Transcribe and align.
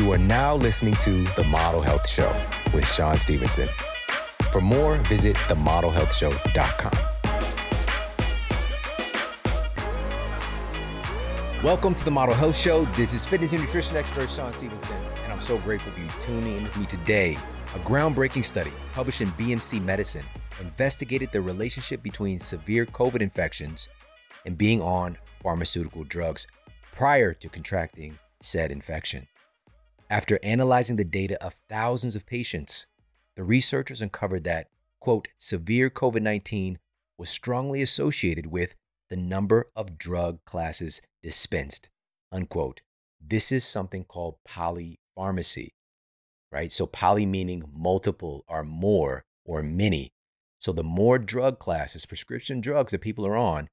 You 0.00 0.10
are 0.12 0.18
now 0.18 0.54
listening 0.54 0.94
to 1.02 1.24
The 1.36 1.44
Model 1.44 1.82
Health 1.82 2.08
Show 2.08 2.34
with 2.72 2.90
Shawn 2.90 3.18
Stevenson. 3.18 3.68
For 4.50 4.62
more, 4.62 4.96
visit 4.96 5.36
themodelhealthshow.com. 5.36 6.92
Welcome 11.62 11.92
to 11.92 12.02
the 12.02 12.10
Model 12.10 12.34
Health 12.34 12.56
Show. 12.56 12.86
This 12.96 13.12
is 13.12 13.26
fitness 13.26 13.52
and 13.52 13.60
nutrition 13.60 13.98
expert 13.98 14.30
Shawn 14.30 14.54
Stevenson, 14.54 14.96
and 15.22 15.34
I'm 15.34 15.42
so 15.42 15.58
grateful 15.58 15.92
for 15.92 16.00
you 16.00 16.08
tuning 16.22 16.56
in 16.56 16.62
with 16.62 16.78
me 16.78 16.86
today. 16.86 17.36
A 17.74 17.78
groundbreaking 17.80 18.42
study 18.42 18.72
published 18.94 19.20
in 19.20 19.28
BMC 19.32 19.84
Medicine 19.84 20.24
investigated 20.62 21.30
the 21.30 21.42
relationship 21.42 22.02
between 22.02 22.38
severe 22.38 22.86
COVID 22.86 23.20
infections 23.20 23.90
and 24.46 24.56
being 24.56 24.80
on 24.80 25.18
pharmaceutical 25.42 26.04
drugs 26.04 26.46
prior 26.96 27.34
to 27.34 27.50
contracting 27.50 28.18
said 28.40 28.70
infection. 28.70 29.26
After 30.10 30.40
analyzing 30.42 30.96
the 30.96 31.04
data 31.04 31.40
of 31.42 31.60
thousands 31.68 32.16
of 32.16 32.26
patients, 32.26 32.88
the 33.36 33.44
researchers 33.44 34.02
uncovered 34.02 34.42
that, 34.42 34.66
quote, 35.00 35.28
severe 35.38 35.88
COVID 35.88 36.20
19 36.20 36.80
was 37.16 37.30
strongly 37.30 37.80
associated 37.80 38.46
with 38.46 38.74
the 39.08 39.16
number 39.16 39.68
of 39.76 39.96
drug 39.96 40.44
classes 40.44 41.00
dispensed, 41.22 41.90
unquote. 42.32 42.80
This 43.20 43.52
is 43.52 43.64
something 43.64 44.02
called 44.02 44.38
polypharmacy, 44.48 45.74
right? 46.50 46.72
So, 46.72 46.86
poly 46.86 47.24
meaning 47.24 47.70
multiple 47.72 48.44
or 48.48 48.64
more 48.64 49.24
or 49.44 49.62
many. 49.62 50.10
So, 50.58 50.72
the 50.72 50.82
more 50.82 51.20
drug 51.20 51.60
classes, 51.60 52.04
prescription 52.04 52.60
drugs 52.60 52.90
that 52.90 53.00
people 53.00 53.26
are 53.28 53.36
on, 53.36 53.68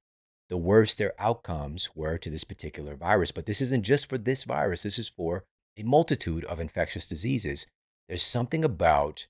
the 0.48 0.56
worse 0.56 0.94
their 0.94 1.14
outcomes 1.18 1.96
were 1.96 2.16
to 2.16 2.30
this 2.30 2.44
particular 2.44 2.94
virus. 2.94 3.32
But 3.32 3.46
this 3.46 3.60
isn't 3.60 3.82
just 3.82 4.08
for 4.08 4.18
this 4.18 4.44
virus, 4.44 4.84
this 4.84 5.00
is 5.00 5.08
for 5.08 5.44
a 5.78 5.84
multitude 5.84 6.44
of 6.44 6.60
infectious 6.60 7.06
diseases. 7.06 7.66
There's 8.08 8.22
something 8.22 8.64
about 8.64 9.26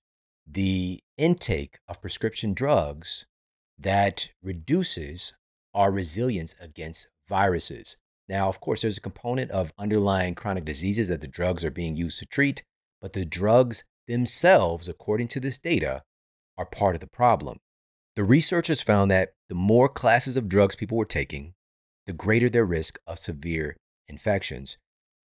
the 0.47 1.01
intake 1.17 1.79
of 1.87 2.01
prescription 2.01 2.55
drugs 2.55 3.27
that 3.79 4.31
reduces 4.43 5.35
our 5.75 5.91
resilience 5.91 6.55
against 6.61 7.09
viruses. 7.29 7.97
Now, 8.29 8.49
of 8.49 8.61
course, 8.61 8.83
there's 8.83 8.99
a 8.99 9.03
component 9.03 9.51
of 9.51 9.73
underlying 9.79 10.35
chronic 10.35 10.65
diseases 10.65 11.09
that 11.09 11.21
the 11.21 11.29
drugs 11.29 11.65
are 11.65 11.71
being 11.71 11.97
used 11.97 12.19
to 12.21 12.27
treat, 12.27 12.63
but 13.01 13.13
the 13.13 13.25
drugs 13.25 13.85
themselves, 14.07 14.89
according 14.89 15.29
to 15.29 15.41
this 15.41 15.59
data, 15.59 16.03
are 16.57 16.67
part 16.67 16.95
of 16.95 17.01
the 17.01 17.07
problem. 17.07 17.59
The 18.17 18.25
researchers 18.25 18.81
found 18.81 19.11
that 19.11 19.33
the 19.49 19.55
more 19.55 19.89
classes 19.89 20.37
of 20.37 20.49
drugs 20.49 20.75
people 20.75 20.99
were 20.99 21.05
taking, 21.05 21.55
the 22.07 22.13
greater 22.13 22.49
their 22.49 22.65
risk 22.65 22.99
of 23.07 23.19
severe 23.19 23.77
infections. 24.09 24.79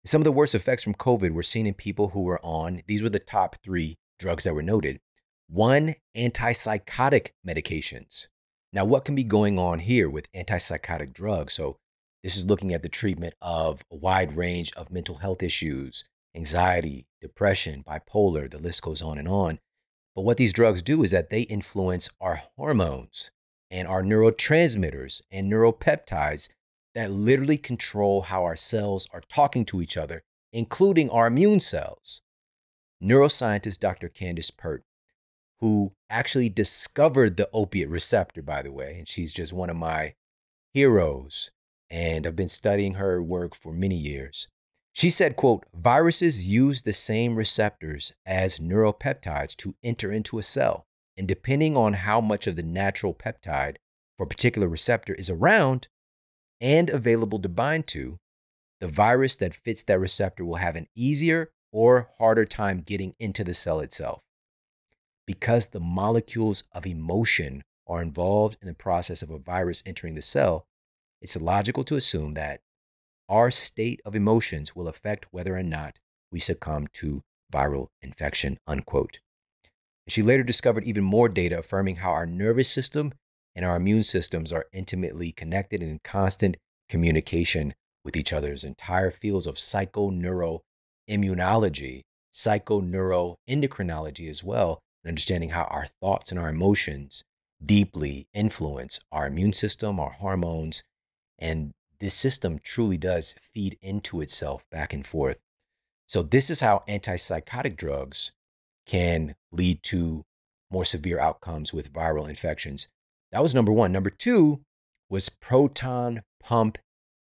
Some 0.04 0.20
of 0.20 0.24
the 0.24 0.32
worst 0.32 0.54
effects 0.54 0.82
from 0.82 0.94
COVID 0.94 1.30
were 1.30 1.44
seen 1.44 1.66
in 1.66 1.74
people 1.74 2.08
who 2.08 2.22
were 2.22 2.40
on, 2.42 2.80
these 2.88 3.02
were 3.02 3.08
the 3.08 3.20
top 3.20 3.56
three 3.62 3.98
drugs 4.18 4.44
that 4.44 4.54
were 4.54 4.62
noted. 4.62 5.00
One, 5.48 5.94
antipsychotic 6.16 7.28
medications. 7.46 8.26
Now, 8.72 8.84
what 8.84 9.04
can 9.04 9.14
be 9.14 9.22
going 9.22 9.58
on 9.58 9.78
here 9.80 10.10
with 10.10 10.32
antipsychotic 10.32 11.12
drugs? 11.12 11.52
So, 11.52 11.76
this 12.24 12.36
is 12.36 12.46
looking 12.46 12.72
at 12.72 12.82
the 12.82 12.88
treatment 12.88 13.34
of 13.42 13.84
a 13.92 13.96
wide 13.96 14.36
range 14.36 14.72
of 14.76 14.90
mental 14.90 15.16
health 15.16 15.42
issues, 15.42 16.04
anxiety, 16.34 17.06
depression, 17.20 17.84
bipolar, 17.86 18.50
the 18.50 18.58
list 18.58 18.82
goes 18.82 19.02
on 19.02 19.18
and 19.18 19.28
on. 19.28 19.58
But 20.14 20.22
what 20.22 20.36
these 20.36 20.52
drugs 20.52 20.82
do 20.82 21.02
is 21.02 21.10
that 21.12 21.30
they 21.30 21.42
influence 21.42 22.08
our 22.20 22.42
hormones 22.56 23.30
and 23.70 23.88
our 23.88 24.02
neurotransmitters 24.02 25.22
and 25.30 25.50
neuropeptides 25.50 26.48
that 26.94 27.10
literally 27.10 27.56
control 27.56 28.22
how 28.22 28.44
our 28.44 28.56
cells 28.56 29.08
are 29.12 29.22
talking 29.28 29.64
to 29.66 29.80
each 29.80 29.96
other, 29.96 30.22
including 30.52 31.08
our 31.10 31.26
immune 31.26 31.60
cells. 31.60 32.22
Neuroscientist 33.02 33.80
Dr. 33.80 34.08
Candace 34.08 34.50
Pert, 34.50 34.84
who 35.60 35.92
actually 36.10 36.48
discovered 36.48 37.36
the 37.36 37.48
opiate 37.52 37.88
receptor, 37.88 38.42
by 38.42 38.62
the 38.62 38.72
way, 38.72 38.96
and 38.98 39.08
she's 39.08 39.32
just 39.32 39.52
one 39.52 39.70
of 39.70 39.76
my 39.76 40.14
heroes, 40.74 41.50
and 41.90 42.26
I've 42.26 42.36
been 42.36 42.48
studying 42.48 42.94
her 42.94 43.22
work 43.22 43.54
for 43.54 43.72
many 43.72 43.96
years. 43.96 44.48
She 44.92 45.08
said, 45.08 45.36
quote, 45.36 45.64
viruses 45.74 46.46
use 46.46 46.82
the 46.82 46.92
same 46.92 47.36
receptors 47.36 48.12
as 48.26 48.58
neuropeptides 48.58 49.56
to 49.56 49.74
enter 49.82 50.12
into 50.12 50.38
a 50.38 50.42
cell. 50.42 50.86
And 51.16 51.26
depending 51.26 51.76
on 51.76 51.94
how 51.94 52.20
much 52.20 52.46
of 52.46 52.56
the 52.56 52.62
natural 52.62 53.14
peptide 53.14 53.76
for 54.16 54.24
a 54.24 54.28
particular 54.28 54.68
receptor 54.68 55.14
is 55.14 55.30
around 55.30 55.88
and 56.62 56.88
available 56.88 57.40
to 57.40 57.48
bind 57.48 57.86
to, 57.88 58.18
the 58.80 58.88
virus 58.88 59.36
that 59.36 59.54
fits 59.54 59.82
that 59.82 59.98
receptor 59.98 60.44
will 60.44 60.56
have 60.56 60.76
an 60.76 60.86
easier 60.94 61.50
or 61.72 62.08
harder 62.18 62.44
time 62.44 62.80
getting 62.80 63.14
into 63.18 63.42
the 63.42 63.52
cell 63.52 63.80
itself. 63.80 64.20
Because 65.26 65.66
the 65.66 65.80
molecules 65.80 66.64
of 66.72 66.86
emotion 66.86 67.64
are 67.86 68.00
involved 68.00 68.56
in 68.62 68.68
the 68.68 68.74
process 68.74 69.22
of 69.22 69.30
a 69.30 69.38
virus 69.38 69.82
entering 69.84 70.14
the 70.14 70.22
cell, 70.22 70.66
it's 71.20 71.36
logical 71.36 71.84
to 71.84 71.96
assume 71.96 72.34
that 72.34 72.60
our 73.28 73.50
state 73.50 74.00
of 74.04 74.14
emotions 74.14 74.76
will 74.76 74.88
affect 74.88 75.26
whether 75.30 75.56
or 75.56 75.62
not 75.62 75.98
we 76.30 76.38
succumb 76.38 76.86
to 76.94 77.22
viral 77.52 77.88
infection, 78.00 78.58
unquote. 78.66 79.20
She 80.08 80.22
later 80.22 80.42
discovered 80.42 80.84
even 80.84 81.04
more 81.04 81.28
data 81.28 81.58
affirming 81.58 81.96
how 81.96 82.10
our 82.10 82.26
nervous 82.26 82.68
system 82.68 83.12
and 83.54 83.64
our 83.64 83.76
immune 83.76 84.02
systems 84.04 84.52
are 84.52 84.66
intimately 84.72 85.32
connected 85.32 85.82
and 85.82 85.90
in 85.90 86.00
constant 86.02 86.56
communication 86.88 87.74
with 88.04 88.16
each 88.16 88.32
other's 88.32 88.64
entire 88.64 89.10
fields 89.10 89.46
of 89.46 89.56
psychoneuroimmunology, 89.56 92.00
psychoneuroendocrinology 92.32 94.28
as 94.28 94.42
well, 94.42 94.80
and 95.04 95.10
understanding 95.10 95.50
how 95.50 95.64
our 95.64 95.86
thoughts 96.00 96.30
and 96.30 96.40
our 96.40 96.48
emotions 96.48 97.22
deeply 97.64 98.26
influence 98.34 98.98
our 99.12 99.26
immune 99.26 99.52
system, 99.52 100.00
our 100.00 100.12
hormones, 100.12 100.82
and 101.38 101.72
this 102.00 102.14
system 102.14 102.58
truly 102.62 102.98
does 102.98 103.34
feed 103.54 103.78
into 103.80 104.20
itself 104.20 104.64
back 104.70 104.92
and 104.92 105.06
forth. 105.06 105.38
So, 106.06 106.22
this 106.22 106.50
is 106.50 106.60
how 106.60 106.82
antipsychotic 106.88 107.76
drugs 107.76 108.32
can 108.86 109.36
lead 109.52 109.82
to 109.84 110.24
more 110.70 110.84
severe 110.84 111.20
outcomes 111.20 111.72
with 111.72 111.92
viral 111.92 112.28
infections. 112.28 112.88
That 113.32 113.42
was 113.42 113.54
number 113.54 113.72
one. 113.72 113.92
Number 113.92 114.10
two 114.10 114.60
was 115.08 115.28
proton 115.28 116.22
pump 116.40 116.78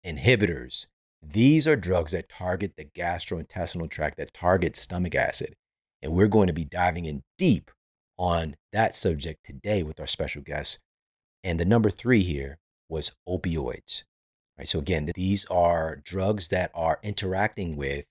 inhibitors. 0.05 0.87
These 1.21 1.67
are 1.67 1.77
drugs 1.77 2.11
that 2.11 2.29
target 2.29 2.73
the 2.77 2.85
gastrointestinal 2.85 3.89
tract, 3.89 4.17
that 4.17 4.33
target 4.33 4.75
stomach 4.75 5.15
acid. 5.15 5.55
And 6.01 6.11
we're 6.11 6.27
going 6.27 6.47
to 6.47 6.53
be 6.53 6.65
diving 6.65 7.05
in 7.05 7.23
deep 7.37 7.71
on 8.17 8.57
that 8.73 8.95
subject 8.95 9.45
today 9.45 9.83
with 9.83 9.99
our 9.99 10.07
special 10.07 10.41
guest. 10.41 10.79
And 11.43 11.59
the 11.59 11.65
number 11.65 11.89
three 11.89 12.23
here 12.23 12.59
was 12.89 13.13
opioids. 13.27 14.03
Right? 14.57 14.67
So 14.67 14.79
again, 14.79 15.09
these 15.15 15.45
are 15.45 16.01
drugs 16.03 16.49
that 16.49 16.71
are 16.75 16.99
interacting 17.01 17.77
with 17.77 18.05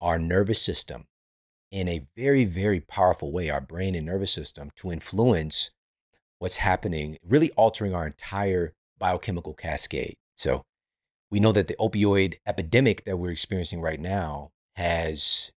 our 0.00 0.18
nervous 0.18 0.60
system 0.60 1.04
in 1.70 1.88
a 1.88 2.06
very, 2.16 2.44
very 2.44 2.80
powerful 2.80 3.30
way, 3.30 3.50
our 3.50 3.60
brain 3.60 3.94
and 3.94 4.06
nervous 4.06 4.32
system, 4.32 4.70
to 4.76 4.90
influence 4.90 5.70
what's 6.42 6.56
happening, 6.56 7.16
really 7.24 7.52
altering 7.52 7.94
our 7.94 8.04
entire 8.04 8.72
biochemical 8.98 9.54
cascade. 9.54 10.16
So 10.36 10.62
we 11.30 11.38
know 11.38 11.52
that 11.52 11.68
the 11.68 11.76
opioid 11.78 12.34
epidemic 12.44 13.04
that 13.04 13.16
we're 13.16 13.30
experiencing 13.30 13.80
right 13.80 14.00
now 14.00 14.50
has 14.74 15.52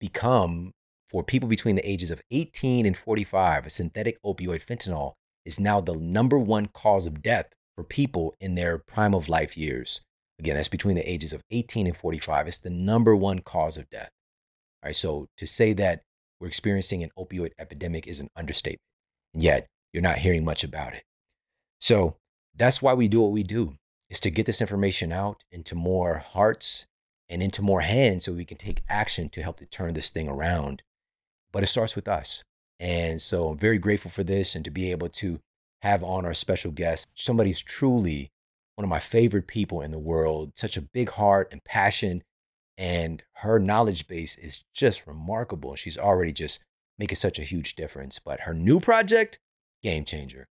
become, 0.00 0.72
for 1.10 1.22
people 1.22 1.46
between 1.46 1.76
the 1.76 1.86
ages 1.86 2.10
of 2.10 2.22
18 2.30 2.86
and 2.86 2.96
45, 2.96 3.66
a 3.66 3.70
synthetic 3.70 4.16
opioid 4.22 4.64
fentanyl 4.64 5.12
is 5.44 5.60
now 5.60 5.78
the 5.78 5.92
number 5.94 6.38
one 6.38 6.68
cause 6.72 7.06
of 7.06 7.22
death 7.22 7.50
for 7.76 7.84
people 7.84 8.34
in 8.40 8.54
their 8.54 8.78
prime 8.78 9.14
of 9.14 9.28
life 9.28 9.58
years. 9.58 10.00
Again, 10.38 10.54
that's 10.54 10.68
between 10.68 10.96
the 10.96 11.10
ages 11.10 11.34
of 11.34 11.42
18 11.50 11.86
and 11.86 11.96
45. 11.96 12.48
It's 12.48 12.56
the 12.56 12.70
number 12.70 13.14
one 13.14 13.40
cause 13.40 13.76
of 13.76 13.90
death. 13.90 14.08
All 14.82 14.88
right, 14.88 14.96
so 14.96 15.26
to 15.36 15.46
say 15.46 15.74
that 15.74 16.00
we're 16.40 16.46
experiencing 16.46 17.02
an 17.02 17.10
opioid 17.18 17.50
epidemic 17.58 18.06
is 18.06 18.20
an 18.20 18.30
understatement. 18.34 18.80
And 19.34 19.42
yet, 19.42 19.66
you're 19.92 20.02
not 20.02 20.18
hearing 20.18 20.44
much 20.44 20.64
about 20.64 20.92
it. 20.92 21.04
So 21.80 22.16
that's 22.54 22.82
why 22.82 22.94
we 22.94 23.08
do 23.08 23.20
what 23.20 23.32
we 23.32 23.42
do, 23.42 23.76
is 24.08 24.20
to 24.20 24.30
get 24.30 24.46
this 24.46 24.60
information 24.60 25.12
out 25.12 25.44
into 25.50 25.74
more 25.74 26.18
hearts 26.18 26.86
and 27.28 27.42
into 27.42 27.62
more 27.62 27.80
hands 27.80 28.24
so 28.24 28.32
we 28.32 28.44
can 28.44 28.58
take 28.58 28.82
action 28.88 29.28
to 29.30 29.42
help 29.42 29.58
to 29.58 29.66
turn 29.66 29.94
this 29.94 30.10
thing 30.10 30.28
around. 30.28 30.82
But 31.52 31.62
it 31.62 31.66
starts 31.66 31.96
with 31.96 32.08
us. 32.08 32.42
And 32.78 33.20
so 33.20 33.48
I'm 33.48 33.58
very 33.58 33.78
grateful 33.78 34.10
for 34.10 34.24
this 34.24 34.54
and 34.54 34.64
to 34.64 34.70
be 34.70 34.90
able 34.90 35.08
to 35.08 35.40
have 35.82 36.02
on 36.02 36.26
our 36.26 36.34
special 36.34 36.70
guest. 36.70 37.08
Somebody's 37.14 37.62
truly 37.62 38.30
one 38.76 38.84
of 38.84 38.90
my 38.90 38.98
favorite 38.98 39.46
people 39.46 39.80
in 39.80 39.90
the 39.90 39.98
world, 39.98 40.52
such 40.54 40.76
a 40.76 40.82
big 40.82 41.10
heart 41.10 41.48
and 41.52 41.62
passion. 41.64 42.22
And 42.78 43.22
her 43.34 43.58
knowledge 43.58 44.08
base 44.08 44.38
is 44.38 44.64
just 44.74 45.06
remarkable. 45.06 45.76
She's 45.76 45.98
already 45.98 46.32
just 46.32 46.64
making 46.98 47.16
such 47.16 47.38
a 47.38 47.44
huge 47.44 47.76
difference. 47.76 48.18
But 48.18 48.40
her 48.40 48.54
new 48.54 48.80
project, 48.80 49.38
game 49.82 50.04
changer. 50.04 50.46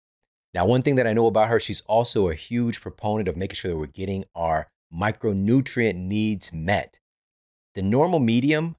Now, 0.53 0.65
one 0.65 0.81
thing 0.81 0.95
that 0.95 1.07
I 1.07 1.13
know 1.13 1.27
about 1.27 1.49
her, 1.49 1.59
she's 1.59 1.81
also 1.81 2.29
a 2.29 2.33
huge 2.33 2.81
proponent 2.81 3.27
of 3.27 3.37
making 3.37 3.55
sure 3.55 3.71
that 3.71 3.77
we're 3.77 3.87
getting 3.87 4.25
our 4.33 4.67
micronutrient 4.93 5.95
needs 5.95 6.53
met. 6.53 6.99
The 7.75 7.81
normal 7.81 8.19
medium 8.19 8.75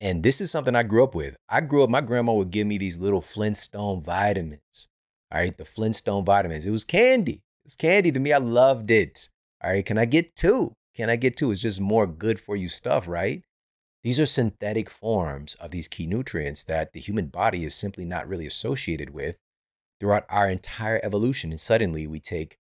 And 0.00 0.24
this 0.24 0.40
is 0.40 0.50
something 0.50 0.74
I 0.74 0.82
grew 0.82 1.04
up 1.04 1.14
with. 1.14 1.36
I 1.48 1.60
grew 1.60 1.84
up, 1.84 1.90
my 1.90 2.00
grandma 2.00 2.32
would 2.32 2.50
give 2.50 2.66
me 2.66 2.76
these 2.76 2.98
little 2.98 3.20
Flintstone 3.20 4.02
vitamins. 4.02 4.88
All 5.30 5.40
right, 5.40 5.56
the 5.56 5.64
Flintstone 5.64 6.24
vitamins. 6.24 6.66
It 6.66 6.72
was 6.72 6.84
candy. 6.84 7.34
It 7.34 7.64
was 7.64 7.76
candy 7.76 8.10
to 8.10 8.18
me. 8.18 8.32
I 8.32 8.38
loved 8.38 8.90
it. 8.90 9.28
All 9.62 9.70
right, 9.70 9.86
can 9.86 9.96
I 9.96 10.04
get 10.04 10.34
two? 10.34 10.72
Can 10.96 11.08
I 11.08 11.14
get 11.14 11.36
two? 11.36 11.52
It's 11.52 11.62
just 11.62 11.80
more 11.80 12.08
good 12.08 12.40
for 12.40 12.56
you 12.56 12.66
stuff, 12.66 13.06
right? 13.06 13.44
These 14.02 14.18
are 14.18 14.26
synthetic 14.26 14.90
forms 14.90 15.54
of 15.54 15.70
these 15.70 15.86
key 15.86 16.08
nutrients 16.08 16.64
that 16.64 16.92
the 16.92 17.00
human 17.00 17.28
body 17.28 17.64
is 17.64 17.74
simply 17.74 18.04
not 18.04 18.28
really 18.28 18.46
associated 18.46 19.10
with 19.10 19.36
throughout 20.02 20.26
our 20.28 20.48
entire 20.48 21.00
evolution. 21.04 21.52
And 21.52 21.60
suddenly 21.60 22.08
we 22.08 22.18
take 22.18 22.58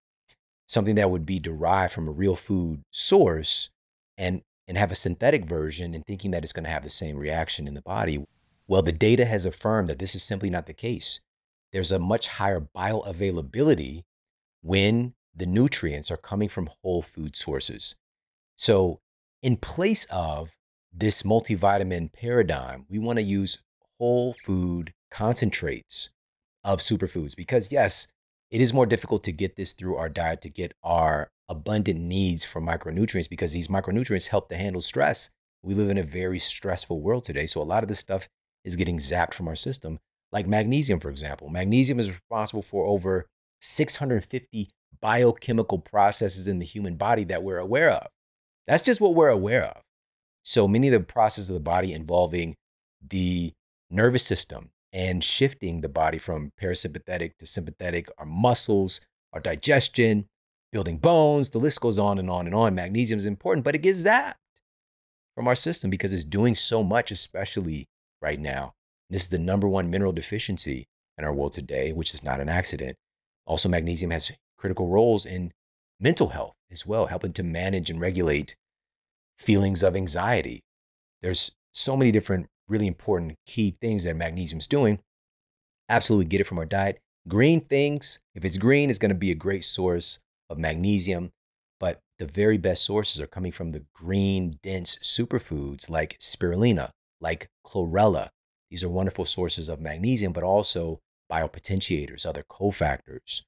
something 0.65 0.95
that 0.95 1.11
would 1.11 1.23
be 1.23 1.37
derived 1.37 1.93
from 1.93 2.07
a 2.07 2.11
real 2.11 2.35
food 2.35 2.81
source 2.91 3.69
and 4.17 4.41
and 4.67 4.75
have 4.75 4.91
a 4.91 4.95
synthetic 4.95 5.45
version 5.45 5.93
and 5.93 6.03
thinking 6.03 6.31
that 6.31 6.43
it's 6.43 6.51
going 6.51 6.63
to 6.63 6.69
have 6.71 6.83
the 6.83 6.89
same 6.89 7.15
reaction 7.15 7.67
in 7.67 7.75
the 7.75 7.81
body. 7.81 8.25
Well, 8.67 8.81
the 8.81 8.91
data 8.91 9.23
has 9.23 9.45
affirmed 9.45 9.87
that 9.87 9.99
this 9.99 10.15
is 10.15 10.23
simply 10.23 10.49
not 10.49 10.65
the 10.65 10.73
case. 10.73 11.21
There's 11.71 11.91
a 11.91 11.99
much 11.99 12.27
higher 12.27 12.59
bioavailability 12.59 14.03
when 14.61 15.13
the 15.33 15.45
nutrients 15.45 16.09
are 16.09 16.17
coming 16.17 16.49
from 16.49 16.69
whole 16.81 17.03
food 17.03 17.37
sources. 17.37 17.95
So, 18.57 18.99
in 19.43 19.57
place 19.57 20.05
of 20.09 20.55
this 20.91 21.21
multivitamin 21.21 22.11
paradigm, 22.11 22.87
we 22.89 22.97
want 22.97 23.19
to 23.19 23.23
use 23.23 23.59
whole 23.99 24.33
food 24.33 24.93
concentrates 25.11 26.09
of 26.63 26.79
superfoods 26.79 27.35
because, 27.35 27.71
yes, 27.71 28.07
it 28.49 28.61
is 28.61 28.73
more 28.73 28.85
difficult 28.85 29.23
to 29.25 29.31
get 29.31 29.55
this 29.55 29.73
through 29.73 29.95
our 29.97 30.09
diet 30.09 30.41
to 30.41 30.49
get 30.49 30.73
our 30.83 31.29
abundant 31.49 31.99
needs 31.99 32.45
for 32.45 32.61
micronutrients 32.61 33.29
because 33.29 33.53
these 33.53 33.67
micronutrients 33.67 34.27
help 34.27 34.49
to 34.49 34.57
handle 34.57 34.81
stress. 34.81 35.29
We 35.63 35.73
live 35.73 35.89
in 35.89 35.97
a 35.97 36.03
very 36.03 36.39
stressful 36.39 37.01
world 37.01 37.23
today. 37.23 37.45
So, 37.45 37.61
a 37.61 37.63
lot 37.63 37.83
of 37.83 37.89
this 37.89 37.99
stuff 37.99 38.27
is 38.63 38.75
getting 38.75 38.97
zapped 38.97 39.33
from 39.33 39.47
our 39.47 39.55
system, 39.55 39.99
like 40.31 40.47
magnesium, 40.47 40.99
for 40.99 41.09
example. 41.09 41.49
Magnesium 41.49 41.99
is 41.99 42.11
responsible 42.11 42.61
for 42.61 42.85
over 42.85 43.27
650 43.61 44.69
biochemical 45.01 45.79
processes 45.79 46.47
in 46.47 46.59
the 46.59 46.65
human 46.65 46.95
body 46.95 47.23
that 47.25 47.43
we're 47.43 47.59
aware 47.59 47.91
of. 47.91 48.07
That's 48.67 48.83
just 48.83 49.01
what 49.01 49.15
we're 49.15 49.29
aware 49.29 49.65
of. 49.65 49.81
So 50.43 50.67
many 50.67 50.87
of 50.87 50.93
the 50.93 50.99
processes 50.99 51.49
of 51.49 51.55
the 51.55 51.59
body 51.59 51.93
involving 51.93 52.55
the 53.05 53.53
nervous 53.89 54.25
system 54.25 54.69
and 54.93 55.23
shifting 55.23 55.81
the 55.81 55.89
body 55.89 56.17
from 56.17 56.51
parasympathetic 56.61 57.37
to 57.37 57.45
sympathetic, 57.45 58.09
our 58.17 58.25
muscles, 58.25 59.01
our 59.33 59.39
digestion, 59.39 60.27
building 60.71 60.97
bones, 60.97 61.49
the 61.49 61.59
list 61.59 61.81
goes 61.81 61.99
on 61.99 62.19
and 62.19 62.29
on 62.29 62.45
and 62.45 62.55
on. 62.55 62.75
Magnesium 62.75 63.17
is 63.17 63.25
important, 63.25 63.63
but 63.63 63.75
it 63.75 63.81
gets 63.81 64.03
zapped 64.03 64.35
from 65.35 65.47
our 65.47 65.55
system 65.55 65.89
because 65.89 66.13
it's 66.13 66.23
doing 66.23 66.55
so 66.55 66.83
much, 66.83 67.11
especially 67.11 67.87
right 68.21 68.39
now. 68.39 68.73
This 69.09 69.23
is 69.23 69.27
the 69.29 69.39
number 69.39 69.67
one 69.67 69.89
mineral 69.89 70.11
deficiency 70.11 70.87
in 71.17 71.23
our 71.23 71.33
world 71.33 71.53
today, 71.53 71.93
which 71.93 72.13
is 72.13 72.23
not 72.23 72.39
an 72.39 72.49
accident. 72.49 72.97
Also, 73.45 73.69
magnesium 73.69 74.11
has 74.11 74.31
critical 74.57 74.87
roles 74.87 75.25
in 75.25 75.53
mental 75.99 76.29
health 76.29 76.55
as 76.71 76.85
well, 76.85 77.07
helping 77.07 77.33
to 77.33 77.43
manage 77.43 77.89
and 77.89 78.01
regulate 78.01 78.55
feelings 79.37 79.83
of 79.83 79.95
anxiety. 79.95 80.63
There's 81.21 81.51
so 81.71 81.95
many 81.95 82.11
different 82.11 82.47
really 82.67 82.87
important 82.87 83.35
key 83.45 83.75
things 83.81 84.03
that 84.03 84.15
magnesium's 84.15 84.67
doing. 84.67 84.99
Absolutely 85.89 86.25
get 86.25 86.41
it 86.41 86.45
from 86.45 86.59
our 86.59 86.65
diet. 86.65 86.99
Green 87.27 87.61
things, 87.61 88.19
if 88.35 88.45
it's 88.45 88.57
green, 88.57 88.89
it's 88.89 88.99
going 88.99 89.09
to 89.09 89.15
be 89.15 89.31
a 89.31 89.35
great 89.35 89.65
source 89.65 90.19
of 90.49 90.57
magnesium, 90.57 91.31
but 91.79 91.99
the 92.19 92.25
very 92.25 92.57
best 92.57 92.83
sources 92.83 93.19
are 93.19 93.27
coming 93.27 93.51
from 93.51 93.71
the 93.71 93.83
green, 93.93 94.53
dense 94.63 94.97
superfoods 94.97 95.89
like 95.89 96.17
spirulina, 96.19 96.91
like 97.19 97.47
chlorella. 97.65 98.29
These 98.69 98.83
are 98.83 98.89
wonderful 98.89 99.25
sources 99.25 99.69
of 99.69 99.81
magnesium, 99.81 100.33
but 100.33 100.43
also 100.43 100.99
biopotentiators, 101.31 102.25
other 102.25 102.43
cofactors 102.43 103.41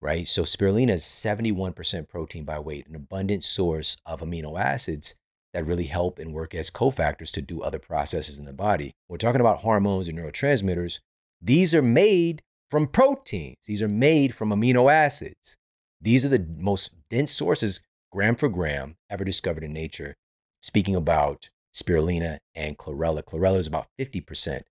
right? 0.00 0.26
So 0.26 0.42
spirulina 0.42 0.92
is 0.92 1.02
71% 1.02 2.08
protein 2.08 2.44
by 2.44 2.58
weight, 2.58 2.86
an 2.86 2.94
abundant 2.94 3.44
source 3.44 3.96
of 4.06 4.20
amino 4.20 4.58
acids 4.60 5.14
that 5.52 5.66
really 5.66 5.84
help 5.84 6.18
and 6.18 6.32
work 6.32 6.54
as 6.54 6.70
cofactors 6.70 7.30
to 7.32 7.42
do 7.42 7.62
other 7.62 7.78
processes 7.78 8.38
in 8.38 8.44
the 8.44 8.52
body. 8.52 8.92
We're 9.08 9.16
talking 9.18 9.40
about 9.40 9.60
hormones 9.60 10.08
and 10.08 10.18
neurotransmitters. 10.18 11.00
These 11.42 11.74
are 11.74 11.82
made 11.82 12.42
from 12.70 12.86
proteins. 12.86 13.56
These 13.66 13.82
are 13.82 13.88
made 13.88 14.34
from 14.34 14.50
amino 14.50 14.92
acids. 14.92 15.56
These 16.00 16.24
are 16.24 16.28
the 16.28 16.46
most 16.56 16.94
dense 17.10 17.32
sources, 17.32 17.80
gram 18.12 18.36
for 18.36 18.48
gram, 18.48 18.96
ever 19.10 19.24
discovered 19.24 19.64
in 19.64 19.72
nature. 19.72 20.14
Speaking 20.62 20.94
about 20.94 21.50
spirulina 21.74 22.38
and 22.54 22.78
chlorella, 22.78 23.22
chlorella 23.22 23.58
is 23.58 23.66
about 23.66 23.88
50% 23.98 24.62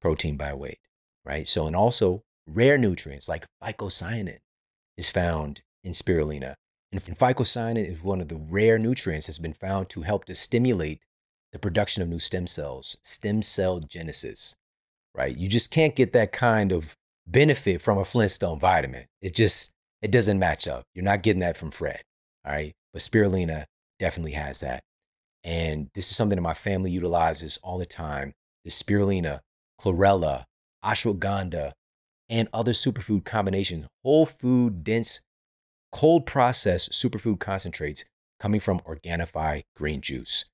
protein 0.00 0.36
by 0.36 0.52
weight, 0.52 0.80
right? 1.24 1.48
So, 1.48 1.66
and 1.66 1.76
also 1.76 2.22
rare 2.46 2.76
nutrients 2.76 3.28
like 3.28 3.46
phycocyanin, 3.62 4.38
is 4.96 5.10
found 5.10 5.62
in 5.82 5.92
spirulina. 5.92 6.54
And 6.92 7.00
phycocyanin 7.00 7.88
is 7.88 8.02
one 8.02 8.20
of 8.20 8.28
the 8.28 8.36
rare 8.36 8.78
nutrients 8.78 9.26
that's 9.26 9.38
been 9.38 9.54
found 9.54 9.88
to 9.90 10.02
help 10.02 10.26
to 10.26 10.34
stimulate 10.34 11.00
the 11.52 11.58
production 11.58 12.02
of 12.02 12.08
new 12.08 12.18
stem 12.18 12.46
cells, 12.46 12.96
stem 13.02 13.42
cell 13.42 13.80
genesis, 13.80 14.56
right? 15.14 15.36
You 15.36 15.48
just 15.48 15.70
can't 15.70 15.96
get 15.96 16.12
that 16.12 16.32
kind 16.32 16.70
of 16.70 16.96
benefit 17.26 17.80
from 17.80 17.98
a 17.98 18.04
Flintstone 18.04 18.58
vitamin. 18.58 19.06
It 19.22 19.34
just, 19.34 19.70
it 20.02 20.10
doesn't 20.10 20.38
match 20.38 20.68
up. 20.68 20.84
You're 20.94 21.04
not 21.04 21.22
getting 21.22 21.40
that 21.40 21.56
from 21.56 21.70
Fred, 21.70 22.02
all 22.46 22.52
right? 22.52 22.74
But 22.92 23.00
spirulina 23.00 23.64
definitely 23.98 24.32
has 24.32 24.60
that. 24.60 24.82
And 25.44 25.90
this 25.94 26.10
is 26.10 26.16
something 26.16 26.36
that 26.36 26.42
my 26.42 26.54
family 26.54 26.90
utilizes 26.90 27.58
all 27.62 27.78
the 27.78 27.86
time. 27.86 28.34
The 28.64 28.70
spirulina, 28.70 29.40
chlorella, 29.80 30.44
ashwagandha, 30.84 31.72
and 32.28 32.48
other 32.52 32.72
superfood 32.72 33.24
combinations, 33.24 33.86
whole 34.02 34.26
food, 34.26 34.84
dense, 34.84 35.20
cold 35.92 36.26
processed 36.26 36.92
superfood 36.92 37.38
concentrates 37.38 38.04
coming 38.40 38.60
from 38.60 38.80
Organifi 38.80 39.62
green 39.76 40.00
juice. 40.00 40.46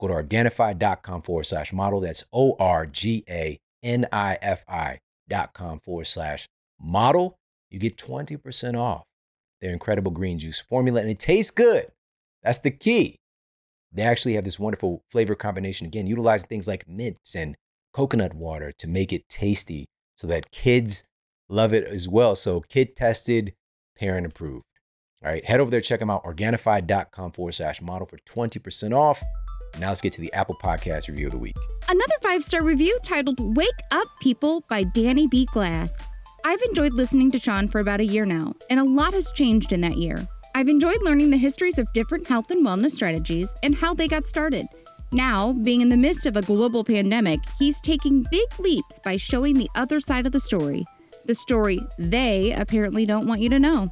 Go 0.00 0.08
to 0.08 0.14
Organifi.com 0.14 1.22
forward 1.22 1.44
slash 1.44 1.72
model. 1.72 2.00
That's 2.00 2.24
O 2.32 2.56
R 2.58 2.86
G 2.86 3.24
A 3.28 3.58
N 3.82 4.06
I 4.12 4.38
F 4.42 4.64
I 4.68 4.98
dot 5.28 5.52
com 5.52 5.80
forward 5.80 6.06
slash 6.06 6.48
model. 6.80 7.36
You 7.70 7.78
get 7.78 7.96
20% 7.96 8.78
off 8.78 9.04
their 9.60 9.72
incredible 9.72 10.12
green 10.12 10.38
juice 10.38 10.60
formula, 10.60 11.00
and 11.00 11.10
it 11.10 11.18
tastes 11.18 11.50
good. 11.50 11.86
That's 12.42 12.58
the 12.58 12.70
key. 12.70 13.16
They 13.92 14.02
actually 14.02 14.34
have 14.34 14.44
this 14.44 14.60
wonderful 14.60 15.02
flavor 15.10 15.34
combination, 15.34 15.86
again, 15.86 16.06
utilizing 16.06 16.48
things 16.48 16.68
like 16.68 16.88
mints 16.88 17.34
and 17.34 17.56
coconut 17.92 18.34
water 18.34 18.72
to 18.72 18.86
make 18.86 19.12
it 19.12 19.28
tasty 19.28 19.86
so 20.16 20.26
that 20.26 20.50
kids 20.50 21.04
Love 21.48 21.72
it 21.72 21.84
as 21.84 22.08
well. 22.08 22.34
So 22.34 22.60
kid 22.60 22.96
tested, 22.96 23.54
parent 23.96 24.26
approved. 24.26 24.64
All 25.24 25.30
right, 25.30 25.44
head 25.44 25.60
over 25.60 25.70
there, 25.70 25.80
check 25.80 26.00
them 26.00 26.10
out, 26.10 26.24
Organifi.com 26.24 27.32
forward 27.32 27.52
slash 27.52 27.80
model 27.80 28.06
for 28.06 28.18
20% 28.18 28.94
off. 28.94 29.22
Now 29.78 29.88
let's 29.88 30.02
get 30.02 30.12
to 30.14 30.20
the 30.20 30.32
Apple 30.34 30.56
Podcast 30.62 31.08
review 31.08 31.26
of 31.26 31.32
the 31.32 31.38
week. 31.38 31.56
Another 31.88 32.14
five 32.22 32.44
star 32.44 32.62
review 32.62 32.98
titled 33.02 33.56
Wake 33.56 33.68
Up 33.90 34.08
People 34.20 34.62
by 34.68 34.84
Danny 34.84 35.26
B. 35.26 35.46
Glass. 35.52 36.06
I've 36.44 36.62
enjoyed 36.62 36.92
listening 36.92 37.30
to 37.32 37.38
Shawn 37.38 37.66
for 37.66 37.80
about 37.80 38.00
a 38.00 38.04
year 38.04 38.24
now, 38.24 38.54
and 38.70 38.78
a 38.78 38.84
lot 38.84 39.14
has 39.14 39.30
changed 39.32 39.72
in 39.72 39.80
that 39.80 39.96
year. 39.96 40.26
I've 40.54 40.68
enjoyed 40.68 41.02
learning 41.02 41.30
the 41.30 41.36
histories 41.36 41.78
of 41.78 41.92
different 41.92 42.26
health 42.28 42.50
and 42.50 42.64
wellness 42.64 42.92
strategies 42.92 43.52
and 43.62 43.74
how 43.74 43.94
they 43.94 44.08
got 44.08 44.28
started. 44.28 44.66
Now, 45.12 45.52
being 45.52 45.80
in 45.80 45.88
the 45.88 45.96
midst 45.96 46.26
of 46.26 46.36
a 46.36 46.42
global 46.42 46.84
pandemic, 46.84 47.40
he's 47.58 47.80
taking 47.80 48.26
big 48.30 48.48
leaps 48.58 49.00
by 49.02 49.16
showing 49.16 49.54
the 49.54 49.70
other 49.74 49.98
side 49.98 50.26
of 50.26 50.32
the 50.32 50.40
story 50.40 50.84
the 51.26 51.34
story 51.34 51.80
they 51.98 52.52
apparently 52.52 53.04
don't 53.04 53.26
want 53.26 53.40
you 53.40 53.48
to 53.50 53.58
know. 53.58 53.90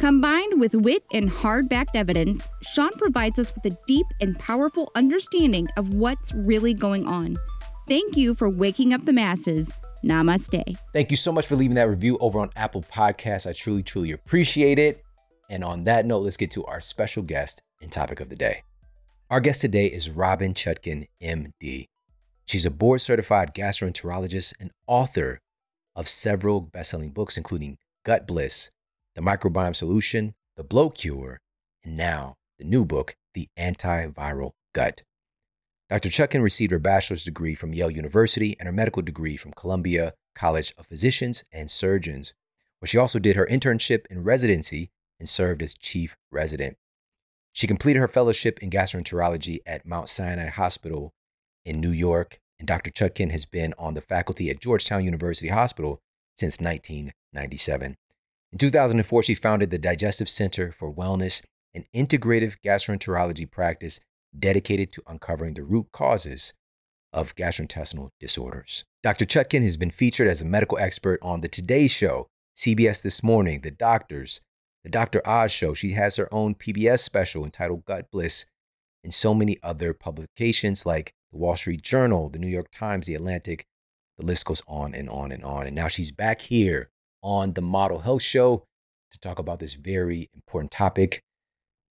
Combined 0.00 0.58
with 0.58 0.74
wit 0.76 1.04
and 1.12 1.28
hard 1.28 1.68
backed 1.68 1.94
evidence, 1.94 2.48
Shawn 2.62 2.90
provides 2.92 3.38
us 3.38 3.54
with 3.54 3.70
a 3.70 3.76
deep 3.86 4.06
and 4.22 4.34
powerful 4.38 4.90
understanding 4.94 5.68
of 5.76 5.92
what's 5.92 6.32
really 6.32 6.72
going 6.72 7.06
on. 7.06 7.36
Thank 7.86 8.16
you 8.16 8.34
for 8.34 8.48
waking 8.48 8.94
up 8.94 9.04
the 9.04 9.12
masses. 9.12 9.70
Namaste. 10.02 10.78
Thank 10.94 11.10
you 11.10 11.18
so 11.18 11.32
much 11.32 11.46
for 11.46 11.54
leaving 11.54 11.74
that 11.74 11.90
review 11.90 12.16
over 12.22 12.40
on 12.40 12.48
Apple 12.56 12.80
Podcasts. 12.80 13.46
I 13.46 13.52
truly, 13.52 13.82
truly 13.82 14.12
appreciate 14.12 14.78
it. 14.78 15.02
And 15.50 15.62
on 15.62 15.84
that 15.84 16.06
note, 16.06 16.20
let's 16.20 16.38
get 16.38 16.50
to 16.52 16.64
our 16.64 16.80
special 16.80 17.22
guest 17.22 17.60
and 17.82 17.92
topic 17.92 18.20
of 18.20 18.30
the 18.30 18.36
day. 18.36 18.62
Our 19.28 19.40
guest 19.40 19.60
today 19.60 19.84
is 19.84 20.08
Robynne 20.08 20.54
Chutkan, 20.54 21.08
MD. 21.22 21.88
She's 22.46 22.64
a 22.64 22.70
board 22.70 23.02
certified 23.02 23.52
gastroenterologist 23.54 24.54
and 24.58 24.70
author 24.86 25.40
of 25.94 26.08
several 26.08 26.62
best-selling 26.62 27.10
books, 27.10 27.36
including 27.36 27.76
Gut 28.06 28.26
Bliss, 28.26 28.70
The 29.14 29.22
Microbiome 29.22 29.74
Solution, 29.74 30.34
The 30.56 30.64
Bloat 30.64 30.96
Cure, 30.96 31.40
and 31.84 31.96
now 31.96 32.36
the 32.58 32.64
new 32.64 32.84
book, 32.84 33.16
The 33.34 33.48
Antiviral 33.58 34.52
Gut. 34.72 35.02
Dr. 35.88 36.08
Chutkan 36.08 36.42
received 36.42 36.70
her 36.70 36.78
bachelor's 36.78 37.24
degree 37.24 37.56
from 37.56 37.72
Yale 37.72 37.90
University 37.90 38.56
and 38.60 38.66
her 38.66 38.72
medical 38.72 39.02
degree 39.02 39.36
from 39.36 39.52
Columbia 39.52 40.14
College 40.36 40.72
of 40.78 40.86
Physicians 40.86 41.42
and 41.52 41.68
Surgeons, 41.68 42.34
where 42.78 42.86
she 42.86 42.98
also 42.98 43.18
did 43.18 43.34
her 43.34 43.48
internship 43.50 44.04
and 44.08 44.24
residency 44.24 44.90
and 45.18 45.28
served 45.28 45.62
as 45.62 45.74
chief 45.74 46.16
resident. 46.30 46.76
She 47.52 47.66
completed 47.66 47.98
her 47.98 48.08
fellowship 48.08 48.60
in 48.60 48.70
gastroenterology 48.70 49.58
at 49.66 49.84
Mount 49.84 50.08
Sinai 50.08 50.48
Hospital 50.48 51.12
in 51.64 51.80
New 51.80 51.90
York, 51.90 52.38
and 52.60 52.68
Dr. 52.68 52.90
Chutkan 52.90 53.32
has 53.32 53.44
been 53.44 53.74
on 53.76 53.94
the 53.94 54.00
faculty 54.00 54.48
at 54.50 54.60
Georgetown 54.60 55.04
University 55.04 55.48
Hospital 55.48 56.00
since 56.36 56.60
1997. 56.60 57.96
In 58.52 58.58
2004, 58.58 59.22
she 59.22 59.34
founded 59.34 59.70
the 59.70 59.78
Digestive 59.78 60.28
Center 60.28 60.72
for 60.72 60.92
Wellness, 60.92 61.42
an 61.72 61.84
integrative 61.94 62.56
gastroenterology 62.64 63.48
practice 63.48 64.00
dedicated 64.36 64.92
to 64.92 65.02
uncovering 65.06 65.54
the 65.54 65.62
root 65.62 65.86
causes 65.92 66.52
of 67.12 67.36
gastrointestinal 67.36 68.10
disorders. 68.18 68.84
Dr. 69.02 69.24
Chutkan 69.24 69.62
has 69.62 69.76
been 69.76 69.90
featured 69.90 70.26
as 70.26 70.42
a 70.42 70.46
medical 70.46 70.78
expert 70.78 71.20
on 71.22 71.40
The 71.40 71.48
Today 71.48 71.86
Show, 71.86 72.26
CBS 72.56 73.02
This 73.02 73.22
Morning, 73.22 73.60
The 73.60 73.70
Doctors, 73.70 74.40
The 74.82 74.90
Dr. 74.90 75.22
Oz 75.24 75.52
Show. 75.52 75.74
She 75.74 75.92
has 75.92 76.16
her 76.16 76.32
own 76.32 76.56
PBS 76.56 77.00
special 77.00 77.44
entitled 77.44 77.84
Gut 77.84 78.10
Bliss, 78.10 78.46
and 79.04 79.14
so 79.14 79.32
many 79.32 79.58
other 79.62 79.94
publications 79.94 80.84
like 80.84 81.12
The 81.32 81.38
Wall 81.38 81.56
Street 81.56 81.82
Journal, 81.82 82.28
The 82.28 82.38
New 82.38 82.48
York 82.48 82.68
Times, 82.74 83.06
The 83.06 83.14
Atlantic. 83.14 83.64
The 84.18 84.26
list 84.26 84.44
goes 84.44 84.62
on 84.66 84.92
and 84.94 85.08
on 85.08 85.30
and 85.30 85.44
on. 85.44 85.66
And 85.66 85.74
now 85.74 85.88
she's 85.88 86.12
back 86.12 86.42
here 86.42 86.90
on 87.22 87.52
the 87.54 87.62
Model 87.62 88.00
Health 88.00 88.22
Show 88.22 88.64
to 89.12 89.18
talk 89.18 89.38
about 89.38 89.58
this 89.58 89.74
very 89.74 90.30
important 90.34 90.70
topic 90.70 91.22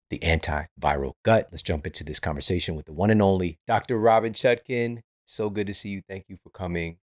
the 0.09 0.19
antiviral 0.19 1.13
gut. 1.23 1.49
Let's 1.51 1.61
jump 1.61 1.85
into 1.85 2.03
this 2.03 2.19
conversation 2.19 2.75
with 2.75 2.85
the 2.87 2.93
one 2.93 3.11
and 3.11 3.21
only 3.21 3.59
Dr. 3.67 3.99
Robynne 3.99 4.31
Chutkan. 4.33 5.01
So 5.25 5.51
good 5.51 5.67
to 5.67 5.73
see 5.73 5.89
you. 5.89 6.01
Thank 6.09 6.25
you 6.27 6.35
for 6.41 6.49
coming. 6.49 6.97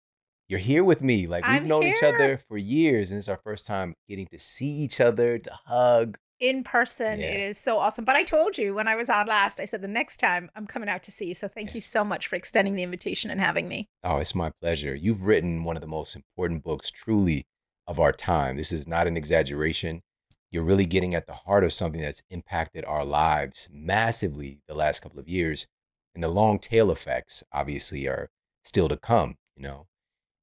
You're 0.48 0.58
here 0.58 0.82
with 0.82 1.02
me. 1.02 1.26
Like 1.28 1.46
we've 1.46 1.56
I'm 1.56 1.68
known 1.68 1.84
each 1.84 2.02
other 2.02 2.36
for 2.36 2.56
years, 2.58 3.12
and 3.12 3.18
it's 3.18 3.28
our 3.28 3.36
first 3.44 3.64
time 3.66 3.94
getting 4.08 4.26
to 4.28 4.38
see 4.40 4.66
each 4.66 5.00
other, 5.00 5.38
to 5.38 5.50
hug. 5.66 6.18
in 6.40 6.64
person. 6.64 7.20
Yeah. 7.20 7.26
It 7.26 7.40
is 7.50 7.58
so 7.58 7.78
awesome. 7.78 8.04
But 8.04 8.16
I 8.16 8.22
told 8.24 8.58
you 8.58 8.74
when 8.74 8.88
I 8.88 8.96
was 8.96 9.08
on 9.08 9.26
last, 9.28 9.58
I 9.60 9.64
said 9.64 9.82
the 9.82 9.88
next 9.88 10.16
time 10.18 10.50
I'm 10.56 10.66
coming 10.66 10.88
out 10.88 11.02
to 11.04 11.10
see 11.12 11.26
you. 11.26 11.34
So 11.34 11.46
thank 11.48 11.70
Yeah. 11.70 11.76
you 11.76 11.80
so 11.80 12.04
much 12.04 12.26
for 12.26 12.34
extending 12.36 12.74
the 12.74 12.82
invitation 12.82 13.30
and 13.30 13.40
having 13.40 13.68
me. 13.68 13.88
Oh, 14.04 14.16
it's 14.18 14.34
my 14.34 14.50
pleasure. 14.60 14.94
You've 14.96 15.22
written 15.24 15.62
one 15.64 15.76
of 15.76 15.80
the 15.80 15.86
most 15.88 16.14
important 16.16 16.62
books, 16.64 16.90
truly, 16.90 17.46
of 17.86 18.00
our 18.00 18.12
time. 18.12 18.56
This 18.56 18.72
is 18.72 18.86
not 18.86 19.06
an 19.06 19.16
exaggeration. 19.16 20.02
You're 20.50 20.64
really 20.64 20.86
getting 20.86 21.14
at 21.14 21.26
the 21.26 21.32
heart 21.32 21.64
of 21.64 21.72
something 21.72 22.00
that's 22.00 22.22
impacted 22.30 22.84
our 22.84 23.04
lives 23.04 23.68
massively 23.72 24.60
the 24.66 24.74
last 24.74 25.00
couple 25.00 25.18
of 25.18 25.28
years. 25.28 25.66
And 26.14 26.22
the 26.22 26.28
long 26.28 26.58
tail 26.58 26.90
effects, 26.90 27.42
obviously, 27.52 28.06
are 28.06 28.30
still 28.64 28.88
to 28.88 28.96
come, 28.96 29.36
you 29.54 29.62
know. 29.62 29.86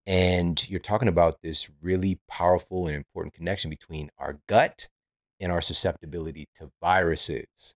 And 0.05 0.69
you're 0.69 0.79
talking 0.79 1.07
about 1.07 1.41
this 1.41 1.69
really 1.81 2.19
powerful 2.27 2.87
and 2.87 2.95
important 2.95 3.33
connection 3.33 3.69
between 3.69 4.09
our 4.17 4.39
gut 4.47 4.89
and 5.39 5.51
our 5.51 5.61
susceptibility 5.61 6.47
to 6.55 6.71
viruses. 6.81 7.75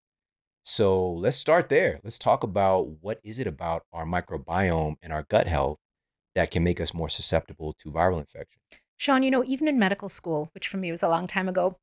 So 0.63 1.11
let's 1.11 1.37
start 1.37 1.69
there. 1.69 1.99
Let's 2.03 2.17
talk 2.17 2.43
about 2.43 3.01
what 3.01 3.19
is 3.23 3.39
it 3.39 3.47
about 3.47 3.83
our 3.93 4.05
microbiome 4.05 4.95
and 5.01 5.13
our 5.13 5.23
gut 5.23 5.47
health 5.47 5.79
that 6.35 6.51
can 6.51 6.63
make 6.63 6.81
us 6.81 6.93
more 6.93 7.09
susceptible 7.09 7.73
to 7.79 7.89
viral 7.89 8.19
infection. 8.19 8.59
Shawn, 8.97 9.23
you 9.23 9.31
know, 9.31 9.43
even 9.45 9.67
in 9.67 9.79
medical 9.79 10.09
school, 10.09 10.49
which 10.53 10.67
for 10.67 10.77
me 10.77 10.91
was 10.91 11.03
a 11.03 11.09
long 11.09 11.27
time 11.27 11.47
ago, 11.47 11.77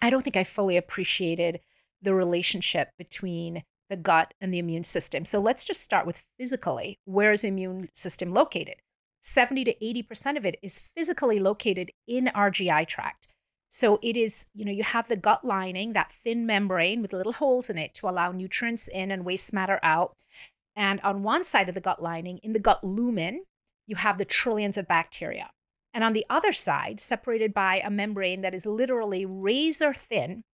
I 0.00 0.10
don't 0.10 0.22
think 0.22 0.36
I 0.36 0.44
fully 0.44 0.76
appreciated 0.76 1.60
the 2.00 2.14
relationship 2.14 2.90
between 2.98 3.64
the 3.88 3.96
gut 3.96 4.34
and 4.40 4.52
the 4.52 4.58
immune 4.58 4.84
system. 4.84 5.24
So 5.24 5.38
let's 5.38 5.64
just 5.64 5.80
start 5.80 6.06
with 6.06 6.24
physically. 6.38 6.98
Where 7.04 7.32
is 7.32 7.42
the 7.42 7.48
immune 7.48 7.88
system 7.92 8.32
located? 8.32 8.76
70 9.20 9.64
to 9.64 9.74
80% 9.74 10.36
of 10.36 10.44
it 10.44 10.58
is 10.62 10.78
physically 10.78 11.38
located 11.38 11.90
in 12.06 12.28
our 12.28 12.50
GI 12.50 12.86
tract. 12.86 13.28
So 13.68 13.98
it 14.02 14.16
is, 14.16 14.46
you 14.52 14.64
know, 14.64 14.72
you 14.72 14.82
have 14.82 15.08
the 15.08 15.16
gut 15.16 15.44
lining, 15.44 15.92
that 15.92 16.12
thin 16.12 16.44
membrane 16.44 17.00
with 17.00 17.12
little 17.12 17.32
holes 17.32 17.70
in 17.70 17.78
it 17.78 17.94
to 17.94 18.08
allow 18.08 18.32
nutrients 18.32 18.88
in 18.88 19.10
and 19.10 19.24
waste 19.24 19.52
matter 19.52 19.80
out. 19.82 20.16
And 20.74 21.00
on 21.02 21.22
one 21.22 21.44
side 21.44 21.68
of 21.68 21.74
the 21.74 21.80
gut 21.80 22.02
lining, 22.02 22.38
in 22.38 22.52
the 22.52 22.58
gut 22.58 22.82
lumen, 22.82 23.44
you 23.86 23.96
have 23.96 24.18
the 24.18 24.24
trillions 24.24 24.76
of 24.76 24.88
bacteria. 24.88 25.50
And 25.94 26.02
on 26.04 26.12
the 26.12 26.26
other 26.30 26.52
side, 26.52 27.00
separated 27.00 27.52
by 27.52 27.80
a 27.84 27.90
membrane 27.90 28.40
that 28.40 28.54
is 28.54 28.66
literally 28.66 29.26
razor 29.26 29.92
thin, 29.92 30.44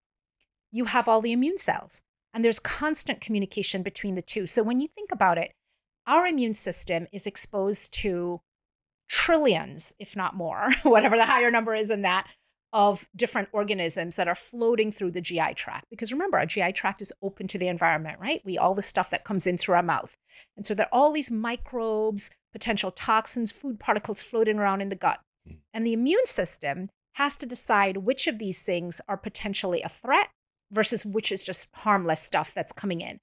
you 0.70 0.86
have 0.86 1.08
all 1.08 1.20
the 1.20 1.32
immune 1.32 1.58
cells. 1.58 2.00
And 2.34 2.44
there's 2.44 2.60
constant 2.60 3.20
communication 3.20 3.82
between 3.82 4.14
the 4.14 4.22
two. 4.22 4.46
So 4.46 4.62
when 4.62 4.80
you 4.80 4.88
think 4.88 5.10
about 5.12 5.38
it, 5.38 5.52
our 6.06 6.26
immune 6.26 6.54
system 6.54 7.06
is 7.12 7.26
exposed 7.26 7.92
to 7.94 8.40
trillions, 9.08 9.94
if 9.98 10.16
not 10.16 10.34
more, 10.34 10.68
whatever 10.82 11.16
the 11.16 11.26
higher 11.26 11.50
number 11.50 11.74
is 11.74 11.90
in 11.90 12.02
that, 12.02 12.26
of 12.72 13.08
different 13.16 13.48
organisms 13.52 14.16
that 14.16 14.28
are 14.28 14.34
floating 14.34 14.92
through 14.92 15.12
the 15.12 15.20
GI 15.20 15.54
tract. 15.54 15.86
Because 15.88 16.12
remember, 16.12 16.38
our 16.38 16.46
GI 16.46 16.72
tract 16.72 17.00
is 17.00 17.12
open 17.22 17.46
to 17.48 17.58
the 17.58 17.68
environment, 17.68 18.18
right? 18.20 18.42
We 18.44 18.58
all 18.58 18.74
the 18.74 18.82
stuff 18.82 19.10
that 19.10 19.24
comes 19.24 19.46
in 19.46 19.56
through 19.56 19.76
our 19.76 19.82
mouth. 19.82 20.16
And 20.56 20.66
so 20.66 20.74
there 20.74 20.86
are 20.86 20.98
all 20.98 21.12
these 21.12 21.30
microbes, 21.30 22.30
potential 22.52 22.90
toxins, 22.90 23.52
food 23.52 23.80
particles 23.80 24.22
floating 24.22 24.58
around 24.58 24.82
in 24.82 24.90
the 24.90 24.96
gut. 24.96 25.20
And 25.72 25.86
the 25.86 25.92
immune 25.92 26.26
system 26.26 26.90
has 27.14 27.36
to 27.36 27.46
decide 27.46 27.98
which 27.98 28.26
of 28.26 28.38
these 28.38 28.62
things 28.62 29.00
are 29.08 29.16
potentially 29.16 29.82
a 29.82 29.88
threat 29.88 30.28
versus 30.70 31.04
which 31.04 31.32
is 31.32 31.42
just 31.42 31.68
harmless 31.74 32.20
stuff 32.20 32.52
that's 32.54 32.72
coming 32.72 33.00
in. 33.00 33.20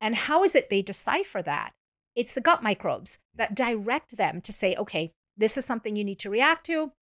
And 0.00 0.14
how 0.16 0.42
is 0.44 0.54
it 0.54 0.68
they 0.68 0.82
decipher 0.82 1.42
that? 1.42 1.72
It's 2.14 2.34
the 2.34 2.40
gut 2.40 2.62
microbes 2.62 3.18
that 3.34 3.54
direct 3.54 4.16
them 4.16 4.40
to 4.42 4.52
say, 4.52 4.74
okay, 4.76 5.12
this 5.36 5.56
is 5.56 5.64
something 5.64 5.96
you 5.96 6.04
need 6.04 6.18
to 6.20 6.30
react 6.30 6.66
to. 6.66 6.92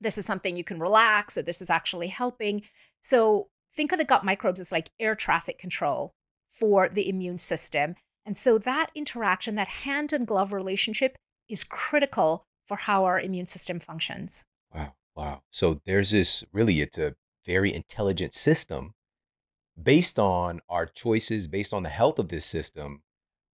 This 0.00 0.18
is 0.18 0.26
something 0.26 0.56
you 0.56 0.64
can 0.64 0.80
relax, 0.80 1.36
or 1.36 1.42
this 1.42 1.60
is 1.60 1.70
actually 1.70 2.08
helping. 2.08 2.62
So 3.02 3.48
think 3.74 3.92
of 3.92 3.98
the 3.98 4.04
gut 4.04 4.24
microbes 4.24 4.60
as 4.60 4.72
like 4.72 4.90
air 4.98 5.14
traffic 5.14 5.58
control 5.58 6.14
for 6.50 6.88
the 6.88 7.08
immune 7.08 7.38
system. 7.38 7.94
And 8.26 8.36
so 8.36 8.58
that 8.58 8.90
interaction, 8.94 9.54
that 9.54 9.68
hand 9.68 10.12
and 10.12 10.26
glove 10.26 10.52
relationship 10.52 11.16
is 11.48 11.64
critical 11.64 12.44
for 12.68 12.76
how 12.76 13.04
our 13.04 13.18
immune 13.18 13.46
system 13.46 13.80
functions. 13.80 14.44
Wow. 14.72 14.92
Wow. 15.16 15.42
So 15.50 15.80
there's 15.84 16.12
this 16.12 16.44
really, 16.52 16.80
it's 16.80 16.98
a 16.98 17.14
very 17.44 17.74
intelligent 17.74 18.34
system 18.34 18.92
based 19.82 20.18
on 20.18 20.60
our 20.68 20.86
choices, 20.86 21.48
based 21.48 21.72
on 21.72 21.82
the 21.82 21.88
health 21.88 22.18
of 22.18 22.28
this 22.28 22.44
system, 22.44 23.02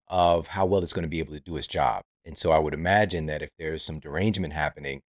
of 0.08 0.48
how 0.48 0.66
well 0.66 0.82
it's 0.82 0.92
going 0.92 1.04
to 1.04 1.08
be 1.08 1.20
able 1.20 1.32
to 1.32 1.40
do 1.40 1.56
its 1.56 1.66
job. 1.66 2.02
And 2.26 2.36
so 2.36 2.52
I 2.52 2.58
would 2.58 2.74
imagine 2.74 3.26
that 3.26 3.40
if 3.40 3.50
there's 3.58 3.82
some 3.82 3.98
derangement 3.98 4.52
happening, 4.52 5.00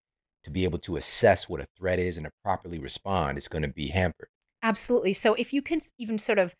to 0.44 0.50
be 0.50 0.64
able 0.64 0.78
to 0.78 0.96
assess 0.96 1.48
what 1.48 1.60
a 1.60 1.66
threat 1.76 1.98
is 1.98 2.18
and 2.18 2.26
to 2.26 2.32
properly 2.44 2.78
respond, 2.78 3.38
it's 3.38 3.48
going 3.48 3.62
to 3.62 3.68
be 3.68 3.88
hampered. 3.88 4.28
Absolutely. 4.62 5.14
So 5.14 5.34
if 5.34 5.52
you 5.52 5.62
can 5.62 5.80
even 5.98 6.18
sort 6.18 6.38
of 6.38 6.54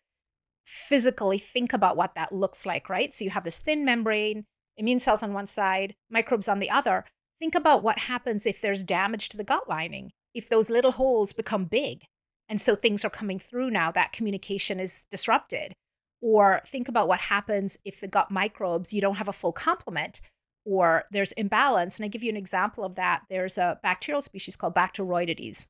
physically 0.65 1.37
think 1.37 1.71
about 1.71 1.95
what 1.95 2.15
that 2.15 2.31
looks 2.31 2.65
like, 2.65 2.89
right? 2.89 3.13
So 3.13 3.23
you 3.23 3.29
have 3.29 3.43
this 3.43 3.59
thin 3.59 3.85
membrane, 3.85 4.45
immune 4.75 4.99
cells 4.99 5.21
on 5.21 5.33
one 5.33 5.45
side, 5.45 5.95
microbes 6.09 6.47
on 6.47 6.59
the 6.59 6.69
other. 6.69 7.05
Think 7.39 7.55
about 7.55 7.83
what 7.83 7.99
happens 7.99 8.45
if 8.45 8.61
there's 8.61 8.83
damage 8.83 9.29
to 9.29 9.37
the 9.37 9.43
gut 9.43 9.67
lining, 9.67 10.11
if 10.33 10.47
those 10.47 10.69
little 10.69 10.93
holes 10.93 11.33
become 11.33 11.65
big. 11.65 12.03
And 12.47 12.61
so 12.61 12.75
things 12.75 13.03
are 13.03 13.09
coming 13.09 13.39
through 13.39 13.71
now, 13.71 13.91
that 13.91 14.13
communication 14.13 14.79
is 14.79 15.05
disrupted. 15.09 15.73
Or 16.21 16.61
think 16.65 16.87
about 16.87 17.07
what 17.07 17.21
happens 17.21 17.77
if 17.83 17.99
the 17.99 18.07
gut 18.07 18.31
microbes, 18.31 18.93
you 18.93 19.01
don't 19.01 19.17
have 19.17 19.27
a 19.27 19.33
full 19.33 19.51
complement 19.51 20.21
or 20.65 21.05
there's 21.11 21.31
imbalance. 21.33 21.99
And 21.99 22.05
I 22.05 22.07
give 22.07 22.23
you 22.23 22.29
an 22.29 22.37
example 22.37 22.83
of 22.83 22.95
that. 22.95 23.23
There's 23.29 23.57
a 23.57 23.79
bacterial 23.83 24.21
species 24.21 24.55
called 24.55 24.75
Bacteroidetes. 24.75 25.67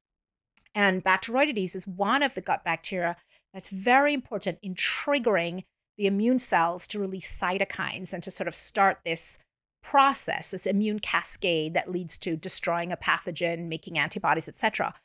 And 0.73 1.03
Bacteroidetes 1.03 1.75
is 1.75 1.87
one 1.87 2.23
of 2.23 2.33
the 2.33 2.41
gut 2.41 2.63
bacteria 2.63 3.17
that's 3.53 3.69
very 3.69 4.13
important 4.13 4.59
in 4.61 4.75
triggering 4.75 5.63
the 5.97 6.07
immune 6.07 6.39
cells 6.39 6.87
to 6.87 6.99
release 6.99 7.37
cytokines 7.37 8.13
and 8.13 8.21
to 8.23 8.31
sort 8.31 8.47
of 8.47 8.55
start 8.55 8.99
this 9.05 9.37
process, 9.85 10.49
this 10.49 10.65
immune 10.65 10.97
cascade 10.97 11.75
that 11.75 11.91
leads 11.91 12.17
to 12.17 12.35
destroying 12.35 12.91
a 12.91 12.97
pathogen, 12.97 13.67
making 13.67 13.99
antibodies, 13.99 14.49
etc. 14.49 14.95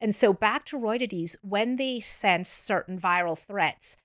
And 0.00 0.14
so 0.14 0.32
Bacteroidetes, 0.32 1.36
when 1.42 1.74
they 1.74 1.98
sense 1.98 2.48
certain 2.48 3.00
viral 3.00 3.36
threats, 3.36 3.96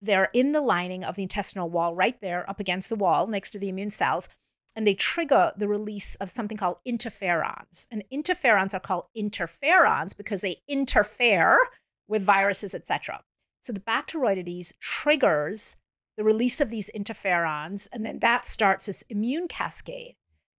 they're 0.00 0.30
in 0.32 0.52
the 0.52 0.60
lining 0.60 1.02
of 1.02 1.16
the 1.16 1.22
intestinal 1.22 1.68
wall 1.68 1.94
right 1.94 2.18
there 2.20 2.48
up 2.48 2.60
against 2.60 2.88
the 2.88 2.96
wall 2.96 3.26
next 3.26 3.50
to 3.50 3.58
the 3.58 3.68
immune 3.68 3.90
cells 3.90 4.28
and 4.76 4.86
they 4.86 4.94
trigger 4.94 5.52
the 5.56 5.66
release 5.66 6.14
of 6.16 6.30
something 6.30 6.56
called 6.56 6.76
interferons. 6.86 7.88
And 7.90 8.04
interferons 8.12 8.72
are 8.72 8.80
called 8.80 9.06
interferons 9.18 10.16
because 10.16 10.42
they 10.42 10.58
interfere 10.68 11.58
with 12.06 12.22
viruses, 12.22 12.74
etc. 12.74 13.22
So 13.60 13.72
the 13.72 13.80
Bacteroidetes 13.80 14.72
triggers 14.78 15.76
the 16.16 16.24
release 16.24 16.60
of 16.60 16.70
these 16.70 16.90
interferons, 16.94 17.88
and 17.92 18.04
then 18.04 18.18
that 18.20 18.44
starts 18.44 18.86
this 18.86 19.02
immune 19.08 19.48
cascade. 19.48 20.16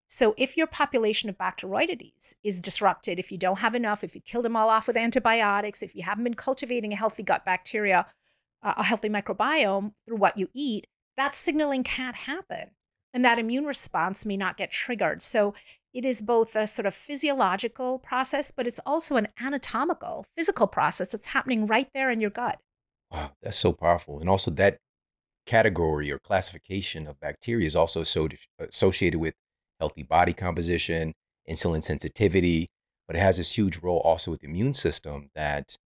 So 0.08 0.34
if 0.36 0.56
your 0.56 0.66
population 0.66 1.30
of 1.30 1.38
Bacteroidetes 1.38 2.34
is 2.44 2.60
disrupted, 2.60 3.18
if 3.18 3.32
you 3.32 3.38
don't 3.38 3.60
have 3.60 3.74
enough, 3.74 4.04
if 4.04 4.14
you 4.14 4.20
kill 4.20 4.42
them 4.42 4.56
all 4.56 4.68
off 4.68 4.86
with 4.86 4.96
antibiotics, 4.96 5.82
if 5.82 5.94
you 5.94 6.02
haven't 6.02 6.24
been 6.24 6.34
cultivating 6.34 6.92
a 6.92 6.96
healthy 6.96 7.22
gut 7.22 7.46
bacteria, 7.46 8.06
uh, 8.62 8.74
a 8.76 8.82
healthy 8.82 9.08
microbiome 9.08 9.92
through 10.06 10.18
what 10.18 10.36
you 10.36 10.48
eat, 10.52 10.86
that 11.16 11.34
signaling 11.34 11.82
can't 11.82 12.16
happen 12.16 12.72
and 13.14 13.24
that 13.24 13.38
immune 13.38 13.64
response 13.64 14.26
may 14.26 14.36
not 14.36 14.56
get 14.56 14.70
triggered. 14.70 15.22
So 15.22 15.54
it 15.92 16.04
is 16.04 16.22
both 16.22 16.56
a 16.56 16.66
sort 16.66 16.86
of 16.86 16.94
physiological 16.94 17.98
process, 17.98 18.50
but 18.50 18.66
it's 18.66 18.80
also 18.86 19.16
an 19.16 19.28
anatomical, 19.40 20.24
physical 20.36 20.66
process 20.66 21.08
that's 21.08 21.28
happening 21.28 21.66
right 21.66 21.88
there 21.94 22.10
in 22.10 22.20
your 22.20 22.30
gut. 22.30 22.58
Wow, 23.10 23.32
that's 23.42 23.58
so 23.58 23.72
powerful. 23.72 24.20
And 24.20 24.28
also 24.28 24.50
that 24.52 24.78
category 25.46 26.10
or 26.10 26.18
classification 26.18 27.06
of 27.06 27.18
bacteria 27.20 27.66
is 27.66 27.76
also 27.76 28.02
so 28.04 28.26
uh, 28.26 28.66
associated 28.68 29.18
with 29.18 29.34
healthy 29.80 30.02
body 30.02 30.32
composition, 30.32 31.14
insulin 31.48 31.82
sensitivity, 31.82 32.68
but 33.06 33.16
it 33.16 33.20
has 33.20 33.36
this 33.36 33.56
huge 33.56 33.78
role 33.78 33.98
also 34.00 34.30
with 34.30 34.40
the 34.40 34.46
immune 34.46 34.74
system 34.74 35.30
that, 35.34 35.76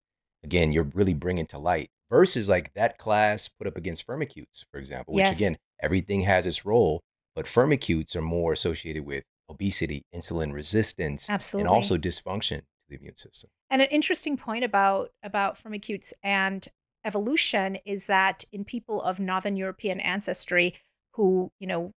again, 0.44 0.72
you're 0.72 0.90
really 0.94 1.14
bringing 1.14 1.46
to 1.46 1.58
light 1.58 1.88
versus 2.10 2.48
like 2.48 2.72
that 2.74 2.98
class 2.98 3.48
put 3.48 3.66
up 3.66 3.76
against 3.76 4.06
firmicutes, 4.06 4.64
for 4.70 4.78
example, 4.78 5.14
which 5.14 5.24
Yes. 5.24 5.36
again, 5.36 5.56
everything 5.80 6.20
has 6.22 6.46
its 6.46 6.64
role, 6.64 7.02
but 7.34 7.46
firmicutes 7.46 8.14
are 8.14 8.22
more 8.22 8.52
associated 8.52 9.04
with 9.04 9.24
obesity, 9.48 10.04
insulin 10.14 10.52
resistance, 10.52 11.30
Absolutely. 11.30 11.66
and 11.66 11.74
also 11.74 11.96
dysfunction 11.96 12.58
to 12.58 12.64
the 12.88 12.96
immune 12.96 13.16
system. 13.16 13.50
And 13.70 13.82
an 13.82 13.88
interesting 13.88 14.36
point 14.36 14.64
about 14.64 15.10
about 15.22 15.56
firmicutes 15.56 16.12
and 16.22 16.68
evolution 17.06 17.78
is 17.86 18.06
that 18.06 18.44
in 18.52 18.64
people 18.64 19.00
of 19.00 19.20
northern 19.20 19.56
European 19.56 20.00
ancestry 20.00 20.74
who, 21.12 21.50
you 21.60 21.66
know, 21.66 21.92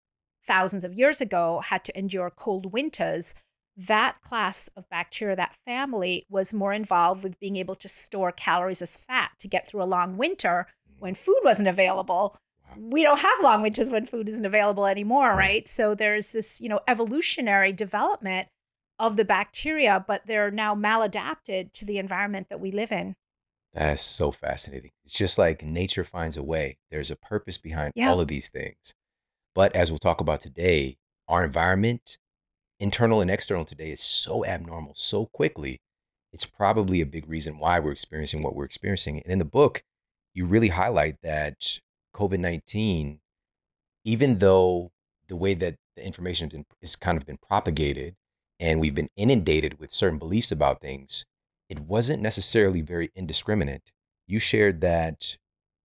thousands 0.45 0.85
of 0.85 0.93
years 0.93 1.19
ago 1.19 1.61
had 1.65 1.83
to 1.83 1.97
endure 1.97 2.29
cold 2.29 2.71
winters, 2.71 3.33
that 3.75 4.21
class 4.21 4.69
of 4.75 4.89
bacteria, 4.89 5.35
that 5.35 5.55
family 5.65 6.25
was 6.29 6.53
more 6.53 6.73
involved 6.73 7.23
with 7.23 7.39
being 7.39 7.55
able 7.55 7.75
to 7.75 7.87
store 7.87 8.31
calories 8.31 8.81
as 8.81 8.97
fat 8.97 9.31
to 9.39 9.47
get 9.47 9.67
through 9.67 9.81
a 9.81 9.85
long 9.85 10.17
winter 10.17 10.67
when 10.99 11.15
mm. 11.15 11.17
food 11.17 11.39
wasn't 11.43 11.67
available. 11.67 12.37
We 12.77 13.03
don't 13.03 13.19
have 13.19 13.41
long 13.41 13.61
winters 13.61 13.89
when 13.89 14.05
food 14.05 14.29
isn't 14.29 14.45
available 14.45 14.85
anymore, 14.85 15.29
Right. 15.29 15.37
right? 15.37 15.67
So 15.67 15.95
there's 15.95 16.33
this, 16.33 16.61
you 16.61 16.69
know, 16.69 16.81
evolutionary 16.87 17.73
development 17.73 18.47
of 18.99 19.15
the 19.15 19.25
bacteria, 19.25 20.03
but 20.05 20.27
they're 20.27 20.51
now 20.51 20.75
maladapted 20.75 21.71
to 21.71 21.85
the 21.85 21.97
environment 21.97 22.47
that 22.49 22.59
we 22.59 22.71
live 22.71 22.91
in. 22.91 23.15
That's 23.73 24.01
so 24.01 24.31
fascinating. 24.31 24.91
It's 25.05 25.13
just 25.13 25.37
like 25.37 25.63
nature 25.63 26.03
finds 26.03 26.37
a 26.37 26.43
way. 26.43 26.77
There's 26.89 27.11
a 27.11 27.15
purpose 27.15 27.57
behind 27.57 27.93
Yeah. 27.95 28.09
all 28.09 28.19
of 28.19 28.27
these 28.27 28.49
things. 28.49 28.93
But 29.53 29.75
as 29.75 29.91
we'll 29.91 29.99
talk 29.99 30.21
about 30.21 30.41
today, 30.41 30.97
our 31.27 31.43
environment, 31.43 32.17
internal 32.79 33.21
and 33.21 33.29
external 33.29 33.65
today, 33.65 33.91
is 33.91 34.01
so 34.01 34.45
abnormal 34.45 34.95
so 34.95 35.25
quickly. 35.27 35.81
It's 36.31 36.45
probably 36.45 37.01
a 37.01 37.05
big 37.05 37.27
reason 37.27 37.59
why 37.59 37.79
we're 37.79 37.91
experiencing 37.91 38.41
what 38.43 38.55
we're 38.55 38.65
experiencing. 38.65 39.21
And 39.21 39.31
in 39.31 39.39
the 39.39 39.45
book, 39.45 39.83
you 40.33 40.45
really 40.45 40.69
highlight 40.69 41.21
that 41.21 41.79
COVID 42.13 42.39
19, 42.39 43.19
even 44.03 44.39
though 44.39 44.91
the 45.27 45.35
way 45.35 45.53
that 45.53 45.75
the 45.95 46.05
information 46.05 46.47
has 46.47 46.53
been, 46.53 46.65
has 46.81 46.95
kind 46.95 47.17
of 47.17 47.25
been 47.25 47.37
propagated 47.37 48.15
and 48.59 48.79
we've 48.79 48.95
been 48.95 49.09
inundated 49.15 49.79
with 49.79 49.91
certain 49.91 50.17
beliefs 50.19 50.51
about 50.51 50.81
things, 50.81 51.25
it 51.69 51.79
wasn't 51.79 52.21
necessarily 52.21 52.81
very 52.81 53.11
indiscriminate. 53.15 53.91
You 54.27 54.39
shared 54.39 54.81
that, 54.81 55.37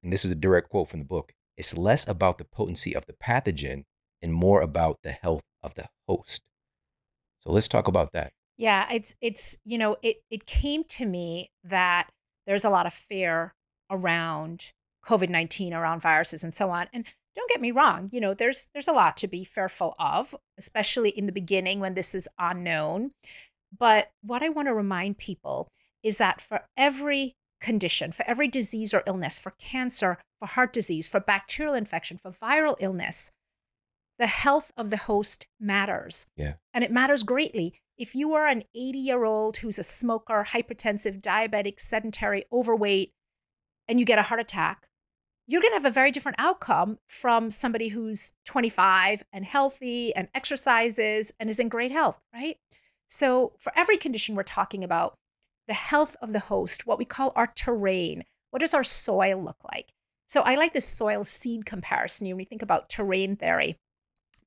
and 0.02 0.12
this 0.12 0.24
is 0.24 0.30
a 0.30 0.36
direct 0.36 0.70
quote 0.70 0.88
from 0.88 1.00
the 1.00 1.06
book 1.06 1.32
it's 1.56 1.76
less 1.76 2.06
about 2.08 2.38
the 2.38 2.44
potency 2.44 2.94
of 2.94 3.06
the 3.06 3.12
pathogen 3.12 3.84
and 4.20 4.32
more 4.32 4.60
about 4.60 5.00
the 5.02 5.12
health 5.12 5.44
of 5.62 5.74
the 5.74 5.86
host. 6.08 6.42
So 7.40 7.52
let's 7.52 7.68
talk 7.68 7.88
about 7.88 8.12
that. 8.12 8.32
Yeah, 8.56 8.86
it's 8.90 9.14
it's 9.20 9.58
you 9.64 9.78
know, 9.78 9.96
it 10.02 10.18
it 10.30 10.46
came 10.46 10.84
to 10.84 11.04
me 11.04 11.50
that 11.64 12.10
there's 12.46 12.64
a 12.64 12.70
lot 12.70 12.86
of 12.86 12.94
fear 12.94 13.54
around 13.90 14.72
COVID-19 15.06 15.72
around 15.72 16.00
viruses 16.00 16.42
and 16.42 16.54
so 16.54 16.70
on. 16.70 16.88
And 16.92 17.04
don't 17.34 17.50
get 17.50 17.60
me 17.60 17.72
wrong, 17.72 18.08
you 18.12 18.20
know, 18.20 18.32
there's 18.32 18.68
there's 18.72 18.88
a 18.88 18.92
lot 18.92 19.16
to 19.18 19.28
be 19.28 19.44
fearful 19.44 19.94
of, 19.98 20.34
especially 20.56 21.10
in 21.10 21.26
the 21.26 21.32
beginning 21.32 21.80
when 21.80 21.94
this 21.94 22.14
is 22.14 22.28
unknown. 22.38 23.10
But 23.76 24.10
what 24.22 24.42
I 24.42 24.48
want 24.48 24.68
to 24.68 24.74
remind 24.74 25.18
people 25.18 25.68
is 26.02 26.18
that 26.18 26.40
for 26.40 26.62
every 26.76 27.34
condition, 27.60 28.12
for 28.12 28.24
every 28.28 28.46
disease 28.46 28.92
or 28.92 29.02
illness, 29.06 29.38
for 29.38 29.52
cancer, 29.52 30.18
for 30.38 30.46
heart 30.46 30.72
disease, 30.72 31.08
for 31.08 31.20
bacterial 31.20 31.74
infection, 31.74 32.18
for 32.18 32.30
viral 32.30 32.76
illness, 32.78 33.30
the 34.18 34.26
health 34.26 34.70
of 34.76 34.90
the 34.90 34.96
host 34.96 35.46
matters. 35.58 36.26
Yeah. 36.36 36.54
And 36.72 36.84
it 36.84 36.92
matters 36.92 37.22
greatly. 37.22 37.74
If 37.96 38.14
you 38.14 38.34
are 38.34 38.46
an 38.46 38.64
80 38.74 38.98
year 38.98 39.24
old 39.24 39.58
who's 39.58 39.78
a 39.78 39.82
smoker, 39.82 40.46
hypertensive, 40.50 41.20
diabetic, 41.20 41.80
sedentary, 41.80 42.44
overweight, 42.52 43.12
and 43.88 43.98
you 43.98 44.06
get 44.06 44.18
a 44.18 44.22
heart 44.22 44.40
attack, 44.40 44.86
you're 45.46 45.60
going 45.60 45.72
to 45.72 45.76
have 45.76 45.84
a 45.84 45.90
very 45.90 46.10
different 46.10 46.36
outcome 46.38 46.98
from 47.06 47.50
somebody 47.50 47.88
who's 47.88 48.32
25 48.46 49.24
and 49.32 49.44
healthy 49.44 50.14
and 50.14 50.28
exercises 50.34 51.32
and 51.38 51.50
is 51.50 51.58
in 51.58 51.68
great 51.68 51.92
health, 51.92 52.18
right? 52.32 52.56
So, 53.08 53.52
for 53.58 53.72
every 53.76 53.96
condition 53.96 54.34
we're 54.34 54.42
talking 54.42 54.82
about, 54.82 55.14
the 55.66 55.74
health 55.74 56.16
of 56.20 56.32
the 56.32 56.40
host, 56.40 56.86
what 56.86 56.98
we 56.98 57.04
call 57.04 57.32
our 57.36 57.46
terrain, 57.46 58.24
what 58.50 58.60
does 58.60 58.74
our 58.74 58.84
soil 58.84 59.42
look 59.42 59.58
like? 59.72 59.92
So, 60.26 60.42
I 60.42 60.54
like 60.54 60.72
this 60.72 60.86
soil 60.86 61.24
seed 61.24 61.66
comparison 61.66 62.26
when 62.26 62.36
we 62.36 62.44
think 62.44 62.62
about 62.62 62.88
terrain 62.88 63.36
theory. 63.36 63.76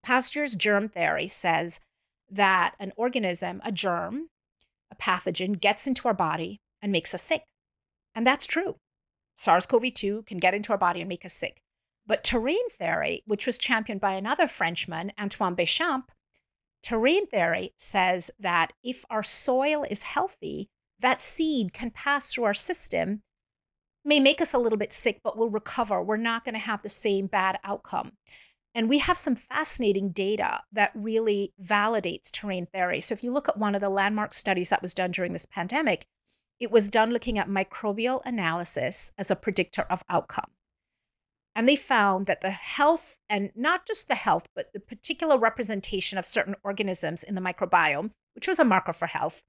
Pasteur's 0.03 0.55
germ 0.55 0.89
theory 0.89 1.27
says 1.27 1.79
that 2.29 2.75
an 2.79 2.93
organism, 2.95 3.61
a 3.63 3.71
germ, 3.71 4.27
a 4.91 4.95
pathogen, 4.95 5.59
gets 5.59 5.87
into 5.87 6.07
our 6.07 6.13
body 6.13 6.59
and 6.81 6.91
makes 6.91 7.13
us 7.13 7.23
sick. 7.23 7.43
And 8.15 8.25
that's 8.25 8.45
true. 8.45 8.75
SARS 9.37 9.65
CoV 9.65 9.93
2 9.93 10.23
can 10.23 10.39
get 10.39 10.53
into 10.53 10.71
our 10.71 10.77
body 10.77 11.01
and 11.01 11.09
make 11.09 11.25
us 11.25 11.33
sick. 11.33 11.61
But 12.05 12.23
terrain 12.23 12.69
theory, 12.69 13.21
which 13.25 13.45
was 13.45 13.57
championed 13.57 14.01
by 14.01 14.13
another 14.13 14.47
Frenchman, 14.47 15.11
Antoine 15.19 15.55
Béchamp, 15.55 16.05
terrain 16.83 17.27
theory 17.27 17.73
says 17.77 18.31
that 18.39 18.73
if 18.83 19.05
our 19.09 19.23
soil 19.23 19.85
is 19.89 20.03
healthy, 20.03 20.69
that 20.99 21.21
seed 21.21 21.73
can 21.73 21.91
pass 21.91 22.31
through 22.31 22.45
our 22.45 22.53
system, 22.53 23.21
may 24.03 24.19
make 24.19 24.41
us 24.41 24.53
a 24.53 24.57
little 24.57 24.77
bit 24.77 24.93
sick, 24.93 25.19
but 25.23 25.37
we'll 25.37 25.49
recover. 25.49 26.01
We're 26.01 26.17
not 26.17 26.45
going 26.45 26.53
to 26.53 26.59
have 26.59 26.81
the 26.81 26.89
same 26.89 27.27
bad 27.27 27.59
outcome. 27.63 28.13
And 28.73 28.89
we 28.89 28.99
have 28.99 29.17
some 29.17 29.35
fascinating 29.35 30.11
data 30.11 30.61
that 30.71 30.91
really 30.93 31.51
validates 31.61 32.31
terrain 32.31 32.67
theory. 32.67 33.01
So 33.01 33.13
if 33.13 33.23
you 33.23 33.31
look 33.31 33.49
at 33.49 33.57
one 33.57 33.75
of 33.75 33.81
the 33.81 33.89
landmark 33.89 34.33
studies 34.33 34.69
that 34.69 34.81
was 34.81 34.93
done 34.93 35.11
during 35.11 35.33
this 35.33 35.45
pandemic, 35.45 36.05
it 36.59 36.71
was 36.71 36.89
done 36.89 37.11
looking 37.11 37.37
at 37.37 37.49
microbial 37.49 38.21
analysis 38.23 39.11
as 39.17 39.29
a 39.31 39.35
predictor 39.35 39.83
of 39.89 40.03
outcome. 40.09 40.51
And 41.57 41.67
they 41.67 41.75
found 41.75 42.27
that 42.27 42.41
the 42.41 42.51
health, 42.51 43.17
and 43.27 43.49
not 43.55 43.87
just 43.87 44.07
the 44.07 44.13
health, 44.13 44.47
but 44.55 44.71
the 44.73 44.79
particular 44.79 45.39
representation 45.39 46.19
of 46.19 46.25
certain 46.25 46.55
organisms 46.63 47.23
in 47.23 47.33
the 47.33 47.41
microbiome, 47.41 48.11
which 48.35 48.47
was 48.47 48.59
a 48.59 48.63
marker 48.63 48.93
for 48.93 49.07
health, 49.07 49.41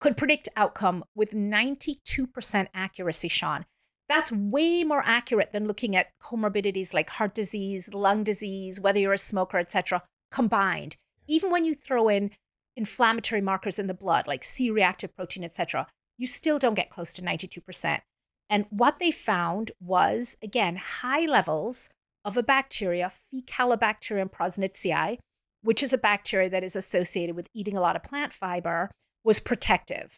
could 0.00 0.16
predict 0.16 0.48
outcome 0.56 1.04
with 1.14 1.30
92% 1.30 2.66
accuracy, 2.74 3.28
Shawn. 3.28 3.64
That's 4.08 4.32
way 4.32 4.82
more 4.82 5.04
accurate 5.06 5.52
than 5.52 5.68
looking 5.68 5.94
at 5.94 6.08
comorbidities 6.20 6.92
like 6.92 7.10
heart 7.10 7.32
disease, 7.32 7.94
lung 7.94 8.24
disease, 8.24 8.80
whether 8.80 8.98
you're 8.98 9.12
a 9.12 9.18
smoker, 9.18 9.58
etc., 9.58 10.02
combined. 10.32 10.96
Even 11.28 11.52
when 11.52 11.64
you 11.64 11.76
throw 11.76 12.08
in 12.08 12.32
inflammatory 12.76 13.40
markers 13.40 13.78
in 13.78 13.86
the 13.86 13.94
blood 13.94 14.26
like 14.26 14.42
C-reactive 14.42 15.14
protein, 15.14 15.44
etc., 15.44 15.86
you 16.18 16.26
still 16.26 16.58
don't 16.58 16.74
get 16.74 16.90
close 16.90 17.12
to 17.14 17.22
92%. 17.22 18.00
And 18.50 18.66
what 18.70 18.98
they 18.98 19.10
found 19.10 19.72
was 19.80 20.36
again 20.42 20.76
high 20.76 21.26
levels 21.26 21.88
of 22.24 22.36
a 22.36 22.42
bacteria, 22.42 23.12
Faecalibacterium 23.34 24.30
prausnitzii, 24.30 25.18
which 25.62 25.82
is 25.82 25.92
a 25.92 25.98
bacteria 25.98 26.50
that 26.50 26.64
is 26.64 26.76
associated 26.76 27.36
with 27.36 27.48
eating 27.54 27.76
a 27.76 27.80
lot 27.80 27.96
of 27.96 28.02
plant 28.02 28.32
fiber, 28.32 28.90
was 29.24 29.40
protective. 29.40 30.16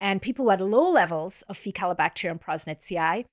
And 0.00 0.20
people 0.20 0.44
who 0.46 0.50
had 0.50 0.60
low 0.60 0.90
levels 0.90 1.42
of 1.42 1.58
Faecalibacterium 1.58 2.40
prausnitzii 2.40 3.24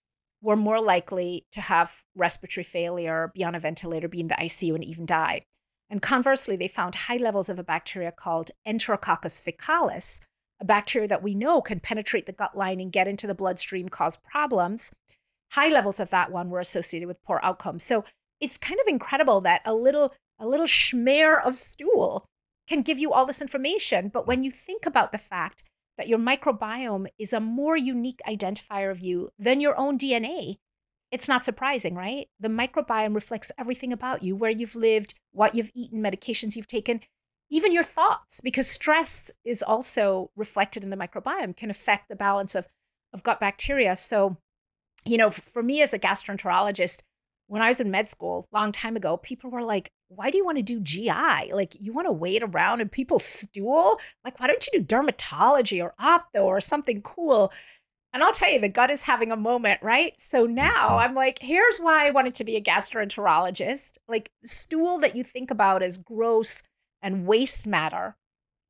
were 0.42 0.56
more 0.56 0.82
likely 0.82 1.46
to 1.52 1.62
have 1.62 2.04
respiratory 2.16 2.64
failure, 2.64 3.32
be 3.34 3.44
on 3.44 3.56
a 3.56 3.60
ventilator, 3.60 4.08
be 4.08 4.20
in 4.20 4.28
the 4.28 4.36
ICU, 4.36 4.76
and 4.76 4.84
even 4.84 5.06
die. 5.06 5.42
And 5.90 6.02
conversely, 6.02 6.56
they 6.56 6.68
found 6.68 6.96
high 6.96 7.18
levels 7.18 7.50
of 7.50 7.60
a 7.60 7.64
bacteria 7.64 8.12
called 8.12 8.52
Enterococcus 8.68 9.42
faecalis, 9.42 10.20
a 10.62 10.66
bacteria 10.66 11.08
that 11.08 11.24
we 11.24 11.36
know 11.36 11.62
can 11.62 11.80
penetrate 11.80 12.26
the 12.26 12.32
gut 12.32 12.58
lining, 12.58 12.86
and 12.86 12.92
get 12.92 13.08
into 13.08 13.28
the 13.28 13.34
bloodstream, 13.34 13.90
cause 13.90 14.18
problems. 14.18 14.92
High 15.52 15.70
levels 15.70 16.00
of 16.00 16.10
that 16.10 16.32
one 16.32 16.50
were 16.50 16.60
associated 16.60 17.08
with 17.08 17.24
poor 17.24 17.40
outcomes. 17.44 17.84
So 17.84 18.04
it's 18.40 18.58
kind 18.58 18.80
of 18.80 18.88
incredible 18.88 19.42
that 19.42 19.62
a 19.66 19.74
little 19.74 20.14
a 20.40 20.48
little 20.48 20.66
schmear 20.66 21.44
of 21.44 21.56
stool 21.56 22.26
can 22.68 22.82
give 22.82 23.00
you 23.00 23.14
all 23.14 23.26
this 23.26 23.42
information. 23.42 24.10
But 24.10 24.28
when 24.28 24.44
you 24.44 24.52
think 24.52 24.86
about 24.86 25.12
the 25.12 25.18
fact 25.18 25.64
that 25.98 26.08
your 26.08 26.18
microbiome 26.18 27.08
is 27.20 27.34
a 27.34 27.40
more 27.40 27.78
unique 27.78 28.22
identifier 28.28 28.90
of 28.92 29.00
you 29.00 29.30
than 29.38 29.62
your 29.62 29.78
own 29.78 29.98
DNA, 29.98 30.58
it's 31.12 31.28
not 31.28 31.46
surprising, 31.46 31.94
right? 31.94 32.28
The 32.40 32.48
microbiome 32.48 33.14
reflects 33.14 33.52
everything 33.58 33.94
about 33.94 34.24
you 34.24 34.36
where 34.36 34.50
you've 34.50 34.76
lived, 34.76 35.14
what 35.32 35.54
you've 35.54 35.72
eaten, 35.76 36.02
medications 36.02 36.56
you've 36.56 36.68
taken, 36.68 37.02
even 37.54 37.72
your 37.72 37.84
thoughts, 37.84 38.42
because 38.42 38.68
stress 38.68 39.30
is 39.46 39.62
also 39.62 40.32
reflected 40.36 40.84
in 40.84 40.90
the 40.90 40.98
microbiome, 40.98 41.56
can 41.56 41.70
affect 41.70 42.10
the 42.10 42.16
balance 42.16 42.56
of, 42.56 42.68
of 43.14 43.22
gut 43.22 43.40
bacteria. 43.40 43.96
So, 43.96 44.38
you 45.06 45.18
know, 45.18 45.30
for 45.30 45.62
me 45.62 45.80
as 45.84 45.94
a 45.94 46.00
gastroenterologist, 46.00 47.04
when 47.46 47.62
I 47.62 47.68
was 47.68 47.80
in 47.80 47.92
med 47.92 48.10
school 48.10 48.48
long 48.52 48.72
time 48.72 48.96
ago, 48.96 49.18
people 49.18 49.52
were 49.52 49.62
like, 49.62 49.92
why 50.08 50.32
do 50.32 50.38
you 50.40 50.44
want 50.46 50.58
to 50.58 50.64
do 50.64 50.80
GI? 50.80 51.52
Like, 51.54 51.80
you 51.80 51.94
want 51.94 52.08
to 52.08 52.12
wait 52.12 52.42
around 52.42 52.82
and 52.82 52.92
people 52.92 53.20
stool? 53.20 54.00
Like, 54.26 54.40
why 54.40 54.48
don't 54.48 54.68
you 54.74 54.80
do 54.80 54.96
dermatology 54.96 55.80
or 55.80 55.94
opto 56.02 56.46
or 56.46 56.60
something 56.60 57.04
cool? 57.04 57.54
And 58.14 58.24
I'll 58.24 58.34
tell 58.34 58.50
you, 58.52 58.60
the 58.60 58.68
gut 58.70 58.90
is 58.90 59.04
having 59.04 59.32
a 59.32 59.36
moment, 59.36 59.80
right? 59.84 60.20
So 60.20 60.48
now 60.48 60.98
Mhm. 60.98 61.02
I'm 61.02 61.14
like, 61.14 61.38
here's 61.40 61.78
why 61.78 62.08
I 62.08 62.10
wanted 62.10 62.34
to 62.36 62.44
be 62.44 62.56
a 62.56 62.62
gastroenterologist. 62.62 63.98
Like, 64.08 64.32
stool 64.44 64.98
that 65.00 65.16
you 65.16 65.24
think 65.24 65.52
about 65.52 65.84
as 65.84 66.00
gross 66.00 66.64
and 67.04 67.28
waste 67.28 67.68
matter 67.68 68.16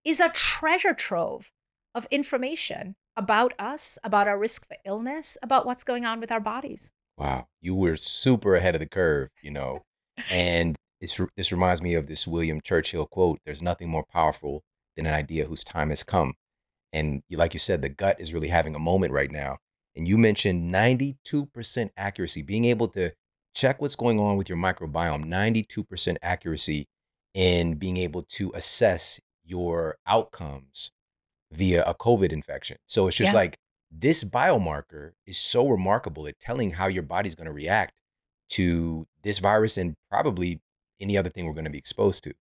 is 0.03 0.19
a 0.19 0.29
treasure 0.29 0.93
trove 0.93 1.51
of 1.95 2.07
information 2.11 2.95
about 3.15 3.53
us, 3.59 3.99
about 4.03 4.27
our 4.27 4.37
risk 4.37 4.67
for 4.67 4.75
illness, 4.83 5.37
about 5.43 5.65
what's 5.65 5.83
going 5.83 6.03
on 6.03 6.19
with 6.19 6.31
our 6.31 6.39
bodies. 6.39 6.91
Wow, 7.17 7.47
you 7.61 7.75
were 7.75 7.95
super 7.95 8.55
ahead 8.55 8.73
of 8.73 8.79
the 8.79 8.87
curve, 8.87 9.29
you 9.41 9.51
know. 9.51 9.83
And 10.31 10.75
this 10.99 11.21
this 11.37 11.51
reminds 11.51 11.81
me 11.81 11.93
of 11.93 12.07
this 12.07 12.27
William 12.27 12.59
Churchill 12.59 13.05
quote: 13.05 13.39
"There's 13.45 13.61
nothing 13.61 13.89
more 13.89 14.05
powerful 14.11 14.63
than 14.95 15.05
an 15.05 15.13
idea 15.13 15.45
whose 15.45 15.63
time 15.63 15.89
has 15.89 16.03
come." 16.03 16.33
And 16.91 17.21
like 17.31 17.53
you 17.53 17.59
said, 17.59 17.81
the 17.81 17.89
gut 17.89 18.19
is 18.19 18.33
really 18.33 18.49
having 18.49 18.75
a 18.75 18.79
moment 18.79 19.13
right 19.13 19.31
now. 19.31 19.57
And 19.95 20.07
you 20.07 20.17
mentioned 20.17 20.73
92% 20.73 21.91
accuracy, 21.95 22.41
being 22.41 22.65
able 22.65 22.87
to 22.89 23.11
check 23.55 23.79
what's 23.79 23.95
going 23.95 24.19
on 24.19 24.37
with 24.37 24.49
your 24.49 24.57
microbiome, 24.57 25.25
92% 25.25 26.17
accuracy 26.21 26.87
in 27.33 27.75
being 27.75 27.97
able 27.97 28.21
to 28.21 28.51
assess 28.55 29.19
your 29.43 29.97
outcomes 30.07 30.91
via 31.51 31.83
a 31.83 31.93
COVID 31.93 32.31
infection. 32.31 32.77
So 32.87 33.07
it's 33.07 33.17
just 33.17 33.33
Yeah. 33.33 33.39
like 33.39 33.57
this 33.91 34.23
biomarker 34.23 35.11
is 35.25 35.37
so 35.37 35.67
remarkable 35.67 36.27
at 36.27 36.39
telling 36.39 36.71
how 36.71 36.87
your 36.87 37.03
body's 37.03 37.35
going 37.35 37.47
to 37.47 37.53
react 37.53 37.93
to 38.49 39.07
this 39.21 39.39
virus 39.39 39.77
and 39.77 39.95
probably 40.09 40.61
any 40.99 41.17
other 41.17 41.29
thing 41.29 41.45
we're 41.45 41.53
going 41.53 41.65
to 41.65 41.71
be 41.71 41.77
exposed 41.77 42.23
to. 42.23 42.33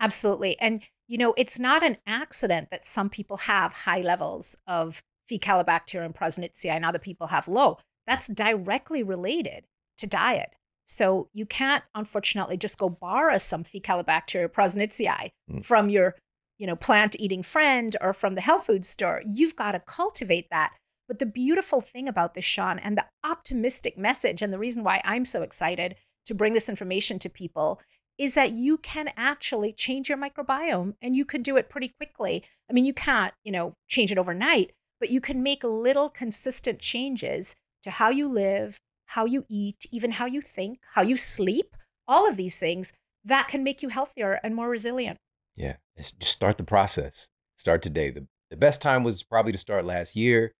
Absolutely. 0.00 0.58
And, 0.60 0.82
you 1.06 1.18
know, 1.18 1.34
it's 1.36 1.58
not 1.58 1.82
an 1.82 1.98
accident 2.06 2.68
that 2.70 2.84
some 2.84 3.10
people 3.10 3.36
have 3.38 3.72
high 3.72 4.00
levels 4.00 4.56
of 4.66 5.02
Faecalibacterium 5.30 6.14
prausnitzii 6.14 6.70
and 6.70 6.84
other 6.84 6.98
people 6.98 7.28
have 7.28 7.46
low. 7.48 7.78
That's 8.06 8.26
directly 8.28 9.02
related 9.02 9.66
to 9.98 10.06
diet. 10.06 10.56
So 10.90 11.28
you 11.32 11.46
can't, 11.46 11.84
unfortunately, 11.94 12.56
just 12.56 12.76
go 12.78 12.88
borrow 12.88 13.38
some 13.38 13.62
Faecalibacterium 13.62 14.48
prausnitzii 14.48 15.30
Mm. 15.48 15.64
from 15.64 15.88
your, 15.88 16.16
you 16.58 16.66
know, 16.66 16.74
plant-eating 16.74 17.44
friend 17.44 17.96
or 18.00 18.12
from 18.12 18.34
the 18.34 18.40
health 18.40 18.66
food 18.66 18.84
store. 18.84 19.22
You've 19.24 19.54
got 19.54 19.72
to 19.72 19.80
cultivate 19.80 20.48
that. 20.50 20.72
But 21.06 21.20
the 21.20 21.26
beautiful 21.26 21.80
thing 21.80 22.08
about 22.08 22.34
this, 22.34 22.44
Shawn, 22.44 22.78
and 22.80 22.98
the 22.98 23.06
optimistic 23.22 23.96
message, 23.96 24.42
and 24.42 24.52
the 24.52 24.58
reason 24.58 24.82
why 24.82 25.00
I'm 25.04 25.24
so 25.24 25.42
excited 25.42 25.94
to 26.26 26.34
bring 26.34 26.54
this 26.54 26.68
information 26.68 27.20
to 27.20 27.28
people 27.28 27.80
is 28.18 28.34
that 28.34 28.52
you 28.52 28.76
can 28.76 29.10
actually 29.16 29.72
change 29.72 30.08
your 30.08 30.18
microbiome 30.18 30.94
and 31.00 31.14
you 31.16 31.24
can 31.24 31.40
do 31.42 31.56
it 31.56 31.70
pretty 31.70 31.88
quickly. 31.88 32.42
I 32.68 32.72
mean, 32.72 32.84
you 32.84 32.92
can't, 32.92 33.32
you 33.44 33.52
know, 33.52 33.74
change 33.88 34.10
it 34.12 34.18
overnight, 34.18 34.72
but 34.98 35.10
you 35.10 35.20
can 35.20 35.42
make 35.42 35.62
little 35.64 36.10
consistent 36.10 36.80
changes 36.80 37.54
to 37.84 37.90
how 37.90 38.10
you 38.10 38.28
live, 38.28 38.80
how 39.14 39.24
you 39.24 39.44
eat, 39.48 39.86
even 39.90 40.12
how 40.12 40.26
you 40.26 40.40
think, 40.40 40.78
how 40.94 41.02
you 41.02 41.16
sleep, 41.16 41.76
all 42.06 42.28
of 42.28 42.36
these 42.36 42.58
things 42.58 42.92
that 43.24 43.48
can 43.48 43.64
make 43.64 43.82
you 43.82 43.88
healthier 43.88 44.38
and 44.42 44.54
more 44.54 44.68
resilient. 44.68 45.18
Yeah, 45.56 45.76
it's 45.96 46.12
just 46.12 46.32
start 46.32 46.58
the 46.58 46.64
process. 46.64 47.28
Start 47.56 47.82
today. 47.82 48.10
The, 48.10 48.26
the 48.50 48.56
best 48.56 48.80
time 48.80 49.04
was 49.04 49.22
probably 49.22 49.52
to 49.52 49.58
start 49.58 49.84
last 49.84 50.16
year, 50.16 50.54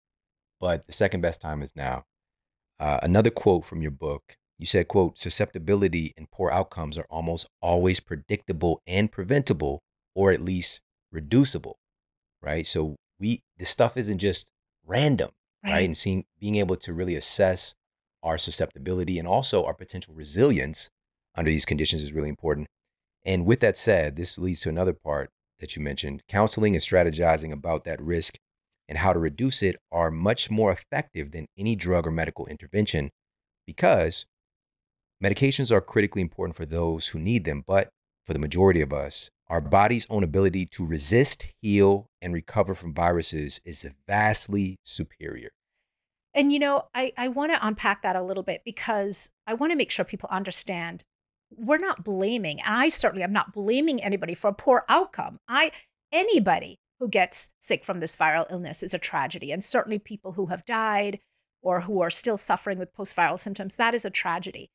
but 0.60 0.86
the 0.86 0.92
second 0.92 1.20
best 1.20 1.40
time 1.40 1.62
is 1.62 1.74
now. 1.74 2.04
Uh, 2.78 2.98
another 3.02 3.30
quote 3.30 3.64
from 3.64 3.82
your 3.82 3.90
book 3.90 4.36
you 4.60 4.66
said, 4.66 4.88
quote, 4.88 5.18
susceptibility 5.18 6.12
and 6.18 6.30
poor 6.30 6.50
outcomes 6.50 6.98
are 6.98 7.06
almost 7.08 7.46
always 7.62 7.98
predictable 7.98 8.82
and 8.86 9.10
preventable, 9.10 9.80
or 10.14 10.32
at 10.32 10.42
least 10.42 10.82
reducible, 11.10 11.78
right? 12.42 12.66
So 12.66 12.96
we, 13.18 13.40
this 13.56 13.70
stuff 13.70 13.96
isn't 13.96 14.18
just 14.18 14.50
random, 14.84 15.30
right? 15.64 15.86
And 15.86 15.96
seeing, 15.96 16.26
being 16.38 16.56
able 16.56 16.76
to 16.76 16.92
really 16.92 17.16
assess 17.16 17.74
our 18.22 18.38
susceptibility 18.38 19.18
and 19.18 19.26
also 19.26 19.64
our 19.64 19.74
potential 19.74 20.14
resilience 20.14 20.90
under 21.34 21.50
these 21.50 21.64
conditions 21.64 22.02
is 22.02 22.12
really 22.12 22.28
important. 22.28 22.66
And 23.24 23.46
with 23.46 23.60
that 23.60 23.76
said, 23.76 24.16
this 24.16 24.38
leads 24.38 24.60
to 24.62 24.68
another 24.68 24.92
part 24.92 25.30
that 25.60 25.76
you 25.76 25.82
mentioned. 25.82 26.22
Counseling 26.28 26.74
and 26.74 26.82
strategizing 26.82 27.52
about 27.52 27.84
that 27.84 28.00
risk 28.00 28.38
and 28.88 28.98
how 28.98 29.12
to 29.12 29.18
reduce 29.18 29.62
it 29.62 29.76
are 29.92 30.10
much 30.10 30.50
more 30.50 30.72
effective 30.72 31.30
than 31.32 31.46
any 31.56 31.76
drug 31.76 32.06
or 32.06 32.10
medical 32.10 32.46
intervention 32.46 33.10
because 33.66 34.26
medications 35.22 35.70
are 35.70 35.80
critically 35.80 36.22
important 36.22 36.56
for 36.56 36.66
those 36.66 37.08
who 37.08 37.20
need 37.20 37.44
them. 37.44 37.62
But 37.66 37.90
for 38.26 38.32
the 38.32 38.38
majority 38.38 38.80
of 38.80 38.92
us, 38.92 39.30
our 39.48 39.60
body's 39.60 40.06
own 40.10 40.24
ability 40.24 40.66
to 40.66 40.86
resist, 40.86 41.46
heal, 41.60 42.06
and 42.22 42.32
recover 42.32 42.74
from 42.74 42.94
viruses 42.94 43.60
is 43.64 43.86
vastly 44.06 44.78
superior. 44.82 45.50
And 46.34 46.52
you 46.52 46.58
know, 46.58 46.84
I, 46.94 47.12
I 47.16 47.28
want 47.28 47.52
to 47.52 47.66
unpack 47.66 48.02
that 48.02 48.16
a 48.16 48.22
little 48.22 48.42
bit 48.42 48.62
because 48.64 49.30
I 49.46 49.54
want 49.54 49.72
to 49.72 49.76
make 49.76 49.90
sure 49.90 50.04
people 50.04 50.28
understand 50.30 51.04
we're 51.56 51.78
not 51.78 52.04
blaming, 52.04 52.60
and 52.60 52.76
I 52.76 52.88
certainly 52.88 53.24
am 53.24 53.32
not 53.32 53.52
blaming 53.52 54.00
anybody 54.00 54.34
for 54.34 54.48
a 54.48 54.54
poor 54.54 54.84
outcome. 54.88 55.40
I 55.48 55.72
anybody 56.12 56.78
who 57.00 57.08
gets 57.08 57.50
sick 57.58 57.84
from 57.84 57.98
this 57.98 58.14
viral 58.14 58.50
illness 58.50 58.82
is 58.82 58.94
a 58.94 58.98
tragedy. 58.98 59.50
And 59.50 59.64
certainly 59.64 59.98
people 59.98 60.32
who 60.32 60.46
have 60.46 60.66
died 60.66 61.18
or 61.62 61.80
who 61.80 62.00
are 62.00 62.10
still 62.10 62.36
suffering 62.36 62.78
with 62.78 62.92
post-viral 62.92 63.40
symptoms, 63.40 63.76
that 63.76 63.94
is 63.94 64.04
a 64.04 64.10
tragedy. 64.10 64.70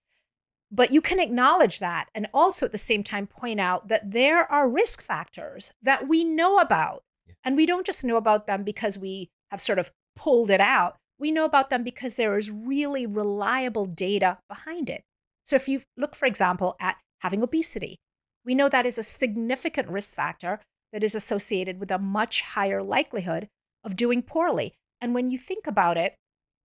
But 0.72 0.92
you 0.92 1.02
can 1.02 1.20
acknowledge 1.20 1.80
that 1.80 2.08
and 2.16 2.28
also 2.34 2.66
at 2.66 2.72
the 2.72 2.78
same 2.80 3.04
time 3.04 3.28
point 3.28 3.60
out 3.60 3.88
that 3.88 4.12
there 4.12 4.52
are 4.52 4.68
risk 4.68 5.04
factors 5.04 5.72
that 5.82 6.08
we 6.08 6.24
know 6.24 6.58
about. 6.58 7.04
And 7.44 7.56
we 7.56 7.68
don't 7.68 7.86
just 7.86 8.04
know 8.04 8.18
about 8.18 8.48
them 8.48 8.64
because 8.64 8.98
we 8.98 9.30
have 9.52 9.62
sort 9.62 9.78
of 9.78 9.92
pulled 10.16 10.50
it 10.50 10.60
out. 10.62 10.98
We 11.18 11.32
know 11.32 11.46
about 11.46 11.70
them 11.70 11.84
because 11.84 12.16
there 12.16 12.38
is 12.38 12.52
really 12.52 13.06
reliable 13.06 13.86
data 13.86 14.40
behind 14.50 14.90
it. 14.90 15.04
So 15.44 15.56
if 15.56 15.70
you 15.70 15.82
look, 15.96 16.16
for 16.16 16.26
example, 16.26 16.76
at 16.80 16.98
having 17.20 17.44
obesity, 17.44 17.98
we 18.44 18.56
know 18.56 18.70
that 18.70 18.86
is 18.86 18.98
a 18.98 19.04
significant 19.04 19.90
risk 19.90 20.14
factor 20.14 20.60
that 20.92 21.04
is 21.04 21.16
associated 21.16 21.80
with 21.80 21.92
a 21.92 21.98
much 21.98 22.42
higher 22.42 22.84
likelihood 22.84 23.48
of 23.84 23.96
doing 23.96 24.22
poorly. 24.22 24.74
And 25.02 25.14
when 25.14 25.30
you 25.30 25.38
think 25.38 25.68
about 25.68 25.98
it, 25.98 26.16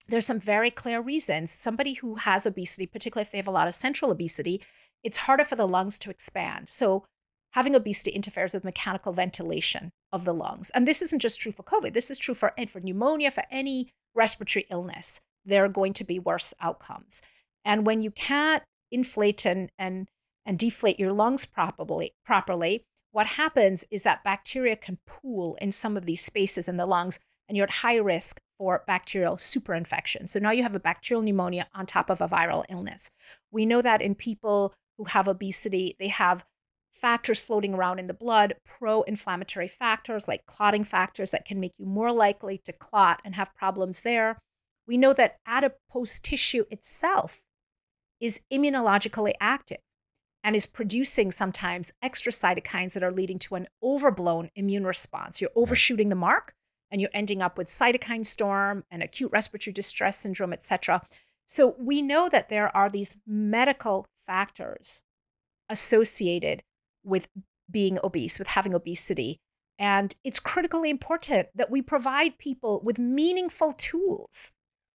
there's 0.08 0.26
some 0.26 0.40
very 0.40 0.70
clear 0.70 1.00
reasons. 1.00 1.50
Somebody 1.50 1.94
who 1.94 2.16
has 2.16 2.46
obesity, 2.46 2.86
particularly 2.86 3.26
if 3.26 3.32
they 3.32 3.38
have 3.38 3.48
a 3.48 3.52
lot 3.52 3.68
of 3.68 3.74
central 3.74 4.10
obesity, 4.10 4.62
it's 5.02 5.18
harder 5.18 5.44
for 5.44 5.56
the 5.56 5.68
lungs 5.68 5.98
to 6.00 6.10
expand. 6.10 6.68
So 6.68 7.04
having 7.52 7.74
obesity 7.74 8.10
interferes 8.10 8.54
with 8.54 8.64
mechanical 8.64 9.12
ventilation 9.12 9.90
of 10.12 10.24
the 10.24 10.34
lungs. 10.34 10.70
And 10.70 10.86
this 10.86 11.02
isn't 11.02 11.20
just 11.20 11.40
true 11.40 11.52
for 11.52 11.62
COVID. 11.62 11.94
This 11.94 12.10
is 12.10 12.18
true 12.18 12.34
for, 12.34 12.52
for 12.68 12.80
pneumonia, 12.80 13.30
for 13.30 13.44
any 13.50 13.88
respiratory 14.14 14.66
illness. 14.70 15.20
There 15.44 15.64
are 15.64 15.68
going 15.68 15.92
to 15.94 16.04
be 16.04 16.18
worse 16.18 16.54
outcomes. 16.60 17.22
And 17.64 17.86
when 17.86 18.00
you 18.00 18.10
can't 18.10 18.62
inflate 18.90 19.44
and, 19.44 19.70
and, 19.78 20.08
and 20.44 20.58
deflate 20.58 20.98
your 20.98 21.12
lungs 21.12 21.44
properly, 21.44 22.14
properly, 22.24 22.84
what 23.12 23.26
happens 23.26 23.84
is 23.90 24.02
that 24.04 24.24
bacteria 24.24 24.76
can 24.76 24.98
pool 25.06 25.56
in 25.60 25.72
some 25.72 25.96
of 25.96 26.06
these 26.06 26.22
spaces 26.24 26.68
in 26.68 26.76
the 26.76 26.86
lungs, 26.86 27.18
and 27.48 27.56
you're 27.56 27.64
at 27.64 27.70
high 27.70 27.96
risk 27.96 28.40
for 28.56 28.84
bacterial 28.86 29.36
superinfection. 29.36 30.28
So 30.28 30.38
now 30.38 30.50
you 30.50 30.62
have 30.62 30.74
a 30.74 30.80
bacterial 30.80 31.22
pneumonia 31.22 31.66
on 31.74 31.86
top 31.86 32.10
of 32.10 32.20
a 32.20 32.28
viral 32.28 32.64
illness. 32.68 33.10
We 33.50 33.66
know 33.66 33.82
that 33.82 34.02
in 34.02 34.14
people 34.14 34.74
who 34.98 35.04
have 35.04 35.26
obesity, 35.26 35.96
they 35.98 36.08
have 36.08 36.44
factors 37.00 37.40
floating 37.40 37.74
around 37.74 37.98
in 37.98 38.06
the 38.06 38.14
blood, 38.14 38.54
pro 38.64 39.02
inflammatory 39.02 39.68
factors 39.68 40.28
like 40.28 40.46
clotting 40.46 40.84
factors 40.84 41.30
that 41.30 41.44
can 41.44 41.58
make 41.58 41.78
you 41.78 41.86
more 41.86 42.12
likely 42.12 42.58
to 42.58 42.72
clot 42.72 43.20
and 43.24 43.34
have 43.34 43.54
problems 43.54 44.02
there. 44.02 44.38
We 44.86 44.96
know 44.96 45.12
that 45.14 45.36
adipose 45.46 46.20
tissue 46.20 46.64
itself 46.70 47.40
is 48.20 48.40
immunologically 48.52 49.32
active 49.40 49.78
and 50.42 50.56
is 50.56 50.66
producing 50.66 51.30
sometimes 51.30 51.92
extra 52.02 52.32
cytokines 52.32 52.94
that 52.94 53.02
are 53.02 53.12
leading 53.12 53.38
to 53.38 53.54
an 53.54 53.68
overblown 53.82 54.50
immune 54.54 54.86
response. 54.86 55.40
You're 55.40 55.50
overshooting 55.54 56.08
the 56.08 56.14
mark 56.14 56.52
and 56.90 57.00
you're 57.00 57.10
ending 57.14 57.40
up 57.40 57.56
with 57.56 57.68
cytokine 57.68 58.26
storm 58.26 58.84
and 58.90 59.02
acute 59.02 59.30
respiratory 59.32 59.72
distress 59.72 60.18
syndrome, 60.18 60.52
et 60.52 60.64
cetera. 60.64 61.02
So 61.46 61.74
we 61.78 62.02
know 62.02 62.28
that 62.28 62.48
there 62.48 62.74
are 62.76 62.88
these 62.88 63.16
medical 63.26 64.06
factors 64.26 65.02
associated 65.68 66.62
with 67.04 67.28
being 67.70 67.98
obese, 68.02 68.38
with 68.38 68.48
having 68.48 68.74
obesity. 68.74 69.38
And 69.78 70.14
it's 70.24 70.40
critically 70.40 70.90
important 70.90 71.48
that 71.54 71.70
we 71.70 71.80
provide 71.80 72.38
people 72.38 72.80
with 72.84 72.98
meaningful 72.98 73.72
tools 73.72 74.52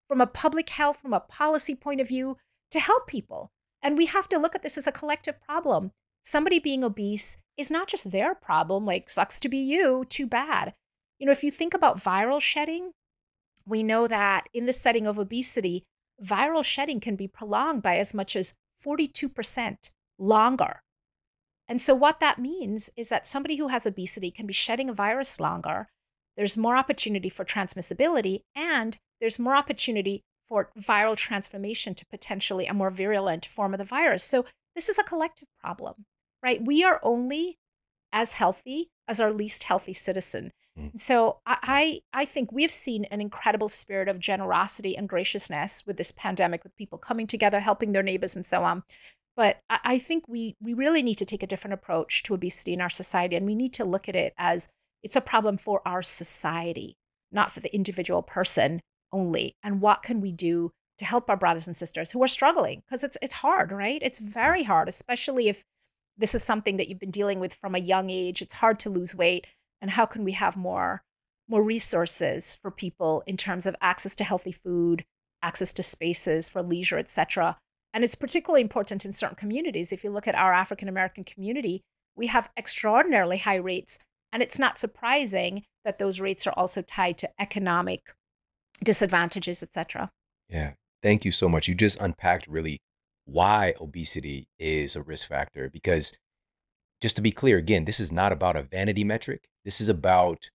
from 0.08 0.20
a 0.20 0.26
public 0.26 0.68
health, 0.70 0.98
from 0.98 1.14
a 1.14 1.20
policy 1.20 1.74
point 1.74 2.00
of 2.00 2.08
view, 2.08 2.36
to 2.70 2.80
help 2.80 3.06
people. 3.06 3.50
And 3.82 3.96
we 3.96 4.06
have 4.06 4.28
to 4.28 4.38
look 4.38 4.54
at 4.54 4.62
this 4.62 4.76
as 4.76 4.86
a 4.86 4.92
collective 4.92 5.40
problem. 5.40 5.90
Somebody 6.22 6.58
being 6.58 6.84
obese 6.84 7.36
is 7.56 7.70
not 7.70 7.88
just 7.88 8.10
their 8.10 8.34
problem, 8.34 8.84
like, 8.84 9.08
sucks 9.08 9.38
to 9.40 9.48
be 9.48 9.58
you, 9.58 10.04
too 10.08 10.26
bad. 10.26 10.74
You 11.18 11.26
know, 11.26 11.32
if 11.32 11.44
you 11.44 11.50
think 11.50 11.72
about 11.72 12.02
viral 12.02 12.40
shedding, 12.40 12.92
we 13.66 13.82
know 13.82 14.06
that 14.06 14.48
in 14.52 14.66
the 14.66 14.72
setting 14.72 15.06
of 15.06 15.18
obesity, 15.18 15.84
viral 16.22 16.64
shedding 16.64 17.00
can 17.00 17.16
be 17.16 17.28
prolonged 17.28 17.82
by 17.82 17.96
as 17.96 18.12
much 18.12 18.36
as 18.36 18.54
42% 18.84 19.90
longer. 20.18 20.82
And 21.68 21.80
so, 21.80 21.94
what 21.94 22.20
that 22.20 22.38
means 22.38 22.90
is 22.96 23.08
that 23.08 23.26
somebody 23.26 23.56
who 23.56 23.68
has 23.68 23.86
obesity 23.86 24.30
can 24.30 24.46
be 24.46 24.52
shedding 24.52 24.88
a 24.88 24.94
virus 24.94 25.40
longer. 25.40 25.88
There's 26.36 26.56
more 26.56 26.76
opportunity 26.76 27.28
for 27.28 27.44
transmissibility, 27.44 28.42
and 28.54 28.98
there's 29.20 29.38
more 29.38 29.56
opportunity 29.56 30.24
for 30.48 30.70
viral 30.78 31.16
transformation 31.16 31.94
to 31.94 32.06
potentially 32.06 32.66
a 32.66 32.74
more 32.74 32.90
virulent 32.90 33.46
form 33.46 33.72
of 33.72 33.78
the 33.78 33.84
virus. 33.84 34.24
So 34.24 34.44
this 34.74 34.88
is 34.88 34.98
a 34.98 35.04
collective 35.04 35.48
problem, 35.60 36.04
right? 36.42 36.64
We 36.64 36.84
are 36.84 37.00
only 37.02 37.58
as 38.12 38.34
healthy 38.34 38.90
as 39.08 39.20
our 39.20 39.32
least 39.32 39.64
healthy 39.64 39.94
citizen. 39.94 40.52
Mm. 40.78 40.98
So 40.98 41.38
I, 41.46 42.00
I 42.12 42.24
think 42.24 42.52
we've 42.52 42.70
seen 42.70 43.04
an 43.06 43.20
incredible 43.20 43.68
spirit 43.68 44.08
of 44.08 44.18
generosity 44.18 44.96
and 44.96 45.08
graciousness 45.08 45.84
with 45.86 45.96
this 45.96 46.10
pandemic, 46.10 46.64
with 46.64 46.76
people 46.76 46.98
coming 46.98 47.26
together, 47.26 47.60
helping 47.60 47.92
their 47.92 48.02
neighbors, 48.02 48.34
and 48.36 48.44
so 48.44 48.64
on. 48.64 48.82
But 49.36 49.58
I 49.68 49.98
think 49.98 50.28
we 50.28 50.56
we 50.60 50.74
really 50.74 51.02
need 51.02 51.16
to 51.16 51.26
take 51.26 51.42
a 51.42 51.46
different 51.46 51.74
approach 51.74 52.22
to 52.24 52.34
obesity 52.34 52.72
in 52.72 52.80
our 52.80 52.90
society, 52.90 53.34
and 53.34 53.46
we 53.46 53.56
need 53.56 53.72
to 53.74 53.84
look 53.84 54.08
at 54.08 54.14
it 54.14 54.32
as 54.38 54.68
it's 55.02 55.16
a 55.16 55.20
problem 55.20 55.56
for 55.56 55.82
our 55.86 56.02
society, 56.02 56.96
not 57.32 57.50
for 57.50 57.60
the 57.60 57.74
individual 57.74 58.22
person 58.22 58.80
only. 59.12 59.56
And 59.62 59.80
what 59.80 60.02
can 60.02 60.20
we 60.20 60.30
do 60.30 60.70
to 60.98 61.04
help 61.04 61.28
our 61.28 61.36
brothers 61.36 61.66
and 61.66 61.76
sisters 61.76 62.12
who 62.12 62.22
are 62.22 62.28
struggling? 62.28 62.82
Because 62.86 63.02
it's 63.02 63.18
it's 63.20 63.34
hard, 63.34 63.72
right? 63.72 64.00
It's 64.02 64.20
very 64.20 64.62
hard, 64.62 64.88
especially 64.88 65.48
if 65.48 65.64
this 66.16 66.34
is 66.34 66.44
something 66.44 66.76
that 66.76 66.88
you've 66.88 67.00
been 67.00 67.10
dealing 67.10 67.40
with 67.40 67.54
from 67.54 67.74
a 67.74 67.78
young 67.78 68.10
age. 68.10 68.40
It's 68.40 68.54
hard 68.54 68.78
to 68.80 68.90
lose 68.90 69.16
weight, 69.16 69.48
and 69.82 69.90
how 69.90 70.06
can 70.06 70.22
we 70.22 70.32
have 70.32 70.56
more 70.56 71.02
more 71.48 71.62
resources 71.62 72.56
for 72.62 72.70
people 72.70 73.22
in 73.26 73.36
terms 73.36 73.66
of 73.66 73.76
access 73.80 74.16
to 74.16 74.24
healthy 74.24 74.52
food, 74.52 75.04
access 75.42 75.72
to 75.74 75.82
spaces 75.82 76.48
for 76.48 76.62
leisure, 76.62 76.98
etc. 76.98 77.58
And 77.94 78.02
it's 78.02 78.16
particularly 78.16 78.60
important 78.60 79.04
in 79.06 79.12
certain 79.12 79.36
communities. 79.36 79.92
If 79.92 80.02
you 80.02 80.10
look 80.10 80.26
at 80.26 80.34
our 80.34 80.52
African 80.52 80.88
American 80.88 81.22
community, 81.22 81.80
we 82.16 82.26
have 82.26 82.50
extraordinarily 82.58 83.38
high 83.38 83.54
rates. 83.54 83.98
And 84.32 84.42
it's 84.42 84.58
not 84.58 84.78
surprising 84.78 85.62
that 85.84 86.00
those 86.00 86.18
rates 86.18 86.44
are 86.46 86.54
also 86.56 86.82
tied 86.82 87.18
to 87.18 87.30
economic 87.40 88.12
disadvantages, 88.82 89.62
et 89.62 89.72
cetera. 89.72 90.10
Yeah. 90.48 90.72
Thank 91.04 91.24
you 91.24 91.30
so 91.30 91.48
much. 91.48 91.68
You 91.68 91.76
just 91.76 92.00
unpacked 92.00 92.48
really 92.48 92.78
why 93.26 93.74
obesity 93.80 94.48
is 94.58 94.96
a 94.96 95.02
risk 95.02 95.28
factor. 95.28 95.70
Because 95.70 96.18
just 97.00 97.14
to 97.14 97.22
be 97.22 97.30
clear, 97.30 97.58
again, 97.58 97.84
this 97.84 98.00
is 98.00 98.10
not 98.10 98.32
about 98.32 98.56
a 98.56 98.62
vanity 98.62 99.04
metric. 99.04 99.44
This 99.64 99.80
is 99.80 99.88
about 99.88 100.50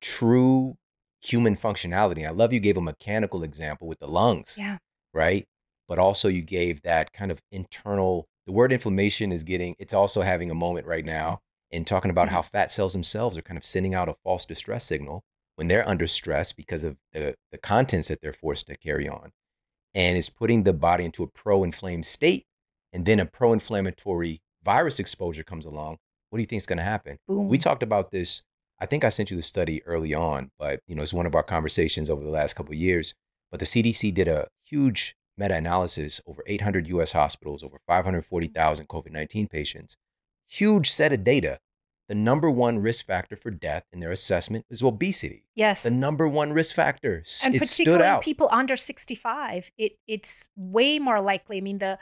true 0.00 0.78
human 1.20 1.54
functionality. 1.54 2.26
I 2.26 2.30
love 2.30 2.52
you 2.52 2.58
gave 2.58 2.76
a 2.76 2.80
mechanical 2.80 3.44
example 3.44 3.86
with 3.86 4.00
the 4.00 4.08
lungs. 4.08 4.56
Yeah. 4.58 4.78
Right 5.14 5.46
but 5.88 5.98
also 5.98 6.28
you 6.28 6.42
gave 6.42 6.82
that 6.82 7.12
kind 7.12 7.30
of 7.30 7.40
internal 7.50 8.26
the 8.46 8.52
word 8.52 8.70
inflammation 8.70 9.32
is 9.32 9.42
getting 9.42 9.74
it's 9.78 9.94
also 9.94 10.22
having 10.22 10.50
a 10.50 10.54
moment 10.54 10.86
right 10.86 11.04
now 11.18 11.38
in 11.70 11.84
talking 11.84 12.10
about 12.10 12.28
how 12.28 12.40
mm-hmm. 12.40 12.56
fat 12.56 12.70
cells 12.70 12.92
themselves 12.92 13.36
are 13.36 13.42
kind 13.42 13.58
of 13.58 13.64
sending 13.64 13.94
out 13.94 14.08
a 14.08 14.14
false 14.24 14.46
distress 14.46 14.84
signal 14.84 15.24
when 15.56 15.68
they're 15.68 15.88
under 15.88 16.06
stress 16.06 16.52
because 16.52 16.84
of 16.84 16.96
the, 17.12 17.34
the 17.50 17.58
contents 17.58 18.08
that 18.08 18.20
they're 18.20 18.32
forced 18.32 18.66
to 18.66 18.76
carry 18.76 19.08
on 19.08 19.32
and 19.94 20.16
it's 20.16 20.28
putting 20.28 20.62
the 20.62 20.72
body 20.72 21.04
into 21.04 21.22
a 21.22 21.28
pro-inflamed 21.28 22.06
state 22.06 22.46
and 22.92 23.04
then 23.04 23.20
a 23.20 23.26
pro-inflammatory 23.26 24.40
virus 24.62 24.98
exposure 24.98 25.42
comes 25.42 25.66
along 25.66 25.98
what 26.30 26.36
do 26.38 26.40
you 26.40 26.46
think 26.46 26.60
is 26.60 26.66
going 26.66 26.78
to 26.78 26.84
happen 26.84 27.18
Boom. 27.26 27.48
we 27.48 27.58
talked 27.58 27.82
about 27.82 28.10
this 28.10 28.42
i 28.78 28.86
think 28.86 29.04
i 29.04 29.08
sent 29.08 29.30
you 29.30 29.36
the 29.36 29.42
study 29.42 29.82
early 29.84 30.14
on 30.14 30.50
but 30.58 30.80
you 30.86 30.94
know 30.94 31.02
it's 31.02 31.12
one 31.12 31.26
of 31.26 31.34
our 31.34 31.42
conversations 31.42 32.08
over 32.08 32.22
the 32.22 32.30
last 32.30 32.54
couple 32.54 32.72
of 32.72 32.78
years 32.78 33.14
but 33.50 33.60
the 33.60 33.66
cdc 33.66 34.12
did 34.14 34.28
a 34.28 34.48
huge 34.64 35.16
meta 35.38 35.54
analysis 35.54 36.20
over 36.26 36.42
800 36.46 36.88
US 36.88 37.12
hospitals, 37.12 37.62
over 37.62 37.76
mm-hmm. 37.76 37.92
540,000 37.92 38.88
COVID 38.88 39.12
19 39.12 39.48
patients. 39.48 39.96
Huge 40.46 40.90
set 40.90 41.12
of 41.12 41.24
data. 41.24 41.60
The 42.08 42.14
number 42.14 42.50
one 42.50 42.78
risk 42.78 43.04
factor 43.04 43.36
for 43.36 43.50
death 43.50 43.84
in 43.92 44.00
their 44.00 44.10
assessment 44.10 44.64
is 44.70 44.82
obesity. 44.82 45.44
Yes. 45.54 45.82
The 45.82 45.90
number 45.90 46.26
one 46.26 46.54
risk 46.54 46.74
factor. 46.74 47.22
And 47.44 47.54
it 47.54 47.58
particularly 47.58 48.22
people 48.22 48.48
under 48.50 48.76
65, 48.76 49.70
it, 49.76 49.92
it's 50.06 50.48
way 50.56 50.98
more 50.98 51.20
likely. 51.20 51.58
I 51.58 51.60
mean, 51.60 51.78
the 51.78 51.98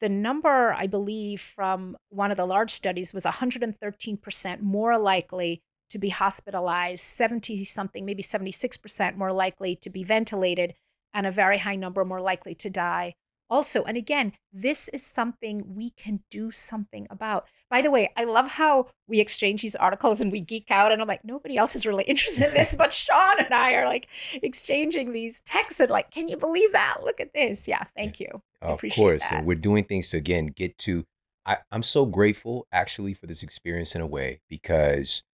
the 0.00 0.08
number 0.08 0.72
I 0.72 0.88
believe 0.88 1.40
from 1.40 1.96
one 2.08 2.32
of 2.32 2.36
the 2.36 2.46
large 2.46 2.72
studies 2.72 3.14
was 3.14 3.24
113% 3.24 4.60
more 4.60 4.98
likely 4.98 5.62
to 5.90 5.98
be 5.98 6.08
hospitalized, 6.08 7.04
70 7.04 7.64
something, 7.64 8.04
maybe 8.04 8.22
76% 8.22 9.16
more 9.16 9.32
likely 9.32 9.76
to 9.76 9.90
be 9.90 10.02
ventilated, 10.02 10.74
and 11.14 11.26
a 11.26 11.30
very 11.30 11.58
high 11.58 11.76
number 11.76 12.04
more 12.04 12.20
likely 12.20 12.54
to 12.56 12.70
die 12.70 13.14
also. 13.52 13.84
And 13.84 13.98
again, 13.98 14.32
this 14.50 14.88
is 14.88 15.04
something 15.04 15.74
we 15.76 15.90
can 15.90 16.20
do 16.30 16.50
something 16.50 17.06
about. 17.10 17.46
By 17.68 17.82
the 17.82 17.90
way, 17.90 18.10
I 18.16 18.24
love 18.24 18.48
how 18.48 18.88
we 19.06 19.20
exchange 19.20 19.60
these 19.60 19.76
articles 19.76 20.22
and 20.22 20.32
we 20.32 20.40
geek 20.40 20.70
out, 20.70 20.90
and 20.90 21.02
I'm 21.02 21.08
like, 21.08 21.24
nobody 21.24 21.58
else 21.58 21.76
is 21.76 21.86
really 21.86 22.04
interested 22.04 22.48
in 22.48 22.54
this, 22.54 22.74
but 22.78 22.92
Shawn 22.94 23.38
and 23.38 23.52
I 23.52 23.74
are 23.74 23.86
like 23.86 24.08
exchanging 24.42 25.12
these 25.12 25.42
texts 25.42 25.80
and 25.80 25.90
like, 25.90 26.10
can 26.10 26.28
you 26.28 26.38
believe 26.38 26.72
that? 26.72 26.98
Look 27.04 27.20
at 27.20 27.34
this. 27.34 27.68
Yeah, 27.68 27.84
thank 27.94 28.20
you. 28.20 28.42
I 28.62 28.72
appreciate 28.72 28.96
it. 28.96 29.00
Of 29.00 29.04
course. 29.04 29.30
That. 29.30 29.38
And 29.38 29.46
we're 29.46 29.54
doing 29.54 29.84
things 29.84 30.08
to 30.10 30.16
again 30.16 30.46
get 30.46 30.78
to. 30.78 31.04
I, 31.44 31.58
I'm 31.70 31.82
so 31.82 32.06
grateful 32.06 32.66
actually 32.72 33.14
for 33.14 33.26
this 33.26 33.42
experience 33.42 33.94
in 33.94 34.00
a 34.00 34.06
way 34.06 34.40
because 34.48 35.24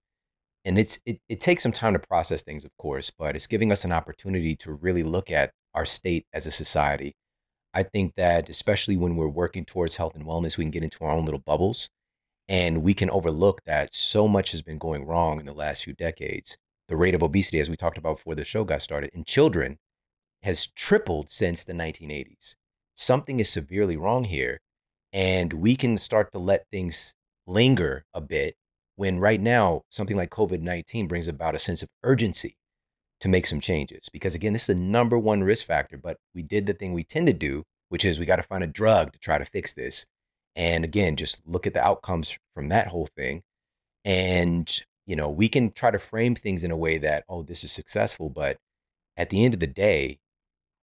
and 0.64 0.78
it's 0.78 1.00
it, 1.04 1.20
it 1.28 1.40
takes 1.40 1.62
some 1.62 1.72
time 1.72 1.92
to 1.92 1.98
process 1.98 2.40
things 2.40 2.64
of 2.64 2.74
course 2.78 3.10
but 3.10 3.36
it's 3.36 3.46
giving 3.46 3.70
us 3.70 3.84
an 3.84 3.92
opportunity 3.92 4.56
to 4.56 4.72
really 4.72 5.02
look 5.02 5.30
at 5.30 5.52
our 5.78 5.84
state 5.84 6.26
as 6.34 6.44
a 6.44 6.50
society. 6.50 7.14
I 7.72 7.84
think 7.84 8.14
that 8.16 8.48
especially 8.48 8.96
when 8.96 9.14
we're 9.14 9.28
working 9.28 9.64
towards 9.64 9.96
health 9.96 10.16
and 10.16 10.26
wellness, 10.26 10.58
we 10.58 10.64
can 10.64 10.72
get 10.72 10.82
into 10.82 11.04
our 11.04 11.12
own 11.12 11.24
little 11.24 11.38
bubbles 11.38 11.88
and 12.48 12.82
we 12.82 12.94
can 12.94 13.10
overlook 13.10 13.62
that 13.64 13.94
so 13.94 14.26
much 14.26 14.50
has 14.50 14.60
been 14.60 14.78
going 14.78 15.06
wrong 15.06 15.38
in 15.38 15.46
the 15.46 15.52
last 15.52 15.84
few 15.84 15.92
decades. 15.92 16.58
The 16.88 16.96
rate 16.96 17.14
of 17.14 17.22
obesity, 17.22 17.60
as 17.60 17.70
we 17.70 17.76
talked 17.76 17.96
about 17.96 18.16
before 18.16 18.34
the 18.34 18.42
show 18.42 18.64
got 18.64 18.82
started, 18.82 19.10
in 19.14 19.22
children 19.22 19.78
has 20.42 20.66
tripled 20.66 21.30
since 21.30 21.62
the 21.62 21.74
1980s. 21.74 22.56
Something 22.96 23.38
is 23.38 23.48
severely 23.48 23.96
wrong 23.96 24.24
here. 24.24 24.58
And 25.12 25.52
we 25.52 25.76
can 25.76 25.96
start 25.96 26.32
to 26.32 26.38
let 26.38 26.66
things 26.72 27.14
linger 27.46 28.04
a 28.12 28.20
bit 28.20 28.56
when 28.96 29.20
right 29.20 29.40
now 29.40 29.82
something 29.90 30.16
like 30.16 30.30
COVID 30.30 30.60
19 30.60 31.06
brings 31.06 31.28
about 31.28 31.54
a 31.54 31.58
sense 31.58 31.82
of 31.84 31.88
urgency 32.02 32.56
to 33.20 33.28
make 33.28 33.46
some 33.46 33.60
changes 33.60 34.08
because 34.08 34.34
again 34.34 34.52
this 34.52 34.68
is 34.68 34.76
the 34.76 34.82
number 34.82 35.18
one 35.18 35.42
risk 35.42 35.66
factor 35.66 35.96
but 35.96 36.18
we 36.34 36.42
did 36.42 36.66
the 36.66 36.72
thing 36.72 36.92
we 36.92 37.02
tend 37.02 37.26
to 37.26 37.32
do 37.32 37.64
which 37.88 38.04
is 38.04 38.18
we 38.18 38.26
got 38.26 38.36
to 38.36 38.42
find 38.42 38.62
a 38.62 38.68
drug 38.68 39.12
to 39.12 39.18
try 39.18 39.38
to 39.38 39.44
fix 39.44 39.72
this 39.72 40.06
and 40.54 40.84
again 40.84 41.16
just 41.16 41.40
look 41.46 41.66
at 41.66 41.74
the 41.74 41.84
outcomes 41.84 42.38
from 42.54 42.68
that 42.68 42.88
whole 42.88 43.08
thing 43.16 43.42
and 44.04 44.82
you 45.06 45.16
know 45.16 45.28
we 45.28 45.48
can 45.48 45.70
try 45.70 45.90
to 45.90 45.98
frame 45.98 46.34
things 46.34 46.62
in 46.62 46.70
a 46.70 46.76
way 46.76 46.98
that 46.98 47.24
oh 47.28 47.42
this 47.42 47.64
is 47.64 47.72
successful 47.72 48.28
but 48.28 48.58
at 49.16 49.30
the 49.30 49.44
end 49.44 49.54
of 49.54 49.60
the 49.60 49.66
day 49.66 50.18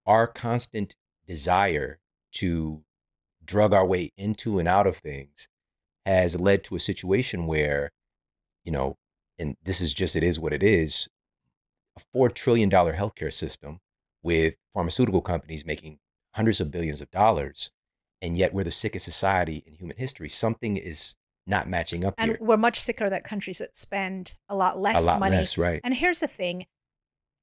our 0.06 0.28
constant 0.28 0.95
desire 1.26 2.00
to 2.32 2.84
drug 3.43 3.74
our 3.74 3.86
way 3.86 4.12
into 4.17 4.60
and 4.60 4.67
out 4.67 4.88
of 4.88 4.98
things 4.98 5.48
has 6.06 6.39
led 6.39 6.63
to 6.63 6.76
a 6.76 6.80
situation 6.80 7.48
where 7.48 7.91
you 8.63 8.71
know 8.71 8.98
and 9.39 9.56
this 9.63 9.82
is 9.82 9.93
just 9.93 10.15
it 10.15 10.24
is 10.24 10.39
what 10.39 10.54
it 10.54 10.63
is 10.63 11.08
a 11.97 12.17
$4 12.17 12.34
trillion 12.34 12.69
healthcare 12.69 13.34
system 13.34 13.79
with 14.23 14.55
pharmaceutical 14.73 15.21
companies 15.21 15.65
making 15.65 15.99
hundreds 16.34 16.60
of 16.60 16.71
billions 16.71 17.01
of 17.01 17.10
dollars. 17.12 17.71
And 18.21 18.38
yet 18.38 18.53
we're 18.53 18.63
the 18.63 18.71
sickest 18.71 19.05
society 19.05 19.63
in 19.65 19.75
human 19.75 19.97
history. 19.97 20.29
Something 20.29 20.77
is 20.77 21.15
not 21.47 21.69
matching 21.69 22.03
up 22.03 22.15
and 22.17 22.31
here. 22.31 22.38
we're 22.41 22.58
much 22.58 22.79
sicker 22.79 23.10
than 23.10 23.21
countries 23.21 23.60
that 23.60 23.77
spend 23.77 24.36
a 24.49 24.55
lot 24.55 24.79
less 24.79 25.01
a 25.01 25.05
lot 25.05 25.19
money. 25.19 25.38
Less, 25.38 25.58
right. 25.58 25.79
And 25.84 25.93
here's 25.93 26.19
the 26.19 26.27
thing 26.27 26.65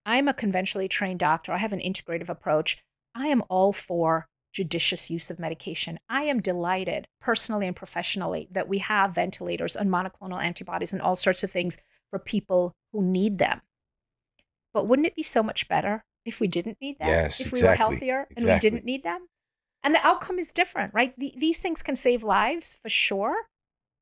I'm 0.04 0.28
a 0.28 0.34
conventionally 0.34 0.88
trained 0.88 1.20
doctor, 1.20 1.52
I 1.52 1.58
have 1.58 1.72
an 1.72 1.80
integrative 1.80 2.28
approach. 2.28 2.78
I 3.14 3.28
am 3.28 3.44
all 3.48 3.72
for 3.72 4.26
judicious 4.52 5.10
use 5.10 5.30
of 5.30 5.38
medication. 5.38 5.98
I 6.08 6.24
am 6.24 6.40
delighted, 6.40 7.06
personally 7.20 7.66
and 7.66 7.76
professionally, 7.76 8.48
that 8.50 8.68
we 8.68 8.78
have 8.78 9.14
ventilators 9.14 9.76
and 9.76 9.90
monoclonal 9.90 10.42
antibodies 10.42 10.92
and 10.92 11.00
all 11.00 11.16
sorts 11.16 11.42
of 11.42 11.50
things 11.50 11.78
for 12.10 12.18
people 12.18 12.74
who 12.92 13.02
need 13.02 13.38
them. 13.38 13.62
But 14.72 14.87
wouldn't 14.87 15.06
it 15.06 15.16
be 15.16 15.22
so 15.22 15.42
much 15.42 15.68
better 15.68 16.04
if 16.24 16.40
we 16.40 16.48
didn't 16.48 16.78
need 16.80 16.98
them? 16.98 17.08
Yes, 17.08 17.40
if 17.40 17.48
exactly. 17.48 17.62
we 17.62 17.68
were 17.68 17.76
healthier 17.76 18.26
exactly. 18.30 18.37
and 18.37 18.54
we 18.54 18.58
didn't 18.58 18.85
need 18.85 19.02
them? 19.02 19.26
And 19.82 19.94
the 19.94 20.06
outcome 20.06 20.38
is 20.38 20.52
different, 20.52 20.94
right? 20.94 21.12
The, 21.18 21.32
these 21.37 21.58
things 21.58 21.82
can 21.82 21.96
save 21.96 22.22
lives 22.22 22.76
for 22.80 22.88
sure. 22.88 23.35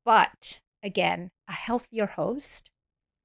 But 0.05 0.59
again, 0.83 1.31
a 1.47 1.53
healthier 1.53 2.05
host 2.05 2.69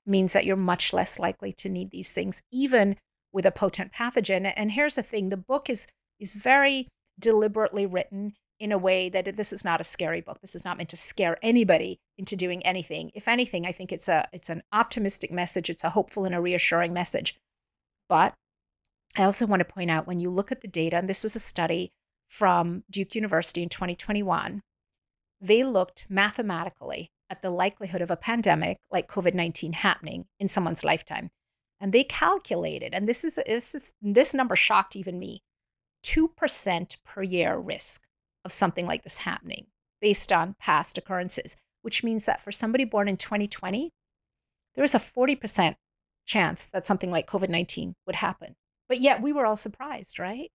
means 0.06 0.32
that 0.32 0.46
you're 0.46 0.56
much 0.56 0.92
less 0.92 1.18
likely 1.18 1.52
to 1.52 1.68
need 1.68 1.90
these 1.90 2.12
things, 2.12 2.42
even 2.50 2.96
with 3.32 3.44
a 3.44 3.50
potent 3.50 3.92
pathogen. 3.92 4.50
And 4.56 4.72
here's 4.72 4.94
the 4.94 5.02
thing 5.02 5.28
the 5.28 5.37
book 5.37 5.68
is, 5.68 5.87
is 6.18 6.32
very 6.32 6.88
deliberately 7.18 7.87
written 7.87 8.35
in 8.58 8.72
a 8.72 8.78
way 8.78 9.08
that 9.08 9.36
this 9.36 9.52
is 9.52 9.64
not 9.64 9.80
a 9.80 9.84
scary 9.84 10.20
book. 10.20 10.40
This 10.40 10.54
is 10.54 10.64
not 10.64 10.76
meant 10.76 10.88
to 10.90 10.96
scare 10.96 11.36
anybody 11.42 12.00
into 12.16 12.36
doing 12.36 12.64
anything. 12.64 13.10
If 13.14 13.28
anything, 13.28 13.66
I 13.66 13.72
think 13.72 13.92
it's 13.92 14.08
a 14.08 14.28
it's 14.32 14.50
an 14.50 14.62
optimistic 14.72 15.30
message. 15.30 15.68
It's 15.68 15.84
a 15.84 15.90
hopeful 15.90 16.24
and 16.24 16.34
a 16.34 16.40
reassuring 16.40 16.92
message. 16.92 17.36
But 18.08 18.34
I 19.16 19.24
also 19.24 19.46
want 19.46 19.60
to 19.60 19.64
point 19.64 19.90
out 19.90 20.06
when 20.06 20.18
you 20.18 20.30
look 20.30 20.52
at 20.52 20.60
the 20.60 20.68
data, 20.68 20.96
and 20.96 21.08
this 21.08 21.22
was 21.22 21.36
a 21.36 21.40
study 21.40 21.90
from 22.28 22.84
Duke 22.90 23.14
University 23.14 23.62
in 23.62 23.68
2021, 23.68 24.60
they 25.40 25.62
looked 25.62 26.06
mathematically 26.08 27.10
at 27.28 27.42
the 27.42 27.50
likelihood 27.50 28.02
of 28.02 28.10
a 28.10 28.16
pandemic 28.16 28.78
like 28.90 29.08
COVID 29.08 29.34
19 29.34 29.74
happening 29.74 30.26
in 30.38 30.48
someone's 30.48 30.84
lifetime. 30.84 31.30
And 31.78 31.92
they 31.92 32.04
calculated, 32.04 32.94
and 32.94 33.06
this 33.06 33.22
is 33.22 33.38
this 33.46 33.74
is 33.74 33.92
this 34.00 34.32
number 34.32 34.56
shocked 34.56 34.96
even 34.96 35.18
me, 35.18 35.42
two 36.02 36.28
percent 36.28 36.96
per 37.04 37.22
year 37.22 37.58
risk 37.58 38.05
of 38.46 38.52
something 38.52 38.87
like 38.87 39.02
this 39.02 39.18
happening 39.18 39.66
based 40.00 40.32
on 40.32 40.54
past 40.59 40.96
occurrences, 40.96 41.56
which 41.82 42.04
means 42.04 42.24
that 42.24 42.40
for 42.40 42.52
somebody 42.52 42.85
born 42.85 43.09
in 43.09 43.16
2020, 43.16 43.90
there 44.74 44.85
is 44.85 44.94
a 44.94 45.00
40% 45.00 45.74
chance 46.24 46.66
that 46.66 46.87
something 46.87 47.11
like 47.11 47.28
COVID 47.28 47.48
19 47.48 47.94
would 48.06 48.16
happen. 48.16 48.54
But 48.88 49.00
yet 49.00 49.20
we 49.20 49.32
were 49.32 49.44
all 49.44 49.56
surprised, 49.56 50.18
right? 50.18 50.50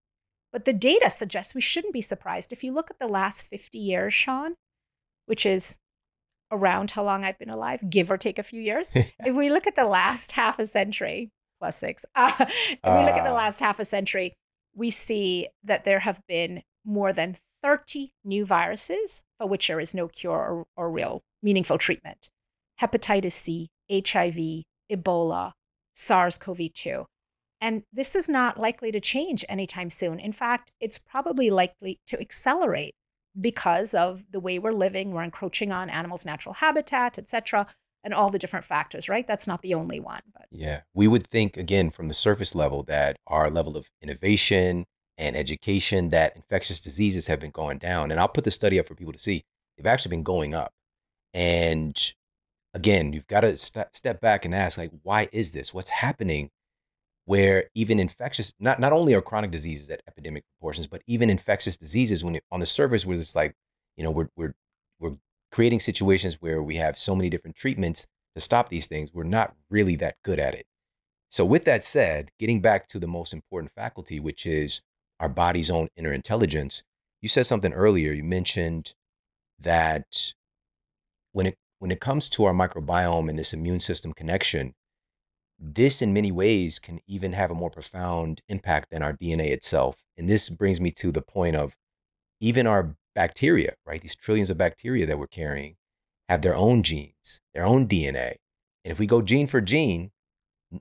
But 0.54 0.66
the 0.66 0.74
data 0.74 1.10
suggests 1.10 1.54
we 1.54 1.62
shouldn't 1.62 1.94
be 1.94 2.02
surprised. 2.02 2.54
If 2.54 2.64
you 2.64 2.72
look 2.72 2.90
at 2.90 3.00
the 3.00 3.08
last 3.08 3.44
50 3.44 3.78
years, 3.78 4.14
Shawn, 4.14 4.56
which 5.26 5.46
is 5.46 5.78
around 6.50 6.92
how 6.92 7.04
long 7.04 7.24
I've 7.24 7.40
been 7.40 7.50
alive, 7.50 7.90
give 7.90 8.10
or 8.10 8.18
take 8.18 8.40
a 8.40 8.44
few 8.44 8.62
years, 8.62 8.90
if 8.96 9.36
we 9.36 9.50
look 9.50 9.68
at 9.68 9.76
the 9.76 9.86
last 9.86 10.34
half 10.34 10.60
a 10.60 10.66
century, 10.66 11.30
plus 11.60 11.78
six, 11.78 12.06
uh, 12.16 12.32
if 12.40 12.80
we 12.84 13.06
look 13.06 13.18
at 13.18 13.24
the 13.24 13.32
ah. 13.32 13.36
last 13.36 13.60
half 13.60 13.80
a 13.80 13.86
century, 13.86 14.34
we 14.74 14.90
see 14.90 15.48
that 15.64 15.84
there 15.84 16.00
have 16.00 16.22
been 16.28 16.64
more 16.86 17.14
than 17.14 17.36
30 17.64 18.12
new 18.24 18.46
viruses 18.46 19.24
for 19.38 19.48
which 19.48 19.68
there 19.68 19.80
is 19.80 19.94
no 19.94 20.08
cure 20.08 20.32
or, 20.32 20.66
or 20.76 20.92
real 20.92 21.22
meaningful 21.44 21.78
treatment 21.78 22.30
hepatitis 22.82 23.34
C, 23.34 23.70
HIV, 23.92 24.64
Ebola, 24.92 25.52
SARS 25.94 26.38
CoV 26.38 26.74
2. 26.74 27.06
And 27.60 27.84
this 27.94 28.16
is 28.16 28.28
not 28.28 28.60
likely 28.60 28.92
to 28.92 29.00
change 29.00 29.46
anytime 29.48 29.92
soon. 29.92 30.20
In 30.20 30.32
fact, 30.32 30.72
it's 30.80 30.98
probably 30.98 31.52
likely 31.52 32.00
to 32.08 32.20
accelerate 32.20 32.96
because 33.40 33.94
of 33.94 34.24
the 34.32 34.40
way 34.40 34.58
we're 34.58 34.72
living. 34.72 35.12
We're 35.12 35.24
encroaching 35.24 35.72
on 35.72 35.90
animals' 35.90 36.26
natural 36.26 36.56
habitat, 36.56 37.20
et 37.20 37.30
cetera, 37.30 37.68
and 38.04 38.16
all 38.16 38.30
the 38.30 38.40
different 38.40 38.66
factors, 38.66 39.08
right? 39.08 39.28
That's 39.28 39.46
not 39.46 39.62
the 39.62 39.76
only 39.76 40.00
one. 40.00 40.22
But. 40.34 40.48
Yeah. 40.50 40.82
We 40.96 41.08
would 41.08 41.28
think, 41.28 41.56
again, 41.56 41.92
from 41.92 42.08
the 42.08 42.16
surface 42.16 42.56
level, 42.56 42.82
that 42.84 43.18
our 43.28 43.50
level 43.50 43.78
of 43.78 43.92
innovation 44.02 44.86
and 45.18 45.36
education, 45.36 46.10
that 46.10 46.36
infectious 46.36 46.80
diseases 46.80 47.28
have 47.28 47.40
been 47.40 47.52
going 47.52 47.78
down. 47.78 48.12
And 48.12 48.20
I'll 48.20 48.28
put 48.28 48.44
the 48.44 48.52
study 48.52 48.80
up 48.80 48.88
for 48.88 48.96
people 48.96 49.14
to 49.14 49.20
see. 49.20 49.44
They've 49.78 49.86
actually 49.86 50.12
been 50.12 50.24
going 50.24 50.54
up. 50.54 50.74
And 51.34 51.98
again, 52.74 53.14
you've 53.14 53.28
got 53.28 53.42
to 53.42 53.58
st- 53.58 53.96
step 53.96 54.22
back 54.22 54.46
and 54.46 54.56
ask, 54.56 54.78
like, 54.78 54.92
why 55.04 55.30
is 55.32 55.52
this? 55.52 55.74
What's 55.74 55.90
happening? 55.90 56.50
Where 57.26 57.66
even 57.76 58.00
infectious, 58.00 58.54
not 58.60 58.80
not 58.80 58.94
only 58.94 59.14
are 59.14 59.22
chronic 59.22 59.52
diseases 59.52 59.90
at 59.90 60.02
epidemic 60.08 60.44
proportions, 60.58 60.88
but 60.88 61.04
even 61.06 61.30
infectious 61.30 61.78
diseases, 61.78 62.24
when 62.24 62.36
it, 62.36 62.44
on 62.52 62.60
the 62.60 62.66
surface, 62.66 63.06
where 63.06 63.18
it's 63.18 63.36
like, 63.36 63.56
you 63.96 64.04
know, 64.04 64.12
we're 64.12 64.30
we're 64.36 64.54
we're 65.00 65.18
creating 65.52 65.80
situations 65.80 66.42
where 66.42 66.64
we 66.64 66.76
have 66.76 66.98
so 66.98 67.16
many 67.16 67.30
different 67.30 67.56
treatments 67.56 68.08
to 68.36 68.42
stop 68.42 68.70
these 68.70 68.88
things, 68.88 69.14
we're 69.14 69.24
not 69.24 69.56
really 69.70 69.96
that 69.98 70.16
good 70.24 70.40
at 70.40 70.56
it. 70.56 70.66
So, 71.30 71.46
with 71.46 71.66
that 71.66 71.84
said, 71.84 72.32
getting 72.40 72.62
back 72.62 72.88
to 72.88 73.00
the 73.00 73.08
most 73.08 73.34
important 73.34 73.72
faculty, 73.72 74.20
which 74.20 74.46
is 74.46 74.82
our 75.22 75.30
body's 75.30 75.70
own 75.70 75.88
inner 75.96 76.12
intelligence, 76.12 76.84
you 77.22 77.30
said 77.30 77.46
something 77.46 77.72
earlier. 77.72 78.12
You 78.12 78.24
mentioned 78.24 78.94
that 79.60 80.34
when 81.32 81.46
it 81.46 81.58
when 81.80 81.92
it 81.92 82.02
comes 82.02 82.30
to 82.30 82.44
our 82.44 82.54
microbiome 82.54 83.30
and 83.30 83.40
this 83.40 83.54
immune 83.54 83.80
system 83.80 84.14
connection, 84.14 84.74
this 85.58 86.02
in 86.02 86.14
many 86.14 86.32
ways 86.32 86.80
can 86.80 87.00
even 87.08 87.34
have 87.34 87.50
a 87.50 87.56
more 87.56 87.70
profound 87.70 88.42
impact 88.48 88.90
than 88.92 89.02
our 89.02 89.14
DNA 89.14 89.50
itself. 89.52 90.04
And 90.18 90.30
this 90.30 90.50
brings 90.50 90.80
me 90.80 90.92
to 90.92 91.12
the 91.12 91.22
point 91.22 91.56
of 91.56 91.76
even 92.40 92.68
our 92.68 92.96
bacteria, 93.16 93.76
right? 93.86 94.02
These 94.02 94.16
trillions 94.16 94.50
of 94.50 94.58
bacteria 94.58 95.06
that 95.06 95.18
we're 95.18 95.28
carrying 95.28 95.76
have 96.30 96.42
their 96.42 96.56
own 96.56 96.84
genes, 96.84 97.42
their 97.54 97.66
own 97.66 97.88
DNA. 97.88 98.36
And 98.84 98.92
if 98.92 99.00
we 99.00 99.08
go 99.08 99.22
gene 99.22 99.48
for 99.48 99.62
gene, 99.62 100.12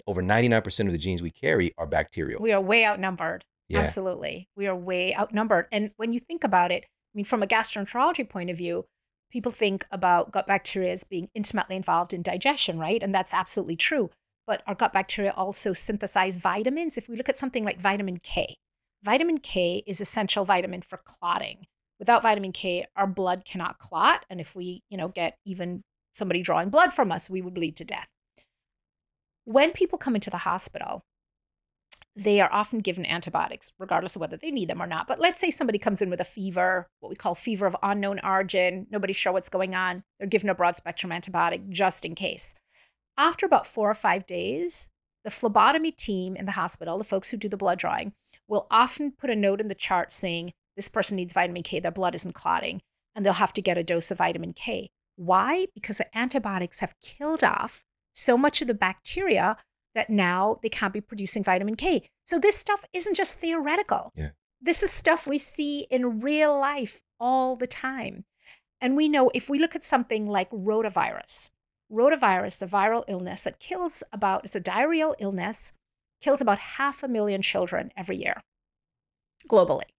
over 0.07 0.22
99% 0.22 0.87
of 0.87 0.92
the 0.92 0.98
genes 0.98 1.22
we 1.22 1.31
carry 1.31 1.72
are 1.76 1.87
bacterial. 1.87 2.40
We 2.40 2.53
are 2.53 2.61
way 2.61 2.87
outnumbered. 2.87 3.44
Yeah. 3.70 3.80
Absolutely. 3.80 4.48
We 4.56 4.66
are 4.66 4.74
way 4.74 5.14
outnumbered. 5.14 5.66
And 5.70 5.92
when 5.96 6.12
you 6.12 6.18
think 6.18 6.42
about 6.42 6.72
it, 6.72 6.85
I 6.85 7.12
mean, 7.14 7.24
from 7.24 7.42
a 7.42 7.46
gastroenterology 7.46 8.28
point 8.28 8.50
of 8.50 8.59
view, 8.59 8.87
people 9.30 9.52
think 9.52 9.87
about 9.92 10.33
gut 10.33 10.48
bacteria 10.48 10.90
as 10.90 11.04
being 11.04 11.28
intimately 11.37 11.76
involved 11.76 12.12
in 12.12 12.20
digestion, 12.20 12.80
right? 12.80 13.00
And 13.00 13.14
that's 13.14 13.33
absolutely 13.33 13.76
true. 13.76 14.11
But 14.44 14.62
our 14.66 14.74
gut 14.74 14.92
bacteria 14.92 15.33
also 15.37 15.72
synthesize 15.72 16.35
vitamins. 16.35 16.98
If 16.98 17.09
we 17.09 17.16
look 17.16 17.28
at 17.28 17.38
something 17.38 17.64
like 17.64 17.80
vitamin 17.80 18.16
K, 18.16 18.56
vitamin 19.04 19.38
K 19.38 19.85
is 19.87 20.00
essential 20.00 20.44
vitamin 20.44 20.83
for 20.83 21.00
clotting. 21.04 21.66
Without 22.00 22.22
vitamin 22.22 22.50
K, 22.50 22.87
our 22.96 23.06
blood 23.06 23.44
cannot 23.44 23.78
clot. 23.78 24.24
And 24.28 24.40
if 24.40 24.56
we, 24.56 24.83
you 24.90 24.98
know, 24.98 25.09
get 25.09 25.37
even 25.44 25.85
somebody 26.12 26.42
drawing 26.42 26.70
blood 26.70 26.92
from 26.92 27.12
us, 27.12 27.30
we 27.30 27.40
would 27.40 27.54
bleed 27.54 27.76
to 27.76 27.85
death. 27.85 28.09
When 29.44 29.70
people 29.70 29.96
come 29.96 30.16
into 30.16 30.30
the 30.30 30.38
hospital, 30.38 31.04
they 32.16 32.40
are 32.40 32.53
often 32.53 32.81
given 32.81 33.07
antibiotics, 33.07 33.73
regardless 33.79 34.16
of 34.16 34.20
whether 34.20 34.37
they 34.37 34.51
need 34.51 34.68
them 34.68 34.83
or 34.83 34.87
not. 34.87 35.07
But 35.07 35.20
let's 35.20 35.40
say 35.40 35.51
somebody 35.51 35.79
comes 35.79 36.03
in 36.03 36.11
with 36.11 36.20
a 36.20 36.25
fever, 36.25 36.87
what 37.01 37.09
we 37.09 37.16
call 37.16 37.35
fever 37.35 37.66
of 37.66 37.77
unknown 37.83 38.20
origin, 38.25 38.87
nobody's 38.90 39.16
sure 39.16 39.33
what's 39.33 39.49
going 39.49 39.75
on. 39.75 40.03
They're 40.18 40.29
given 40.29 40.51
a 40.51 40.55
broad 40.55 40.77
spectrum 40.77 41.12
antibiotic 41.12 41.68
just 41.68 42.05
in 42.05 42.14
case. 42.14 42.55
After 43.16 43.46
about 43.46 43.66
four 43.66 43.90
or 43.90 43.94
five 43.94 44.27
days, 44.27 44.88
the 45.25 45.31
phlebotomy 45.31 45.92
team 45.92 46.37
in 46.37 46.46
the 46.46 46.53
hospital, 46.53 46.99
the 46.99 47.05
folks 47.05 47.31
who 47.31 47.37
do 47.37 47.49
the 47.49 47.57
blood 47.57 47.79
drawing, 47.79 48.12
will 48.49 48.66
often 48.70 49.12
put 49.12 49.31
a 49.31 49.37
note 49.37 49.61
in 49.61 49.68
the 49.68 49.75
chart 49.75 50.12
saying, 50.12 50.53
this 50.77 50.88
person 50.88 51.16
needs 51.16 51.33
vitamin 51.33 51.62
K, 51.62 51.79
their 51.79 51.90
blood 51.90 52.14
isn't 52.14 52.35
clotting, 52.35 52.81
and 53.14 53.25
they'll 53.25 53.35
have 53.35 53.53
to 53.53 53.62
get 53.62 53.79
a 53.79 53.85
dose 53.85 54.11
of 54.11 54.18
vitamin 54.18 54.53
K. 54.53 54.90
Why? 55.16 55.66
Because 55.75 55.99
the 55.99 56.16
antibiotics 56.16 56.81
have 56.81 56.94
killed 57.03 57.44
off 57.44 57.85
so 58.12 58.38
much 58.38 58.62
of 58.62 58.68
the 58.68 58.75
bacteria 58.75 59.57
that 59.94 60.11
now 60.11 60.59
they 60.62 60.68
can't 60.68 60.92
be 60.92 61.00
producing 61.00 61.42
vitamin 61.42 61.76
K. 61.76 62.09
So 62.24 62.38
this 62.38 62.57
stuff 62.57 62.85
isn't 62.92 63.16
just 63.16 63.38
theoretical. 63.38 64.12
Yeah. 64.14 64.31
This 64.61 64.83
is 64.83 64.90
stuff 64.90 65.26
we 65.26 65.38
see 65.38 65.87
in 65.90 66.20
real 66.20 66.59
life 66.59 67.00
all 67.18 67.57
the 67.57 67.66
time. 67.66 68.24
And 68.81 68.96
we 68.96 69.09
know 69.09 69.31
if 69.35 69.48
we 69.48 69.59
look 69.59 69.76
at 69.76 69.85
something 69.85 70.26
like 70.26 70.50
rotavirus, 70.50 71.50
rotavirus, 71.92 72.62
a 72.62 72.66
viral 72.66 73.05
illness 73.09 73.42
that 73.42 73.59
kills 73.59 74.03
about, 74.12 74.44
it's 74.44 74.57
a 74.57 74.61
diarrheal 74.61 75.14
illness, 75.18 75.72
kills 76.20 76.40
about 76.40 76.59
half 76.59 77.03
a 77.03 77.09
million 77.09 77.42
children 77.42 77.90
every 77.96 78.16
year 78.16 78.42
globally. 79.48 79.90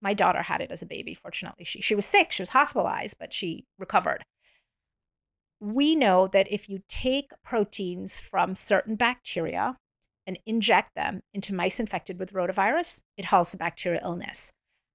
My 0.00 0.14
daughter 0.14 0.42
had 0.42 0.60
it 0.60 0.70
as 0.70 0.82
a 0.82 0.86
baby, 0.86 1.14
fortunately. 1.14 1.64
She, 1.64 1.80
she 1.80 1.94
was 1.94 2.06
sick, 2.06 2.30
she 2.30 2.42
was 2.42 2.50
hospitalized, 2.50 3.16
but 3.18 3.34
she 3.34 3.66
recovered 3.78 4.24
we 5.60 5.94
know 5.94 6.26
that 6.28 6.50
if 6.50 6.68
you 6.68 6.82
take 6.88 7.30
proteins 7.42 8.20
from 8.20 8.54
certain 8.54 8.96
bacteria 8.96 9.76
and 10.26 10.38
inject 10.46 10.94
them 10.94 11.20
into 11.32 11.54
mice 11.54 11.80
infected 11.80 12.18
with 12.18 12.32
rotavirus, 12.32 13.02
it 13.16 13.26
halts 13.26 13.52
the 13.52 13.56
bacterial 13.56 14.02
illness. 14.04 14.52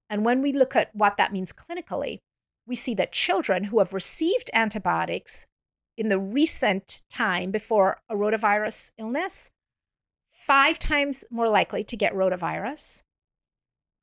And 0.08 0.24
when 0.24 0.40
we 0.42 0.52
look 0.52 0.76
at 0.76 0.94
what 0.94 1.16
that 1.16 1.32
means 1.32 1.52
clinically, 1.52 2.18
we 2.66 2.76
see 2.76 2.94
that 2.94 3.12
children 3.12 3.64
who 3.64 3.78
have 3.78 3.92
received 3.92 4.50
antibiotics 4.54 5.46
in 5.96 6.08
the 6.08 6.18
recent 6.18 7.02
time 7.10 7.50
before 7.50 7.98
a 8.08 8.14
rotavirus 8.14 8.90
illness, 8.98 9.50
five 10.30 10.78
times 10.78 11.24
more 11.30 11.48
likely 11.48 11.84
to 11.84 11.96
get 11.96 12.14
rotavirus, 12.14 13.02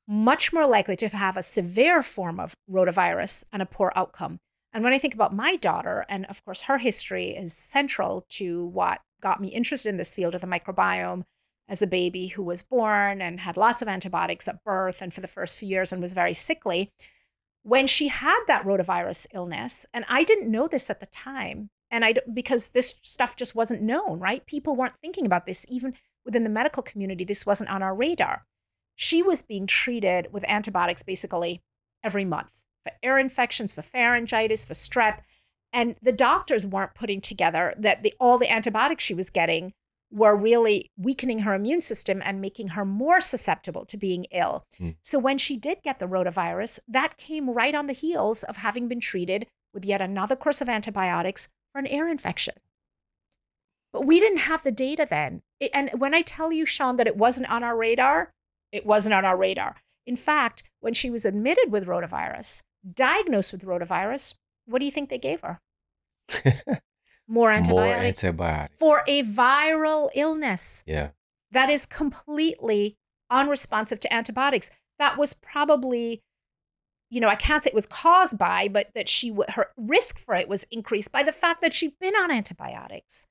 much 0.06 0.52
more 0.52 0.66
likely 0.66 0.96
to 0.96 1.08
have 1.08 1.36
a 1.36 1.42
severe 1.42 2.02
form 2.02 2.40
of 2.40 2.54
rotavirus 2.70 3.44
and 3.52 3.62
a 3.62 3.66
poor 3.66 3.92
outcome. 3.96 4.38
And 4.72 4.82
when 4.82 4.92
I 4.92 4.98
think 4.98 5.14
about 5.14 5.34
my 5.34 5.56
daughter, 5.56 6.06
and 6.08 6.24
of 6.26 6.44
course, 6.44 6.62
her 6.62 6.78
history 6.78 7.30
is 7.30 7.52
central 7.52 8.24
to 8.30 8.66
what 8.66 9.00
got 9.20 9.40
me 9.40 9.48
interested 9.48 9.90
in 9.90 9.98
this 9.98 10.14
field 10.14 10.34
of 10.34 10.40
the 10.40 10.46
microbiome 10.46 11.24
as 11.68 11.82
a 11.82 11.86
baby 11.86 12.28
who 12.28 12.42
was 12.42 12.62
born 12.62 13.20
and 13.20 13.40
had 13.40 13.56
lots 13.56 13.82
of 13.82 13.88
antibiotics 13.88 14.48
at 14.48 14.64
birth 14.64 15.00
and 15.00 15.12
for 15.12 15.20
the 15.20 15.26
first 15.26 15.56
few 15.56 15.68
years 15.68 15.92
and 15.92 16.02
was 16.02 16.14
very 16.14 16.34
sickly. 16.34 16.90
When 17.62 17.86
she 17.86 18.08
had 18.08 18.40
that 18.48 18.64
rotavirus 18.64 19.26
illness, 19.32 19.86
and 19.92 20.04
I 20.08 20.24
didn't 20.24 20.50
know 20.50 20.66
this 20.66 20.90
at 20.90 21.00
the 21.00 21.06
time, 21.06 21.70
and 21.90 22.04
I 22.04 22.14
because 22.32 22.70
this 22.70 22.94
stuff 23.02 23.36
just 23.36 23.54
wasn't 23.54 23.82
known, 23.82 24.18
right? 24.18 24.44
People 24.46 24.74
weren't 24.74 24.98
thinking 25.00 25.26
about 25.26 25.46
this 25.46 25.64
even 25.68 25.94
within 26.24 26.44
the 26.44 26.50
medical 26.50 26.82
community. 26.82 27.24
This 27.24 27.46
wasn't 27.46 27.70
on 27.70 27.82
our 27.82 27.94
radar. 27.94 28.46
She 28.96 29.22
was 29.22 29.42
being 29.42 29.66
treated 29.66 30.28
with 30.32 30.44
antibiotics 30.48 31.02
basically 31.02 31.62
every 32.02 32.24
month 32.24 32.61
for 32.84 32.92
ear 33.02 33.18
infections, 33.18 33.72
for 33.72 33.82
pharyngitis, 33.82 34.66
for 34.66 34.74
strep. 34.74 35.20
And 35.72 35.96
the 36.02 36.12
doctors 36.12 36.66
weren't 36.66 36.94
putting 36.94 37.20
together 37.20 37.74
that 37.78 38.02
the, 38.02 38.14
all 38.20 38.38
the 38.38 38.50
antibiotics 38.50 39.04
she 39.04 39.14
was 39.14 39.30
getting 39.30 39.72
were 40.10 40.36
really 40.36 40.90
weakening 40.98 41.40
her 41.40 41.54
immune 41.54 41.80
system 41.80 42.20
and 42.24 42.40
making 42.40 42.68
her 42.68 42.84
more 42.84 43.20
susceptible 43.20 43.86
to 43.86 43.96
being 43.96 44.26
ill. 44.30 44.66
Mm. 44.78 44.96
So 45.00 45.18
when 45.18 45.38
she 45.38 45.56
did 45.56 45.82
get 45.82 45.98
the 45.98 46.06
rotavirus, 46.06 46.78
that 46.86 47.16
came 47.16 47.48
right 47.48 47.74
on 47.74 47.86
the 47.86 47.94
heels 47.94 48.42
of 48.42 48.58
having 48.58 48.88
been 48.88 49.00
treated 49.00 49.46
with 49.72 49.86
yet 49.86 50.02
another 50.02 50.36
course 50.36 50.60
of 50.60 50.68
antibiotics 50.68 51.48
for 51.72 51.78
an 51.78 51.86
ear 51.86 52.08
infection. 52.08 52.54
But 53.92 54.04
we 54.04 54.20
didn't 54.20 54.38
have 54.38 54.62
the 54.62 54.72
data 54.72 55.06
then. 55.08 55.42
It, 55.60 55.70
and 55.72 55.90
when 55.96 56.14
I 56.14 56.20
tell 56.22 56.52
you, 56.52 56.66
Shawn, 56.66 56.98
that 56.98 57.06
it 57.06 57.16
wasn't 57.16 57.50
on 57.50 57.64
our 57.64 57.76
radar, 57.76 58.30
it 58.70 58.84
wasn't 58.84 59.14
on 59.14 59.24
our 59.24 59.36
radar. 59.36 59.76
In 60.06 60.16
fact, 60.16 60.62
when 60.80 60.94
she 60.94 61.10
was 61.10 61.24
admitted 61.24 61.70
with 61.70 61.86
rotavirus, 61.86 62.62
diagnosed 62.90 63.52
with 63.52 63.64
rotavirus, 63.64 64.34
what 64.66 64.78
do 64.78 64.84
you 64.84 64.90
think 64.90 65.10
they 65.10 65.18
gave 65.18 65.40
her? 65.40 65.60
more 67.28 67.50
antibiotics, 67.50 68.22
More 68.22 68.32
antibiotics. 68.32 68.74
for 68.78 69.02
a 69.06 69.22
viral 69.22 70.10
illness 70.14 70.82
yeah. 70.86 71.10
that 71.50 71.70
is 71.70 71.86
completely 71.86 72.96
unresponsive 73.30 74.00
to 74.00 74.12
antibiotics. 74.12 74.70
That 74.98 75.18
was 75.18 75.34
probably, 75.34 76.22
you 77.10 77.20
know, 77.20 77.28
I 77.28 77.34
can't 77.34 77.62
say 77.64 77.68
it 77.68 77.74
was 77.74 77.86
caused 77.86 78.38
by, 78.38 78.68
but 78.68 78.88
that 78.94 79.08
she 79.08 79.30
w- 79.30 79.50
her 79.50 79.68
risk 79.76 80.18
for 80.18 80.34
it 80.34 80.48
was 80.48 80.64
increased 80.70 81.10
by 81.12 81.22
the 81.22 81.32
fact 81.32 81.60
that 81.62 81.74
she'd 81.74 81.98
been 81.98 82.14
on 82.14 82.30
antibiotics, 82.30 83.26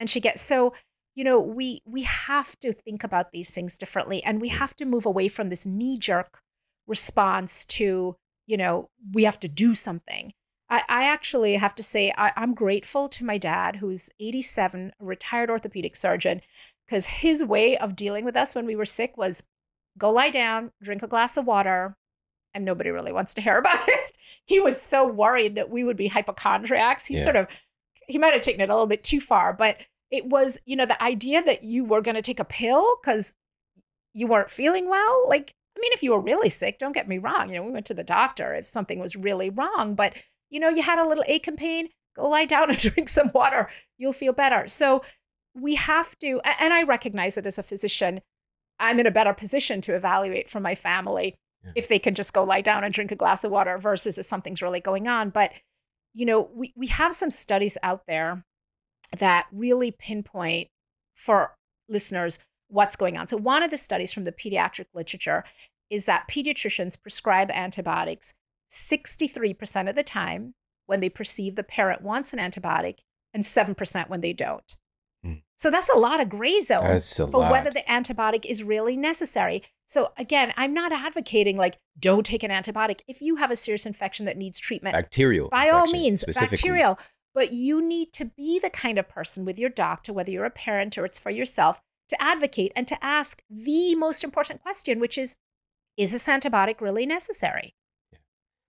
and 0.00 0.08
she 0.08 0.20
gets 0.20 0.42
so. 0.42 0.72
You 1.14 1.24
know, 1.24 1.38
we 1.38 1.82
we 1.84 2.02
have 2.04 2.58
to 2.60 2.72
think 2.72 3.04
about 3.04 3.32
these 3.32 3.50
things 3.50 3.76
differently, 3.76 4.22
and 4.24 4.40
we 4.40 4.48
have 4.48 4.74
to 4.76 4.86
move 4.86 5.04
away 5.04 5.28
from 5.28 5.50
this 5.50 5.66
knee 5.66 5.98
jerk 5.98 6.40
response 6.86 7.66
to, 7.66 8.16
you 8.52 8.58
know, 8.58 8.90
we 9.14 9.24
have 9.24 9.40
to 9.40 9.48
do 9.48 9.74
something. 9.74 10.34
I, 10.68 10.82
I 10.86 11.04
actually 11.04 11.54
have 11.54 11.74
to 11.76 11.82
say 11.82 12.12
I, 12.18 12.32
I'm 12.36 12.52
grateful 12.52 13.08
to 13.08 13.24
my 13.24 13.38
dad, 13.38 13.76
who's 13.76 14.10
87, 14.20 14.92
a 15.00 15.04
retired 15.04 15.48
orthopedic 15.48 15.96
surgeon, 15.96 16.42
because 16.86 17.06
his 17.06 17.42
way 17.42 17.78
of 17.78 17.96
dealing 17.96 18.26
with 18.26 18.36
us 18.36 18.54
when 18.54 18.66
we 18.66 18.76
were 18.76 18.84
sick 18.84 19.16
was 19.16 19.42
go 19.96 20.10
lie 20.10 20.28
down, 20.28 20.70
drink 20.82 21.02
a 21.02 21.06
glass 21.08 21.38
of 21.38 21.46
water, 21.46 21.96
and 22.52 22.62
nobody 22.62 22.90
really 22.90 23.10
wants 23.12 23.32
to 23.34 23.40
hear 23.40 23.56
about 23.64 23.88
it. 23.88 24.18
He 24.44 24.60
was 24.60 24.78
so 24.80 25.06
worried 25.06 25.54
that 25.54 25.70
we 25.70 25.82
would 25.82 25.96
be 25.96 26.08
hypochondriacs. 26.08 27.06
He 27.06 27.16
Yeah. 27.16 27.24
sort 27.24 27.36
of, 27.36 27.46
he 28.06 28.18
might 28.18 28.34
have 28.34 28.42
taken 28.42 28.60
it 28.60 28.68
a 28.68 28.74
little 28.74 28.86
bit 28.86 29.02
too 29.02 29.20
far, 29.20 29.54
but 29.54 29.78
it 30.10 30.26
was, 30.26 30.58
you 30.66 30.76
know, 30.76 30.84
the 30.84 31.02
idea 31.02 31.42
that 31.42 31.62
you 31.64 31.86
were 31.86 32.02
going 32.02 32.16
to 32.16 32.20
take 32.22 32.40
a 32.40 32.44
pill 32.44 32.96
because 33.00 33.34
you 34.12 34.26
weren't 34.26 34.50
feeling 34.50 34.90
well. 34.90 35.26
Like, 35.26 35.54
I 35.76 35.80
mean, 35.80 35.92
if 35.92 36.02
you 36.02 36.12
were 36.12 36.20
really 36.20 36.50
sick, 36.50 36.78
don't 36.78 36.92
get 36.92 37.08
me 37.08 37.18
wrong. 37.18 37.48
You 37.50 37.56
know, 37.56 37.62
we 37.66 37.72
went 37.72 37.86
to 37.86 37.94
the 37.94 38.04
doctor 38.04 38.54
if 38.54 38.68
something 38.68 38.98
was 38.98 39.16
really 39.16 39.50
wrong, 39.50 39.94
but, 39.94 40.14
you 40.50 40.60
know, 40.60 40.68
you 40.68 40.82
had 40.82 40.98
a 40.98 41.06
little 41.08 41.24
ache 41.26 41.46
and 41.48 41.56
pain, 41.56 41.88
go 42.16 42.28
lie 42.28 42.44
down 42.44 42.68
and 42.70 42.78
drink 42.78 43.08
some 43.08 43.30
water. 43.34 43.68
You'll 43.98 44.12
feel 44.12 44.32
better. 44.32 44.68
So, 44.68 45.02
we 45.54 45.74
have 45.74 46.18
to, 46.20 46.40
and 46.58 46.72
I 46.72 46.82
recognize 46.82 47.36
it 47.36 47.46
as 47.46 47.58
a 47.58 47.62
physician, 47.62 48.22
I'm 48.80 48.98
in 48.98 49.06
a 49.06 49.10
better 49.10 49.34
position 49.34 49.82
to 49.82 49.94
evaluate 49.94 50.48
from 50.48 50.62
my 50.62 50.74
family 50.74 51.34
Yeah. 51.62 51.72
if 51.76 51.88
they 51.88 51.98
can 51.98 52.14
just 52.14 52.32
go 52.32 52.42
lie 52.42 52.62
down 52.62 52.84
and 52.84 52.94
drink 52.94 53.12
a 53.12 53.16
glass 53.16 53.44
of 53.44 53.50
water 53.50 53.76
versus 53.76 54.16
if 54.16 54.24
something's 54.24 54.62
really 54.62 54.80
going 54.80 55.08
on. 55.08 55.28
But, 55.28 55.52
you 56.14 56.24
know, 56.24 56.48
we, 56.54 56.72
we 56.74 56.86
have 56.86 57.14
some 57.14 57.30
studies 57.30 57.76
out 57.82 58.06
there 58.06 58.44
that 59.18 59.46
really 59.52 59.90
pinpoint 59.90 60.68
for 61.14 61.54
listeners 61.86 62.38
what's 62.72 62.96
going 62.96 63.16
on. 63.16 63.26
So, 63.26 63.36
one 63.36 63.62
of 63.62 63.70
the 63.70 63.76
studies 63.76 64.12
from 64.12 64.24
the 64.24 64.32
pediatric 64.32 64.86
literature 64.94 65.44
is 65.90 66.06
that 66.06 66.26
pediatricians 66.28 67.00
prescribe 67.00 67.50
antibiotics 67.50 68.34
63% 68.72 69.88
of 69.88 69.94
the 69.94 70.02
time 70.02 70.54
when 70.86 71.00
they 71.00 71.10
perceive 71.10 71.54
the 71.54 71.62
parent 71.62 72.00
wants 72.02 72.32
an 72.32 72.38
antibiotic 72.38 72.98
and 73.34 73.44
7% 73.44 74.08
when 74.08 74.22
they 74.22 74.32
don't. 74.32 74.76
Hmm. 75.22 75.34
So 75.56 75.70
that's 75.70 75.90
a 75.90 75.98
lot 75.98 76.20
of 76.20 76.30
gray 76.30 76.60
zone 76.60 77.00
for 77.00 77.26
lot. 77.26 77.52
whether 77.52 77.70
the 77.70 77.84
antibiotic 77.88 78.46
is 78.46 78.64
really 78.64 78.96
necessary. 78.96 79.62
So 79.86 80.12
again, 80.16 80.54
I'm 80.56 80.72
not 80.72 80.92
advocating 80.92 81.58
like 81.58 81.78
don't 81.98 82.24
take 82.24 82.42
an 82.42 82.50
antibiotic 82.50 83.00
if 83.06 83.20
you 83.20 83.36
have 83.36 83.50
a 83.50 83.56
serious 83.56 83.84
infection 83.84 84.24
that 84.26 84.38
needs 84.38 84.58
treatment. 84.58 84.94
Bacterial. 84.94 85.50
by 85.50 85.68
all 85.68 85.86
means, 85.88 86.24
bacterial. 86.24 86.98
But 87.34 87.52
you 87.52 87.86
need 87.86 88.12
to 88.14 88.26
be 88.26 88.58
the 88.58 88.70
kind 88.70 88.98
of 88.98 89.08
person 89.08 89.44
with 89.44 89.58
your 89.58 89.70
doctor, 89.70 90.12
whether 90.12 90.30
you're 90.30 90.44
a 90.44 90.50
parent 90.50 90.98
or 90.98 91.04
it's 91.04 91.18
for 91.18 91.30
yourself, 91.30 91.80
to 92.12 92.22
advocate 92.22 92.72
and 92.76 92.86
to 92.88 93.04
ask 93.04 93.42
the 93.50 93.94
most 93.94 94.22
important 94.22 94.62
question, 94.62 95.00
which 95.00 95.18
is, 95.18 95.36
is 95.96 96.12
this 96.12 96.26
antibiotic 96.26 96.80
really 96.80 97.06
necessary? 97.06 97.74
Yeah. 98.12 98.18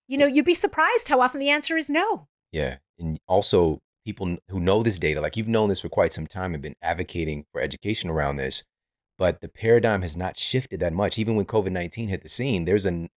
You 0.08 0.18
know, 0.18 0.26
you'd 0.26 0.46
be 0.46 0.54
surprised 0.54 1.10
how 1.10 1.22
often 1.22 1.40
the 1.40 1.50
answer 1.50 1.78
is 1.78 1.90
no. 1.90 2.28
Yeah. 2.52 2.78
And 3.00 3.20
also, 3.28 3.80
people 4.06 4.38
who 4.50 4.60
know 4.60 4.84
this 4.84 4.98
data, 4.98 5.22
like 5.22 5.38
you've 5.38 5.48
known 5.48 5.70
this 5.70 5.80
for 5.80 5.90
quite 5.90 6.14
some 6.14 6.28
time 6.28 6.54
and 6.54 6.62
been 6.62 6.76
advocating 6.82 7.46
for 7.52 7.62
education 7.62 8.10
around 8.10 8.38
this, 8.38 8.64
but 9.18 9.42
the 9.42 9.48
paradigm 9.48 10.02
has 10.02 10.18
not 10.18 10.38
shifted 10.38 10.80
that 10.80 10.94
much. 10.94 11.18
Even 11.18 11.36
when 11.36 11.46
COVID 11.46 11.72
19 11.72 12.10
hit 12.10 12.22
the 12.22 12.30
scene, 12.30 12.66
there's 12.66 12.86
a 12.86 13.08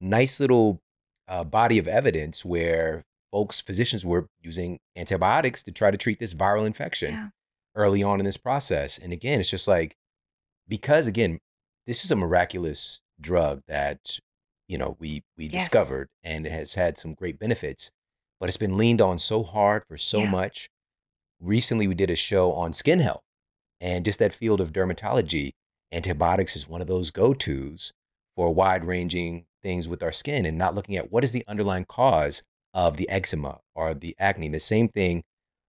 nice 0.00 0.38
little 0.40 0.80
uh, 1.28 1.44
body 1.44 1.78
of 1.78 1.88
evidence 1.88 2.44
where 2.44 3.04
folks, 3.32 3.60
physicians 3.60 4.04
were 4.04 4.28
using 4.40 4.78
antibiotics 4.96 5.62
to 5.64 5.72
try 5.72 5.90
to 5.90 5.96
treat 5.96 6.18
this 6.18 6.34
viral 6.34 6.66
infection 6.66 7.12
Yeah. 7.12 7.28
Early 7.76 8.02
on 8.02 8.18
in 8.18 8.24
this 8.26 8.36
process. 8.36 8.98
And 8.98 9.12
again, 9.12 9.38
it's 9.40 9.50
just 9.50 9.68
like, 9.68 9.96
because 10.68 11.06
again, 11.06 11.38
this 11.86 12.04
is 12.04 12.10
a 12.10 12.16
miraculous 12.16 13.00
drug 13.20 13.62
that, 13.68 14.18
you 14.66 14.78
know, 14.78 14.96
we, 14.98 15.22
we 15.36 15.44
Yes. 15.44 15.52
discovered 15.52 16.08
and 16.24 16.46
it 16.46 16.52
has 16.52 16.74
had 16.74 16.98
some 16.98 17.14
great 17.14 17.38
benefits, 17.38 17.90
but 18.40 18.48
it's 18.48 18.56
been 18.56 18.76
leaned 18.76 19.00
on 19.00 19.18
so 19.18 19.42
hard 19.44 19.84
for 19.86 19.96
so 19.96 20.20
Yeah. 20.22 20.30
much. 20.30 20.68
Recently, 21.40 21.86
we 21.86 21.94
did 21.94 22.10
a 22.10 22.16
show 22.16 22.52
on 22.52 22.72
skin 22.72 23.00
health 23.00 23.22
and 23.80 24.04
just 24.04 24.18
that 24.18 24.34
field 24.34 24.60
of 24.60 24.72
dermatology. 24.72 25.52
Antibiotics 25.92 26.56
is 26.56 26.68
one 26.68 26.80
of 26.80 26.86
those 26.88 27.10
go 27.10 27.34
tos 27.34 27.92
for 28.34 28.52
wide 28.52 28.84
ranging 28.84 29.46
things 29.62 29.86
with 29.86 30.02
our 30.02 30.12
skin 30.12 30.44
and 30.46 30.58
not 30.58 30.74
looking 30.74 30.96
at 30.96 31.12
what 31.12 31.24
is 31.24 31.32
the 31.32 31.44
underlying 31.46 31.84
cause 31.84 32.42
of 32.74 32.96
the 32.96 33.08
eczema 33.08 33.60
or 33.74 33.94
the 33.94 34.16
acne. 34.18 34.48
The 34.48 34.60
same 34.60 34.88
thing 34.88 35.22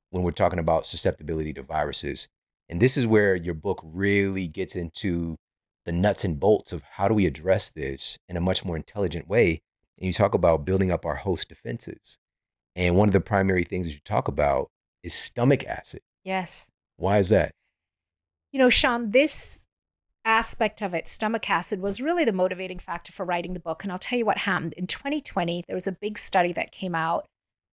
when 0.09 0.23
we're 0.23 0.31
talking 0.31 0.59
about 0.59 0.87
susceptibility 0.87 1.53
to 1.53 1.61
viruses. 1.61 2.27
And 2.69 2.81
this 2.81 2.97
is 2.97 3.07
where 3.07 3.35
your 3.35 3.53
book 3.53 3.81
really 3.83 4.47
gets 4.47 4.75
into 4.75 5.37
the 5.85 5.91
nuts 5.91 6.25
and 6.25 6.39
bolts 6.39 6.73
of 6.73 6.83
how 6.95 7.07
do 7.07 7.13
we 7.13 7.25
address 7.25 7.69
this 7.69 8.17
in 8.27 8.35
a 8.35 8.41
much 8.41 8.65
more 8.65 8.75
intelligent 8.75 9.27
way. 9.27 9.61
And 9.99 10.07
you 10.07 10.13
talk 10.13 10.33
about 10.33 10.65
building 10.65 10.91
up 10.91 11.05
our 11.05 11.15
host 11.15 11.49
defenses. 11.49 12.19
And 12.75 12.95
one 12.95 13.09
of 13.09 13.13
the 13.13 13.21
primary 13.21 13.63
things 13.63 13.87
that 13.87 13.93
you 13.93 14.01
talk 14.03 14.27
about 14.27 14.69
is 15.01 15.13
stomach 15.13 15.63
acid. 15.65 16.01
Yes. 16.23 16.69
Why 16.97 17.19
is 17.19 17.29
that? 17.29 17.51
You 18.51 18.59
know, 18.59 18.69
Shawn, 18.69 19.11
this 19.11 19.65
aspect 20.25 20.81
of 20.81 20.93
it, 20.93 21.07
stomach 21.07 21.49
acid, 21.49 21.81
was 21.81 22.01
really 22.01 22.25
the 22.25 22.33
motivating 22.33 22.79
factor 22.79 23.11
for 23.11 23.25
writing 23.25 23.53
the 23.53 23.59
book. 23.59 23.83
And 23.83 23.91
I'll 23.91 23.97
tell 23.97 24.19
you 24.19 24.25
what 24.25 24.39
happened. 24.39 24.73
In 24.73 24.87
2020, 24.87 25.63
there 25.67 25.75
was 25.75 25.87
a 25.87 25.91
big 25.91 26.17
study 26.17 26.51
that 26.53 26.71
came 26.71 26.93
out, 26.93 27.25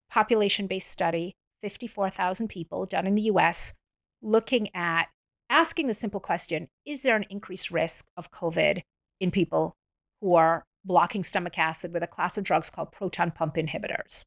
population 0.09 0.67
based 0.67 0.89
study, 0.89 1.35
54,000 1.63 2.49
people 2.49 2.85
done 2.85 3.07
in 3.07 3.15
the 3.15 3.23
US, 3.23 3.73
looking 4.21 4.69
at 4.75 5.07
asking 5.49 5.87
the 5.87 5.93
simple 5.93 6.19
question 6.19 6.67
Is 6.85 7.01
there 7.01 7.15
an 7.15 7.25
increased 7.29 7.71
risk 7.71 8.05
of 8.17 8.31
COVID 8.31 8.83
in 9.19 9.31
people 9.31 9.77
who 10.21 10.35
are 10.35 10.65
blocking 10.85 11.23
stomach 11.23 11.57
acid 11.57 11.93
with 11.93 12.03
a 12.03 12.07
class 12.07 12.37
of 12.37 12.43
drugs 12.43 12.69
called 12.69 12.91
proton 12.91 13.31
pump 13.31 13.55
inhibitors? 13.55 14.25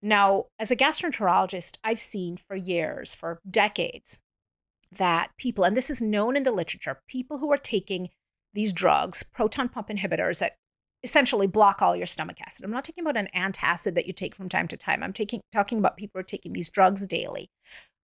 Now, 0.00 0.46
as 0.58 0.70
a 0.70 0.76
gastroenterologist, 0.76 1.78
I've 1.82 1.98
seen 1.98 2.36
for 2.36 2.54
years, 2.54 3.14
for 3.14 3.40
decades, 3.50 4.20
that 4.92 5.30
people, 5.38 5.64
and 5.64 5.76
this 5.76 5.90
is 5.90 6.00
known 6.00 6.36
in 6.36 6.44
the 6.44 6.52
literature, 6.52 7.00
people 7.08 7.38
who 7.38 7.50
are 7.50 7.56
taking 7.56 8.10
these 8.52 8.72
drugs, 8.72 9.24
proton 9.24 9.68
pump 9.68 9.88
inhibitors 9.88 10.38
that 10.38 10.58
essentially 11.04 11.46
block 11.46 11.82
all 11.82 11.94
your 11.94 12.06
stomach 12.06 12.40
acid. 12.40 12.64
I'm 12.64 12.72
not 12.72 12.84
talking 12.84 13.04
about 13.04 13.16
an 13.16 13.28
antacid 13.36 13.94
that 13.94 14.06
you 14.06 14.12
take 14.12 14.34
from 14.34 14.48
time 14.48 14.66
to 14.68 14.76
time. 14.76 15.02
I'm 15.02 15.12
taking 15.12 15.40
talking 15.52 15.78
about 15.78 15.96
people 15.96 16.18
who 16.18 16.20
are 16.20 16.24
taking 16.24 16.54
these 16.54 16.70
drugs 16.70 17.06
daily. 17.06 17.50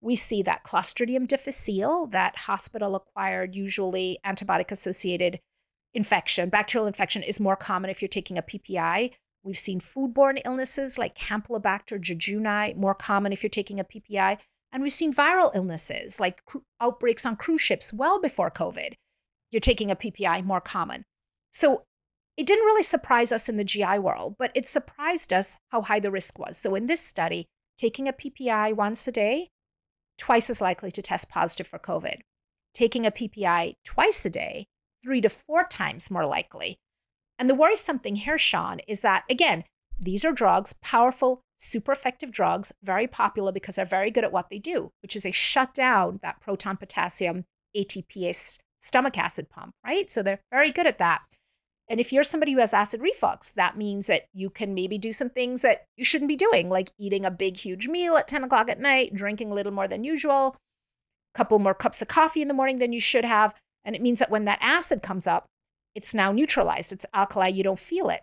We 0.02 0.14
see 0.16 0.42
that 0.42 0.64
Clostridium 0.64 1.26
difficile, 1.26 2.06
that 2.08 2.36
hospital 2.36 2.94
acquired, 2.94 3.56
usually 3.56 4.18
antibiotic 4.24 4.70
associated 4.70 5.40
infection, 5.92 6.48
bacterial 6.50 6.86
infection 6.86 7.22
is 7.22 7.40
more 7.40 7.56
common 7.56 7.90
if 7.90 8.00
you're 8.00 8.08
taking 8.08 8.38
a 8.38 8.42
PPI. 8.42 9.12
We've 9.42 9.58
seen 9.58 9.80
foodborne 9.80 10.40
illnesses 10.44 10.98
like 10.98 11.16
Campylobacter 11.16 11.98
jejuni, 11.98 12.76
more 12.76 12.94
common 12.94 13.32
if 13.32 13.42
you're 13.42 13.50
taking 13.50 13.80
a 13.80 13.84
PPI. 13.84 14.38
And 14.72 14.82
we've 14.82 14.92
seen 14.92 15.12
viral 15.12 15.50
illnesses 15.54 16.20
like 16.20 16.44
cru- 16.44 16.64
outbreaks 16.80 17.26
on 17.26 17.36
cruise 17.36 17.60
ships 17.60 17.92
well 17.92 18.20
before 18.20 18.50
COVID. 18.50 18.94
You're 19.50 19.60
taking 19.60 19.90
a 19.90 19.96
PPI, 19.96 20.44
more 20.44 20.60
common. 20.60 21.04
So 21.50 21.84
it 22.36 22.46
didn't 22.46 22.64
really 22.64 22.82
surprise 22.82 23.32
us 23.32 23.48
in 23.48 23.56
the 23.56 23.64
GI 23.64 23.98
world, 23.98 24.36
but 24.38 24.50
it 24.54 24.66
surprised 24.66 25.32
us 25.32 25.56
how 25.70 25.82
high 25.82 26.00
the 26.00 26.10
risk 26.10 26.38
was. 26.38 26.56
So 26.56 26.74
in 26.74 26.86
this 26.86 27.00
study, 27.00 27.46
taking 27.76 28.08
a 28.08 28.12
PPI 28.12 28.74
once 28.74 29.06
a 29.06 29.12
day, 29.12 29.48
twice 30.18 30.50
as 30.50 30.60
likely 30.60 30.90
to 30.90 31.02
test 31.02 31.28
positive 31.28 31.66
for 31.66 31.78
COVID. 31.78 32.20
Taking 32.74 33.06
a 33.06 33.10
PPI 33.10 33.74
twice 33.84 34.24
a 34.24 34.30
day, 34.30 34.66
three 35.02 35.20
to 35.20 35.28
four 35.28 35.64
times 35.64 36.10
more 36.10 36.26
likely. 36.26 36.78
And 37.38 37.48
the 37.48 37.54
worrisome 37.54 37.98
thing 37.98 38.16
here, 38.16 38.38
Shawn, 38.38 38.80
is 38.86 39.00
that 39.00 39.24
again, 39.30 39.64
these 39.98 40.24
are 40.24 40.32
drugs, 40.32 40.74
powerful, 40.82 41.40
super 41.56 41.92
effective 41.92 42.30
drugs, 42.30 42.72
very 42.82 43.06
popular 43.06 43.52
because 43.52 43.76
they're 43.76 43.84
very 43.84 44.10
good 44.10 44.24
at 44.24 44.32
what 44.32 44.48
they 44.50 44.58
do, 44.58 44.90
which 45.02 45.16
is 45.16 45.24
they 45.24 45.30
shut 45.30 45.74
down 45.74 46.20
that 46.22 46.40
proton 46.40 46.76
potassium 46.76 47.44
ATPase 47.76 48.58
stomach 48.80 49.18
acid 49.18 49.50
pump, 49.50 49.74
right? 49.84 50.10
So 50.10 50.22
they're 50.22 50.40
very 50.50 50.70
good 50.70 50.86
at 50.86 50.98
that. 50.98 51.22
And 51.90 51.98
if 51.98 52.12
you're 52.12 52.22
somebody 52.22 52.52
who 52.52 52.60
has 52.60 52.72
acid 52.72 53.00
reflux, 53.00 53.50
that 53.50 53.76
means 53.76 54.06
that 54.06 54.26
you 54.32 54.48
can 54.48 54.74
maybe 54.74 54.96
do 54.96 55.12
some 55.12 55.28
things 55.28 55.62
that 55.62 55.86
you 55.96 56.04
shouldn't 56.04 56.28
be 56.28 56.36
doing, 56.36 56.70
like 56.70 56.92
eating 56.98 57.24
a 57.24 57.32
big, 57.32 57.56
huge 57.56 57.88
meal 57.88 58.16
at 58.16 58.28
10 58.28 58.44
o'clock 58.44 58.70
at 58.70 58.78
night, 58.78 59.12
drinking 59.12 59.50
a 59.50 59.54
little 59.54 59.72
more 59.72 59.88
than 59.88 60.04
usual, 60.04 60.56
a 61.34 61.36
couple 61.36 61.58
more 61.58 61.74
cups 61.74 62.00
of 62.00 62.06
coffee 62.06 62.42
in 62.42 62.48
the 62.48 62.54
morning 62.54 62.78
than 62.78 62.92
you 62.92 63.00
should 63.00 63.24
have. 63.24 63.56
And 63.84 63.96
it 63.96 64.02
means 64.02 64.20
that 64.20 64.30
when 64.30 64.44
that 64.44 64.60
acid 64.62 65.02
comes 65.02 65.26
up, 65.26 65.46
it's 65.96 66.14
now 66.14 66.30
neutralized. 66.30 66.92
It's 66.92 67.06
alkali, 67.12 67.48
you 67.48 67.64
don't 67.64 67.78
feel 67.78 68.08
it. 68.08 68.20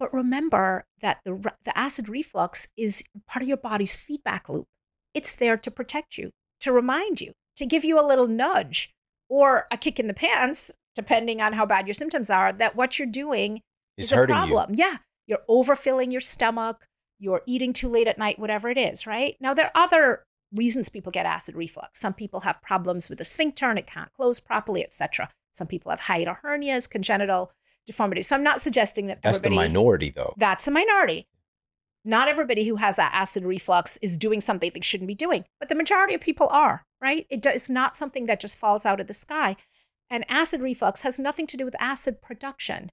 But 0.00 0.12
remember 0.12 0.84
that 1.00 1.20
the, 1.24 1.52
the 1.62 1.78
acid 1.78 2.08
reflux 2.08 2.66
is 2.76 3.04
part 3.28 3.42
of 3.42 3.48
your 3.48 3.56
body's 3.56 3.94
feedback 3.94 4.48
loop. 4.48 4.66
It's 5.14 5.32
there 5.32 5.56
to 5.56 5.70
protect 5.70 6.18
you, 6.18 6.30
to 6.58 6.72
remind 6.72 7.20
you, 7.20 7.34
to 7.54 7.66
give 7.66 7.84
you 7.84 8.00
a 8.00 8.06
little 8.06 8.26
nudge 8.26 8.90
or 9.28 9.68
a 9.70 9.76
kick 9.76 10.00
in 10.00 10.08
the 10.08 10.14
pants, 10.14 10.72
depending 10.94 11.40
on 11.40 11.52
how 11.54 11.66
bad 11.66 11.86
your 11.86 11.94
symptoms 11.94 12.30
are, 12.30 12.52
that 12.52 12.76
what 12.76 12.98
you're 12.98 13.08
doing 13.08 13.60
It's 13.96 14.08
is 14.08 14.12
a 14.18 14.26
problem. 14.26 14.74
you. 14.74 14.84
Yeah. 14.84 14.96
You're 15.26 15.40
overfilling 15.48 16.10
your 16.12 16.20
stomach, 16.20 16.86
you're 17.18 17.42
eating 17.46 17.72
too 17.72 17.88
late 17.88 18.08
at 18.08 18.18
night, 18.18 18.38
whatever 18.38 18.68
it 18.68 18.76
is, 18.78 19.06
right? 19.06 19.36
Now, 19.40 19.54
there 19.54 19.66
are 19.66 19.82
other 19.84 20.24
reasons 20.54 20.88
people 20.88 21.12
get 21.12 21.24
acid 21.24 21.54
reflux. 21.54 22.00
Some 22.00 22.12
people 22.12 22.40
have 22.40 22.60
problems 22.60 23.08
with 23.08 23.18
the 23.18 23.24
sphincter 23.24 23.70
and 23.70 23.78
it 23.78 23.86
can't 23.86 24.12
close 24.12 24.40
properly, 24.40 24.82
etc. 24.84 25.30
Some 25.52 25.66
people 25.68 25.90
have 25.90 26.00
hiatal 26.02 26.38
hernias, 26.44 26.90
congenital 26.90 27.52
deformities. 27.86 28.26
So 28.28 28.36
I'm 28.36 28.42
not 28.42 28.60
suggesting 28.60 29.06
that 29.06 29.22
That's 29.22 29.40
the 29.40 29.50
minority, 29.50 30.10
though. 30.10 30.34
that's 30.36 30.66
a 30.68 30.70
minority. 30.70 31.28
Not 32.04 32.26
everybody 32.26 32.64
who 32.64 32.76
has 32.76 32.98
acid 32.98 33.44
reflux 33.44 33.96
is 34.02 34.16
doing 34.18 34.40
something 34.40 34.72
they 34.74 34.80
shouldn't 34.80 35.06
be 35.08 35.14
doing, 35.14 35.44
but 35.60 35.68
the 35.68 35.74
majority 35.76 36.14
of 36.14 36.20
people 36.20 36.48
are, 36.50 36.84
right? 37.00 37.26
It 37.30 37.40
do- 37.40 37.50
it's 37.50 37.70
not 37.70 37.96
something 37.96 38.26
that 38.26 38.40
just 38.40 38.58
falls 38.58 38.84
out 38.84 38.98
of 39.00 39.06
the 39.06 39.12
sky. 39.12 39.56
And 40.12 40.26
acid 40.28 40.60
reflux 40.60 41.00
has 41.02 41.18
nothing 41.18 41.46
to 41.46 41.56
do 41.56 41.64
with 41.64 41.74
acid 41.80 42.20
production. 42.20 42.90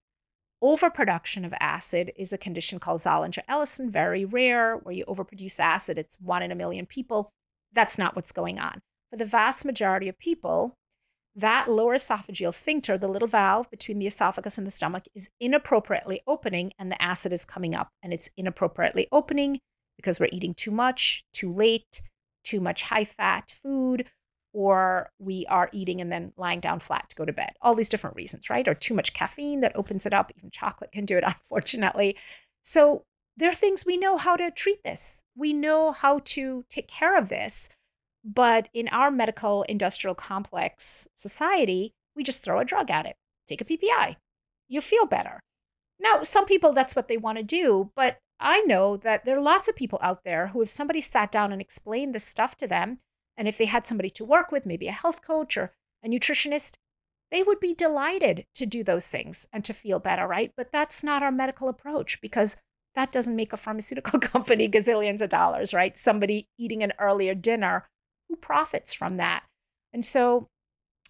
Overproduction 0.62 1.44
of 1.44 1.54
acid 1.60 2.14
is 2.16 2.32
a 2.32 2.38
condition 2.38 2.80
called 2.80 3.02
Zollinger 3.02 3.44
Ellison, 3.46 3.92
very 3.92 4.24
rare, 4.24 4.78
where 4.78 4.96
you 4.96 5.04
overproduce 5.06 5.60
acid. 5.60 5.98
It's 5.98 6.18
one 6.22 6.42
in 6.42 6.52
a 6.52 6.56
million 6.56 6.86
people. 6.86 7.30
That's 7.74 7.98
not 7.98 8.16
what's 8.16 8.32
going 8.32 8.58
on. 8.58 8.80
For 9.12 9.18
the 9.18 9.26
vast 9.26 9.66
majority 9.66 10.08
of 10.08 10.18
people, 10.18 10.76
that 11.36 11.70
lower 11.70 11.96
esophageal 11.96 12.54
sphincter, 12.54 12.98
the 12.98 13.10
little 13.10 13.28
valve 13.28 13.70
between 13.70 14.00
the 14.00 14.08
esophagus 14.08 14.58
and 14.58 14.66
the 14.66 14.72
stomach, 14.72 15.04
is 15.14 15.30
inappropriately 15.42 16.22
opening 16.26 16.72
and 16.80 16.90
the 16.90 17.02
acid 17.04 17.34
is 17.34 17.44
coming 17.44 17.76
up. 17.76 17.90
And 18.02 18.14
it's 18.14 18.30
inappropriately 18.38 19.10
opening 19.12 19.60
because 19.98 20.22
we're 20.22 20.30
eating 20.32 20.54
too 20.54 20.72
much, 20.72 21.26
too 21.34 21.52
late, 21.52 22.02
too 22.46 22.62
much 22.62 22.84
high 22.84 23.04
fat 23.04 23.54
food, 23.62 24.06
or 24.54 25.12
we 25.20 25.46
are 25.48 25.70
eating 25.72 26.02
and 26.02 26.12
then 26.12 26.34
lying 26.38 26.60
down 26.60 26.80
flat 26.80 27.10
to 27.10 27.16
go 27.16 27.26
to 27.26 27.34
bed. 27.34 27.52
All 27.62 27.76
these 27.76 27.90
different 27.90 28.16
reasons, 28.16 28.50
right? 28.50 28.68
Or 28.68 28.74
too 28.74 28.94
much 28.94 29.14
caffeine 29.14 29.62
that 29.62 29.76
opens 29.76 30.06
it 30.06 30.14
up. 30.14 30.32
Even 30.38 30.50
chocolate 30.50 30.92
can 30.92 31.06
do 31.06 31.18
it, 31.18 31.24
unfortunately. 31.28 32.18
So 32.62 33.04
there 33.38 33.50
are 33.50 33.56
things 33.56 33.86
we 33.86 33.98
know 33.98 34.18
how 34.18 34.36
to 34.36 34.52
treat 34.52 34.84
this. 34.84 35.24
We 35.36 35.54
know 35.54 35.92
how 35.92 36.20
to 36.26 36.66
take 36.70 36.88
care 36.88 37.18
of 37.18 37.30
this. 37.30 37.70
But 38.24 38.68
in 38.74 38.90
our 38.90 39.10
medical 39.10 39.64
industrial 39.64 40.16
complex 40.16 41.08
society, 41.16 41.94
we 42.16 42.24
just 42.24 42.44
throw 42.44 42.60
a 42.60 42.66
drug 42.66 42.92
at 42.92 43.06
it. 43.06 43.16
Take 43.48 43.62
a 43.62 43.66
PPI. 43.66 44.18
You 44.68 44.82
feel 44.82 45.06
better. 45.06 45.40
Now, 46.00 46.24
some 46.24 46.46
people, 46.46 46.74
that's 46.74 46.96
what 46.96 47.08
they 47.08 47.18
want 47.18 47.38
to 47.38 47.44
do. 47.44 47.92
But 47.96 48.18
I 48.40 48.62
know 48.62 48.98
that 48.98 49.26
there 49.26 49.38
are 49.38 49.42
lots 49.42 49.68
of 49.68 49.76
people 49.76 50.00
out 50.02 50.24
there 50.24 50.48
who, 50.48 50.62
if 50.62 50.70
somebody 50.70 51.02
sat 51.02 51.32
down 51.32 51.52
and 51.52 51.62
explained 51.62 52.16
this 52.16 52.26
stuff 52.26 52.56
to 52.58 52.68
them, 52.68 53.00
and 53.40 53.48
if 53.48 53.58
they 53.58 53.66
had 53.66 53.88
somebody 53.88 54.10
to 54.12 54.26
work 54.26 54.52
with, 54.52 54.66
maybe 54.66 54.90
a 54.90 54.92
health 54.92 55.22
coach 55.22 55.56
or 55.58 55.72
a 56.04 56.10
nutritionist, 56.10 56.74
they 57.32 57.42
would 57.42 57.62
be 57.62 57.74
delighted 57.74 58.46
to 58.56 58.66
do 58.66 58.84
those 58.84 59.08
things 59.08 59.48
and 59.54 59.64
to 59.64 59.74
feel 59.74 59.98
better, 59.98 60.28
right? 60.28 60.52
But 60.58 60.74
that's 60.74 61.04
not 61.04 61.24
our 61.24 61.32
medical 61.32 61.70
approach 61.70 62.20
because 62.20 62.58
that 62.96 63.14
doesn't 63.14 63.38
make 63.38 63.54
a 63.54 63.58
pharmaceutical 63.58 64.20
company 64.20 64.68
gazillions 64.68 65.22
of 65.22 65.30
dollars, 65.30 65.74
right? 65.74 65.98
Somebody 65.98 66.50
eating 66.58 66.84
an 66.84 66.92
earlier 67.00 67.34
dinner, 67.34 67.88
who 68.28 68.36
profits 68.36 68.94
from 68.94 69.16
that? 69.18 69.44
And 69.94 70.04
so, 70.04 70.48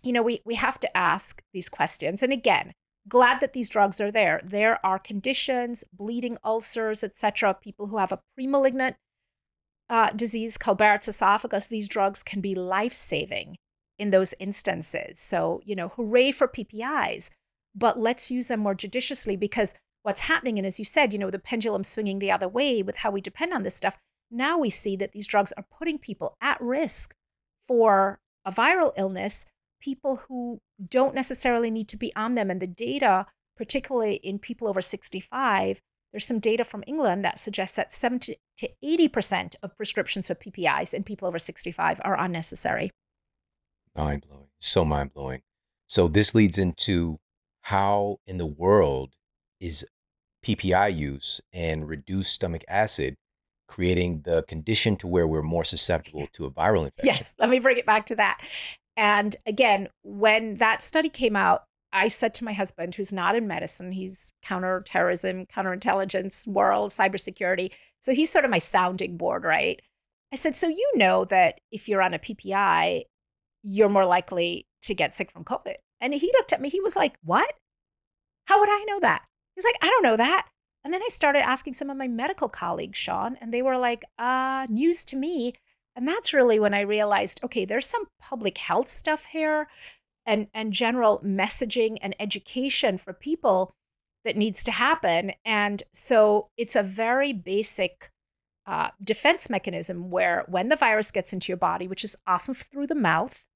you 0.03 0.13
know, 0.13 0.21
we, 0.21 0.41
we 0.45 0.55
have 0.55 0.79
to 0.81 0.97
ask 0.97 1.41
these 1.51 1.67
questions. 1.67 2.21
And 2.21 2.31
again, 2.31 2.73
glad 3.07 3.39
that 3.39 3.53
these 3.53 3.69
drugs 3.69 3.99
are 3.99 4.11
there. 4.11 4.39
There 4.43 4.85
are 4.85 4.99
conditions, 4.99 5.83
bleeding 5.91 6.37
ulcers, 6.43 7.03
etc. 7.03 7.55
People 7.55 7.87
who 7.87 7.97
have 7.97 8.11
a 8.11 8.19
premalignant 8.39 8.95
uh, 9.89 10.11
disease 10.11 10.57
called 10.57 10.77
Barrett's 10.77 11.07
esophagus, 11.07 11.67
these 11.67 11.87
drugs 11.87 12.23
can 12.23 12.41
be 12.41 12.53
life 12.55 12.93
saving 12.93 13.57
in 13.97 14.11
those 14.11 14.33
instances. 14.39 15.19
So, 15.19 15.61
you 15.65 15.75
know, 15.75 15.89
hooray 15.89 16.31
for 16.31 16.47
PPIs, 16.47 17.29
but 17.75 17.99
let's 17.99 18.31
use 18.31 18.47
them 18.47 18.59
more 18.59 18.75
judiciously 18.75 19.35
because 19.35 19.73
what's 20.03 20.21
happening, 20.21 20.57
and 20.57 20.65
as 20.65 20.79
you 20.79 20.85
said, 20.85 21.11
you 21.11 21.19
know, 21.19 21.31
the 21.31 21.39
pendulum 21.39 21.83
swinging 21.83 22.19
the 22.19 22.31
other 22.31 22.47
way 22.47 22.81
with 22.81 22.97
how 22.97 23.11
we 23.11 23.21
depend 23.21 23.53
on 23.53 23.63
this 23.63 23.75
stuff. 23.75 23.97
Now 24.31 24.57
we 24.57 24.69
see 24.69 24.95
that 24.95 25.11
these 25.11 25.27
drugs 25.27 25.51
are 25.57 25.65
putting 25.77 25.97
people 25.97 26.37
at 26.41 26.61
risk 26.61 27.13
for 27.67 28.19
a 28.45 28.51
viral 28.51 28.93
illness, 28.97 29.45
people 29.81 30.23
who 30.27 30.59
don't 30.87 31.15
necessarily 31.15 31.69
need 31.69 31.87
to 31.89 31.97
be 31.97 32.15
on 32.15 32.35
them. 32.35 32.49
And 32.49 32.61
the 32.61 32.67
data, 32.67 33.25
particularly 33.57 34.15
in 34.15 34.39
people 34.39 34.67
over 34.67 34.81
65, 34.81 35.81
there's 36.11 36.25
some 36.25 36.39
data 36.39 36.63
from 36.63 36.83
England 36.87 37.23
that 37.23 37.39
suggests 37.39 37.75
that 37.75 37.91
70 37.91 38.37
to 38.57 38.69
80% 38.83 39.55
of 39.61 39.75
prescriptions 39.77 40.27
for 40.27 40.35
PPIs 40.35 40.93
in 40.93 41.03
people 41.03 41.27
over 41.27 41.39
65 41.39 42.01
are 42.03 42.19
unnecessary. 42.19 42.91
Mind 43.95 44.25
blowing. 44.27 44.47
So 44.59 44.85
mind 44.85 45.13
blowing. 45.13 45.41
So 45.87 46.07
this 46.07 46.33
leads 46.33 46.57
into 46.57 47.19
how 47.61 48.19
in 48.25 48.37
the 48.37 48.45
world 48.45 49.13
is 49.59 49.85
PPI 50.45 50.95
use 50.95 51.41
and 51.51 51.87
reduced 51.87 52.33
stomach 52.33 52.63
acid 52.67 53.15
creating 53.67 54.21
the 54.25 54.43
condition 54.43 54.95
to 54.97 55.07
where 55.07 55.27
we're 55.27 55.43
more 55.43 55.63
susceptible 55.63 56.27
to 56.33 56.45
a 56.45 56.51
viral 56.51 56.85
infection? 56.85 57.05
Yes, 57.05 57.35
let 57.39 57.49
me 57.49 57.59
bring 57.59 57.77
it 57.77 57.85
back 57.85 58.05
to 58.07 58.15
that. 58.15 58.41
And 58.97 59.35
again, 59.45 59.89
when 60.03 60.55
that 60.55 60.81
study 60.81 61.09
came 61.09 61.35
out, 61.35 61.63
I 61.91 62.07
said 62.07 62.33
to 62.35 62.43
my 62.43 62.53
husband, 62.53 62.95
who's 62.95 63.11
not 63.11 63.35
in 63.35 63.47
medicine, 63.47 63.91
he's 63.91 64.31
counterterrorism, 64.43 65.45
counterintelligence, 65.47 66.47
world, 66.47 66.91
cybersecurity. 66.91 67.71
So 67.99 68.13
he's 68.13 68.29
sort 68.29 68.45
of 68.45 68.51
my 68.51 68.59
sounding 68.59 69.17
board, 69.17 69.43
right? 69.43 69.81
I 70.31 70.35
said, 70.35 70.55
So 70.55 70.67
you 70.67 70.91
know 70.95 71.25
that 71.25 71.59
if 71.71 71.89
you're 71.89 72.01
on 72.01 72.13
a 72.13 72.19
PPI, 72.19 73.03
you're 73.63 73.89
more 73.89 74.05
likely 74.05 74.67
to 74.83 74.93
get 74.93 75.13
sick 75.13 75.31
from 75.31 75.43
COVID. 75.43 75.75
And 75.99 76.13
he 76.13 76.31
looked 76.33 76.53
at 76.53 76.61
me, 76.61 76.69
he 76.69 76.81
was 76.81 76.95
like, 76.95 77.17
What? 77.23 77.53
How 78.45 78.59
would 78.59 78.69
I 78.69 78.83
know 78.87 78.99
that? 79.01 79.23
He's 79.55 79.65
like, 79.65 79.77
I 79.81 79.87
don't 79.87 80.03
know 80.03 80.17
that. 80.17 80.47
And 80.83 80.93
then 80.93 81.01
I 81.03 81.09
started 81.09 81.39
asking 81.39 81.73
some 81.73 81.89
of 81.89 81.97
my 81.97 82.07
medical 82.07 82.47
colleagues, 82.47 82.97
Shawn, 82.97 83.37
and 83.41 83.53
they 83.53 83.61
were 83.61 83.77
like, 83.77 84.05
uh, 84.17 84.65
news 84.69 85.03
to 85.05 85.17
me. 85.17 85.53
And 85.95 86.07
that's 86.07 86.33
really 86.33 86.59
when 86.59 86.73
I 86.73 86.81
realized, 86.81 87.41
okay, 87.43 87.65
there's 87.65 87.85
some 87.85 88.05
public 88.21 88.57
health 88.57 88.87
stuff 88.87 89.25
here 89.25 89.67
and, 90.29 90.47
and 90.53 90.71
general 90.71 91.19
messaging 91.25 91.97
and 92.01 92.15
education 92.19 92.99
for 92.99 93.13
people 93.13 93.73
that 94.23 94.37
needs 94.37 94.63
to 94.63 94.71
happen. 94.71 95.33
And 95.43 95.81
so 95.91 96.49
it's 96.55 96.75
a 96.75 96.83
very 96.83 97.33
basic 97.33 98.11
uh, 98.67 98.89
defense 99.03 99.49
mechanism 99.49 100.11
where 100.11 100.45
when 100.47 100.69
the 100.69 100.75
virus 100.75 101.09
gets 101.09 101.33
into 101.33 101.51
your 101.51 101.57
body, 101.57 101.87
which 101.87 102.03
is 102.03 102.15
often 102.27 102.53
through 102.53 102.85
the 102.85 102.93
mouth, 102.93 103.47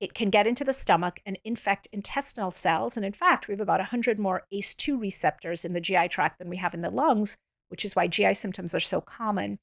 it 0.00 0.14
can 0.14 0.30
get 0.30 0.46
into 0.46 0.64
the 0.64 0.72
stomach 0.72 1.20
and 1.26 1.38
infect 1.44 1.88
intestinal 1.92 2.50
cells. 2.50 2.96
And 2.96 3.04
in 3.04 3.12
fact, 3.12 3.46
we 3.46 3.52
have 3.52 3.60
about 3.60 3.80
100 3.80 4.18
more 4.18 4.44
ACE2 4.50 4.98
receptors 4.98 5.62
in 5.62 5.74
the 5.74 5.80
GI 5.80 6.08
tract 6.08 6.38
than 6.38 6.48
we 6.48 6.56
have 6.56 6.72
in 6.72 6.80
the 6.80 6.90
lungs, 6.90 7.36
which 7.68 7.84
is 7.84 7.94
why 7.94 8.06
GI 8.06 8.32
symptoms 8.32 8.74
are 8.74 8.80
so 8.80 9.02
common. 9.02 9.58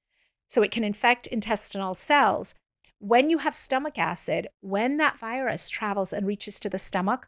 So 0.47 0.61
it 0.61 0.71
can 0.71 0.83
infect 0.83 1.25
intestinal 1.25 1.95
cells. 1.95 2.53
When 2.99 3.29
you 3.29 3.39
have 3.39 3.55
stomach 3.55 3.97
acid, 3.97 4.47
when 4.61 4.97
that 4.97 5.17
virus 5.17 5.69
travels 5.69 6.13
and 6.13 6.27
reaches 6.27 6.59
to 6.59 6.69
the 6.69 6.77
stomach, 6.77 7.27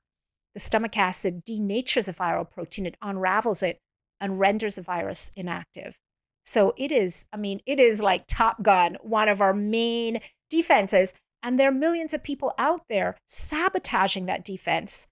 the 0.53 0.59
stomach 0.59 0.97
acid 0.97 1.45
denatures 1.45 2.07
a 2.07 2.13
viral 2.13 2.49
protein, 2.49 2.85
it 2.85 2.97
unravels 3.01 3.63
it 3.63 3.79
and 4.19 4.39
renders 4.39 4.77
a 4.77 4.81
virus 4.81 5.31
inactive. 5.35 5.97
So 6.43 6.73
it 6.77 6.91
is, 6.91 7.25
I 7.31 7.37
mean, 7.37 7.61
it 7.65 7.79
is 7.79 8.03
like 8.03 8.25
Top 8.27 8.63
Gun, 8.63 8.97
one 9.01 9.29
of 9.29 9.41
our 9.41 9.53
main 9.53 10.19
defenses. 10.49 11.13
And 11.43 11.57
there 11.57 11.69
are 11.69 11.73
millions 11.73 12.13
of 12.13 12.21
people 12.21 12.53
out 12.57 12.81
there 12.89 13.15
sabotaging 13.25 14.25
that 14.25 14.45
defense 14.45 15.07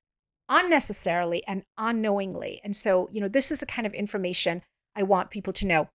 unnecessarily 0.49 1.43
and 1.47 1.63
unknowingly. 1.77 2.59
And 2.63 2.75
so, 2.75 3.09
you 3.11 3.21
know, 3.21 3.27
this 3.27 3.51
is 3.51 3.61
the 3.61 3.65
kind 3.65 3.87
of 3.87 3.93
information 3.93 4.63
I 4.95 5.03
want 5.03 5.29
people 5.29 5.53
to 5.53 5.65
know. 5.65 5.89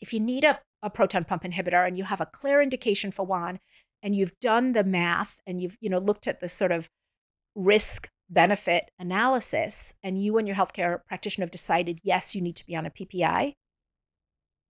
If 0.00 0.12
you 0.12 0.20
need 0.20 0.44
a, 0.44 0.60
a 0.82 0.90
proton 0.90 1.24
pump 1.24 1.42
inhibitor 1.42 1.86
and 1.86 1.98
you 1.98 2.04
have 2.04 2.20
a 2.20 2.26
clear 2.26 2.62
indication 2.62 3.10
for 3.10 3.26
one, 3.26 3.60
and 4.02 4.14
you've 4.14 4.38
done 4.40 4.72
the 4.72 4.84
math 4.84 5.40
and 5.46 5.60
you've, 5.60 5.76
you 5.80 5.90
know, 5.90 5.98
looked 5.98 6.26
at 6.26 6.40
the 6.40 6.48
sort 6.48 6.72
of 6.72 6.88
risk 7.54 8.08
benefit 8.28 8.90
analysis, 8.98 9.94
and 10.02 10.22
you 10.22 10.38
and 10.38 10.46
your 10.46 10.56
healthcare 10.56 11.00
practitioner 11.06 11.44
have 11.44 11.50
decided, 11.50 12.00
yes, 12.02 12.34
you 12.34 12.40
need 12.40 12.56
to 12.56 12.66
be 12.66 12.76
on 12.76 12.86
a 12.86 12.90
PPI, 12.90 13.54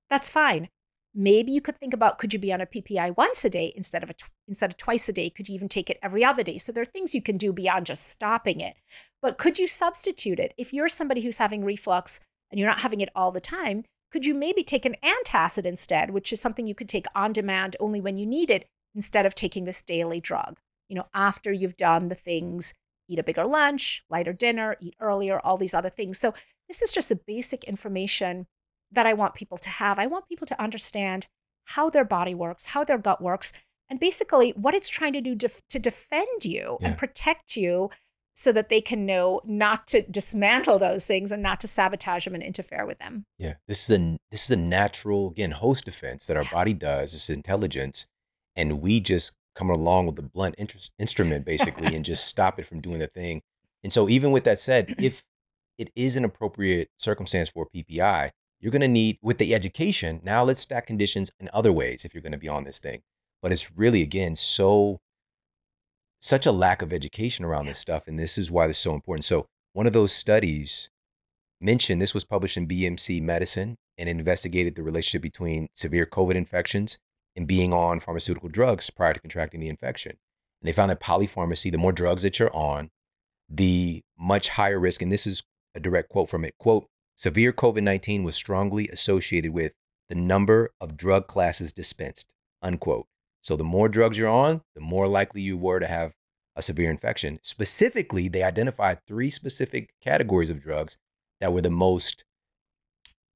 that's 0.09 0.31
fine. 0.31 0.69
Maybe 1.15 1.53
you 1.53 1.61
could 1.61 1.77
think 1.79 1.93
about 1.93 2.19
could 2.19 2.33
you 2.33 2.39
be 2.39 2.53
on 2.53 2.61
a 2.61 2.67
PPI 2.67 3.17
once 3.17 3.45
a 3.45 3.51
day 3.51 3.73
instead 3.77 4.03
of 4.03 4.11
a 4.11 4.15
tw- 4.15 4.31
instead 4.47 4.71
of 4.71 4.77
twice 4.77 5.09
a 5.09 5.13
day? 5.13 5.29
Could 5.29 5.49
you 5.49 5.55
even 5.55 5.69
take 5.69 5.91
it 5.91 5.99
every 6.03 6.25
other 6.25 6.43
day? 6.43 6.57
So 6.57 6.73
there 6.73 6.83
are 6.83 6.87
things 6.87 7.15
you 7.15 7.23
can 7.23 7.37
do 7.37 7.53
beyond 7.53 7.87
just 7.87 8.09
stopping 8.09 8.61
it. 8.61 8.77
But 9.21 9.39
could 9.39 9.59
you 9.59 9.67
substitute 9.67 10.39
it? 10.39 10.55
If 10.57 10.73
you're 10.73 10.89
somebody 10.89 11.23
who's 11.23 11.39
having 11.39 11.65
reflux 11.65 12.21
and 12.51 12.59
you're 12.59 12.69
not 12.69 12.81
having 12.81 13.01
it 13.01 13.11
all 13.15 13.33
the 13.33 13.41
time, 13.41 13.85
could 14.13 14.25
you 14.25 14.35
maybe 14.35 14.63
take 14.63 14.85
an 14.85 14.97
antacid 15.05 15.67
instead, 15.67 16.11
which 16.11 16.33
is 16.33 16.41
something 16.41 16.67
you 16.67 16.75
could 16.75 16.89
take 16.89 17.07
on 17.15 17.33
demand 17.33 17.77
only 17.81 18.01
when 18.01 18.17
you 18.17 18.27
need 18.27 18.51
it 18.51 18.67
instead 18.95 19.27
of 19.27 19.35
taking 19.35 19.65
this 19.65 19.83
daily 19.83 20.21
drug? 20.21 20.61
You 20.89 20.97
know, 20.97 21.07
after 21.15 21.53
you've 21.53 21.77
done 21.77 22.09
the 22.09 22.15
things, 22.15 22.75
eat 23.09 23.19
a 23.19 23.25
bigger 23.25 23.45
lunch, 23.45 24.05
lighter 24.11 24.33
dinner, 24.33 24.77
eat 24.81 24.95
earlier, 25.01 25.41
all 25.41 25.57
these 25.57 25.75
other 25.75 25.91
things. 25.91 26.19
So 26.19 26.35
this 26.69 26.83
is 26.83 26.93
just 26.93 27.11
a 27.11 27.17
basic 27.17 27.65
information 27.65 28.47
that 28.93 29.07
I 29.07 29.13
want 29.13 29.35
people 29.35 29.59
to 29.59 29.69
have. 29.69 29.99
I 29.99 30.07
want 30.07 30.29
people 30.29 30.47
to 30.47 30.61
understand 30.61 31.29
how 31.65 31.91
their 31.91 32.05
body 32.05 32.35
works, 32.35 32.67
how 32.67 32.85
their 32.85 32.99
gut 32.99 33.21
works, 33.21 33.53
and 33.89 34.01
basically 34.01 34.51
what 34.51 34.75
it's 34.75 34.89
trying 34.89 35.13
to 35.13 35.21
do 35.21 35.35
to, 35.37 35.49
to 35.69 35.79
defend 35.79 36.45
you 36.45 36.79
yeah. 36.81 36.89
and 36.89 36.99
protect 36.99 37.57
you 37.57 37.91
so 38.35 38.53
that 38.53 38.69
they 38.69 38.81
can 38.81 39.05
know 39.05 39.41
not 39.45 39.87
to 39.89 40.03
dismantle 40.03 40.79
those 40.79 41.07
things 41.07 41.31
and 41.31 41.43
not 41.43 41.61
to 41.61 41.69
sabotage 41.69 42.25
them 42.25 42.35
and 42.35 42.43
interfere 42.43 42.87
with 42.87 42.99
them. 42.99 43.27
Yeah, 43.39 43.55
this 43.69 43.91
is 43.91 43.99
a 43.99 44.17
this 44.31 44.45
is 44.45 44.51
a 44.51 44.57
natural 44.57 45.31
again 45.31 45.51
host 45.51 45.85
defense 45.85 46.27
that 46.27 46.37
our 46.37 46.45
yeah. 46.45 46.53
body 46.53 46.73
does. 46.73 47.15
It's 47.15 47.29
intelligence, 47.29 48.07
and 48.57 48.81
we 48.81 49.01
just 49.01 49.37
come 49.55 49.71
along 49.71 50.07
with 50.07 50.17
the 50.17 50.23
blunt 50.23 50.55
interest, 50.59 50.93
instrument 50.99 51.45
basically 51.45 51.95
and 51.95 52.05
just 52.05 52.27
stop 52.27 52.59
it 52.59 52.67
from 52.67 52.81
doing 52.81 52.99
the 52.99 53.07
thing. 53.07 53.43
And 53.83 53.93
so, 53.93 54.09
even 54.09 54.31
with 54.33 54.45
that 54.45 54.59
said, 54.59 54.95
if 54.99 55.25
it 55.79 55.91
is 55.97 56.17
an 56.17 56.25
appropriate 56.25 56.89
circumstance 56.97 57.49
for 57.49 57.67
PPI, 57.75 58.31
you're 58.61 58.73
going 58.73 58.83
to 58.83 58.89
need 58.89 59.19
with 59.23 59.39
the 59.39 59.55
education. 59.55 60.21
Now 60.23 60.45
let's 60.45 60.61
stack 60.61 60.87
conditions 60.87 61.31
in 61.41 61.49
other 61.53 61.73
ways 61.73 62.05
if 62.05 62.15
you're 62.15 62.23
going 62.23 62.33
to 62.33 62.39
be 62.39 62.49
on 62.49 62.65
this 62.65 62.79
thing. 62.79 63.03
But 63.43 63.53
it's 63.53 63.75
really 63.75 64.03
again 64.03 64.37
so 64.37 65.01
such 66.21 66.45
a 66.45 66.53
lack 66.53 66.83
of 66.83 66.93
education 66.93 67.45
around 67.45 67.67
this 67.67 67.79
stuff. 67.79 68.07
And 68.07 68.19
this 68.19 68.37
is 68.37 68.51
why 68.51 68.67
this 68.67 68.77
is 68.77 68.83
so 68.83 68.95
important. 68.95 69.25
So, 69.25 69.47
one 69.73 69.87
of 69.87 69.93
those 69.93 70.13
studies 70.13 70.91
mentioned 71.61 72.01
this 72.01 72.15
was 72.15 72.25
published 72.25 72.57
in 72.57 72.67
BMC 72.67 73.23
Medicine 73.23 73.77
and 73.97 74.09
investigated 74.09 74.75
the 74.75 74.83
relationship 74.83 75.23
between 75.23 75.69
severe 75.75 76.07
COVID 76.07 76.35
infections 76.35 76.99
and 77.37 77.47
being 77.47 77.73
on 77.73 78.01
pharmaceutical 78.01 78.49
drugs 78.49 78.91
prior 78.91 79.15
to 79.15 79.21
contracting 79.21 79.61
the 79.61 79.69
infection. 79.69 80.13
And 80.13 80.69
they 80.69 80.73
found 80.73 80.91
that 80.91 81.01
polypharmacy, 81.01 81.71
the 81.71 81.79
more 81.79 81.93
drugs 81.93 82.23
that 82.23 82.39
you're 82.39 82.55
on, 82.55 82.91
the 83.49 84.03
much 84.19 84.51
higher 84.51 84.79
risk, 84.79 85.03
and 85.03 85.11
this 85.11 85.27
is 85.27 85.43
a 85.75 85.81
direct 85.81 86.09
quote 86.09 86.29
from 86.29 86.45
it 86.45 86.55
quote, 86.59 86.87
severe 87.17 87.53
COVID 87.53 87.83
19 87.83 88.25
was 88.25 88.35
strongly 88.35 88.89
associated 88.89 89.53
with 89.53 89.73
the 90.09 90.15
number 90.15 90.71
of 90.81 90.97
drug 90.97 91.27
classes 91.27 91.73
dispensed, 91.73 92.33
unquote. 92.63 93.07
So 93.43 93.57
the 93.57 93.65
more 93.65 93.89
drugs 93.89 94.19
you're 94.19 94.29
on, 94.29 94.63
the 94.75 94.81
more 94.81 95.09
likely 95.09 95.41
you 95.41 95.57
were 95.57 95.81
to 95.81 95.87
have 95.87 96.15
a 96.57 96.63
severe 96.63 96.91
infection. 96.91 97.39
Specifically, 97.43 98.29
they 98.29 98.43
identified 98.43 98.99
three 99.07 99.31
specific 99.31 99.95
categories 100.03 100.51
of 100.51 100.61
drugs 100.61 100.99
that 101.41 101.53
were 101.53 101.63
the 101.63 101.71
most 101.71 102.25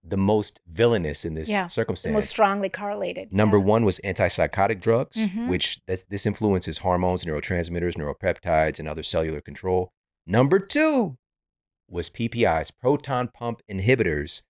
the 0.06 0.16
most 0.16 0.60
villainous 0.66 1.24
in 1.24 1.34
this 1.34 1.48
yeah, 1.48 1.66
circumstance. 1.66 2.12
most 2.12 2.30
strongly 2.30 2.68
correlated. 2.68 3.32
Number 3.32 3.56
yeah. 3.56 3.64
one 3.64 3.84
was 3.84 4.00
antipsychotic 4.04 4.80
drugs, 4.80 5.16
mm-hmm. 5.16 5.48
which 5.48 5.80
this, 5.86 6.04
this 6.04 6.26
influences 6.26 6.78
hormones, 6.78 7.24
neurotransmitters, 7.24 7.96
neuropeptides, 7.96 8.78
and 8.78 8.88
other 8.88 9.02
cellular 9.02 9.40
control. 9.40 9.92
Number 10.26 10.58
two 10.58 11.16
was 11.88 12.10
PPIs, 12.10 12.72
proton 12.78 13.28
pump 13.28 13.62
inhibitors. 13.70 14.42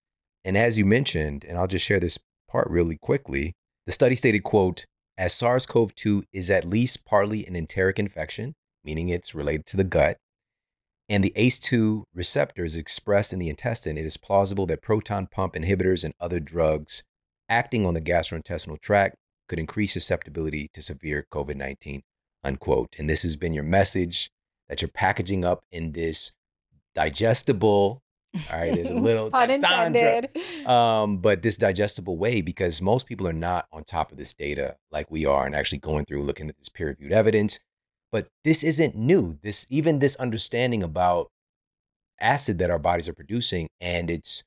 And 0.44 0.58
as 0.58 0.78
you 0.78 0.84
mentioned, 0.84 1.44
and 1.48 1.56
I'll 1.56 1.66
just 1.66 1.84
share 1.84 2.00
this 2.00 2.18
part 2.48 2.68
really 2.68 2.96
quickly, 2.96 3.54
the 3.86 3.92
study 3.92 4.16
stated, 4.16 4.42
quote, 4.42 4.86
as 5.16 5.32
SARS 5.32 5.66
CoV 5.66 5.94
2 5.94 6.24
is 6.32 6.50
at 6.50 6.64
least 6.64 7.04
partly 7.04 7.46
an 7.46 7.54
enteric 7.54 7.98
infection, 7.98 8.54
meaning 8.84 9.08
it's 9.08 9.34
related 9.34 9.66
to 9.66 9.76
the 9.76 9.84
gut, 9.84 10.16
and 11.08 11.22
the 11.22 11.32
ACE2 11.36 12.04
receptor 12.14 12.64
is 12.64 12.76
expressed 12.76 13.32
in 13.32 13.38
the 13.38 13.50
intestine, 13.50 13.98
it 13.98 14.06
is 14.06 14.16
plausible 14.16 14.66
that 14.66 14.82
proton 14.82 15.26
pump 15.26 15.54
inhibitors 15.54 16.04
and 16.04 16.14
other 16.18 16.40
drugs 16.40 17.02
acting 17.48 17.84
on 17.84 17.94
the 17.94 18.00
gastrointestinal 18.00 18.80
tract 18.80 19.16
could 19.48 19.58
increase 19.58 19.92
susceptibility 19.92 20.70
to 20.72 20.80
severe 20.80 21.26
COVID 21.30 21.56
19. 21.56 22.02
Unquote. 22.42 22.96
And 22.98 23.08
this 23.08 23.22
has 23.22 23.36
been 23.36 23.54
your 23.54 23.64
message 23.64 24.30
that 24.68 24.82
you're 24.82 24.88
packaging 24.88 25.44
up 25.44 25.64
in 25.70 25.92
this 25.92 26.32
digestible, 26.94 28.02
all 28.52 28.58
right, 28.58 28.74
there's 28.74 28.90
a 28.90 28.94
little 29.00 29.28
intended. 29.28 30.30
Um, 30.66 31.18
but 31.18 31.42
this 31.42 31.56
digestible 31.56 32.16
way 32.16 32.40
because 32.40 32.82
most 32.82 33.06
people 33.06 33.28
are 33.28 33.32
not 33.32 33.66
on 33.72 33.84
top 33.84 34.10
of 34.10 34.18
this 34.18 34.32
data 34.32 34.76
like 34.90 35.10
we 35.10 35.26
are 35.26 35.46
and 35.46 35.54
actually 35.54 35.78
going 35.78 36.04
through 36.04 36.22
looking 36.22 36.48
at 36.48 36.56
this 36.56 36.68
peer-reviewed 36.68 37.12
evidence. 37.12 37.60
But 38.14 38.28
this 38.44 38.62
isn't 38.62 38.94
new. 38.94 39.40
This 39.42 39.66
even 39.70 39.98
this 39.98 40.14
understanding 40.14 40.84
about 40.84 41.32
acid 42.20 42.60
that 42.60 42.70
our 42.70 42.78
bodies 42.78 43.08
are 43.08 43.12
producing 43.12 43.66
and 43.80 44.08
its 44.08 44.44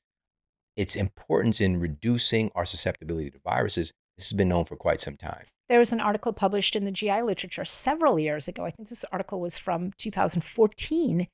its 0.74 0.96
importance 0.96 1.60
in 1.60 1.78
reducing 1.78 2.50
our 2.54 2.64
susceptibility 2.64 3.30
to 3.30 3.38
viruses. 3.44 3.92
This 4.16 4.30
has 4.30 4.36
been 4.38 4.48
known 4.48 4.64
for 4.64 4.74
quite 4.74 5.02
some 5.02 5.18
time. 5.18 5.44
There 5.68 5.78
was 5.78 5.92
an 5.92 6.00
article 6.00 6.32
published 6.32 6.76
in 6.76 6.86
the 6.86 6.90
GI 6.90 7.20
literature 7.20 7.66
several 7.66 8.18
years 8.18 8.48
ago. 8.48 8.64
I 8.64 8.70
think 8.70 8.88
this 8.88 9.04
article 9.12 9.38
was 9.38 9.58
from 9.58 9.92
2014 9.98 11.28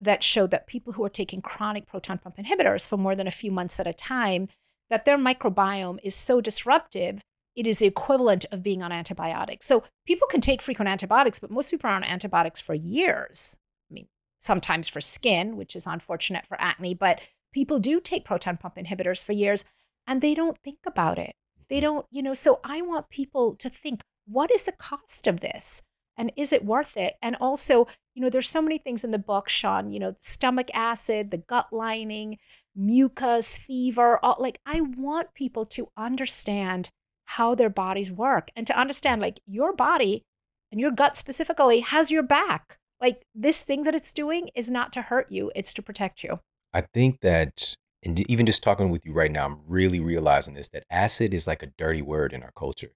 that 0.00 0.22
showed 0.22 0.52
that 0.52 0.68
people 0.68 0.92
who 0.92 1.02
are 1.02 1.08
taking 1.08 1.42
chronic 1.42 1.88
proton 1.88 2.18
pump 2.18 2.36
inhibitors 2.36 2.88
for 2.88 2.96
more 2.96 3.16
than 3.16 3.26
a 3.26 3.32
few 3.32 3.50
months 3.50 3.80
at 3.80 3.88
a 3.88 3.92
time, 3.92 4.46
that 4.90 5.04
their 5.06 5.18
microbiome 5.18 5.98
is 6.04 6.14
so 6.14 6.40
disruptive, 6.40 7.20
it 7.56 7.66
is 7.66 7.78
the 7.78 7.86
equivalent 7.86 8.44
of 8.50 8.62
being 8.62 8.82
on 8.82 8.92
antibiotics. 8.92 9.66
So 9.66 9.84
people 10.06 10.28
can 10.28 10.40
take 10.40 10.62
frequent 10.62 10.88
antibiotics, 10.88 11.38
but 11.38 11.50
most 11.50 11.70
people 11.70 11.88
are 11.88 11.94
on 11.94 12.04
antibiotics 12.04 12.60
for 12.60 12.74
years. 12.74 13.56
I 13.90 13.94
mean, 13.94 14.06
sometimes 14.38 14.88
for 14.88 15.00
skin, 15.00 15.56
which 15.56 15.76
is 15.76 15.86
unfortunate 15.86 16.46
for 16.46 16.60
acne, 16.60 16.94
but 16.94 17.20
people 17.52 17.78
do 17.78 18.00
take 18.00 18.24
proton 18.24 18.56
pump 18.56 18.76
inhibitors 18.76 19.24
for 19.24 19.32
years 19.32 19.64
and 20.06 20.20
they 20.20 20.34
don't 20.34 20.58
think 20.58 20.80
about 20.86 21.18
it. 21.18 21.34
They 21.68 21.76
mm-hmm. 21.76 21.82
don't, 21.82 22.06
you 22.10 22.22
know, 22.22 22.34
so 22.34 22.60
I 22.64 22.82
want 22.82 23.10
people 23.10 23.54
to 23.56 23.68
think 23.68 24.00
what 24.26 24.50
is 24.50 24.64
the 24.64 24.72
cost 24.72 25.26
of 25.26 25.40
this? 25.40 25.82
and 26.16 26.32
is 26.36 26.52
it 26.52 26.64
worth 26.64 26.96
it 26.96 27.14
and 27.22 27.36
also 27.40 27.86
you 28.14 28.22
know 28.22 28.30
there's 28.30 28.48
so 28.48 28.62
many 28.62 28.78
things 28.78 29.04
in 29.04 29.10
the 29.10 29.18
book 29.18 29.48
shawn 29.48 29.90
you 29.90 29.98
know 29.98 30.14
stomach 30.20 30.70
acid 30.74 31.30
the 31.30 31.38
gut 31.38 31.72
lining 31.72 32.38
mucus 32.74 33.58
fever 33.58 34.18
all, 34.22 34.36
like 34.38 34.60
i 34.66 34.80
want 34.80 35.34
people 35.34 35.64
to 35.64 35.88
understand 35.96 36.90
how 37.26 37.54
their 37.54 37.70
bodies 37.70 38.12
work 38.12 38.50
and 38.56 38.66
to 38.66 38.78
understand 38.78 39.20
like 39.20 39.40
your 39.46 39.74
body 39.74 40.24
and 40.70 40.80
your 40.80 40.90
gut 40.90 41.16
specifically 41.16 41.80
has 41.80 42.10
your 42.10 42.22
back 42.22 42.78
like 43.00 43.22
this 43.34 43.64
thing 43.64 43.84
that 43.84 43.94
it's 43.94 44.12
doing 44.12 44.50
is 44.54 44.70
not 44.70 44.92
to 44.92 45.02
hurt 45.02 45.30
you 45.30 45.50
it's 45.54 45.72
to 45.74 45.82
protect 45.82 46.22
you 46.22 46.40
i 46.72 46.80
think 46.80 47.20
that 47.20 47.76
and 48.04 48.28
even 48.30 48.44
just 48.44 48.62
talking 48.62 48.90
with 48.90 49.04
you 49.04 49.12
right 49.12 49.32
now 49.32 49.46
i'm 49.46 49.60
really 49.66 50.00
realizing 50.00 50.54
this 50.54 50.68
that 50.68 50.84
acid 50.90 51.32
is 51.34 51.46
like 51.46 51.62
a 51.62 51.72
dirty 51.78 52.02
word 52.02 52.32
in 52.32 52.42
our 52.42 52.52
culture 52.56 52.92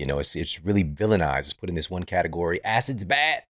you 0.00 0.06
know, 0.06 0.18
it's 0.18 0.34
it's 0.34 0.64
really 0.64 0.82
villainized. 0.82 1.40
It's 1.40 1.52
put 1.52 1.68
in 1.68 1.74
this 1.74 1.90
one 1.90 2.04
category. 2.04 2.58
Acid's 2.64 3.04
bad. 3.04 3.42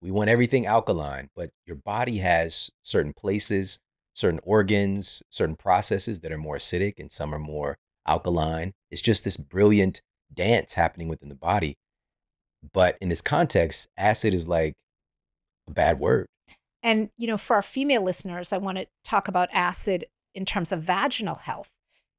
We 0.00 0.10
want 0.10 0.30
everything 0.30 0.64
alkaline, 0.64 1.28
but 1.36 1.50
your 1.66 1.76
body 1.76 2.16
has 2.18 2.70
certain 2.82 3.12
places, 3.12 3.80
certain 4.14 4.40
organs, 4.42 5.22
certain 5.28 5.56
processes 5.56 6.20
that 6.20 6.32
are 6.32 6.38
more 6.38 6.56
acidic 6.56 6.98
and 6.98 7.12
some 7.12 7.34
are 7.34 7.38
more 7.38 7.76
alkaline. 8.10 8.72
It's 8.90 9.00
just 9.00 9.24
this 9.24 9.36
brilliant 9.36 10.02
dance 10.32 10.74
happening 10.74 11.08
within 11.08 11.28
the 11.28 11.34
body. 11.34 11.76
But 12.72 12.98
in 13.00 13.08
this 13.08 13.22
context, 13.22 13.88
acid 13.96 14.34
is 14.34 14.46
like 14.46 14.74
a 15.68 15.72
bad 15.72 15.98
word. 15.98 16.26
And, 16.82 17.10
you 17.16 17.26
know, 17.26 17.38
for 17.38 17.56
our 17.56 17.62
female 17.62 18.02
listeners, 18.02 18.52
I 18.52 18.58
want 18.58 18.78
to 18.78 18.86
talk 19.04 19.28
about 19.28 19.48
acid 19.52 20.06
in 20.34 20.44
terms 20.44 20.72
of 20.72 20.82
vaginal 20.82 21.36
health 21.36 21.70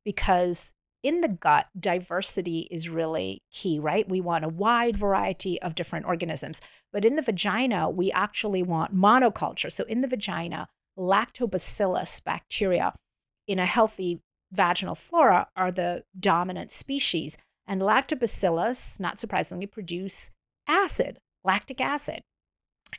because 0.04 0.74
in 1.04 1.22
the 1.22 1.28
gut, 1.28 1.68
diversity 1.80 2.68
is 2.70 2.88
really 2.88 3.42
key, 3.52 3.80
right? 3.80 4.08
We 4.08 4.22
want 4.22 4.46
a 4.46 4.50
wide 4.50 4.96
variety 4.96 5.60
of 5.62 5.74
different 5.74 6.06
organisms. 6.06 6.62
But 6.94 7.06
in 7.06 7.16
the 7.16 7.24
vagina, 7.24 7.90
we 7.90 8.12
actually 8.12 8.62
want 8.62 8.96
monoculture. 8.96 9.72
So 9.72 9.84
in 9.86 10.02
the 10.02 10.08
vagina, 10.08 10.68
lactobacillus 10.98 12.24
bacteria 12.24 12.94
in 13.48 13.58
a 13.58 13.66
healthy 13.66 14.22
vaginal 14.52 14.96
flora 14.96 15.48
are 15.56 15.72
the 15.72 16.04
dominant 16.20 16.72
species. 16.72 17.38
And 17.68 17.82
lactobacillus, 17.82 19.00
not 19.00 19.20
surprisingly, 19.20 19.66
produce 19.66 20.32
acid, 20.68 21.20
lactic 21.44 21.80
acid. 21.80 22.24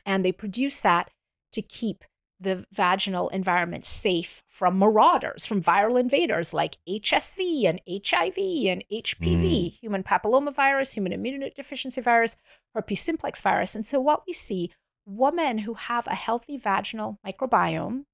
And 0.05 0.25
they 0.25 0.31
produce 0.31 0.79
that 0.81 1.11
to 1.51 1.61
keep 1.61 2.03
the 2.39 2.65
vaginal 2.71 3.29
environment 3.29 3.85
safe 3.85 4.43
from 4.49 4.77
marauders, 4.77 5.45
from 5.45 5.61
viral 5.61 5.99
invaders 5.99 6.53
like 6.53 6.77
HSV 6.87 7.65
and 7.65 7.79
HIV 7.87 8.37
and 8.67 8.83
HPV, 8.91 9.67
mm. 9.67 9.79
human 9.79 10.03
papillomavirus, 10.03 10.93
human 10.93 11.13
immunodeficiency 11.13 12.03
virus, 12.03 12.35
herpes 12.73 13.01
simplex 13.01 13.41
virus. 13.41 13.75
And 13.75 13.85
so, 13.85 13.99
what 13.99 14.23
we 14.27 14.33
see, 14.33 14.71
women 15.05 15.59
who 15.59 15.75
have 15.75 16.07
a 16.07 16.15
healthy 16.15 16.57
vaginal 16.57 17.19
microbiome 17.25 18.05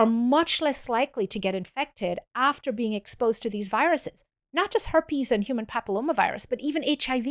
are 0.00 0.06
much 0.06 0.62
less 0.62 0.88
likely 0.88 1.26
to 1.26 1.38
get 1.38 1.54
infected 1.54 2.18
after 2.34 2.72
being 2.72 2.94
exposed 2.94 3.42
to 3.42 3.50
these 3.50 3.68
viruses, 3.68 4.24
not 4.50 4.70
just 4.70 4.86
herpes 4.86 5.30
and 5.30 5.44
human 5.44 5.66
papillomavirus, 5.66 6.48
but 6.48 6.58
even 6.58 6.82
HIV, 6.82 7.26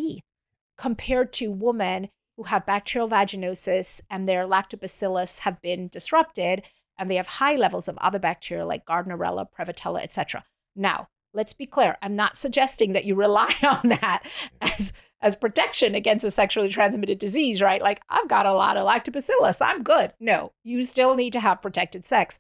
compared 0.78 1.34
to 1.34 1.52
women 1.52 2.10
who 2.38 2.44
have 2.44 2.68
bacterial 2.68 3.10
vaginosis 3.10 4.02
and 4.08 4.30
their 4.30 4.46
lactobacillus 4.46 5.40
have 5.40 5.60
been 5.64 5.88
disrupted 5.88 6.62
and 6.96 7.10
they 7.10 7.16
have 7.16 7.26
high 7.26 7.56
levels 7.56 7.88
of 7.88 7.98
other 7.98 8.20
bacteria 8.20 8.68
like 8.68 8.86
Gardnerella, 8.86 9.48
Prevotella, 9.52 10.04
etc. 10.04 10.46
Now, 10.76 11.08
let's 11.34 11.54
be 11.54 11.66
clear. 11.66 11.98
I'm 12.04 12.16
not 12.16 12.38
suggesting 12.38 12.94
that 12.94 13.04
you 13.04 13.16
rely 13.16 13.52
on 13.64 13.90
that 13.90 14.22
as 14.62 14.94
as 15.22 15.36
protection 15.36 15.96
against 15.96 16.24
a 16.24 16.30
sexually 16.30 16.70
transmitted 16.70 17.18
disease, 17.18 17.64
right? 17.64 17.82
Like 17.82 18.00
I've 18.10 18.30
got 18.30 18.46
a 18.46 18.54
lot 18.54 18.78
of 18.78 18.88
lactobacillus, 18.88 19.60
I'm 19.60 19.82
good. 19.82 20.14
No, 20.20 20.52
you 20.64 20.84
still 20.84 21.16
need 21.16 21.34
to 21.34 21.40
have 21.40 21.64
protected 21.64 22.06
sex. 22.06 22.40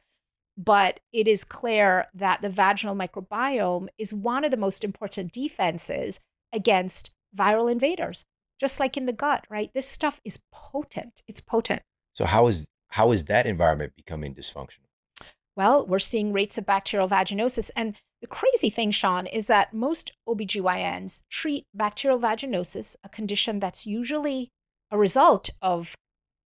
But 0.62 1.00
it 1.14 1.26
is 1.26 1.46
clear 1.46 2.08
that 2.14 2.42
the 2.42 2.50
vaginal 2.50 2.94
microbiome 2.96 3.88
is 3.98 4.14
one 4.14 4.44
of 4.44 4.52
the 4.52 4.58
most 4.58 4.84
important 4.84 5.32
defenses 5.32 6.20
against 6.52 7.12
viral 7.36 7.72
invaders, 7.72 8.26
just 8.60 8.78
like 8.78 8.98
in 8.98 9.06
the 9.06 9.14
gut, 9.14 9.46
right? 9.50 9.72
This 9.74 9.88
stuff 9.88 10.20
is 10.26 10.40
potent. 10.52 11.22
It's 11.30 11.40
potent. 11.40 11.82
So 12.14 12.26
how 12.26 12.48
is 12.48 12.70
how 12.90 13.12
is 13.12 13.26
that 13.26 13.46
environment 13.46 13.94
becoming 13.96 14.36
dysfunctional? 14.36 14.90
Well, 15.56 15.86
we're 15.86 16.00
seeing 16.00 16.34
rates 16.34 16.58
of 16.58 16.66
bacterial 16.66 17.08
vaginosis. 17.08 17.72
And 17.76 17.96
the 18.22 18.28
crazy 18.28 18.70
thing, 18.70 18.92
Shawn, 18.92 19.28
is 19.28 19.48
that 19.48 19.74
most 19.74 20.12
OBGYNs 20.28 21.24
treat 21.30 21.68
bacterial 21.74 22.20
vaginosis, 22.20 22.96
a 23.04 23.10
condition 23.10 23.60
that's 23.60 23.86
usually 23.88 24.50
a 24.92 24.98
result 24.98 25.52
of 25.62 25.96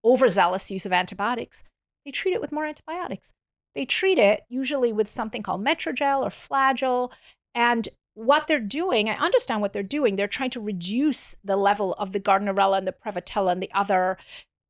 overzealous 0.05 0.69
use 0.69 0.85
of 0.85 0.93
antibiotics. 0.93 1.63
They 2.05 2.11
treat 2.11 2.33
it 2.33 2.41
with 2.41 2.51
more 2.51 2.65
antibiotics. 2.65 3.33
They 3.75 3.85
treat 3.85 4.19
it 4.19 4.41
usually 4.49 4.93
with 4.93 5.09
something 5.09 5.43
called 5.43 5.63
Metrogel 5.63 6.23
or 6.23 6.29
Flagyl. 6.29 7.11
And 7.55 7.89
what 8.13 8.47
they're 8.47 8.59
doing, 8.59 9.09
I 9.09 9.13
understand 9.13 9.61
what 9.61 9.73
they're 9.73 9.83
doing. 9.83 10.15
They're 10.15 10.27
trying 10.27 10.51
to 10.51 10.59
reduce 10.59 11.35
the 11.43 11.57
level 11.57 11.93
of 11.93 12.11
the 12.11 12.19
Gardnerella 12.19 12.77
and 12.77 12.87
the 12.87 12.93
Prevotella 12.93 13.51
and 13.51 13.61
the 13.61 13.71
other 13.73 14.17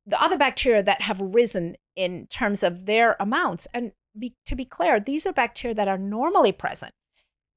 the 0.06 0.22
other 0.22 0.36
bacteria 0.36 0.82
that 0.82 1.02
have 1.02 1.18
risen 1.20 1.76
in 1.96 2.26
terms 2.26 2.62
of 2.62 2.86
their 2.86 3.16
amounts. 3.18 3.66
And 3.72 3.92
be, 4.18 4.34
to 4.46 4.54
be 4.54 4.64
clear, 4.64 5.00
these 5.00 5.26
are 5.26 5.32
bacteria 5.32 5.74
that 5.74 5.88
are 5.88 5.98
normally 5.98 6.52
present 6.52 6.92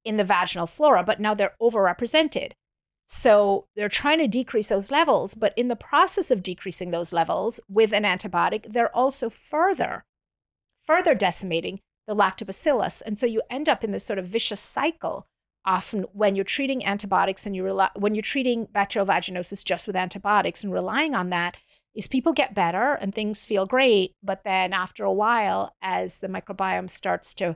in 0.05 0.15
the 0.15 0.23
vaginal 0.23 0.67
flora, 0.67 1.03
but 1.03 1.19
now 1.19 1.33
they're 1.33 1.55
overrepresented. 1.61 2.53
So 3.07 3.67
they're 3.75 3.89
trying 3.89 4.19
to 4.19 4.27
decrease 4.27 4.69
those 4.69 4.91
levels, 4.91 5.33
but 5.33 5.53
in 5.57 5.67
the 5.67 5.75
process 5.75 6.31
of 6.31 6.43
decreasing 6.43 6.91
those 6.91 7.13
levels 7.13 7.59
with 7.69 7.93
an 7.93 8.03
antibiotic, 8.03 8.71
they're 8.71 8.95
also 8.95 9.29
further, 9.29 10.05
further 10.87 11.13
decimating 11.13 11.81
the 12.07 12.15
lactobacillus. 12.15 13.03
And 13.05 13.19
so 13.19 13.25
you 13.27 13.41
end 13.49 13.69
up 13.69 13.83
in 13.83 13.91
this 13.91 14.05
sort 14.05 14.17
of 14.17 14.25
vicious 14.25 14.61
cycle 14.61 15.27
often 15.65 16.05
when 16.13 16.33
you're 16.33 16.45
treating 16.45 16.85
antibiotics 16.85 17.45
and 17.45 17.55
you 17.55 17.63
rely, 17.63 17.89
when 17.93 18.15
you're 18.15 18.21
treating 18.21 18.65
bacterial 18.71 19.05
vaginosis 19.05 19.63
just 19.63 19.85
with 19.85 19.97
antibiotics 19.97 20.63
and 20.63 20.73
relying 20.73 21.13
on 21.13 21.29
that, 21.29 21.57
is 21.93 22.07
people 22.07 22.31
get 22.31 22.55
better 22.55 22.93
and 22.93 23.13
things 23.13 23.45
feel 23.45 23.65
great, 23.65 24.15
but 24.23 24.43
then 24.43 24.71
after 24.71 25.03
a 25.03 25.11
while, 25.11 25.75
as 25.81 26.19
the 26.19 26.27
microbiome 26.27 26.89
starts 26.89 27.33
to 27.33 27.55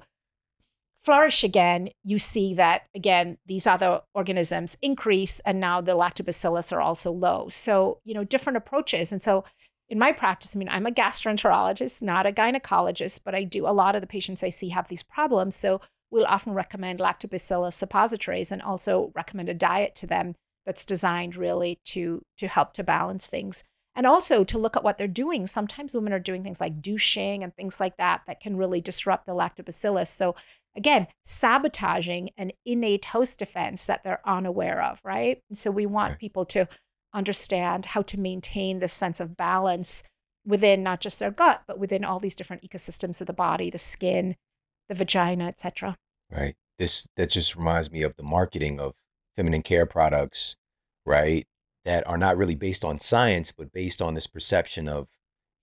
flourish 1.03 1.43
again, 1.43 1.89
you 2.03 2.19
see 2.19 2.53
that 2.53 2.83
again, 2.93 3.37
these 3.45 3.65
other 3.65 4.01
organisms 4.13 4.77
increase 4.81 5.39
and 5.45 5.59
now 5.59 5.79
the 5.79 5.95
lactobacillus 5.95 6.71
are 6.71 6.81
also 6.81 7.11
low. 7.11 7.47
So, 7.49 7.99
you 8.03 8.13
know, 8.13 8.23
different 8.23 8.57
approaches. 8.57 9.11
And 9.11 9.21
so 9.21 9.43
in 9.91 9.99
my 9.99 10.13
practice, 10.13 10.55
I 10.55 10.59
mean, 10.59 10.69
I'm 10.69 10.85
a 10.85 10.91
gastroenterologist, 10.91 12.01
not 12.01 12.25
a 12.25 12.31
gynecologist, 12.31 13.19
but 13.25 13.35
I 13.35 13.43
do 13.43 13.67
a 13.67 13.75
lot 13.75 13.93
of 13.93 13.99
the 13.99 14.07
patients 14.07 14.41
I 14.41 14.47
see 14.47 14.69
have 14.69 14.87
these 14.87 15.03
problems. 15.03 15.53
So 15.53 15.81
we'll 16.09 16.25
often 16.25 16.53
recommend 16.53 16.99
lactobacillus 16.99 17.73
suppositories 17.73 18.53
and 18.53 18.61
also 18.61 19.11
recommend 19.13 19.49
a 19.49 19.53
diet 19.53 19.93
to 19.95 20.07
them 20.07 20.35
that's 20.65 20.85
designed 20.85 21.35
really 21.35 21.77
to 21.83 22.21
to 22.37 22.47
help 22.47 22.71
to 22.73 22.83
balance 22.85 23.27
things 23.27 23.65
and 23.93 24.07
also 24.07 24.45
to 24.45 24.57
look 24.57 24.77
at 24.77 24.83
what 24.83 24.97
they're 24.97 25.07
doing. 25.07 25.45
Sometimes 25.45 25.93
women 25.93 26.13
are 26.13 26.19
doing 26.19 26.41
things 26.41 26.61
like 26.61 26.81
douching 26.81 27.43
and 27.43 27.53
things 27.53 27.81
like 27.81 27.97
that 27.97 28.21
that 28.27 28.39
can 28.39 28.55
really 28.55 28.79
disrupt 28.79 29.25
the 29.25 29.33
lactobacillus. 29.33 30.07
So, 30.07 30.35
again, 30.73 31.07
sabotaging 31.23 32.29
an 32.37 32.53
innate 32.65 33.05
host 33.05 33.39
defense 33.39 33.85
that 33.87 34.05
they're 34.05 34.21
unaware 34.25 34.81
of, 34.81 35.01
right? 35.03 35.41
And 35.49 35.57
so, 35.57 35.69
we 35.69 35.85
want 35.85 36.17
people 36.19 36.45
to 36.45 36.69
understand 37.13 37.87
how 37.87 38.01
to 38.03 38.19
maintain 38.19 38.79
this 38.79 38.93
sense 38.93 39.19
of 39.19 39.37
balance 39.37 40.03
within 40.45 40.83
not 40.83 41.01
just 41.01 41.19
their 41.19 41.31
gut, 41.31 41.63
but 41.67 41.79
within 41.79 42.03
all 42.03 42.19
these 42.19 42.35
different 42.35 42.63
ecosystems 42.63 43.21
of 43.21 43.27
the 43.27 43.33
body, 43.33 43.69
the 43.69 43.77
skin, 43.77 44.35
the 44.89 44.95
vagina, 44.95 45.47
etc. 45.47 45.95
Right. 46.31 46.55
This 46.79 47.07
that 47.15 47.29
just 47.29 47.55
reminds 47.55 47.91
me 47.91 48.01
of 48.01 48.15
the 48.15 48.23
marketing 48.23 48.79
of 48.79 48.93
feminine 49.35 49.61
care 49.61 49.85
products, 49.85 50.55
right? 51.05 51.45
that 51.85 52.07
are 52.07 52.17
not 52.17 52.37
really 52.37 52.55
based 52.55 52.85
on 52.85 52.99
science, 52.99 53.51
but 53.51 53.71
based 53.71 54.01
on 54.01 54.13
this 54.13 54.27
perception 54.27 54.87
of, 54.87 55.07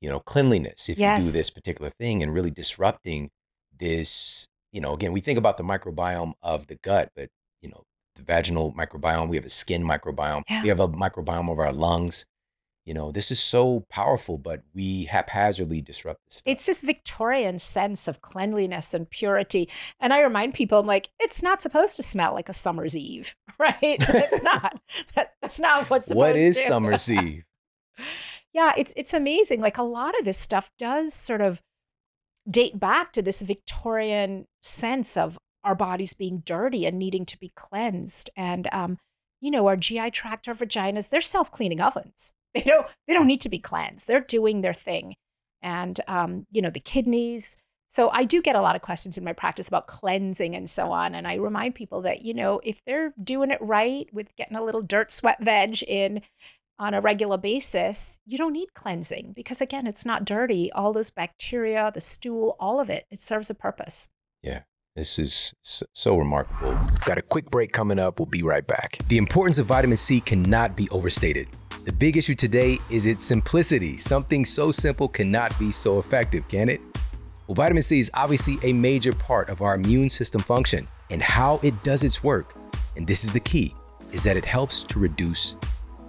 you 0.01 0.09
know, 0.09 0.20
cleanliness. 0.20 0.88
If 0.88 0.99
yes. 0.99 1.22
you 1.22 1.30
do 1.30 1.36
this 1.36 1.51
particular 1.51 1.90
thing 1.90 2.22
and 2.22 2.34
really 2.34 2.51
disrupting 2.51 3.30
this, 3.78 4.49
you 4.72 4.80
know, 4.80 4.94
again, 4.94 5.12
we 5.12 5.20
think 5.20 5.38
about 5.38 5.57
the 5.57 5.64
microbiome 5.64 6.32
of 6.42 6.66
the 6.66 6.76
gut, 6.76 7.11
but 7.14 7.30
you 7.61 7.68
know, 7.68 7.84
the 8.18 8.24
vaginal 8.24 8.72
microbiome, 8.74 9.28
we 9.28 9.36
have 9.36 9.46
a 9.46 9.50
skin 9.50 9.82
microbiome, 9.82 10.42
yeah. 10.48 10.62
we 10.62 10.68
have 10.68 10.80
a 10.80 10.88
microbiome 10.88 11.50
of 11.50 11.58
our 11.58 11.72
lungs 11.72 12.26
you 12.88 12.94
know, 12.94 13.12
this 13.12 13.30
is 13.30 13.38
so 13.38 13.84
powerful, 13.90 14.38
but 14.38 14.62
we 14.74 15.04
haphazardly 15.04 15.82
disrupt 15.82 16.24
this. 16.24 16.42
It's 16.46 16.64
this 16.64 16.80
Victorian 16.80 17.58
sense 17.58 18.08
of 18.08 18.22
cleanliness 18.22 18.94
and 18.94 19.10
purity. 19.10 19.68
And 20.00 20.10
I 20.10 20.22
remind 20.22 20.54
people, 20.54 20.78
I'm 20.78 20.86
like, 20.86 21.10
it's 21.20 21.42
not 21.42 21.60
supposed 21.60 21.96
to 21.96 22.02
smell 22.02 22.32
like 22.32 22.48
a 22.48 22.54
summer's 22.54 22.96
eve, 22.96 23.36
right? 23.58 23.76
it's 23.82 24.42
not. 24.42 24.80
That, 25.14 25.34
that's 25.42 25.60
not 25.60 25.90
what's 25.90 26.06
supposed 26.06 26.16
What 26.18 26.36
is 26.36 26.56
to. 26.56 26.62
summer's 26.62 27.10
eve? 27.10 27.44
yeah, 28.54 28.72
it's 28.74 28.94
it's 28.96 29.12
amazing. 29.12 29.60
Like 29.60 29.76
a 29.76 29.82
lot 29.82 30.18
of 30.18 30.24
this 30.24 30.38
stuff 30.38 30.70
does 30.78 31.12
sort 31.12 31.42
of 31.42 31.60
date 32.50 32.80
back 32.80 33.12
to 33.12 33.20
this 33.20 33.42
Victorian 33.42 34.46
sense 34.62 35.14
of 35.14 35.36
our 35.64 35.74
bodies 35.74 36.12
being 36.12 36.42
dirty 36.44 36.86
and 36.86 36.98
needing 36.98 37.26
to 37.26 37.38
be 37.38 37.52
cleansed. 37.54 38.30
And 38.36 38.68
um, 38.72 38.98
you 39.40 39.50
know, 39.50 39.66
our 39.66 39.76
GI 39.76 40.11
tract, 40.11 40.48
our 40.48 40.54
vaginas, 40.54 41.09
they're 41.09 41.20
self-cleaning 41.20 41.80
ovens 41.80 42.32
they 42.54 42.62
don't 42.62 42.86
they 43.06 43.14
don't 43.14 43.26
need 43.26 43.40
to 43.42 43.48
be 43.48 43.59
cleansed. 43.59 44.06
They're 44.06 44.20
doing 44.20 44.61
their 44.61 44.74
thing, 44.74 45.16
and 45.62 46.00
um, 46.09 46.46
you 46.50 46.62
know 46.62 46.70
the 46.70 46.80
kidneys. 46.80 47.56
So 47.90 48.11
I 48.11 48.24
do 48.24 48.42
get 48.42 48.56
a 48.56 48.61
lot 48.61 48.76
of 48.76 48.82
questions 48.82 49.16
in 49.16 49.24
my 49.24 49.32
practice 49.32 49.66
about 49.66 49.86
cleansing 49.86 50.54
and 50.54 50.68
so 50.68 50.92
on, 50.92 51.14
and 51.14 51.26
I 51.26 51.34
remind 51.34 51.74
people 51.74 52.02
that 52.02 52.22
you 52.22 52.34
know 52.34 52.61
if 52.64 52.80
they're 52.84 53.12
doing 53.22 53.50
it 53.50 53.61
right 53.61 54.09
with 54.12 54.34
getting 54.36 54.56
a 54.56 54.64
little 54.64 54.82
dirt, 54.82 55.12
sweat, 55.12 55.42
veg 55.42 55.82
in 55.82 56.22
on 56.78 56.94
a 56.94 57.00
regular 57.00 57.36
basis, 57.36 58.20
you 58.24 58.38
don't 58.38 58.52
need 58.52 58.72
cleansing 58.72 59.32
because 59.34 59.61
again, 59.61 59.86
it's 59.86 60.06
not 60.06 60.24
dirty. 60.24 60.70
All 60.72 60.92
those 60.92 61.11
bacteria, 61.11 61.90
the 61.92 62.00
stool, 62.00 62.56
all 62.61 62.80
of 62.80 62.88
it, 62.88 63.06
it 63.11 63.20
serves 63.20 63.50
a 63.50 63.54
purpose. 63.54 64.09
Yeah. 64.42 64.62
This 64.97 65.18
is 65.18 65.55
so 65.62 66.16
remarkable. 66.16 66.76
Got 67.05 67.18
a 67.18 67.22
quick 67.22 67.51
break 67.51 67.72
coming 67.72 68.01
up. 68.01 68.18
We'll 68.18 68.26
be 68.26 68.43
right 68.43 68.66
back. 68.66 68.99
The 69.09 69.18
importance 69.18 69.61
of 69.61 69.66
vitamin 69.66 69.97
C 69.97 70.20
cannot 70.20 70.76
be 70.76 70.89
overstated. 70.91 71.47
The 71.84 71.93
big 71.93 72.16
issue 72.16 72.34
today 72.34 72.78
is 72.91 73.07
its 73.07 73.24
simplicity. 73.24 73.97
Something 73.97 74.45
so 74.45 74.72
simple 74.72 75.07
cannot 75.07 75.57
be 75.57 75.70
so 75.70 76.01
effective, 76.01 76.49
can 76.49 76.68
it? 76.68 76.80
Well, 77.47 77.55
vitamin 77.55 77.84
C 77.84 78.01
is 78.01 78.11
obviously 78.12 78.59
a 78.64 78.72
major 78.72 79.12
part 79.12 79.51
of 79.51 79.62
our 79.62 79.76
immune 79.76 80.09
system 80.09 80.41
function 80.41 80.89
and 81.11 81.22
how 81.22 81.61
it 81.62 81.80
does 81.84 82.03
its 82.03 82.24
work. 82.24 82.55
And 82.97 83.07
this 83.07 83.22
is 83.22 83.30
the 83.30 83.41
key 83.41 83.74
is 84.12 84.24
that 84.24 84.36
it 84.36 84.45
helps 84.45 84.82
to 84.82 84.99
reduce 84.99 85.55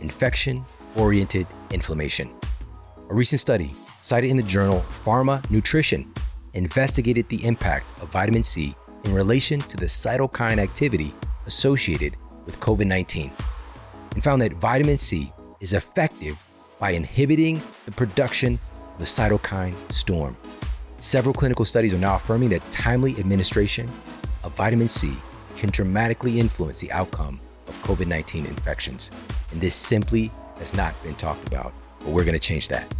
infection 0.01 0.65
oriented 0.95 1.45
inflammation. 1.71 2.31
A 3.09 3.13
recent 3.13 3.39
study 3.39 3.75
cited 4.01 4.31
in 4.31 4.37
the 4.37 4.43
journal 4.43 4.79
Pharma 5.05 5.47
Nutrition 5.51 6.11
investigated 6.53 7.27
the 7.29 7.43
impact 7.45 7.85
of 8.01 8.09
vitamin 8.09 8.43
C 8.43 8.75
in 9.05 9.13
relation 9.13 9.59
to 9.59 9.77
the 9.77 9.85
cytokine 9.85 10.57
activity 10.57 11.13
associated 11.45 12.15
with 12.45 12.59
COVID 12.59 12.85
19 12.85 13.31
and 14.13 14.23
found 14.23 14.41
that 14.41 14.53
vitamin 14.53 14.97
C 14.97 15.31
is 15.59 15.73
effective 15.73 16.41
by 16.79 16.91
inhibiting 16.91 17.61
the 17.85 17.91
production 17.91 18.59
of 18.93 18.99
the 18.99 19.05
cytokine 19.05 19.75
storm. 19.91 20.35
Several 20.99 21.33
clinical 21.33 21.65
studies 21.65 21.93
are 21.93 21.97
now 21.97 22.15
affirming 22.15 22.49
that 22.49 22.69
timely 22.71 23.17
administration 23.19 23.89
of 24.43 24.53
vitamin 24.53 24.89
C 24.89 25.13
can 25.57 25.69
dramatically 25.69 26.39
influence 26.39 26.79
the 26.79 26.91
outcome 26.91 27.39
of 27.67 27.75
COVID 27.83 28.07
19 28.07 28.45
infections. 28.45 29.11
And 29.51 29.61
this 29.61 29.75
simply 29.75 30.31
has 30.57 30.73
not 30.73 31.01
been 31.03 31.15
talked 31.15 31.47
about, 31.47 31.73
but 31.99 32.09
we're 32.09 32.25
gonna 32.25 32.39
change 32.39 32.67
that. 32.69 32.93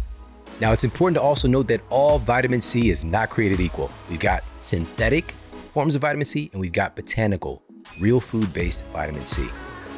Now, 0.60 0.72
it's 0.72 0.84
important 0.84 1.14
to 1.14 1.22
also 1.22 1.48
note 1.48 1.68
that 1.68 1.80
all 1.88 2.18
vitamin 2.18 2.60
C 2.60 2.90
is 2.90 3.02
not 3.02 3.30
created 3.30 3.60
equal. 3.60 3.90
We've 4.10 4.20
got 4.20 4.44
synthetic 4.60 5.32
forms 5.72 5.94
of 5.94 6.02
vitamin 6.02 6.26
C 6.26 6.50
and 6.52 6.60
we've 6.60 6.70
got 6.70 6.94
botanical, 6.94 7.62
real 7.98 8.20
food 8.20 8.52
based 8.52 8.84
vitamin 8.86 9.24
C. 9.24 9.48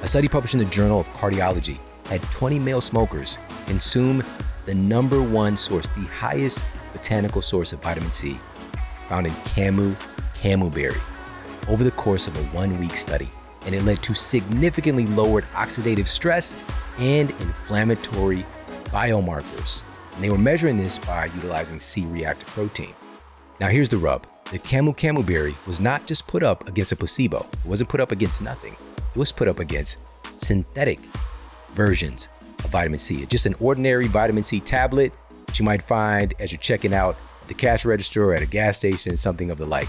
A 0.03 0.07
study 0.07 0.29
published 0.29 0.55
in 0.55 0.61
the 0.61 0.67
Journal 0.67 1.01
of 1.01 1.09
Cardiology 1.15 1.81
had 2.07 2.23
20 2.23 2.61
male 2.61 2.81
smokers 2.81 3.39
consume 3.67 4.23
the 4.65 4.75
number 4.75 5.21
one 5.21 5.57
source, 5.57 5.89
the 5.89 6.07
highest 6.07 6.65
botanical 6.93 7.43
source 7.43 7.73
of 7.73 7.83
vitamin 7.83 8.13
C, 8.13 8.39
found 9.09 9.27
in 9.27 9.33
Camu 9.33 9.97
camelberry, 10.35 11.01
over 11.69 11.83
the 11.83 11.91
course 11.93 12.29
of 12.29 12.37
a 12.37 12.43
one 12.57 12.79
week 12.79 12.97
study. 12.97 13.29
And 13.67 13.75
it 13.75 13.83
led 13.83 14.01
to 14.05 14.15
significantly 14.15 15.07
lowered 15.07 15.45
oxidative 15.55 16.07
stress 16.07 16.57
and 16.99 17.31
inflammatory 17.31 18.47
biomarkers. 18.91 19.83
And 20.15 20.23
they 20.23 20.31
were 20.31 20.39
measuring 20.39 20.77
this 20.77 20.99
by 20.99 21.27
utilizing 21.27 21.81
C 21.81 22.05
reactive 22.07 22.49
protein. 22.49 22.95
Now, 23.61 23.69
here's 23.69 23.89
the 23.89 23.99
rub 23.99 24.27
the 24.51 24.59
Camu 24.59 24.97
camelberry 24.97 25.55
was 25.67 25.81
not 25.81 26.07
just 26.07 26.27
put 26.27 26.43
up 26.43 26.69
against 26.69 26.93
a 26.93 26.97
placebo, 26.97 27.47
it 27.53 27.67
wasn't 27.67 27.89
put 27.89 28.01
up 28.01 28.13
against 28.13 28.43
nothing, 28.43 28.77
it 28.97 29.19
was 29.19 29.33
put 29.33 29.49
up 29.49 29.59
against 29.59 29.99
synthetic 30.39 30.99
versions 31.75 32.29
of 32.65 32.71
vitamin 32.71 32.99
C. 32.99 33.25
Just 33.27 33.47
an 33.47 33.55
ordinary 33.61 34.07
vitamin 34.09 34.45
C 34.45 34.61
tablet 34.61 35.13
that 35.47 35.59
you 35.59 35.65
might 35.65 35.83
find 35.83 36.35
as 36.39 36.53
you're 36.53 36.59
checking 36.59 36.93
out 36.93 37.17
the 37.49 37.55
cash 37.55 37.85
register 37.85 38.25
or 38.25 38.35
at 38.35 38.43
a 38.43 38.47
gas 38.47 38.77
station, 38.77 39.17
something 39.17 39.51
of 39.51 39.59
the 39.59 39.65
like. 39.65 39.89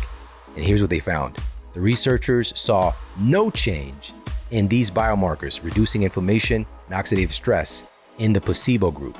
And 0.55 0.63
here's 0.65 0.81
what 0.81 0.89
they 0.89 0.99
found 0.99 1.37
the 1.73 1.81
researchers 1.81 2.57
saw 2.59 2.93
no 3.17 3.49
change 3.49 4.13
in 4.51 4.67
these 4.67 4.91
biomarkers, 4.91 5.63
reducing 5.63 6.03
inflammation 6.03 6.65
and 6.87 7.03
oxidative 7.03 7.31
stress 7.31 7.85
in 8.19 8.33
the 8.33 8.41
placebo 8.41 8.91
group. 8.91 9.17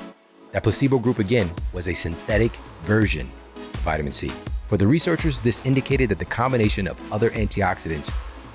That 0.53 0.61
placebo 0.61 0.99
group, 0.99 1.17
again, 1.17 1.51
was 1.73 1.87
a 1.87 1.95
synthetic 1.95 2.51
version 2.83 3.29
of 3.55 3.79
vitamin 3.81 4.13
C. 4.13 4.31
For 4.67 4.77
the 4.77 4.87
researchers, 4.87 5.39
this 5.39 5.65
indicated 5.65 6.09
that 6.09 6.19
the 6.19 6.25
combination 6.25 6.87
of 6.87 6.99
other 7.11 7.31
antioxidants 7.31 8.11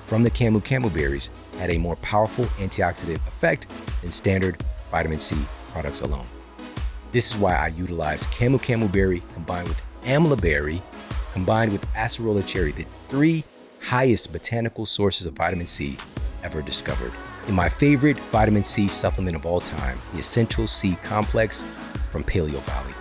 from 0.07 0.23
the 0.23 0.31
camu 0.31 0.61
camu 0.61 0.91
berries 0.93 1.29
had 1.57 1.69
a 1.69 1.77
more 1.77 1.97
powerful 1.97 2.45
antioxidant 2.57 3.17
effect 3.27 3.67
than 4.01 4.11
standard 4.11 4.63
vitamin 4.89 5.19
C 5.19 5.35
products 5.71 5.99
alone. 5.99 6.25
This 7.11 7.31
is 7.31 7.37
why 7.37 7.53
I 7.53 7.67
utilize 7.67 8.27
camu 8.27 8.59
camu 8.59 8.89
berry 8.91 9.21
combined 9.33 9.67
with 9.67 9.81
amla 10.03 10.39
berry 10.39 10.81
combined 11.33 11.71
with 11.71 11.85
acerola 11.93 12.45
cherry, 12.47 12.71
the 12.71 12.85
three 13.09 13.43
highest 13.81 14.31
botanical 14.31 14.85
sources 14.85 15.27
of 15.27 15.33
vitamin 15.33 15.65
C 15.65 15.97
ever 16.43 16.61
discovered. 16.61 17.11
In 17.47 17.55
my 17.55 17.67
favorite 17.67 18.17
vitamin 18.17 18.63
C 18.63 18.87
supplement 18.87 19.35
of 19.35 19.45
all 19.45 19.59
time, 19.59 19.97
the 20.13 20.19
Essential 20.19 20.67
C 20.67 20.97
Complex 21.03 21.63
from 22.09 22.23
Paleo 22.23 22.59
Valley. 22.61 22.93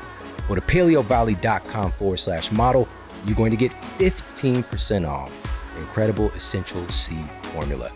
Go 0.49 0.55
to 0.55 0.61
paleovalley.com 0.61 1.93
forward 1.93 2.19
slash 2.19 2.51
model. 2.51 2.89
You're 3.27 3.37
going 3.37 3.51
to 3.51 3.57
get 3.57 3.73
15% 3.99 5.09
off 5.09 5.31
the 5.75 5.81
incredible 5.81 6.31
Essential 6.31 6.87
C 6.89 7.17
formula. 7.43 7.93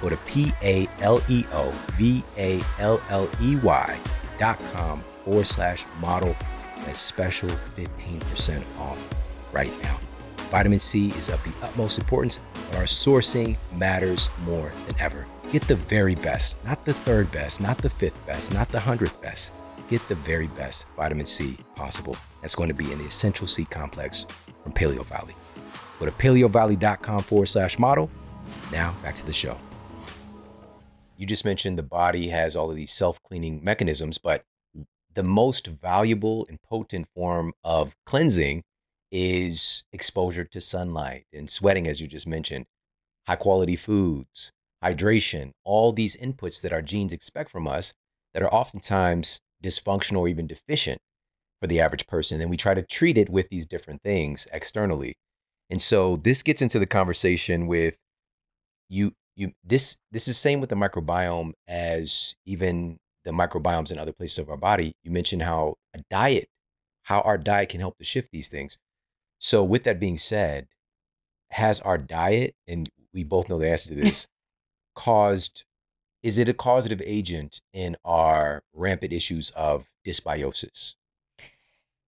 Go 0.00 0.08
to 0.08 0.16
P 0.18 0.52
A 0.62 0.88
L 1.00 1.22
E 1.28 1.44
O 1.52 1.70
V 1.92 2.22
A 2.36 2.60
L 2.78 3.00
L 3.08 3.28
E 3.40 3.56
Y 3.56 3.98
dot 4.38 4.58
com 4.72 5.02
forward 5.24 5.46
slash 5.46 5.84
model. 6.00 6.36
That 6.84 6.96
special 6.96 7.48
15% 7.48 8.62
off 8.78 8.98
right 9.52 9.72
now. 9.82 9.98
Vitamin 10.50 10.78
C 10.78 11.08
is 11.10 11.28
of 11.28 11.42
the 11.44 11.52
utmost 11.64 11.98
importance, 11.98 12.40
but 12.70 12.76
our 12.76 12.84
sourcing 12.84 13.56
matters 13.74 14.28
more 14.44 14.70
than 14.86 15.00
ever. 15.00 15.26
Get 15.50 15.62
the 15.62 15.76
very 15.76 16.14
best, 16.14 16.56
not 16.64 16.84
the 16.84 16.92
third 16.92 17.30
best, 17.32 17.60
not 17.60 17.78
the 17.78 17.90
fifth 17.90 18.24
best, 18.26 18.52
not 18.52 18.68
the 18.68 18.80
hundredth 18.80 19.20
best. 19.22 19.52
Get 19.88 20.06
the 20.08 20.14
very 20.16 20.48
best 20.48 20.88
vitamin 20.96 21.26
C 21.26 21.56
possible. 21.74 22.16
That's 22.40 22.54
going 22.54 22.68
to 22.68 22.74
be 22.74 22.90
in 22.90 22.98
the 22.98 23.04
Essential 23.04 23.46
C 23.46 23.64
complex 23.64 24.26
from 24.62 24.72
Paleo 24.72 25.04
Valley. 25.04 25.34
Go 26.00 26.06
to 26.06 26.12
paleovalley.com 26.12 27.22
forward 27.22 27.46
slash 27.46 27.78
model. 27.78 28.10
Now 28.72 28.94
back 29.02 29.14
to 29.16 29.26
the 29.26 29.32
show. 29.32 29.58
You 31.16 31.26
just 31.26 31.44
mentioned 31.44 31.78
the 31.78 31.82
body 31.82 32.28
has 32.28 32.56
all 32.56 32.70
of 32.70 32.76
these 32.76 32.92
self 32.92 33.22
cleaning 33.22 33.62
mechanisms, 33.62 34.18
but 34.18 34.42
the 35.14 35.22
most 35.22 35.66
valuable 35.66 36.46
and 36.48 36.60
potent 36.62 37.08
form 37.14 37.54
of 37.64 37.96
cleansing 38.04 38.64
is 39.10 39.84
exposure 39.92 40.44
to 40.44 40.60
sunlight 40.60 41.24
and 41.32 41.48
sweating, 41.48 41.86
as 41.86 42.00
you 42.00 42.06
just 42.06 42.26
mentioned, 42.26 42.66
high 43.26 43.36
quality 43.36 43.76
foods, 43.76 44.52
hydration, 44.84 45.52
all 45.64 45.92
these 45.92 46.16
inputs 46.16 46.60
that 46.60 46.72
our 46.72 46.82
genes 46.82 47.12
expect 47.12 47.50
from 47.50 47.66
us 47.66 47.94
that 48.34 48.42
are 48.42 48.52
oftentimes 48.52 49.40
dysfunctional 49.66 50.20
or 50.20 50.28
even 50.28 50.46
deficient 50.46 51.00
for 51.60 51.66
the 51.66 51.80
average 51.80 52.06
person. 52.06 52.40
And 52.40 52.50
we 52.50 52.56
try 52.56 52.74
to 52.74 52.82
treat 52.82 53.18
it 53.18 53.28
with 53.28 53.48
these 53.48 53.66
different 53.66 54.02
things 54.02 54.46
externally. 54.52 55.14
And 55.70 55.82
so 55.82 56.16
this 56.16 56.42
gets 56.42 56.62
into 56.62 56.78
the 56.78 56.86
conversation 56.86 57.66
with 57.66 57.96
you 58.88 59.12
you 59.34 59.52
this 59.64 59.98
this 60.12 60.28
is 60.28 60.38
same 60.38 60.60
with 60.60 60.70
the 60.70 60.76
microbiome 60.76 61.52
as 61.68 62.36
even 62.46 62.98
the 63.24 63.32
microbiomes 63.32 63.90
in 63.90 63.98
other 63.98 64.12
places 64.12 64.38
of 64.38 64.48
our 64.48 64.56
body. 64.56 64.92
You 65.02 65.10
mentioned 65.10 65.42
how 65.42 65.74
a 65.94 66.00
diet, 66.08 66.48
how 67.02 67.20
our 67.22 67.36
diet 67.36 67.70
can 67.70 67.80
help 67.80 67.98
to 67.98 68.04
shift 68.04 68.30
these 68.32 68.48
things. 68.48 68.78
So 69.38 69.64
with 69.64 69.84
that 69.84 70.00
being 70.00 70.16
said, 70.16 70.68
has 71.50 71.80
our 71.80 71.98
diet, 71.98 72.54
and 72.66 72.88
we 73.12 73.24
both 73.24 73.48
know 73.48 73.58
the 73.58 73.68
answer 73.68 73.90
to 73.90 73.94
this, 73.94 74.28
caused 74.94 75.64
is 76.26 76.38
it 76.38 76.48
a 76.48 76.54
causative 76.54 77.00
agent 77.06 77.60
in 77.72 77.94
our 78.04 78.64
rampant 78.74 79.12
issues 79.12 79.50
of 79.50 79.88
dysbiosis? 80.04 80.96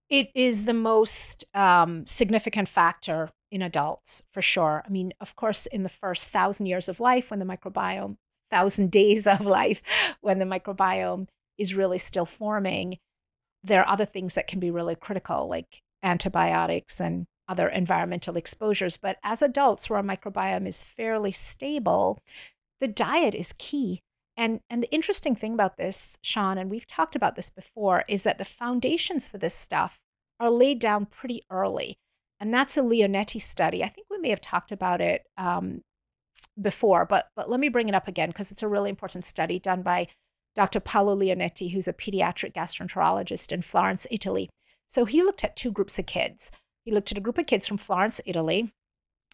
It 0.09 0.31
is 0.33 0.65
the 0.65 0.73
most 0.73 1.45
um, 1.53 2.03
significant 2.07 2.67
factor 2.67 3.29
in 3.51 3.61
adults 3.61 4.23
for 4.33 4.41
sure. 4.41 4.81
I 4.83 4.89
mean, 4.89 5.13
of 5.21 5.35
course, 5.35 5.67
in 5.67 5.83
the 5.83 5.89
first 5.89 6.31
thousand 6.31 6.65
years 6.65 6.89
of 6.89 6.99
life, 6.99 7.29
when 7.29 7.37
the 7.37 7.45
microbiome, 7.45 8.17
thousand 8.49 8.89
days 8.89 9.27
of 9.27 9.41
life, 9.45 9.83
when 10.21 10.39
the 10.39 10.45
microbiome 10.45 11.27
is 11.59 11.75
really 11.75 11.99
still 11.99 12.25
forming, 12.25 12.97
there 13.63 13.81
are 13.81 13.93
other 13.93 14.05
things 14.05 14.33
that 14.33 14.47
can 14.47 14.59
be 14.59 14.71
really 14.71 14.95
critical, 14.95 15.47
like 15.47 15.83
antibiotics 16.01 16.99
and 16.99 17.27
other 17.47 17.69
environmental 17.69 18.35
exposures. 18.35 18.97
But 18.97 19.17
as 19.23 19.43
adults, 19.43 19.91
where 19.91 19.97
our 19.97 20.03
microbiome 20.03 20.67
is 20.67 20.83
fairly 20.83 21.31
stable, 21.31 22.23
the 22.79 22.87
diet 22.87 23.35
is 23.35 23.53
key. 23.59 24.01
And, 24.37 24.61
and 24.69 24.83
the 24.83 24.93
interesting 24.93 25.35
thing 25.35 25.53
about 25.53 25.77
this, 25.77 26.17
Shawn, 26.21 26.59
and 26.59 26.69
we've 26.69 26.85
talked 26.85 27.15
about 27.15 27.35
this 27.35 27.49
before, 27.49 28.03
is 28.07 28.23
that 28.23 28.37
the 28.37 28.45
foundations 28.45 29.27
for 29.27 29.39
this 29.39 29.55
stuff 29.55 29.99
are 30.39 30.51
laid 30.51 30.77
down 30.79 31.07
pretty 31.07 31.41
early. 31.49 31.97
And 32.39 32.53
that's 32.53 32.77
a 32.77 32.81
Lionetti 32.81 33.41
study. 33.41 33.83
I 33.83 33.89
think 33.89 34.07
we 34.11 34.19
may 34.19 34.29
have 34.29 34.39
talked 34.39 34.71
about 34.71 35.01
it 35.01 35.23
um, 35.37 35.81
before, 36.61 37.03
but, 37.05 37.29
but 37.35 37.49
let 37.49 37.59
me 37.59 37.67
bring 37.67 37.89
it 37.89 37.95
up 37.95 38.07
again 38.07 38.29
because 38.29 38.51
it's 38.51 38.61
a 38.61 38.67
really 38.67 38.91
important 38.91 39.25
study 39.25 39.57
done 39.57 39.81
by 39.81 40.07
Dr. 40.55 40.79
Paolo 40.79 41.15
Lionetti, 41.15 41.71
who's 41.71 41.87
a 41.87 41.93
pediatric 41.93 42.53
gastroenterologist 42.53 43.51
in 43.51 43.63
Florence, 43.63 44.05
Italy. 44.11 44.49
So 44.87 45.05
he 45.05 45.23
looked 45.23 45.43
at 45.43 45.55
two 45.55 45.71
groups 45.71 45.97
of 45.97 46.05
kids. 46.05 46.51
He 46.85 46.91
looked 46.91 47.11
at 47.11 47.17
a 47.17 47.21
group 47.21 47.39
of 47.39 47.47
kids 47.47 47.67
from 47.67 47.77
Florence, 47.77 48.21
Italy, 48.25 48.71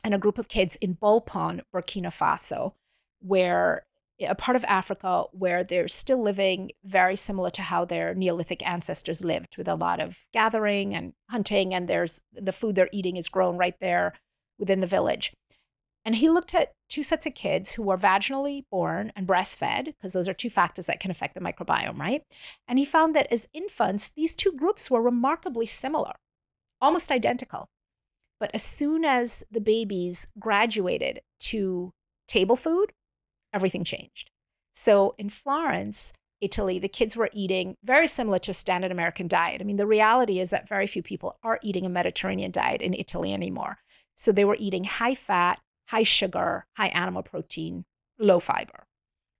and 0.04 0.14
a 0.14 0.18
group 0.18 0.38
of 0.38 0.47
kids 0.47 0.76
in 0.78 0.95
Boulpon, 0.95 1.62
Burkina 1.74 2.08
Faso, 2.08 2.74
where 3.20 3.86
a 4.20 4.36
part 4.36 4.55
of 4.55 4.64
Africa 4.66 5.24
where 5.32 5.64
they're 5.64 5.88
still 5.88 6.22
living 6.22 6.72
very 6.84 7.16
similar 7.16 7.49
to 7.51 7.61
how 7.61 7.84
their 7.84 8.14
Neolithic 8.14 8.66
ancestors 8.66 9.24
lived, 9.24 9.57
with 9.57 9.68
a 9.68 9.76
lot 9.76 9.99
of 9.99 10.28
gathering 10.34 10.95
and 10.95 11.14
hunting, 11.30 11.74
and 11.74 11.88
there's 11.88 12.22
the 12.32 12.51
food 12.51 12.76
they're 12.76 12.89
eating 12.91 13.18
is 13.18 13.28
grown 13.30 13.57
right 13.57 13.76
there 13.82 14.14
within 14.59 14.80
the 14.80 14.88
village. 14.88 15.34
And 16.05 16.16
he 16.16 16.30
looked 16.30 16.53
at 16.53 16.74
two 16.89 17.01
sets 17.01 17.26
of 17.26 17.34
kids 17.34 17.72
who 17.72 17.84
were 17.84 17.97
vaginally 17.97 18.66
born 18.70 19.11
and 19.16 19.26
breastfed, 19.26 19.86
because 19.86 20.14
those 20.14 20.28
are 20.28 20.34
two 20.34 20.49
factors 20.49 20.86
that 20.86 20.99
can 20.99 21.11
affect 21.11 21.34
the 21.34 21.39
microbiome, 21.39 21.97
right? 21.97 22.24
And 22.68 22.78
he 22.78 22.86
found 22.86 23.16
that 23.16 23.32
as 23.32 23.47
infants, 23.53 24.09
these 24.09 24.36
two 24.36 24.51
groups 24.51 24.91
were 24.91 25.01
remarkably 25.01 25.66
similar, 25.66 26.14
almost 26.82 27.11
identical. 27.11 27.70
But 28.39 28.51
as 28.53 28.64
soon 28.64 29.05
as 29.05 29.43
the 29.49 29.61
babies 29.61 30.28
graduated 30.38 31.22
to 31.39 31.93
table 32.28 32.57
food, 32.57 32.91
everything 33.54 33.84
changed. 33.84 34.30
So 34.72 35.16
in 35.18 35.30
Florence, 35.30 36.14
Italy, 36.41 36.78
the 36.78 36.89
kids 36.89 37.16
were 37.16 37.30
eating 37.32 37.78
very 37.84 38.08
similar 38.08 38.39
to 38.39 38.51
a 38.51 38.54
standard 38.54 38.91
American 38.91 39.28
diet. 39.28 39.62
I 39.62 39.64
mean, 39.64 39.78
the 39.78 39.88
reality 39.88 40.39
is 40.39 40.49
that 40.49 40.68
very 40.68 40.88
few 40.88 41.01
people 41.01 41.38
are 41.43 41.60
eating 41.64 41.86
a 41.86 41.89
Mediterranean 41.89 42.51
diet 42.51 42.82
in 42.82 42.93
Italy 42.93 43.34
anymore. 43.34 43.78
So 44.16 44.32
they 44.32 44.45
were 44.45 44.58
eating 44.60 44.84
high 44.84 45.16
fat, 45.16 45.60
high 45.88 46.04
sugar, 46.04 46.66
high 46.76 46.89
animal 46.89 47.24
protein, 47.24 47.86
low 48.20 48.39
fiber. 48.39 48.86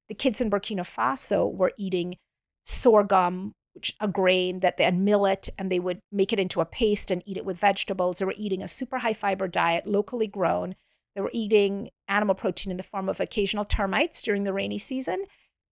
The 0.07 0.16
kids 0.16 0.39
in 0.39 0.49
Burkina 0.49 0.82
Faso 0.82 1.51
were 1.51 1.74
eating 1.78 2.18
sorghum, 2.64 3.53
which 3.74 3.95
a 3.99 4.07
grain 4.07 4.59
that 4.59 4.78
they 4.78 4.84
had 4.84 4.97
millet, 4.97 5.49
and 5.57 5.72
they 5.72 5.80
would 5.80 5.99
make 6.11 6.32
it 6.32 6.39
into 6.39 6.61
a 6.61 6.66
paste 6.66 7.11
and 7.11 7.24
eat 7.26 7.38
it 7.38 7.45
with 7.45 7.57
vegetables. 7.57 8.20
They 8.20 8.26
were 8.26 8.36
eating 8.38 8.61
a 8.61 8.68
super 8.68 8.99
high 8.99 9.14
fiber 9.14 9.47
diet, 9.47 9.88
locally 9.88 10.28
grown. 10.28 10.76
They 11.16 11.22
were 11.22 11.32
eating 11.34 11.89
animal 12.14 12.36
protein 12.36 12.72
in 12.72 12.78
the 12.78 12.84
form 12.84 13.09
of 13.09 13.20
occasional 13.20 13.66
termites 13.66 14.22
during 14.22 14.43
the 14.43 14.53
rainy 14.53 14.78
season 14.78 15.26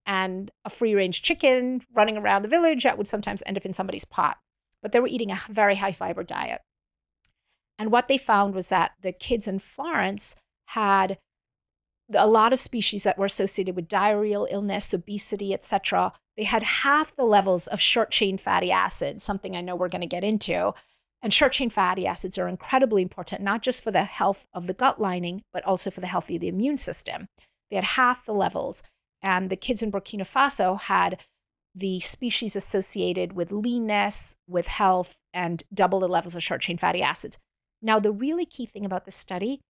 and 0.05 0.51
a 0.65 0.69
free 0.69 0.95
range 0.95 1.21
chicken 1.21 1.81
running 1.93 2.17
around 2.17 2.41
the 2.41 2.49
village 2.49 2.83
that 2.83 2.97
would 2.97 3.07
sometimes 3.07 3.43
end 3.45 3.57
up 3.57 3.65
in 3.65 3.73
somebody's 3.73 4.05
pot. 4.05 4.37
But 4.81 4.91
they 4.91 4.99
were 4.99 5.07
eating 5.07 5.31
a 5.31 5.39
very 5.49 5.75
high 5.75 5.91
fiber 5.91 6.23
diet. 6.23 6.61
And 7.77 7.91
what 7.91 8.07
they 8.07 8.17
found 8.17 8.55
was 8.55 8.69
that 8.69 8.91
the 9.01 9.11
kids 9.11 9.47
in 9.47 9.59
Florence 9.59 10.35
had 10.65 11.19
a 12.13 12.27
lot 12.27 12.51
of 12.51 12.59
species 12.59 13.03
that 13.03 13.17
were 13.17 13.25
associated 13.25 13.75
with 13.75 13.87
diarrheal 13.87 14.47
illness, 14.49 14.93
obesity, 14.93 15.53
etc. 15.53 16.11
They 16.35 16.43
had 16.43 16.63
half 16.63 17.15
the 17.15 17.23
levels 17.25 17.67
of 17.67 17.79
short 17.79 18.11
chain 18.11 18.37
fatty 18.37 18.71
acids, 18.71 19.23
something 19.23 19.55
I 19.55 19.61
know 19.61 19.75
we're 19.75 19.87
going 19.87 20.01
to 20.01 20.07
get 20.07 20.23
into, 20.23 20.73
and 21.21 21.33
short 21.33 21.53
chain 21.53 21.69
fatty 21.69 22.07
acids 22.07 22.37
are 22.37 22.47
incredibly 22.47 23.01
important, 23.01 23.41
not 23.41 23.61
just 23.61 23.83
for 23.83 23.91
the 23.91 24.03
health 24.03 24.47
of 24.53 24.67
the 24.67 24.73
gut 24.73 24.99
lining, 24.99 25.43
but 25.53 25.63
also 25.65 25.91
for 25.91 26.01
the 26.01 26.07
health 26.07 26.29
of 26.29 26.39
the 26.39 26.47
immune 26.47 26.77
system. 26.77 27.27
They 27.69 27.75
had 27.75 27.85
half 27.85 28.25
the 28.25 28.33
levels. 28.33 28.83
And 29.21 29.49
the 29.49 29.55
kids 29.55 29.83
in 29.83 29.91
Burkina 29.91 30.27
Faso 30.27 30.79
had 30.79 31.21
the 31.75 31.99
species 31.99 32.55
associated 32.55 33.33
with 33.33 33.51
leanness, 33.51 34.35
with 34.47 34.67
health, 34.67 35.15
and 35.33 35.63
double 35.73 35.99
the 35.99 36.07
levels 36.07 36.35
of 36.35 36.43
short 36.43 36.61
chain 36.61 36.77
fatty 36.77 37.03
acids. 37.03 37.37
Now, 37.81 37.99
the 37.99 38.11
really 38.11 38.45
key 38.45 38.65
thing 38.65 38.85
about 38.85 39.05
this 39.05 39.15
study 39.15 39.61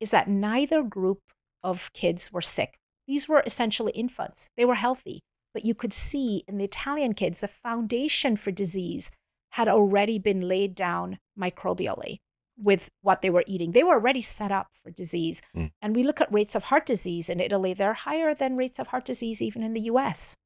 is 0.00 0.10
that 0.10 0.28
neither 0.28 0.82
group 0.82 1.20
of 1.62 1.92
kids 1.92 2.30
were 2.32 2.40
sick. 2.40 2.76
These 3.08 3.28
were 3.28 3.42
essentially 3.44 3.92
infants, 3.92 4.48
they 4.56 4.64
were 4.64 4.76
healthy. 4.76 5.20
But 5.52 5.64
you 5.64 5.74
could 5.74 5.92
see 5.92 6.44
in 6.46 6.58
the 6.58 6.64
Italian 6.64 7.14
kids 7.14 7.40
the 7.40 7.48
foundation 7.48 8.36
for 8.36 8.52
disease 8.52 9.10
had 9.50 9.68
already 9.68 10.18
been 10.18 10.48
laid 10.48 10.74
down 10.74 11.18
microbially 11.38 12.18
with 12.56 12.90
what 13.00 13.22
they 13.22 13.30
were 13.30 13.44
eating. 13.46 13.72
They 13.72 13.82
were 13.82 13.94
already 13.94 14.20
set 14.20 14.52
up 14.52 14.68
for 14.82 14.90
disease. 14.90 15.40
Mm. 15.56 15.72
And 15.80 15.96
we 15.96 16.02
look 16.02 16.20
at 16.20 16.32
rates 16.32 16.54
of 16.54 16.64
heart 16.64 16.86
disease 16.86 17.28
in 17.28 17.40
Italy, 17.40 17.72
they're 17.72 17.94
higher 17.94 18.34
than 18.34 18.56
rates 18.56 18.78
of 18.78 18.88
heart 18.88 19.04
disease 19.04 19.40
even 19.40 19.62
in 19.62 19.72
the 19.72 19.82
US, 19.82 20.36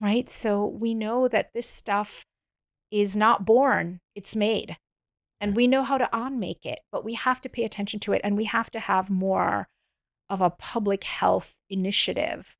right? 0.00 0.28
So 0.30 0.66
we 0.66 0.94
know 0.94 1.28
that 1.28 1.52
this 1.52 1.68
stuff 1.68 2.24
is 2.90 3.16
not 3.16 3.44
born, 3.44 4.00
it's 4.14 4.34
made. 4.34 4.76
And 5.40 5.56
we 5.56 5.66
know 5.66 5.82
how 5.82 5.98
to 5.98 6.08
unmake 6.12 6.64
it, 6.64 6.80
but 6.92 7.04
we 7.04 7.14
have 7.14 7.40
to 7.40 7.48
pay 7.48 7.64
attention 7.64 7.98
to 8.00 8.12
it 8.12 8.20
and 8.22 8.36
we 8.36 8.44
have 8.44 8.70
to 8.70 8.80
have 8.80 9.10
more 9.10 9.68
of 10.30 10.40
a 10.40 10.50
public 10.50 11.04
health 11.04 11.56
initiative 11.68 12.56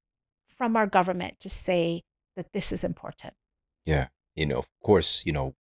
from 0.49 0.77
our 0.77 0.87
government 0.87 1.39
to 1.41 1.49
say 1.49 2.03
that 2.37 2.53
this 2.53 2.73
is 2.73 2.85
important. 2.85 3.35
Yeah. 3.87 4.09
You 4.35 4.47
know, 4.47 4.59
of 4.59 4.69
course, 4.83 5.23
you 5.25 5.33
know, 5.33 5.55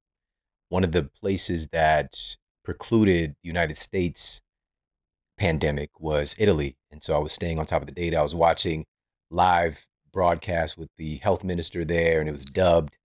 one 0.71 0.85
of 0.85 0.93
the 0.93 1.03
places 1.03 1.67
that 1.67 2.37
precluded 2.63 3.35
the 3.43 3.47
United 3.47 3.75
States 3.75 4.41
pandemic 5.37 5.89
was 5.99 6.33
Italy. 6.39 6.77
And 6.89 7.03
so 7.03 7.13
I 7.13 7.19
was 7.19 7.33
staying 7.33 7.59
on 7.59 7.65
top 7.65 7.81
of 7.81 7.87
the 7.87 7.93
data. 7.93 8.17
I 8.17 8.21
was 8.21 8.33
watching 8.33 8.85
live 9.29 9.89
broadcast 10.13 10.77
with 10.77 10.87
the 10.97 11.17
health 11.17 11.43
minister 11.43 11.83
there 11.83 12.21
and 12.21 12.29
it 12.29 12.31
was 12.31 12.45
dubbed. 12.45 12.97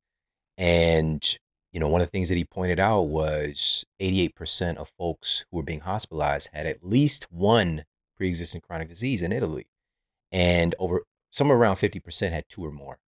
And, 0.56 1.24
you 1.72 1.80
know, 1.80 1.88
one 1.88 2.00
of 2.00 2.06
the 2.06 2.12
things 2.12 2.28
that 2.28 2.36
he 2.36 2.44
pointed 2.44 2.78
out 2.78 3.08
was 3.08 3.84
88% 4.00 4.76
of 4.76 4.92
folks 4.96 5.44
who 5.50 5.56
were 5.56 5.64
being 5.64 5.80
hospitalized 5.80 6.50
had 6.52 6.68
at 6.68 6.84
least 6.84 7.26
one 7.32 7.84
pre-existing 8.16 8.60
chronic 8.60 8.88
disease 8.88 9.24
in 9.24 9.32
Italy. 9.32 9.66
And 10.30 10.76
over 10.78 11.02
somewhere 11.32 11.58
around 11.58 11.76
50% 11.76 12.30
had 12.30 12.44
two 12.48 12.64
or 12.64 12.70
more. 12.70 12.98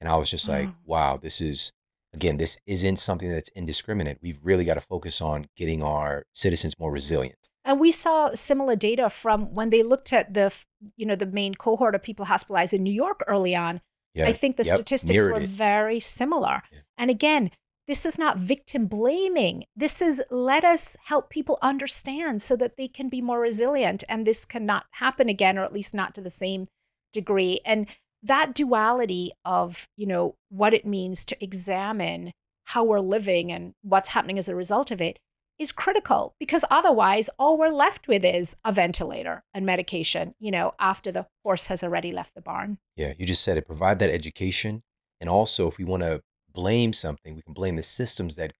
And 0.00 0.08
I 0.08 0.16
was 0.16 0.30
just 0.30 0.48
like, 0.48 0.70
wow, 0.86 1.18
this 1.20 1.42
is 1.42 1.72
again, 2.16 2.38
this 2.38 2.58
isn't 2.66 2.96
something 2.96 3.30
that's 3.30 3.50
indiscriminate. 3.50 4.18
We've 4.22 4.40
really 4.42 4.64
got 4.64 4.74
to 4.74 4.80
focus 4.80 5.20
on 5.20 5.48
getting 5.54 5.82
our 5.82 6.24
citizens 6.32 6.74
more 6.78 6.90
resilient. 6.90 7.38
And 7.64 7.78
we 7.78 7.90
saw 7.90 8.34
similar 8.34 8.74
data 8.74 9.10
from 9.10 9.54
when 9.54 9.70
they 9.70 9.82
looked 9.82 10.12
at 10.12 10.32
the, 10.34 10.54
you 10.96 11.04
know, 11.04 11.16
the 11.16 11.26
main 11.26 11.54
cohort 11.54 11.94
of 11.94 12.02
people 12.02 12.24
hospitalized 12.24 12.72
in 12.72 12.82
New 12.82 12.92
York 12.92 13.22
early 13.26 13.54
on. 13.54 13.80
Yeah. 14.14 14.26
I 14.26 14.32
think 14.32 14.56
the 14.56 14.64
yep. 14.64 14.76
statistics 14.76 15.24
were 15.24 15.40
it. 15.40 15.48
very 15.48 16.00
similar. 16.00 16.62
Yeah. 16.72 16.78
And 16.96 17.10
again, 17.10 17.50
this 17.86 18.06
is 18.06 18.18
not 18.18 18.38
victim 18.38 18.86
blaming. 18.86 19.64
This 19.76 20.00
is 20.00 20.22
let 20.30 20.64
us 20.64 20.96
help 21.04 21.28
people 21.28 21.58
understand 21.60 22.40
so 22.40 22.56
that 22.56 22.76
they 22.76 22.88
can 22.88 23.08
be 23.08 23.20
more 23.20 23.40
resilient 23.40 24.04
and 24.08 24.26
this 24.26 24.44
cannot 24.44 24.86
happen 24.92 25.28
again, 25.28 25.58
or 25.58 25.64
at 25.64 25.72
least 25.72 25.92
not 25.92 26.14
to 26.14 26.20
the 26.20 26.30
same 26.30 26.66
degree. 27.12 27.60
And 27.64 27.86
that 28.26 28.54
duality 28.54 29.32
of, 29.44 29.88
you 29.96 30.06
know, 30.06 30.34
what 30.48 30.74
it 30.74 30.86
means 30.86 31.24
to 31.26 31.42
examine 31.42 32.32
how 32.66 32.84
we're 32.84 33.00
living 33.00 33.52
and 33.52 33.74
what's 33.82 34.08
happening 34.08 34.38
as 34.38 34.48
a 34.48 34.54
result 34.54 34.90
of 34.90 35.00
it 35.00 35.18
is 35.58 35.72
critical 35.72 36.34
because 36.38 36.64
otherwise 36.70 37.30
all 37.38 37.56
we're 37.56 37.70
left 37.70 38.08
with 38.08 38.24
is 38.24 38.56
a 38.64 38.72
ventilator 38.72 39.42
and 39.54 39.64
medication, 39.64 40.34
you 40.38 40.50
know, 40.50 40.74
after 40.78 41.10
the 41.10 41.26
horse 41.44 41.68
has 41.68 41.82
already 41.82 42.12
left 42.12 42.34
the 42.34 42.42
barn. 42.42 42.78
Yeah, 42.96 43.14
you 43.16 43.26
just 43.26 43.42
said 43.42 43.56
it. 43.56 43.66
Provide 43.66 43.98
that 44.00 44.10
education. 44.10 44.82
And 45.20 45.30
also, 45.30 45.66
if 45.66 45.78
we 45.78 45.84
want 45.84 46.02
to 46.02 46.20
blame 46.52 46.92
something, 46.92 47.34
we 47.34 47.42
can 47.42 47.54
blame 47.54 47.76
the 47.76 47.82
systems 47.82 48.36
that 48.36 48.52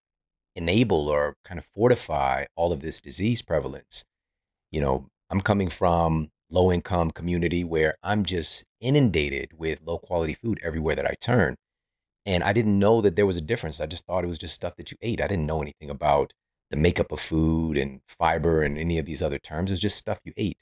enable 0.55 1.07
or 1.07 1.35
kind 1.43 1.59
of 1.59 1.65
fortify 1.65 2.45
all 2.55 2.71
of 2.71 2.81
this 2.81 2.99
disease 2.99 3.41
prevalence. 3.43 4.05
You 4.71 4.81
know, 4.81 5.07
I'm 5.29 5.41
coming 5.41 5.69
from 5.69 6.29
low 6.49 6.71
income 6.71 7.11
community 7.11 7.63
where 7.63 7.95
I'm 8.03 8.23
just 8.23 8.65
inundated 8.79 9.51
with 9.57 9.81
low 9.83 9.97
quality 9.97 10.33
food 10.33 10.59
everywhere 10.63 10.95
that 10.95 11.05
I 11.05 11.15
turn. 11.19 11.55
And 12.25 12.43
I 12.43 12.53
didn't 12.53 12.79
know 12.79 13.01
that 13.01 13.15
there 13.15 13.25
was 13.25 13.37
a 13.37 13.41
difference. 13.41 13.79
I 13.79 13.85
just 13.85 14.05
thought 14.05 14.23
it 14.23 14.27
was 14.27 14.37
just 14.37 14.53
stuff 14.53 14.75
that 14.77 14.91
you 14.91 14.97
ate. 15.01 15.21
I 15.21 15.27
didn't 15.27 15.45
know 15.45 15.61
anything 15.61 15.89
about 15.89 16.33
the 16.69 16.77
makeup 16.77 17.11
of 17.11 17.19
food 17.19 17.77
and 17.77 18.01
fiber 18.07 18.61
and 18.61 18.77
any 18.77 18.97
of 18.97 19.05
these 19.05 19.21
other 19.21 19.39
terms. 19.39 19.71
It's 19.71 19.79
just 19.79 19.97
stuff 19.97 20.19
you 20.25 20.33
ate. 20.35 20.57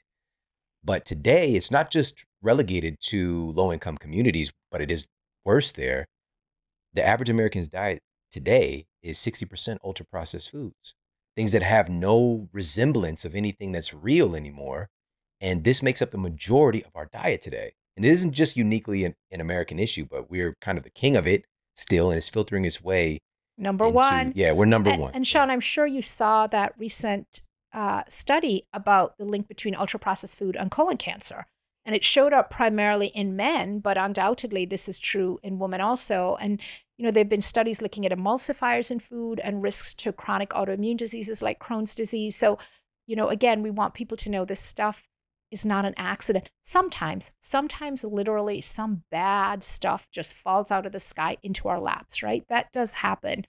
But 0.84 1.04
today, 1.04 1.54
it's 1.54 1.70
not 1.70 1.90
just 1.90 2.24
relegated 2.40 3.00
to 3.00 3.52
low 3.52 3.72
income 3.72 3.96
communities, 3.96 4.52
but 4.70 4.80
it 4.80 4.90
is 4.90 5.08
worse 5.44 5.72
there. 5.72 6.06
The 6.94 7.04
average 7.04 7.28
American's 7.28 7.68
diet 7.68 8.00
today 8.30 8.86
is 9.02 9.18
60% 9.18 9.78
ultra 9.82 10.06
processed 10.06 10.50
foods, 10.50 10.94
things 11.34 11.50
that 11.52 11.64
have 11.64 11.88
no 11.88 12.48
resemblance 12.52 13.24
of 13.24 13.34
anything 13.34 13.72
that's 13.72 13.92
real 13.92 14.36
anymore. 14.36 14.88
And 15.40 15.64
this 15.64 15.82
makes 15.82 16.00
up 16.00 16.10
the 16.10 16.18
majority 16.18 16.84
of 16.84 16.90
our 16.94 17.08
diet 17.12 17.42
today. 17.42 17.72
And 17.96 18.04
it 18.04 18.10
isn't 18.10 18.32
just 18.32 18.56
uniquely 18.56 19.04
an, 19.04 19.14
an 19.30 19.40
American 19.40 19.78
issue, 19.78 20.06
but 20.08 20.30
we're 20.30 20.54
kind 20.60 20.78
of 20.78 20.84
the 20.84 20.90
king 20.90 21.16
of 21.16 21.26
it 21.26 21.44
still, 21.74 22.10
and 22.10 22.16
it's 22.16 22.28
filtering 22.28 22.64
its 22.64 22.82
way. 22.82 23.18
Number 23.58 23.86
into, 23.86 23.96
one. 23.96 24.32
Yeah, 24.34 24.52
we're 24.52 24.66
number 24.66 24.90
and, 24.90 25.00
one. 25.00 25.12
And 25.14 25.26
Shawn, 25.26 25.50
I'm 25.50 25.60
sure 25.60 25.86
you 25.86 26.02
saw 26.02 26.46
that 26.48 26.74
recent 26.78 27.42
uh, 27.72 28.02
study 28.08 28.66
about 28.72 29.18
the 29.18 29.24
link 29.24 29.48
between 29.48 29.74
ultra 29.74 29.98
processed 29.98 30.38
food 30.38 30.56
and 30.56 30.70
colon 30.70 30.96
cancer. 30.96 31.46
And 31.84 31.94
it 31.94 32.02
showed 32.02 32.32
up 32.32 32.50
primarily 32.50 33.08
in 33.08 33.36
men, 33.36 33.78
but 33.78 33.96
undoubtedly 33.96 34.66
this 34.66 34.88
is 34.88 34.98
true 34.98 35.38
in 35.42 35.58
women 35.58 35.80
also. 35.80 36.36
And, 36.40 36.60
you 36.98 37.04
know, 37.04 37.12
there 37.12 37.22
have 37.22 37.28
been 37.28 37.40
studies 37.40 37.80
looking 37.80 38.04
at 38.04 38.12
emulsifiers 38.12 38.90
in 38.90 38.98
food 38.98 39.40
and 39.40 39.62
risks 39.62 39.94
to 39.94 40.12
chronic 40.12 40.50
autoimmune 40.50 40.96
diseases 40.96 41.42
like 41.42 41.60
Crohn's 41.60 41.94
disease. 41.94 42.34
So, 42.34 42.58
you 43.06 43.14
know, 43.14 43.28
again, 43.28 43.62
we 43.62 43.70
want 43.70 43.94
people 43.94 44.16
to 44.16 44.30
know 44.30 44.44
this 44.44 44.60
stuff 44.60 45.04
is 45.50 45.64
not 45.64 45.84
an 45.84 45.94
accident. 45.96 46.50
Sometimes, 46.62 47.30
sometimes 47.38 48.04
literally 48.04 48.60
some 48.60 49.04
bad 49.10 49.62
stuff 49.62 50.08
just 50.10 50.34
falls 50.34 50.70
out 50.70 50.86
of 50.86 50.92
the 50.92 51.00
sky 51.00 51.36
into 51.42 51.68
our 51.68 51.80
laps, 51.80 52.22
right? 52.22 52.44
That 52.48 52.72
does 52.72 52.94
happen. 52.94 53.46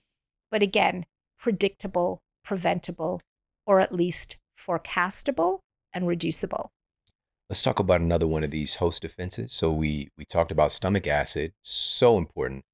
But 0.50 0.62
again, 0.62 1.06
predictable, 1.38 2.22
preventable, 2.44 3.20
or 3.66 3.80
at 3.80 3.94
least 3.94 4.36
forecastable 4.58 5.60
and 5.92 6.06
reducible. 6.06 6.72
Let's 7.48 7.62
talk 7.62 7.78
about 7.78 8.00
another 8.00 8.26
one 8.26 8.44
of 8.44 8.50
these 8.50 8.76
host 8.76 9.02
defenses. 9.02 9.52
So 9.52 9.72
we 9.72 10.10
we 10.18 10.24
talked 10.24 10.50
about 10.50 10.72
stomach 10.72 11.06
acid, 11.06 11.52
so 11.62 12.18
important. 12.18 12.64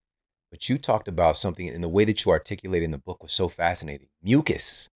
But 0.51 0.68
you 0.68 0.79
talked 0.79 1.09
about 1.09 1.37
something 1.37 1.68
and 1.68 1.83
the 1.83 1.89
way 1.89 2.05
that 2.05 2.25
you 2.25 2.31
articulated 2.31 2.85
in 2.85 2.91
the 2.91 2.99
book 2.99 3.22
was 3.22 3.33
so 3.33 3.49
fascinating. 3.49 4.09
Mucus 4.22 4.89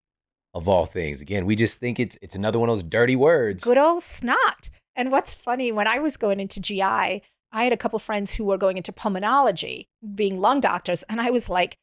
of 0.53 0.67
all 0.67 0.85
things. 0.85 1.21
Again, 1.21 1.45
we 1.45 1.55
just 1.55 1.79
think 1.79 1.99
it's 1.99 2.17
it's 2.21 2.35
another 2.35 2.59
one 2.59 2.69
of 2.69 2.75
those 2.75 2.83
dirty 2.83 3.15
words. 3.15 3.63
Good 3.63 3.77
old 3.77 4.03
snot. 4.03 4.69
And 4.95 5.11
what's 5.11 5.35
funny, 5.35 5.71
when 5.71 5.87
I 5.87 5.99
was 5.99 6.17
going 6.17 6.39
into 6.39 6.59
GI, 6.59 6.81
I 6.81 7.21
had 7.51 7.71
a 7.71 7.77
couple 7.77 7.99
friends 7.99 8.33
who 8.33 8.45
were 8.45 8.57
going 8.57 8.77
into 8.77 8.91
pulmonology, 8.91 9.87
being 10.15 10.41
lung 10.41 10.59
doctors, 10.59 11.03
and 11.03 11.21
I 11.21 11.29
was 11.29 11.49
like, 11.49 11.77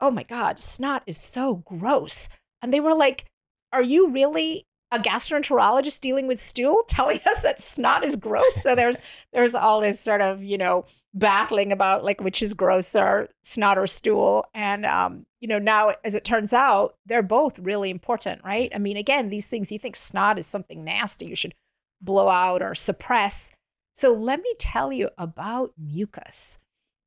"Oh 0.00 0.10
my 0.10 0.22
god, 0.22 0.58
snot 0.58 1.02
is 1.06 1.18
so 1.18 1.56
gross." 1.56 2.28
And 2.62 2.72
they 2.72 2.80
were 2.80 2.94
like, 2.94 3.24
"Are 3.72 3.82
you 3.82 4.10
really 4.10 4.66
a 4.90 4.98
gastroenterologist 4.98 6.00
dealing 6.00 6.26
with 6.26 6.40
stool 6.40 6.82
telling 6.88 7.20
us 7.26 7.42
that 7.42 7.60
snot 7.60 8.04
is 8.04 8.16
gross. 8.16 8.62
So 8.62 8.74
there's 8.74 8.98
there's 9.32 9.54
all 9.54 9.80
this 9.80 10.00
sort 10.00 10.20
of 10.20 10.42
you 10.42 10.58
know 10.58 10.84
battling 11.14 11.72
about 11.72 12.04
like 12.04 12.20
which 12.20 12.42
is 12.42 12.54
grosser, 12.54 13.28
snot 13.42 13.78
or 13.78 13.86
stool. 13.86 14.46
And 14.54 14.86
um, 14.86 15.26
you 15.40 15.48
know 15.48 15.58
now 15.58 15.94
as 16.04 16.14
it 16.14 16.24
turns 16.24 16.52
out, 16.52 16.96
they're 17.06 17.22
both 17.22 17.58
really 17.58 17.90
important, 17.90 18.42
right? 18.44 18.70
I 18.74 18.78
mean, 18.78 18.96
again, 18.96 19.28
these 19.28 19.48
things 19.48 19.72
you 19.72 19.78
think 19.78 19.96
snot 19.96 20.38
is 20.38 20.46
something 20.46 20.84
nasty 20.84 21.26
you 21.26 21.36
should 21.36 21.54
blow 22.00 22.28
out 22.28 22.62
or 22.62 22.74
suppress. 22.74 23.50
So 23.94 24.12
let 24.12 24.40
me 24.40 24.54
tell 24.58 24.92
you 24.92 25.10
about 25.18 25.72
mucus. 25.76 26.58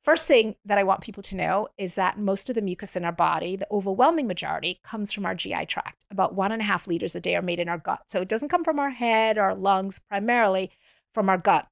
First 0.04 0.28
thing 0.28 0.56
that 0.66 0.80
I 0.80 0.84
want 0.84 1.02
people 1.02 1.22
to 1.24 1.36
know 1.36 1.68
is 1.78 1.94
that 1.96 2.18
most 2.18 2.50
of 2.50 2.56
the 2.56 2.62
mucus 2.62 2.96
in 2.96 3.06
our 3.06 3.12
body, 3.12 3.56
the 3.56 3.68
overwhelming 3.72 4.26
majority, 4.26 4.80
comes 4.84 5.12
from 5.12 5.28
our 5.28 5.36
GI 5.36 5.68
tract. 5.68 6.06
About 6.10 6.34
one 6.34 6.52
and 6.52 6.62
a 6.62 6.66
half 6.66 6.88
liters 6.88 7.16
a 7.16 7.22
day 7.22 7.36
are 7.36 7.42
made 7.42 7.60
in 7.60 7.70
our 7.70 7.78
gut. 7.78 8.02
So 8.08 8.22
it 8.22 8.28
doesn't 8.28 8.50
come 8.50 8.64
from 8.64 8.80
our 8.80 8.90
head 8.90 9.38
or 9.38 9.54
lungs, 9.54 10.00
primarily 10.00 10.72
from 11.14 11.30
our 11.30 11.38
gut. 11.38 11.68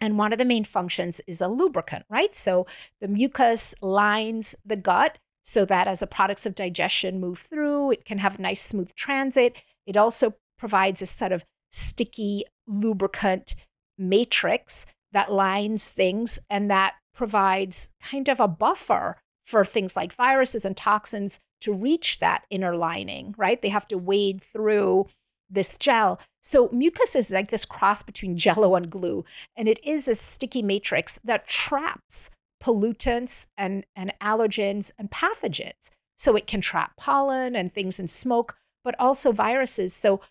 And 0.00 0.18
one 0.18 0.32
of 0.32 0.38
the 0.38 0.44
main 0.44 0.64
functions 0.64 1.20
is 1.28 1.40
a 1.40 1.46
lubricant, 1.46 2.06
right? 2.08 2.34
So 2.34 2.66
the 3.00 3.06
mucus 3.06 3.74
lines 3.80 4.56
the 4.64 4.76
gut 4.76 5.18
so 5.42 5.64
that 5.64 5.86
as 5.86 6.00
the 6.00 6.06
products 6.06 6.46
of 6.46 6.54
digestion 6.54 7.20
move 7.20 7.38
through, 7.38 7.92
it 7.92 8.04
can 8.04 8.18
have 8.18 8.38
nice, 8.38 8.62
smooth 8.62 8.94
transit. 8.94 9.56
It 9.86 9.96
also 9.96 10.34
provides 10.58 11.02
a 11.02 11.06
sort 11.06 11.32
of 11.32 11.44
sticky 11.70 12.44
lubricant 12.66 13.54
matrix 13.96 14.86
that 15.12 15.32
lines 15.32 15.92
things 15.92 16.38
and 16.48 16.70
that 16.70 16.94
provides 17.20 17.90
kind 18.00 18.30
of 18.30 18.40
a 18.40 18.48
buffer 18.48 19.18
for 19.44 19.62
things 19.62 19.94
like 19.94 20.14
viruses 20.14 20.64
and 20.64 20.74
toxins 20.74 21.38
to 21.60 21.70
reach 21.70 22.18
that 22.18 22.46
inner 22.48 22.74
lining, 22.74 23.34
right? 23.36 23.60
They 23.60 23.68
have 23.68 23.86
to 23.88 23.98
wade 23.98 24.42
through 24.42 25.06
this 25.50 25.76
gel. 25.76 26.18
So 26.40 26.70
mucus 26.72 27.14
is 27.14 27.30
like 27.30 27.50
this 27.50 27.66
cross 27.66 28.02
between 28.02 28.38
jello 28.44 28.74
and 28.74 28.88
glue, 28.88 29.26
and 29.54 29.68
it 29.68 29.78
is 29.84 30.08
a 30.08 30.14
sticky 30.14 30.62
matrix 30.62 31.20
that 31.22 31.46
traps 31.46 32.30
pollutants 32.64 33.48
and, 33.58 33.84
and 33.94 34.14
allergens 34.22 34.90
and 34.98 35.10
pathogens. 35.10 35.90
So 36.16 36.36
it 36.36 36.46
can 36.46 36.62
trap 36.62 36.96
pollen 36.96 37.54
and 37.54 37.70
things 37.70 38.00
in 38.00 38.08
smoke, 38.08 38.56
but 38.82 38.94
also 38.98 39.30
viruses. 39.30 39.92
So 39.92 40.22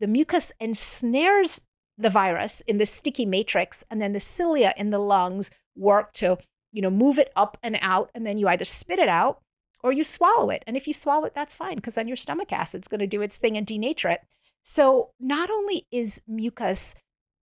the 0.00 0.06
mucus 0.06 0.50
ensnares 0.58 1.60
the 1.98 2.08
virus 2.08 2.62
in 2.62 2.78
this 2.78 2.90
sticky 2.90 3.26
matrix, 3.26 3.84
and 3.90 4.00
then 4.00 4.14
the 4.14 4.20
cilia 4.20 4.72
in 4.78 4.88
the 4.88 4.98
lungs 4.98 5.50
work 5.78 6.12
to, 6.14 6.38
you 6.72 6.82
know, 6.82 6.90
move 6.90 7.18
it 7.18 7.30
up 7.36 7.56
and 7.62 7.78
out. 7.80 8.10
And 8.14 8.26
then 8.26 8.38
you 8.38 8.48
either 8.48 8.64
spit 8.64 8.98
it 8.98 9.08
out 9.08 9.40
or 9.82 9.92
you 9.92 10.04
swallow 10.04 10.50
it. 10.50 10.64
And 10.66 10.76
if 10.76 10.86
you 10.86 10.92
swallow 10.92 11.24
it, 11.24 11.34
that's 11.34 11.56
fine 11.56 11.76
because 11.76 11.94
then 11.94 12.08
your 12.08 12.16
stomach 12.16 12.52
acid's 12.52 12.88
going 12.88 13.00
to 13.00 13.06
do 13.06 13.22
its 13.22 13.38
thing 13.38 13.56
and 13.56 13.66
denature 13.66 14.12
it. 14.12 14.20
So 14.62 15.10
not 15.20 15.50
only 15.50 15.86
is 15.90 16.20
mucus 16.26 16.94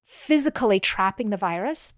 physically 0.05 0.79
trapping 0.79 1.29
the 1.29 1.37
virus, 1.37 1.93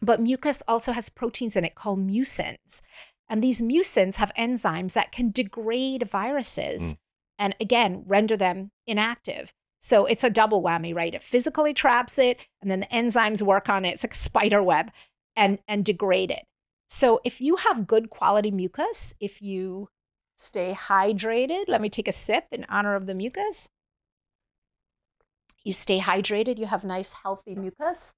but 0.00 0.20
mucus 0.20 0.62
also 0.66 0.92
has 0.92 1.08
proteins 1.08 1.56
in 1.56 1.64
it 1.64 1.74
called 1.74 2.06
mucins. 2.06 2.80
And 3.28 3.42
these 3.42 3.60
mucins 3.60 4.16
have 4.16 4.32
enzymes 4.38 4.92
that 4.94 5.12
can 5.12 5.30
degrade 5.30 6.08
viruses 6.08 6.82
mm. 6.82 6.96
and 7.38 7.54
again 7.60 8.04
render 8.06 8.36
them 8.36 8.70
inactive. 8.86 9.52
So 9.80 10.06
it's 10.06 10.24
a 10.24 10.30
double 10.30 10.62
whammy, 10.62 10.94
right? 10.94 11.14
It 11.14 11.22
physically 11.22 11.74
traps 11.74 12.18
it, 12.18 12.38
and 12.62 12.70
then 12.70 12.80
the 12.80 12.86
enzymes 12.86 13.42
work 13.42 13.68
on 13.68 13.84
it. 13.84 13.90
It's 13.90 14.04
like 14.04 14.14
a 14.14 14.16
spider 14.16 14.62
web 14.62 14.90
and, 15.36 15.58
and 15.66 15.84
degrade 15.84 16.30
it. 16.30 16.44
So 16.88 17.20
if 17.24 17.40
you 17.40 17.56
have 17.56 17.86
good 17.86 18.10
quality 18.10 18.50
mucus, 18.50 19.14
if 19.20 19.42
you 19.42 19.88
stay 20.36 20.74
hydrated, 20.74 21.64
let 21.68 21.80
me 21.80 21.88
take 21.88 22.08
a 22.08 22.12
sip 22.12 22.44
in 22.52 22.66
honor 22.68 22.94
of 22.94 23.06
the 23.06 23.14
mucus. 23.14 23.68
You 25.64 25.72
stay 25.72 25.98
hydrated, 25.98 26.58
you 26.58 26.66
have 26.66 26.84
nice, 26.84 27.12
healthy 27.12 27.54
mucus. 27.54 28.14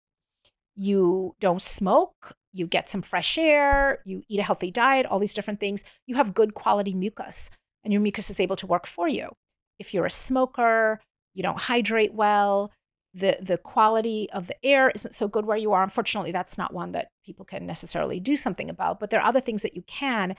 You 0.75 1.35
don't 1.41 1.63
smoke, 1.63 2.35
you 2.53 2.67
get 2.67 2.89
some 2.89 3.03
fresh 3.03 3.39
air, 3.39 4.01
you 4.05 4.23
eat 4.29 4.41
a 4.41 4.43
healthy 4.43 4.71
diet, 4.71 5.07
all 5.07 5.19
these 5.19 5.35
different 5.35 5.61
things. 5.61 5.85
You 6.07 6.17
have 6.17 6.35
good 6.35 6.55
quality 6.55 6.93
mucus, 6.93 7.51
and 7.85 7.93
your 7.93 8.03
mucus 8.03 8.31
is 8.31 8.41
able 8.41 8.57
to 8.57 8.67
work 8.67 8.87
for 8.87 9.09
you. 9.09 9.31
If 9.79 9.95
you're 9.95 10.07
a 10.07 10.11
smoker, 10.11 11.01
you 11.35 11.43
don't 11.43 11.61
hydrate 11.61 12.15
well, 12.15 12.73
the 13.17 13.39
the 13.41 13.57
quality 13.57 14.29
of 14.31 14.47
the 14.47 14.65
air 14.65 14.91
isn't 14.91 15.15
so 15.15 15.27
good 15.27 15.47
where 15.47 15.57
you 15.57 15.73
are. 15.73 15.83
Unfortunately, 15.83 16.33
that's 16.33 16.59
not 16.59 16.75
one 16.75 16.93
that 16.93 17.11
people 17.25 17.47
can 17.47 17.67
necessarily 17.67 18.21
do 18.21 18.37
something 18.37 18.69
about, 18.69 19.01
but 19.01 19.09
there 19.09 19.21
are 19.21 19.27
other 19.27 19.41
things 19.41 19.63
that 19.63 19.75
you 19.75 19.83
can. 19.87 20.37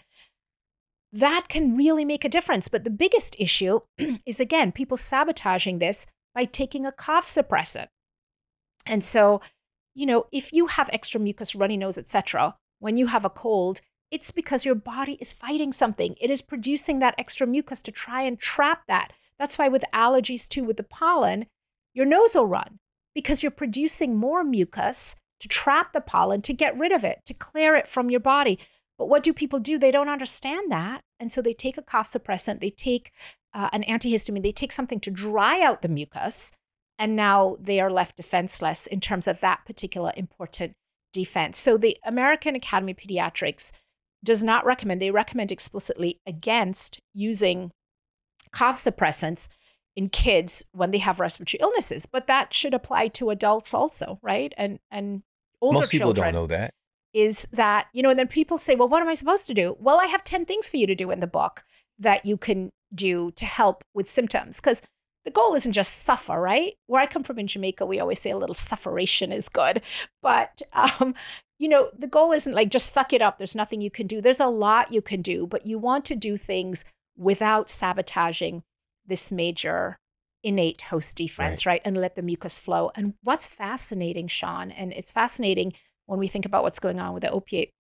That 1.12 1.46
can 1.50 1.76
really 1.76 2.06
make 2.06 2.24
a 2.24 2.30
difference. 2.30 2.68
But 2.68 2.84
the 2.84 2.90
biggest 2.92 3.36
issue 3.40 3.80
is 4.26 4.40
again, 4.40 4.72
people 4.72 4.98
sabotaging 4.98 5.80
this 5.80 6.06
by 6.36 6.46
taking 6.46 6.86
a 6.86 6.92
cough 6.92 7.26
suppressant. 7.26 7.88
And 8.86 9.04
so, 9.04 9.42
you 9.96 10.06
know, 10.06 10.28
if 10.32 10.54
you 10.54 10.68
have 10.68 10.90
extra 10.94 11.20
mucus, 11.20 11.56
runny 11.56 11.78
nose, 11.78 11.98
etc., 11.98 12.56
when 12.80 12.96
you 12.96 13.08
have 13.08 13.26
a 13.26 13.30
cold, 13.30 13.82
it's 14.12 14.30
because 14.30 14.66
your 14.66 14.76
body 14.76 15.18
is 15.20 15.34
fighting 15.34 15.74
something. 15.74 16.16
It 16.22 16.30
is 16.30 16.44
producing 16.44 17.00
that 17.00 17.16
extra 17.18 17.48
mucus 17.48 17.82
to 17.82 17.92
try 17.92 18.22
and 18.22 18.40
trap 18.40 18.84
that. 18.88 19.14
That's 19.40 19.58
why 19.58 19.68
with 19.68 19.84
allergies 19.94 20.48
too, 20.48 20.64
with 20.64 20.78
the 20.78 20.84
pollen, 20.84 21.48
your 21.98 22.06
nose 22.06 22.36
will 22.36 22.46
run 22.46 22.78
because 23.16 23.42
you're 23.42 23.52
producing 23.52 24.16
more 24.16 24.44
mucus 24.44 25.16
to 25.40 25.48
trap 25.48 25.94
the 25.94 26.00
pollen, 26.00 26.44
to 26.44 26.54
get 26.54 26.78
rid 26.78 26.92
of 26.92 27.04
it, 27.04 27.22
to 27.26 27.34
clear 27.34 27.76
it 27.76 27.88
from 27.88 28.12
your 28.12 28.20
body. 28.20 28.60
But 29.00 29.10
what 29.10 29.24
do 29.24 29.34
people 29.34 29.60
do? 29.60 29.80
They 29.80 29.90
don't 29.90 30.08
understand 30.08 30.72
that. 30.72 31.02
And 31.20 31.34
so 31.34 31.42
they 31.42 31.54
take 31.54 31.76
a 31.76 31.82
cough 31.82 32.08
suppressant, 32.08 32.62
they 32.62 32.70
take 32.70 33.12
uh, 33.52 33.70
an 33.74 33.84
antihistamine, 33.84 34.44
they 34.44 34.52
take 34.52 34.72
something 34.72 35.00
to 35.00 35.10
dry 35.10 35.60
out 35.60 35.82
the 35.82 35.88
mucus. 35.88 36.52
And 37.00 37.16
now 37.16 37.58
they 37.60 37.80
are 37.80 37.92
left 37.92 38.18
defenseless 38.18 38.86
in 38.86 39.02
terms 39.02 39.28
of 39.28 39.40
that 39.40 39.66
particular 39.66 40.14
important 40.16 40.74
defense. 41.12 41.58
So 41.58 41.78
the 41.78 41.98
American 42.06 42.54
Academy 42.54 42.92
of 42.92 43.00
Pediatrics 43.00 43.72
does 44.24 44.44
not 44.44 44.66
recommend, 44.66 45.02
they 45.02 45.10
recommend 45.10 45.52
explicitly 45.52 46.20
against 46.28 47.00
using 47.16 47.72
cough 48.52 48.78
suppressants 48.78 49.48
in 49.98 50.10
kids 50.10 50.64
when 50.74 50.92
they 50.92 51.00
have 51.00 51.20
respiratory 51.20 51.60
illnesses, 51.60 52.06
but 52.06 52.28
that 52.28 52.54
should 52.54 52.76
apply 52.76 53.08
to 53.08 53.32
adults 53.32 53.74
also, 53.74 54.20
right? 54.22 54.54
And 54.56 54.80
and 54.92 55.24
older 55.60 55.80
Most 55.80 55.92
people 55.92 56.10
children. 56.14 56.34
don't 56.34 56.42
know 56.44 56.48
that. 56.48 56.76
Is 57.14 57.48
that, 57.52 57.88
you 57.94 58.04
know, 58.04 58.12
and 58.12 58.20
then 58.20 58.28
people 58.28 58.60
say, 58.60 58.76
well, 58.76 58.88
what 58.88 59.02
am 59.02 59.10
I 59.10 59.16
supposed 59.16 59.48
to 59.48 59.56
do? 59.56 59.76
Well, 59.80 60.00
I 60.00 60.06
have 60.06 60.24
10 60.24 60.46
things 60.46 60.70
for 60.70 60.78
you 60.78 60.86
to 60.86 60.94
do 60.94 61.10
in 61.10 61.20
the 61.20 61.26
book 61.26 61.64
that 61.98 62.28
you 62.28 62.38
can 62.38 62.70
do 62.94 63.32
to 63.32 63.46
help 63.46 63.84
with 63.96 64.08
symptoms. 64.08 64.58
Because 64.58 64.84
the 65.26 65.32
goal 65.32 65.56
isn't 65.56 65.74
just 65.74 66.04
suffer, 66.04 66.40
right? 66.40 66.76
Where 66.86 67.02
I 67.02 67.08
come 67.08 67.24
from 67.24 67.40
in 67.40 67.48
Jamaica, 67.48 67.88
we 67.88 68.00
always 68.00 68.22
say 68.22 68.30
a 68.30 68.38
little 68.38 68.54
sufferation 68.54 69.32
is 69.32 69.50
good. 69.50 69.82
But, 70.22 70.62
um, 70.74 71.16
you 71.58 71.70
know, 71.70 71.90
the 71.98 72.08
goal 72.08 72.34
isn't 72.34 72.54
like 72.54 72.70
just 72.70 72.94
suck 72.94 73.14
it 73.14 73.22
up. 73.24 73.40
There's 73.40 73.56
nothing 73.56 73.82
you 73.82 73.90
can 73.90 74.06
do. 74.06 74.22
There's 74.22 74.40
a 74.40 74.46
lot 74.48 74.94
you 74.94 75.02
can 75.02 75.24
do, 75.24 75.48
but 75.48 75.66
you 75.66 75.80
want 75.80 76.06
to 76.06 76.16
do 76.16 76.38
things 76.38 76.86
without 77.18 77.68
sabotaging 77.68 78.62
this 79.08 79.32
major 79.32 79.98
innate 80.44 80.82
host 80.82 81.18
defense, 81.18 81.66
right. 81.66 81.74
right. 81.74 81.82
And 81.84 81.98
let 81.98 82.16
the 82.16 82.22
mucus 82.22 82.60
flow. 82.60 82.92
And 82.96 83.16
what's 83.24 83.48
fascinating, 83.48 84.28
Shawn, 84.28 84.72
and 84.72 84.94
it's 84.94 85.12
fascinating 85.12 85.74
when 86.06 86.20
we 86.20 86.28
think 86.28 86.46
about 86.46 86.64
what's 86.64 86.80
going 86.80 87.00
on 87.00 87.14
with 87.14 87.24
the 87.24 87.32
opiate 87.32 87.72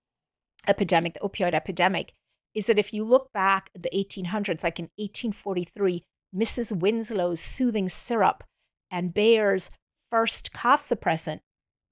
epidemic, 0.68 1.14
the 1.14 1.20
opioid 1.22 1.54
epidemic, 1.54 2.14
is 2.54 2.66
that 2.66 2.80
if 2.80 2.94
you 2.94 3.04
look 3.04 3.32
back 3.34 3.70
at 3.76 3.84
the 3.84 3.90
1800s, 3.90 4.64
like 4.64 4.80
in 4.80 4.90
1843, 4.98 6.04
Mrs. 6.36 6.78
Winslow's 6.78 7.40
soothing 7.40 7.88
syrup 7.88 8.44
and 8.92 9.14
Bayer's 9.14 9.70
first 10.12 10.52
cough 10.54 10.82
suppressant, 10.82 11.40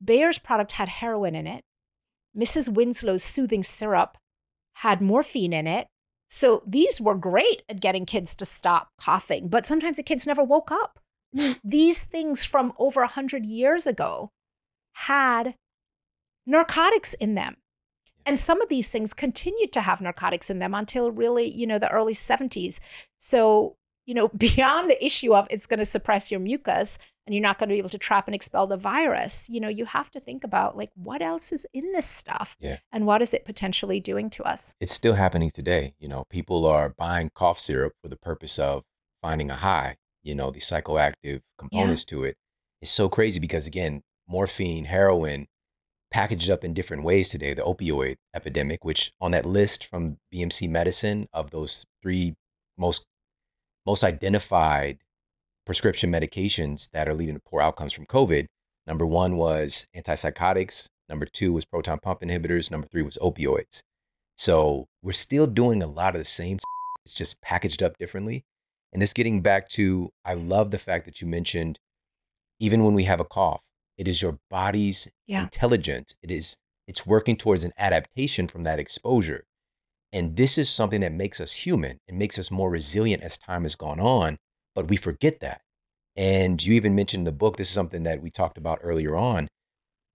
Bayer's 0.04 0.40
product 0.40 0.74
had 0.74 0.90
heroin 0.90 1.36
in 1.36 1.48
it. 1.48 1.64
Mrs. 2.38 2.74
Winslow's 2.74 3.24
soothing 3.24 3.64
syrup 3.64 4.18
had 4.76 5.02
morphine 5.02 5.54
in 5.54 5.68
it. 5.68 5.88
So 6.30 6.64
these 6.66 7.00
were 7.00 7.16
great 7.16 7.64
at 7.70 7.80
getting 7.80 8.06
kids 8.06 8.36
to 8.38 8.46
stop 8.46 8.90
coughing, 9.00 9.48
but 9.48 9.66
sometimes 9.66 9.98
the 9.98 10.04
kids 10.04 10.26
never 10.26 10.44
woke 10.44 10.72
up. 10.72 11.00
these 11.64 12.04
things 12.04 12.46
from 12.46 12.74
over 12.78 13.02
100 13.02 13.46
years 13.46 13.86
ago 13.86 14.32
had 14.94 15.56
narcotics 16.46 17.14
in 17.16 17.36
them. 17.36 17.58
And 18.26 18.40
some 18.40 18.62
of 18.62 18.70
these 18.70 18.90
things 18.90 19.14
continued 19.14 19.72
to 19.74 19.82
have 19.82 20.02
narcotics 20.02 20.50
in 20.50 20.60
them 20.60 20.74
until 20.74 21.12
really, 21.12 21.48
you 21.48 21.68
know, 21.68 21.78
the 21.78 21.92
early 21.92 22.14
70s. 22.14 22.80
So, 23.18 23.76
you 24.06 24.14
know, 24.16 24.28
beyond 24.38 24.90
the 24.90 25.04
issue 25.04 25.36
of 25.36 25.48
it's 25.50 25.68
going 25.68 25.80
to 25.80 25.86
suppress 25.86 26.32
your 26.32 26.40
mucus, 26.40 26.98
and 27.26 27.34
you're 27.34 27.42
not 27.42 27.58
going 27.58 27.70
to 27.70 27.74
be 27.74 27.80
able 27.80 27.90
to 27.90 27.98
trap 27.98 28.28
and 28.28 28.36
expel 28.36 28.68
the 28.68 28.78
virus 28.78 29.50
you 29.50 29.60
know 29.60 29.70
you 29.70 29.86
have 29.86 30.10
to 30.12 30.20
think 30.20 30.44
about 30.44 30.78
like 30.78 30.90
what 30.96 31.22
else 31.22 31.52
is 31.52 31.66
in 31.74 31.92
this 31.92 32.08
stuff 32.08 32.56
yeah. 32.60 32.78
and 32.92 33.06
what 33.06 33.22
is 33.22 33.34
it 33.34 33.46
potentially 33.46 34.00
doing 34.00 34.30
to 34.30 34.44
us 34.44 34.76
it's 34.80 34.94
still 34.94 35.14
happening 35.14 35.50
today 35.50 35.94
you 36.00 36.08
know 36.08 36.26
people 36.30 36.66
are 36.66 36.90
buying 36.90 37.30
cough 37.34 37.60
syrup 37.60 37.94
for 38.02 38.08
the 38.08 38.18
purpose 38.18 38.60
of 38.60 38.84
finding 39.22 39.50
a 39.50 39.56
high 39.56 39.98
you 40.24 40.36
know 40.36 40.52
the 40.52 40.60
psychoactive 40.60 41.42
components 41.58 42.06
yeah. 42.08 42.18
to 42.18 42.24
it 42.24 42.38
it's 42.82 42.92
so 42.92 43.10
crazy 43.10 43.40
because 43.40 43.68
again 43.68 44.02
morphine 44.28 44.86
heroin 44.86 45.48
packaged 46.12 46.50
up 46.50 46.64
in 46.64 46.74
different 46.74 47.04
ways 47.04 47.30
today 47.30 47.54
the 47.54 47.62
opioid 47.62 48.16
epidemic 48.34 48.86
which 48.86 49.12
on 49.20 49.32
that 49.32 49.46
list 49.46 49.86
from 49.86 50.18
bmc 50.34 50.70
medicine 50.70 51.28
of 51.34 51.52
those 51.52 51.86
three 52.02 52.36
most 52.78 53.06
most 53.86 54.04
identified 54.04 54.98
prescription 55.66 56.12
medications 56.12 56.92
that 56.92 57.10
are 57.10 57.14
leading 57.14 57.36
to 57.36 57.42
poor 57.42 57.62
outcomes 57.62 57.94
from 57.94 58.06
COVID. 58.06 58.48
Number 58.88 59.06
one 59.06 59.38
was 59.38 59.88
antipsychotics. 59.96 60.88
Number 61.10 61.26
two 61.26 61.54
was 61.54 61.66
proton 61.66 62.00
pump 62.00 62.22
inhibitors. 62.22 62.72
Number 62.72 62.88
three 62.88 63.02
was 63.02 63.18
opioids. 63.22 63.82
So 64.38 64.88
we're 65.02 65.14
still 65.14 65.48
doing 65.48 65.82
a 65.82 65.88
lot 65.88 66.16
of 66.16 66.20
the 66.20 66.26
same. 66.26 66.58
It's 67.04 67.14
just 67.14 67.42
packaged 67.42 67.82
up 67.82 67.98
differently. 67.98 68.46
And 68.94 69.02
this 69.02 69.14
getting 69.14 69.42
back 69.42 69.68
to, 69.70 70.12
I 70.24 70.36
love 70.36 70.72
the 70.72 70.78
fact 70.78 71.06
that 71.06 71.22
you 71.22 71.28
mentioned, 71.28 71.80
even 72.60 72.84
when 72.84 72.94
we 72.94 73.04
have 73.04 73.20
a 73.20 73.26
cough, 73.26 73.64
it 73.98 74.08
is 74.08 74.22
your 74.22 74.40
body's 74.50 75.10
yeah. 75.28 75.44
intelligence. 75.44 76.14
It 76.22 76.32
is, 76.32 76.58
it's 76.88 77.06
working 77.06 77.38
towards 77.38 77.64
an 77.64 77.74
adaptation 77.78 78.48
from 78.48 78.64
that 78.64 78.80
exposure. 78.80 79.46
And 80.14 80.36
this 80.36 80.58
is 80.58 80.70
something 80.70 81.02
that 81.02 81.12
makes 81.12 81.42
us 81.42 81.54
human. 81.54 82.00
It 82.08 82.16
makes 82.16 82.40
us 82.40 82.52
more 82.52 82.70
resilient 82.70 83.24
as 83.24 83.38
time 83.38 83.64
has 83.64 83.76
gone 83.76 84.00
on 84.00 84.38
but 84.76 84.90
we 84.90 84.98
forget 84.98 85.40
that. 85.40 85.62
And 86.16 86.64
you 86.64 86.74
even 86.74 86.96
mentioned 86.96 87.22
in 87.22 87.26
the 87.26 87.32
book, 87.32 87.58
this 87.58 87.70
is 87.70 87.74
something 87.74 88.04
that 88.04 88.22
we 88.22 88.30
talked 88.30 88.58
about 88.58 88.80
earlier 88.84 89.16
on 89.16 89.48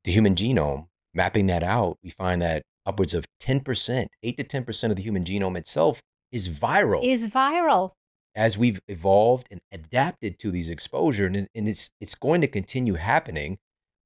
the 0.05 0.13
human 0.13 0.35
genome, 0.35 0.87
mapping 1.15 1.47
that 1.47 1.63
out, 1.63 1.99
we 2.03 2.11
find 2.11 2.41
that 2.43 2.63
upwards 2.87 3.15
of 3.15 3.27
10%, 3.43 4.07
8 4.23 4.37
to 4.37 4.45
10% 4.45 4.91
of 4.91 4.97
the 4.97 5.03
human 5.03 5.25
genome 5.25 5.57
itself 5.57 6.01
is 6.33 6.49
viral. 6.49 7.05
Is 7.05 7.29
viral. 7.29 7.93
As 8.35 8.57
we've 8.57 8.81
evolved 8.87 9.49
and 9.51 9.61
adapted 9.73 10.39
to 10.39 10.51
these 10.51 10.71
exposure, 10.71 11.27
and 11.27 11.49
it's, 11.55 11.91
it's 12.01 12.15
going 12.15 12.41
to 12.41 12.47
continue 12.47 12.95
happening, 12.95 13.59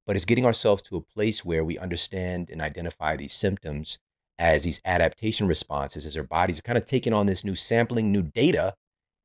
but 0.07 0.15
it's 0.15 0.25
getting 0.25 0.45
ourselves 0.45 0.81
to 0.83 0.97
a 0.97 1.01
place 1.01 1.45
where 1.45 1.63
we 1.63 1.77
understand 1.77 2.49
and 2.49 2.61
identify 2.61 3.15
these 3.15 3.33
symptoms 3.33 3.99
as 4.37 4.63
these 4.63 4.81
adaptation 4.83 5.47
responses, 5.47 6.05
as 6.05 6.17
our 6.17 6.23
bodies 6.23 6.59
are 6.59 6.63
kind 6.63 6.77
of 6.77 6.85
taking 6.85 7.13
on 7.13 7.27
this 7.27 7.45
new 7.45 7.55
sampling, 7.55 8.11
new 8.11 8.23
data, 8.23 8.73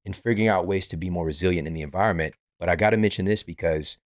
in 0.04 0.12
figuring 0.12 0.48
out 0.48 0.66
ways 0.66 0.88
to 0.88 0.96
be 0.96 1.10
more 1.10 1.26
resilient 1.26 1.68
in 1.68 1.74
the 1.74 1.82
environment. 1.82 2.34
But 2.58 2.68
I 2.68 2.76
got 2.76 2.90
to 2.90 2.96
mention 2.96 3.24
this 3.24 3.42
because 3.42 3.98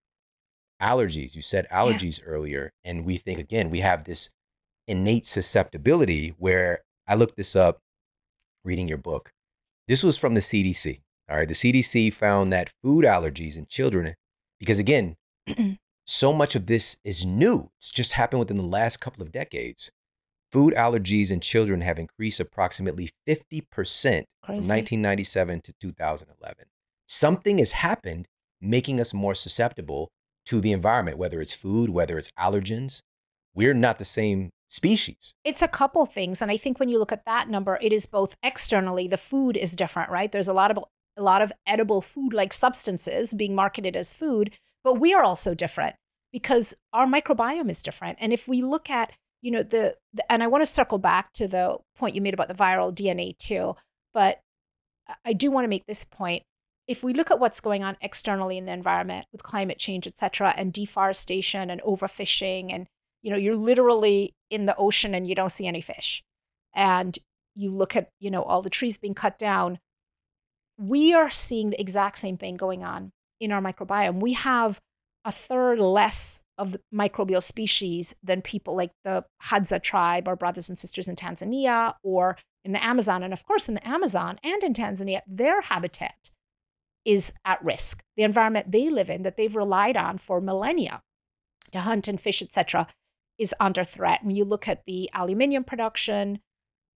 allergies, 0.80 1.34
you 1.34 1.42
said 1.42 1.66
allergies 1.72 2.20
yeah. 2.20 2.26
earlier, 2.26 2.72
and 2.84 3.04
we 3.04 3.16
think 3.16 3.38
again, 3.38 3.70
we 3.70 3.80
have 3.80 4.04
this 4.04 4.30
innate 4.86 5.26
susceptibility 5.26 6.34
where 6.38 6.80
I 7.06 7.14
looked 7.14 7.36
this 7.36 7.56
up 7.56 7.78
reading 8.64 8.88
your 8.88 8.98
book. 8.98 9.30
This 9.88 10.02
was 10.02 10.16
from 10.16 10.34
the 10.34 10.40
CDC. 10.40 11.00
All 11.30 11.36
right. 11.36 11.48
The 11.48 11.54
CDC 11.54 12.12
found 12.12 12.52
that 12.52 12.72
food 12.82 13.04
allergies 13.04 13.56
in 13.56 13.66
children, 13.66 14.14
because 14.58 14.78
again, 14.78 15.16
so 16.06 16.32
much 16.32 16.54
of 16.54 16.66
this 16.66 16.98
is 17.04 17.24
new, 17.24 17.70
it's 17.78 17.90
just 17.90 18.12
happened 18.12 18.40
within 18.40 18.56
the 18.58 18.62
last 18.62 18.98
couple 18.98 19.22
of 19.22 19.32
decades. 19.32 19.90
food 20.52 20.74
allergies 20.74 21.32
in 21.32 21.40
children 21.40 21.80
have 21.80 21.98
increased 21.98 22.38
approximately 22.38 23.10
50% 23.28 24.24
Crazy. 24.44 24.58
1997 24.58 25.60
to 25.62 25.72
2011. 25.80 26.64
Something 27.06 27.58
has 27.58 27.72
happened 27.72 28.28
making 28.60 29.00
us 29.00 29.14
more 29.14 29.34
susceptible 29.34 30.10
to 30.46 30.60
the 30.60 30.72
environment, 30.72 31.18
whether 31.18 31.40
it's 31.40 31.52
food, 31.52 31.90
whether 31.90 32.18
it's 32.18 32.30
allergens. 32.38 33.00
We're 33.54 33.74
not 33.74 33.98
the 33.98 34.04
same 34.04 34.50
species. 34.68 35.34
It's 35.44 35.62
a 35.62 35.68
couple 35.68 36.04
things, 36.06 36.42
and 36.42 36.50
I 36.50 36.56
think 36.56 36.78
when 36.78 36.88
you 36.88 36.98
look 36.98 37.12
at 37.12 37.24
that 37.24 37.48
number, 37.48 37.78
it 37.80 37.92
is 37.92 38.06
both 38.06 38.36
externally. 38.42 39.06
The 39.06 39.16
food 39.16 39.56
is 39.56 39.76
different, 39.76 40.10
right? 40.10 40.30
There's 40.30 40.48
a 40.48 40.52
lot 40.52 40.70
of 40.70 40.78
a 41.16 41.22
lot 41.22 41.42
of 41.42 41.52
edible 41.64 42.00
food-like 42.00 42.52
substances 42.52 43.32
being 43.32 43.54
marketed 43.54 43.94
as 43.94 44.14
food, 44.14 44.50
but 44.82 44.94
we 44.94 45.14
are 45.14 45.22
also 45.22 45.54
different 45.54 45.94
because 46.32 46.74
our 46.92 47.06
microbiome 47.06 47.70
is 47.70 47.82
different. 47.82 48.18
And 48.20 48.32
if 48.32 48.48
we 48.48 48.62
look 48.62 48.90
at, 48.90 49.12
you 49.40 49.52
know, 49.52 49.62
the, 49.62 49.96
the 50.12 50.30
and 50.30 50.42
I 50.42 50.48
want 50.48 50.62
to 50.62 50.66
circle 50.66 50.98
back 50.98 51.32
to 51.34 51.46
the 51.46 51.76
point 51.96 52.16
you 52.16 52.20
made 52.20 52.34
about 52.34 52.48
the 52.48 52.54
viral 52.54 52.92
DNA 52.92 53.38
too, 53.38 53.76
but 54.14 54.40
uh, 55.08 55.14
I 55.24 55.32
do 55.34 55.50
want 55.50 55.64
to 55.64 55.68
make 55.68 55.86
this 55.86 56.04
point. 56.04 56.42
If 56.86 57.02
we 57.02 57.14
look 57.14 57.30
at 57.30 57.40
what's 57.40 57.60
going 57.60 57.82
on 57.82 57.96
externally 58.00 58.58
in 58.58 58.66
the 58.66 58.72
environment 58.72 59.26
with 59.32 59.42
climate 59.42 59.78
change, 59.78 60.06
et 60.06 60.18
cetera, 60.18 60.54
and 60.56 60.72
deforestation 60.72 61.70
and 61.70 61.82
overfishing 61.82 62.72
and 62.72 62.86
you 63.24 63.30
know 63.30 63.36
you're 63.36 63.56
literally 63.56 64.34
in 64.50 64.66
the 64.66 64.76
ocean 64.76 65.14
and 65.14 65.26
you 65.26 65.34
don't 65.34 65.50
see 65.50 65.66
any 65.66 65.80
fish 65.80 66.22
and 66.74 67.18
you 67.56 67.70
look 67.70 67.96
at 67.96 68.08
you 68.20 68.30
know 68.30 68.42
all 68.42 68.62
the 68.62 68.70
trees 68.70 68.98
being 68.98 69.14
cut 69.14 69.36
down 69.38 69.78
we 70.78 71.12
are 71.14 71.30
seeing 71.30 71.70
the 71.70 71.80
exact 71.80 72.18
same 72.18 72.36
thing 72.36 72.56
going 72.56 72.84
on 72.84 73.10
in 73.40 73.50
our 73.50 73.60
microbiome 73.60 74.20
we 74.20 74.34
have 74.34 74.78
a 75.24 75.32
third 75.32 75.78
less 75.78 76.42
of 76.58 76.72
the 76.72 76.80
microbial 76.94 77.42
species 77.42 78.14
than 78.22 78.42
people 78.42 78.76
like 78.76 78.92
the 79.04 79.24
hadza 79.44 79.82
tribe 79.82 80.28
our 80.28 80.36
brothers 80.36 80.68
and 80.68 80.78
sisters 80.78 81.08
in 81.08 81.16
tanzania 81.16 81.94
or 82.02 82.36
in 82.64 82.72
the 82.72 82.84
amazon 82.84 83.22
and 83.22 83.32
of 83.32 83.44
course 83.44 83.68
in 83.68 83.74
the 83.74 83.86
amazon 83.86 84.38
and 84.42 84.62
in 84.62 84.72
tanzania 84.72 85.20
their 85.26 85.60
habitat 85.62 86.30
is 87.04 87.32
at 87.44 87.62
risk 87.62 88.02
the 88.16 88.22
environment 88.22 88.72
they 88.72 88.88
live 88.88 89.10
in 89.10 89.22
that 89.22 89.36
they've 89.36 89.56
relied 89.56 89.96
on 89.96 90.18
for 90.18 90.40
millennia 90.40 91.02
to 91.70 91.80
hunt 91.80 92.08
and 92.08 92.20
fish 92.20 92.40
etc 92.40 92.86
is 93.38 93.54
under 93.60 93.84
threat. 93.84 94.20
When 94.22 94.36
you 94.36 94.44
look 94.44 94.68
at 94.68 94.84
the 94.86 95.10
aluminium 95.12 95.64
production, 95.64 96.40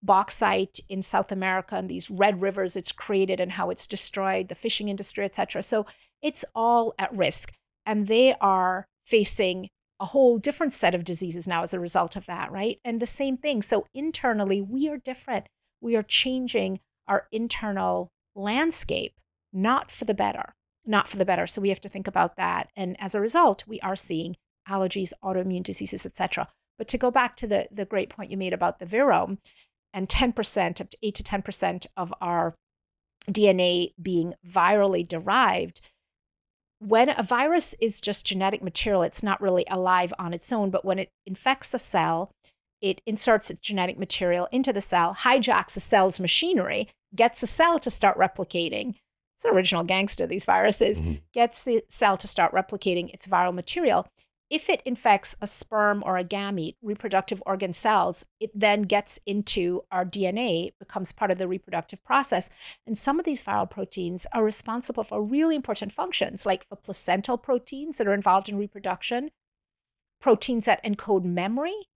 bauxite 0.02 0.78
in 0.88 1.02
South 1.02 1.32
America 1.32 1.74
and 1.74 1.88
these 1.88 2.10
red 2.10 2.40
rivers 2.40 2.76
it's 2.76 2.92
created 2.92 3.40
and 3.40 3.52
how 3.52 3.70
it's 3.70 3.86
destroyed, 3.86 4.48
the 4.48 4.54
fishing 4.54 4.88
industry, 4.88 5.24
etc. 5.24 5.62
So 5.62 5.86
it's 6.22 6.44
all 6.54 6.94
at 6.98 7.14
risk. 7.14 7.52
And 7.84 8.06
they 8.06 8.34
are 8.40 8.86
facing 9.06 9.70
a 10.00 10.06
whole 10.06 10.38
different 10.38 10.72
set 10.72 10.94
of 10.94 11.02
diseases 11.02 11.48
now 11.48 11.62
as 11.62 11.74
a 11.74 11.80
result 11.80 12.14
of 12.14 12.26
that, 12.26 12.52
right? 12.52 12.78
And 12.84 13.00
the 13.00 13.06
same 13.06 13.36
thing. 13.36 13.62
So 13.62 13.86
internally, 13.92 14.60
we 14.60 14.88
are 14.88 14.96
different. 14.96 15.46
We 15.80 15.96
are 15.96 16.02
changing 16.02 16.80
our 17.06 17.26
internal 17.32 18.10
landscape, 18.34 19.14
not 19.52 19.90
for 19.90 20.04
the 20.04 20.14
better, 20.14 20.54
not 20.84 21.08
for 21.08 21.16
the 21.16 21.24
better. 21.24 21.46
So 21.46 21.60
we 21.60 21.68
have 21.70 21.80
to 21.82 21.88
think 21.88 22.06
about 22.06 22.36
that. 22.36 22.68
And 22.76 22.96
as 23.00 23.14
a 23.14 23.20
result, 23.20 23.64
we 23.66 23.80
are 23.80 23.96
seeing 23.96 24.36
allergies, 24.68 25.12
autoimmune 25.22 25.62
diseases, 25.62 26.04
etc. 26.04 26.48
But 26.76 26.88
to 26.88 26.98
go 26.98 27.10
back 27.10 27.36
to 27.36 27.46
the, 27.46 27.68
the 27.70 27.84
great 27.84 28.10
point 28.10 28.30
you 28.30 28.36
made 28.36 28.52
about 28.52 28.78
the 28.78 28.86
virome 28.86 29.38
and 29.92 30.08
10%, 30.08 30.80
up 30.80 30.90
to 30.90 30.98
8 31.02 31.14
to 31.14 31.22
10% 31.22 31.86
of 31.96 32.14
our 32.20 32.54
DNA 33.30 33.92
being 34.00 34.34
virally 34.46 35.06
derived, 35.06 35.80
when 36.78 37.08
a 37.08 37.22
virus 37.22 37.74
is 37.80 38.00
just 38.00 38.26
genetic 38.26 38.62
material, 38.62 39.02
it's 39.02 39.22
not 39.22 39.40
really 39.40 39.66
alive 39.68 40.14
on 40.18 40.32
its 40.32 40.52
own, 40.52 40.70
but 40.70 40.84
when 40.84 40.98
it 40.98 41.10
infects 41.26 41.74
a 41.74 41.78
cell, 41.78 42.30
it 42.80 43.00
inserts 43.06 43.50
its 43.50 43.60
genetic 43.60 43.98
material 43.98 44.48
into 44.52 44.72
the 44.72 44.80
cell, 44.80 45.14
hijacks 45.20 45.74
the 45.74 45.80
cell's 45.80 46.20
machinery, 46.20 46.88
gets 47.14 47.40
the 47.40 47.46
cell 47.46 47.78
to 47.78 47.90
start 47.90 48.18
replicating. 48.18 48.94
It's 49.36 49.44
an 49.44 49.54
original 49.54 49.84
gangster, 49.84 50.26
these 50.26 50.44
viruses, 50.44 51.00
mm-hmm. 51.00 51.14
gets 51.32 51.62
the 51.62 51.82
cell 51.88 52.16
to 52.16 52.26
start 52.26 52.52
replicating 52.52 53.12
its 53.14 53.26
viral 53.26 53.54
material. 53.54 54.08
If 54.50 54.70
it 54.70 54.82
infects 54.86 55.36
a 55.42 55.46
sperm 55.46 56.02
or 56.06 56.16
a 56.16 56.24
gamete, 56.24 56.76
reproductive 56.82 57.42
organ 57.44 57.74
cells, 57.74 58.24
it 58.40 58.50
then 58.54 58.82
gets 58.82 59.20
into 59.26 59.82
our 59.92 60.06
DNA, 60.06 60.72
becomes 60.78 61.12
part 61.12 61.30
of 61.30 61.36
the 61.36 61.46
reproductive 61.46 62.02
process. 62.02 62.48
And 62.86 62.96
some 62.96 63.18
of 63.18 63.26
these 63.26 63.42
viral 63.42 63.68
proteins 63.68 64.26
are 64.32 64.42
responsible 64.42 65.04
for 65.04 65.22
really 65.22 65.54
important 65.54 65.92
functions, 65.92 66.46
like 66.46 66.66
for 66.66 66.76
placental 66.76 67.36
proteins 67.36 67.98
that 67.98 68.06
are 68.06 68.14
involved 68.14 68.48
in 68.48 68.56
reproduction, 68.56 69.30
proteins 70.20 70.64
that 70.64 70.82
encode 70.82 71.24
memory. 71.24 71.88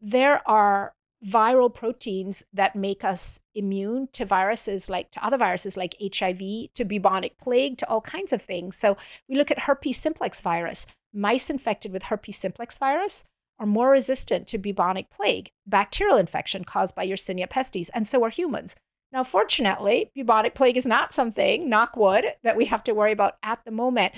There 0.00 0.46
are 0.48 0.94
viral 1.24 1.72
proteins 1.72 2.44
that 2.52 2.76
make 2.76 3.02
us 3.02 3.40
immune 3.54 4.08
to 4.12 4.26
viruses 4.26 4.90
like 4.90 5.10
to 5.10 5.24
other 5.24 5.38
viruses 5.38 5.76
like 5.76 5.96
HIV, 6.00 6.72
to 6.74 6.84
bubonic 6.84 7.38
plague, 7.38 7.78
to 7.78 7.88
all 7.88 8.02
kinds 8.02 8.32
of 8.32 8.42
things. 8.42 8.76
So 8.76 8.96
we 9.28 9.36
look 9.36 9.50
at 9.50 9.60
herpes 9.60 9.96
simplex 9.96 10.40
virus 10.40 10.86
mice 11.14 11.48
infected 11.48 11.92
with 11.92 12.04
herpes 12.04 12.36
simplex 12.36 12.76
virus 12.76 13.24
are 13.58 13.66
more 13.66 13.90
resistant 13.90 14.48
to 14.48 14.58
bubonic 14.58 15.10
plague, 15.10 15.52
bacterial 15.66 16.16
infection 16.16 16.64
caused 16.64 16.94
by 16.94 17.06
Yersinia 17.06 17.48
pestis, 17.48 17.88
and 17.94 18.06
so 18.06 18.24
are 18.24 18.30
humans. 18.30 18.74
Now, 19.12 19.22
fortunately, 19.22 20.10
bubonic 20.14 20.54
plague 20.54 20.76
is 20.76 20.86
not 20.86 21.12
something, 21.12 21.68
knock 21.68 21.96
wood, 21.96 22.24
that 22.42 22.56
we 22.56 22.64
have 22.64 22.82
to 22.84 22.94
worry 22.94 23.12
about 23.12 23.36
at 23.44 23.64
the 23.64 23.70
moment, 23.70 24.14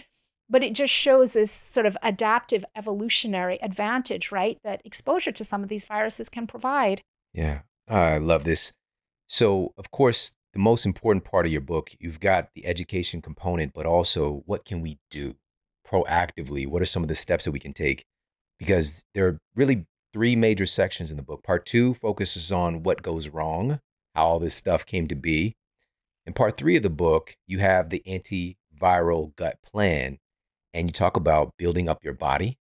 but 0.48 0.62
it 0.62 0.72
just 0.72 0.92
shows 0.92 1.32
this 1.32 1.50
sort 1.50 1.86
of 1.86 1.96
adaptive 2.02 2.64
evolutionary 2.74 3.58
advantage, 3.62 4.30
right? 4.30 4.58
That 4.64 4.82
exposure 4.84 5.32
to 5.32 5.44
some 5.44 5.62
of 5.62 5.68
these 5.68 5.84
viruses 5.84 6.28
can 6.28 6.46
provide. 6.46 7.02
Yeah, 7.32 7.60
I 7.88 8.18
love 8.18 8.44
this. 8.44 8.72
So, 9.26 9.72
of 9.76 9.90
course, 9.90 10.32
the 10.52 10.58
most 10.58 10.86
important 10.86 11.24
part 11.24 11.46
of 11.46 11.52
your 11.52 11.60
book, 11.60 11.90
you've 11.98 12.20
got 12.20 12.50
the 12.54 12.66
education 12.66 13.20
component, 13.20 13.74
but 13.74 13.86
also 13.86 14.42
what 14.46 14.64
can 14.64 14.80
we 14.80 14.98
do? 15.10 15.36
proactively? 15.86 16.66
What 16.66 16.82
are 16.82 16.86
some 16.86 17.02
of 17.02 17.08
the 17.08 17.14
steps 17.14 17.44
that 17.44 17.52
we 17.52 17.60
can 17.60 17.72
take? 17.72 18.04
Because 18.58 19.04
there 19.14 19.26
are 19.26 19.40
really 19.54 19.86
three 20.12 20.36
major 20.36 20.66
sections 20.66 21.10
in 21.10 21.16
the 21.16 21.22
book. 21.22 21.42
Part 21.42 21.66
two 21.66 21.94
focuses 21.94 22.50
on 22.50 22.82
what 22.82 23.02
goes 23.02 23.28
wrong, 23.28 23.80
how 24.14 24.26
all 24.26 24.38
this 24.38 24.54
stuff 24.54 24.84
came 24.86 25.08
to 25.08 25.14
be. 25.14 25.54
In 26.26 26.32
part 26.32 26.56
three 26.56 26.76
of 26.76 26.82
the 26.82 26.90
book, 26.90 27.36
you 27.46 27.60
have 27.60 27.90
the 27.90 28.02
antiviral 28.06 29.36
gut 29.36 29.58
plan, 29.62 30.18
and 30.76 30.88
you 30.88 30.92
talk 30.92 31.16
about 31.16 31.54
building 31.56 31.88
up 31.88 32.04
your 32.04 32.12
body, 32.12 32.58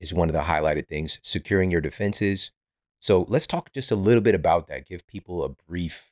is 0.00 0.14
one 0.14 0.28
of 0.28 0.32
the 0.32 0.42
highlighted 0.42 0.88
things, 0.88 1.20
securing 1.22 1.70
your 1.70 1.80
defenses. 1.80 2.50
So 2.98 3.26
let's 3.28 3.46
talk 3.46 3.72
just 3.72 3.90
a 3.90 3.96
little 3.96 4.22
bit 4.22 4.34
about 4.34 4.68
that. 4.68 4.86
Give 4.86 5.06
people 5.06 5.44
a 5.44 5.50
brief 5.68 6.10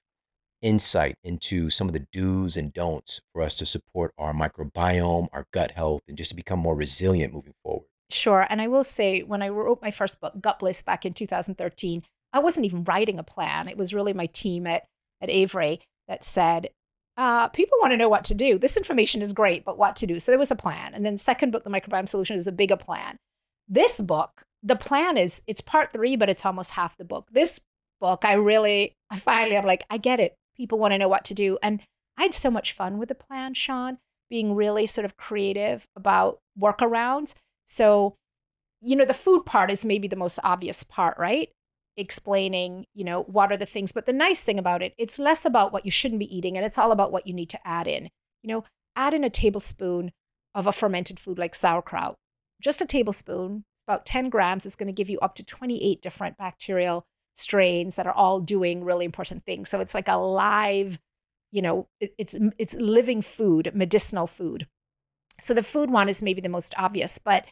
insight 0.60 1.16
into 1.24 1.70
some 1.70 1.88
of 1.88 1.94
the 1.94 2.06
do's 2.12 2.56
and 2.56 2.72
don'ts 2.72 3.20
for 3.32 3.42
us 3.42 3.56
to 3.56 3.66
support 3.66 4.12
our 4.18 4.34
microbiome, 4.34 5.28
our 5.32 5.46
gut 5.52 5.72
health, 5.72 6.02
and 6.06 6.16
just 6.16 6.30
to 6.30 6.36
become 6.36 6.58
more 6.58 6.76
resilient 6.76 7.32
moving 7.32 7.54
forward. 7.62 7.86
Sure. 8.10 8.46
And 8.48 8.60
I 8.60 8.68
will 8.68 8.84
say, 8.84 9.22
when 9.22 9.42
I 9.42 9.48
wrote 9.48 9.82
my 9.82 9.90
first 9.90 10.20
book, 10.20 10.34
Gut 10.40 10.58
Bliss, 10.58 10.82
back 10.82 11.04
in 11.04 11.12
2013, 11.12 12.02
I 12.32 12.38
wasn't 12.38 12.66
even 12.66 12.84
writing 12.84 13.18
a 13.18 13.24
plan. 13.24 13.66
It 13.66 13.76
was 13.76 13.94
really 13.94 14.12
my 14.12 14.26
team 14.26 14.66
at, 14.66 14.84
at 15.20 15.30
Avery 15.30 15.80
that 16.06 16.22
said, 16.22 16.68
uh, 17.16 17.48
people 17.48 17.78
want 17.80 17.92
to 17.92 17.96
know 17.96 18.08
what 18.08 18.24
to 18.24 18.34
do. 18.34 18.58
This 18.58 18.76
information 18.76 19.22
is 19.22 19.32
great, 19.32 19.64
but 19.64 19.78
what 19.78 19.96
to 19.96 20.06
do? 20.06 20.20
So 20.20 20.32
there 20.32 20.38
was 20.38 20.50
a 20.50 20.56
plan. 20.56 20.94
And 20.94 21.04
then 21.04 21.16
second 21.16 21.50
book, 21.50 21.64
The 21.64 21.70
Microbiome 21.70 22.08
Solution, 22.08 22.36
was 22.36 22.46
a 22.46 22.52
bigger 22.52 22.76
plan. 22.76 23.16
This 23.68 24.00
book, 24.00 24.42
the 24.62 24.76
plan 24.76 25.16
is, 25.16 25.42
it's 25.46 25.60
part 25.60 25.92
three, 25.92 26.16
but 26.16 26.28
it's 26.28 26.44
almost 26.44 26.72
half 26.72 26.96
the 26.96 27.04
book. 27.04 27.28
This 27.32 27.60
book, 28.00 28.24
I 28.24 28.34
really, 28.34 28.94
I 29.10 29.18
finally, 29.18 29.56
I'm 29.56 29.66
like, 29.66 29.84
I 29.90 29.96
get 29.96 30.20
it 30.20 30.36
people 30.56 30.78
want 30.78 30.92
to 30.92 30.98
know 30.98 31.08
what 31.08 31.24
to 31.26 31.34
do. 31.34 31.58
And 31.62 31.80
I 32.16 32.22
had 32.22 32.34
so 32.34 32.50
much 32.50 32.72
fun 32.72 32.98
with 32.98 33.08
the 33.08 33.14
plan, 33.14 33.54
Shawn, 33.54 33.98
being 34.30 34.54
really 34.54 34.86
sort 34.86 35.04
of 35.04 35.16
creative 35.16 35.86
about 35.94 36.38
workarounds. 36.58 37.34
So, 37.66 38.14
you 38.80 38.96
know, 38.96 39.04
the 39.04 39.14
food 39.14 39.44
part 39.44 39.70
is 39.70 39.84
maybe 39.84 40.08
the 40.08 40.16
most 40.16 40.38
obvious 40.42 40.82
part, 40.82 41.18
right? 41.18 41.50
Explaining, 41.96 42.86
you 42.94 43.04
know, 43.04 43.22
what 43.22 43.50
are 43.50 43.56
the 43.56 43.66
things. 43.66 43.92
But 43.92 44.06
the 44.06 44.12
nice 44.12 44.42
thing 44.42 44.58
about 44.58 44.82
it, 44.82 44.94
it's 44.98 45.18
less 45.18 45.44
about 45.44 45.72
what 45.72 45.84
you 45.84 45.90
shouldn't 45.90 46.18
be 46.18 46.36
eating 46.36 46.56
and 46.56 46.66
it's 46.66 46.78
all 46.78 46.92
about 46.92 47.12
what 47.12 47.26
you 47.26 47.32
need 47.32 47.48
to 47.50 47.66
add 47.66 47.86
in. 47.86 48.10
You 48.42 48.48
know, 48.48 48.64
add 48.94 49.14
in 49.14 49.24
a 49.24 49.30
tablespoon 49.30 50.12
of 50.54 50.66
a 50.66 50.72
fermented 50.72 51.20
food 51.20 51.38
like 51.38 51.54
sauerkraut. 51.54 52.16
Just 52.60 52.80
a 52.80 52.86
tablespoon, 52.86 53.64
about 53.86 54.06
10 54.06 54.30
grams, 54.30 54.66
is 54.66 54.76
going 54.76 54.86
to 54.86 54.92
give 54.92 55.10
you 55.10 55.18
up 55.20 55.34
to 55.36 55.44
28 55.44 56.00
different 56.00 56.36
bacterial 56.36 57.06
strains 57.34 57.96
that 57.96 58.06
are 58.06 58.12
all 58.12 58.40
doing 58.40 58.82
really 58.82 59.04
important 59.04 59.44
things. 59.44 59.68
So 59.68 59.80
it's 59.80 59.94
like 59.94 60.08
a 60.08 60.16
live, 60.16 60.98
you 61.52 61.62
know, 61.62 61.86
it's 62.00 62.34
it's 62.58 62.74
living 62.74 63.22
food, 63.22 63.70
medicinal 63.74 64.26
food. 64.26 64.66
So 65.40 65.52
the 65.52 65.62
food 65.62 65.90
one 65.90 66.08
is 66.08 66.22
maybe 66.22 66.40
the 66.40 66.48
most 66.48 66.74
obvious, 66.78 67.18
but 67.18 67.44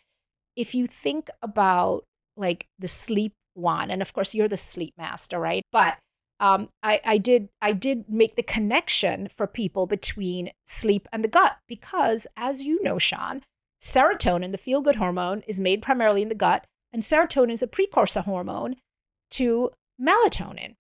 if 0.56 0.74
you 0.74 0.86
think 0.86 1.28
about 1.42 2.04
like 2.36 2.66
the 2.78 2.88
sleep 2.88 3.34
one, 3.55 3.90
and 3.90 4.02
of 4.02 4.12
course 4.12 4.35
you're 4.35 4.48
the 4.48 4.56
sleep 4.56 4.94
master, 4.98 5.39
right? 5.39 5.62
But 5.72 5.97
um, 6.40 6.68
I, 6.82 7.01
I 7.05 7.18
did 7.18 7.48
I 7.62 7.72
did 7.72 8.05
make 8.09 8.36
the 8.36 8.43
connection 8.43 9.28
for 9.28 9.47
people 9.47 9.86
between 9.86 10.51
sleep 10.66 11.09
and 11.12 11.24
the 11.24 11.28
gut 11.28 11.59
because, 11.68 12.26
as 12.36 12.64
you 12.64 12.82
know, 12.82 12.98
Shawn, 12.98 13.43
serotonin, 13.81 14.52
the 14.52 14.59
feel 14.59 14.81
good 14.81 14.97
hormone, 14.97 15.43
is 15.47 15.60
made 15.60 15.81
primarily 15.81 16.22
in 16.22 16.28
the 16.28 16.35
gut, 16.35 16.66
and 16.93 17.02
serotonin 17.02 17.52
is 17.52 17.62
a 17.62 17.66
precursor 17.66 18.22
hormone 18.22 18.76
to 19.31 19.70
melatonin 20.01 20.74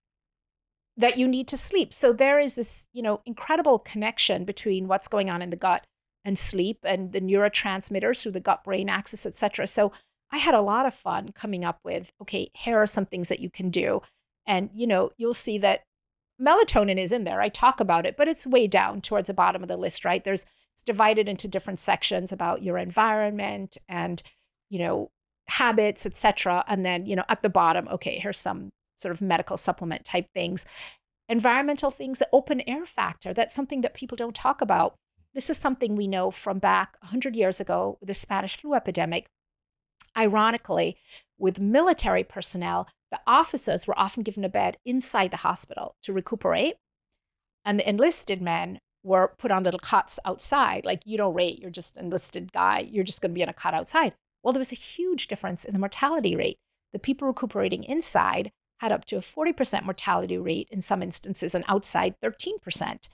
that 0.96 1.18
you 1.18 1.26
need 1.26 1.48
to 1.48 1.56
sleep. 1.56 1.92
So 1.92 2.12
there 2.12 2.38
is 2.38 2.54
this, 2.54 2.88
you 2.92 3.02
know, 3.02 3.20
incredible 3.26 3.78
connection 3.78 4.44
between 4.44 4.86
what's 4.86 5.08
going 5.08 5.30
on 5.30 5.42
in 5.42 5.50
the 5.50 5.56
gut 5.56 5.84
and 6.24 6.38
sleep 6.38 6.78
and 6.84 7.12
the 7.12 7.20
neurotransmitters 7.20 8.22
through 8.22 8.32
the 8.32 8.40
gut 8.40 8.64
brain 8.64 8.88
axis, 8.88 9.26
et 9.26 9.36
cetera. 9.36 9.66
So 9.66 9.92
I 10.34 10.38
had 10.38 10.54
a 10.54 10.60
lot 10.60 10.84
of 10.84 10.94
fun 10.94 11.30
coming 11.30 11.64
up 11.64 11.78
with, 11.84 12.12
okay, 12.20 12.50
here 12.54 12.76
are 12.82 12.88
some 12.88 13.06
things 13.06 13.28
that 13.28 13.38
you 13.38 13.48
can 13.48 13.70
do. 13.70 14.02
And, 14.44 14.68
you 14.74 14.84
know, 14.84 15.12
you'll 15.16 15.32
see 15.32 15.58
that 15.58 15.84
melatonin 16.42 16.98
is 16.98 17.12
in 17.12 17.22
there. 17.22 17.40
I 17.40 17.48
talk 17.48 17.78
about 17.78 18.04
it, 18.04 18.16
but 18.16 18.26
it's 18.26 18.44
way 18.44 18.66
down 18.66 19.00
towards 19.00 19.28
the 19.28 19.34
bottom 19.34 19.62
of 19.62 19.68
the 19.68 19.76
list, 19.76 20.04
right? 20.04 20.24
There's 20.24 20.44
it's 20.72 20.82
divided 20.82 21.28
into 21.28 21.46
different 21.46 21.78
sections 21.78 22.32
about 22.32 22.64
your 22.64 22.78
environment 22.78 23.78
and, 23.88 24.24
you 24.70 24.80
know, 24.80 25.12
habits, 25.46 26.04
etc. 26.04 26.64
And 26.66 26.84
then, 26.84 27.06
you 27.06 27.14
know, 27.14 27.22
at 27.28 27.44
the 27.44 27.48
bottom, 27.48 27.86
okay, 27.86 28.18
here's 28.18 28.40
some 28.40 28.70
sort 28.96 29.14
of 29.14 29.20
medical 29.20 29.56
supplement 29.56 30.04
type 30.04 30.26
things. 30.34 30.66
Environmental 31.28 31.92
things, 31.92 32.18
the 32.18 32.28
open 32.32 32.60
air 32.62 32.84
factor, 32.84 33.32
that's 33.32 33.54
something 33.54 33.82
that 33.82 33.94
people 33.94 34.16
don't 34.16 34.34
talk 34.34 34.60
about. 34.60 34.96
This 35.32 35.48
is 35.48 35.58
something 35.58 35.94
we 35.94 36.08
know 36.08 36.32
from 36.32 36.58
back 36.58 36.96
100 37.02 37.36
years 37.36 37.60
ago, 37.60 37.98
the 38.02 38.14
Spanish 38.14 38.56
flu 38.56 38.74
epidemic. 38.74 39.28
Ironically, 40.16 40.96
with 41.38 41.60
military 41.60 42.24
personnel, 42.24 42.88
the 43.10 43.20
officers 43.26 43.86
were 43.86 43.98
often 43.98 44.22
given 44.22 44.44
a 44.44 44.48
bed 44.48 44.78
inside 44.84 45.30
the 45.30 45.38
hospital 45.38 45.96
to 46.02 46.12
recuperate. 46.12 46.76
And 47.64 47.78
the 47.78 47.88
enlisted 47.88 48.42
men 48.42 48.78
were 49.02 49.34
put 49.38 49.50
on 49.50 49.62
little 49.62 49.80
cots 49.80 50.18
outside. 50.24 50.84
Like, 50.84 51.02
you 51.04 51.16
don't 51.16 51.34
rate, 51.34 51.58
you're 51.58 51.70
just 51.70 51.96
an 51.96 52.06
enlisted 52.06 52.52
guy, 52.52 52.80
you're 52.80 53.04
just 53.04 53.20
going 53.20 53.30
to 53.30 53.34
be 53.34 53.42
on 53.42 53.48
a 53.48 53.52
cot 53.52 53.74
outside. 53.74 54.14
Well, 54.42 54.52
there 54.52 54.60
was 54.60 54.72
a 54.72 54.76
huge 54.76 55.26
difference 55.26 55.64
in 55.64 55.72
the 55.72 55.78
mortality 55.78 56.36
rate. 56.36 56.58
The 56.92 56.98
people 56.98 57.28
recuperating 57.28 57.84
inside 57.84 58.50
had 58.80 58.92
up 58.92 59.04
to 59.06 59.16
a 59.16 59.20
40% 59.20 59.84
mortality 59.84 60.36
rate 60.36 60.68
in 60.70 60.82
some 60.82 61.02
instances, 61.02 61.54
and 61.54 61.64
outside 61.68 62.14
13%. 62.22 63.08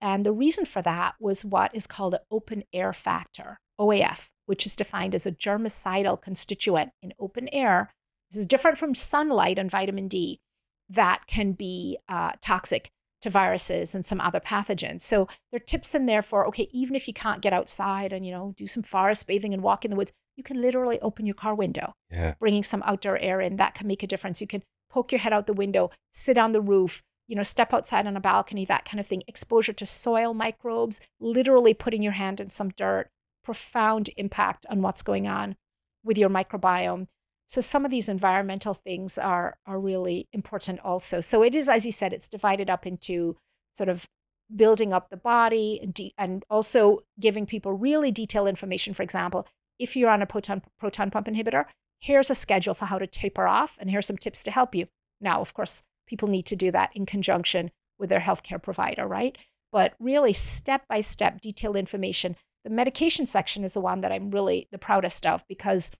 And 0.00 0.24
the 0.24 0.32
reason 0.32 0.64
for 0.64 0.80
that 0.82 1.14
was 1.20 1.44
what 1.44 1.74
is 1.74 1.86
called 1.86 2.14
an 2.14 2.20
open 2.30 2.64
air 2.72 2.92
factor, 2.92 3.60
OAF, 3.78 4.28
which 4.50 4.66
is 4.66 4.74
defined 4.74 5.14
as 5.14 5.26
a 5.26 5.30
germicidal 5.30 6.20
constituent 6.20 6.90
in 7.00 7.14
open 7.20 7.48
air. 7.52 7.92
This 8.32 8.40
is 8.40 8.46
different 8.46 8.78
from 8.78 8.96
sunlight 8.96 9.60
and 9.60 9.70
vitamin 9.70 10.08
D 10.08 10.40
that 10.88 11.28
can 11.28 11.52
be 11.52 11.98
uh, 12.08 12.32
toxic 12.42 12.90
to 13.20 13.30
viruses 13.30 13.94
and 13.94 14.04
some 14.04 14.20
other 14.20 14.40
pathogens. 14.40 15.02
So 15.02 15.28
there 15.52 15.58
are 15.58 15.64
tips 15.64 15.94
in 15.94 16.06
there 16.06 16.20
for 16.20 16.48
okay, 16.48 16.68
even 16.72 16.96
if 16.96 17.06
you 17.06 17.14
can't 17.14 17.40
get 17.40 17.52
outside 17.52 18.12
and 18.12 18.26
you 18.26 18.32
know 18.32 18.52
do 18.56 18.66
some 18.66 18.82
forest 18.82 19.28
bathing 19.28 19.54
and 19.54 19.62
walk 19.62 19.84
in 19.84 19.90
the 19.92 19.96
woods, 19.96 20.10
you 20.36 20.42
can 20.42 20.60
literally 20.60 20.98
open 21.00 21.26
your 21.26 21.36
car 21.36 21.54
window, 21.54 21.92
yeah. 22.10 22.34
bringing 22.40 22.64
some 22.64 22.82
outdoor 22.84 23.18
air 23.18 23.40
in. 23.40 23.54
That 23.54 23.74
can 23.74 23.86
make 23.86 24.02
a 24.02 24.08
difference. 24.08 24.40
You 24.40 24.48
can 24.48 24.64
poke 24.90 25.12
your 25.12 25.20
head 25.20 25.32
out 25.32 25.46
the 25.46 25.52
window, 25.52 25.92
sit 26.10 26.38
on 26.38 26.50
the 26.50 26.60
roof, 26.60 27.02
you 27.28 27.36
know, 27.36 27.44
step 27.44 27.72
outside 27.72 28.08
on 28.08 28.16
a 28.16 28.20
balcony, 28.20 28.64
that 28.64 28.84
kind 28.84 28.98
of 28.98 29.06
thing. 29.06 29.22
Exposure 29.28 29.74
to 29.74 29.86
soil 29.86 30.34
microbes, 30.34 31.00
literally 31.20 31.72
putting 31.72 32.02
your 32.02 32.14
hand 32.14 32.40
in 32.40 32.50
some 32.50 32.70
dirt, 32.70 33.10
profound 33.42 34.10
impact 34.16 34.66
on 34.68 34.82
what's 34.82 35.02
going 35.02 35.26
on 35.26 35.56
with 36.04 36.18
your 36.18 36.28
microbiome. 36.28 37.06
So 37.46 37.60
some 37.60 37.84
of 37.84 37.90
these 37.90 38.08
environmental 38.08 38.74
things 38.74 39.18
are 39.18 39.58
are 39.66 39.80
really 39.80 40.28
important 40.32 40.80
also. 40.80 41.20
So 41.20 41.42
it 41.42 41.54
is, 41.54 41.68
as 41.68 41.84
you 41.84 41.92
said, 41.92 42.12
it's 42.12 42.28
divided 42.28 42.70
up 42.70 42.86
into 42.86 43.36
sort 43.74 43.88
of 43.88 44.06
building 44.54 44.92
up 44.92 45.10
the 45.10 45.16
body 45.16 45.78
and, 45.80 45.94
de- 45.94 46.14
and 46.18 46.44
also 46.50 47.00
giving 47.18 47.46
people 47.46 47.72
really 47.72 48.10
detailed 48.10 48.48
information. 48.48 48.94
For 48.94 49.02
example, 49.02 49.46
if 49.78 49.96
you're 49.96 50.10
on 50.10 50.22
a 50.22 50.26
proton 50.26 50.62
proton 50.78 51.10
pump 51.10 51.26
inhibitor, 51.26 51.66
here's 51.98 52.30
a 52.30 52.34
schedule 52.34 52.74
for 52.74 52.86
how 52.86 52.98
to 52.98 53.06
taper 53.06 53.46
off, 53.46 53.78
and 53.80 53.90
here's 53.90 54.06
some 54.06 54.18
tips 54.18 54.42
to 54.44 54.50
help 54.50 54.74
you. 54.74 54.86
Now, 55.20 55.40
of 55.40 55.54
course, 55.54 55.82
people 56.06 56.28
need 56.28 56.46
to 56.46 56.56
do 56.56 56.70
that 56.70 56.90
in 56.94 57.06
conjunction 57.06 57.70
with 57.98 58.10
their 58.10 58.20
healthcare 58.20 58.62
provider, 58.62 59.06
right? 59.06 59.36
But 59.72 59.94
really, 59.98 60.32
step 60.32 60.86
by 60.88 61.00
step, 61.00 61.40
detailed 61.40 61.76
information. 61.76 62.36
The 62.64 62.70
medication 62.70 63.26
section 63.26 63.64
is 63.64 63.74
the 63.74 63.80
one 63.80 64.00
that 64.02 64.12
I'm 64.12 64.30
really 64.30 64.68
the 64.70 64.78
proudest 64.78 65.26
of 65.26 65.44
because 65.48 65.90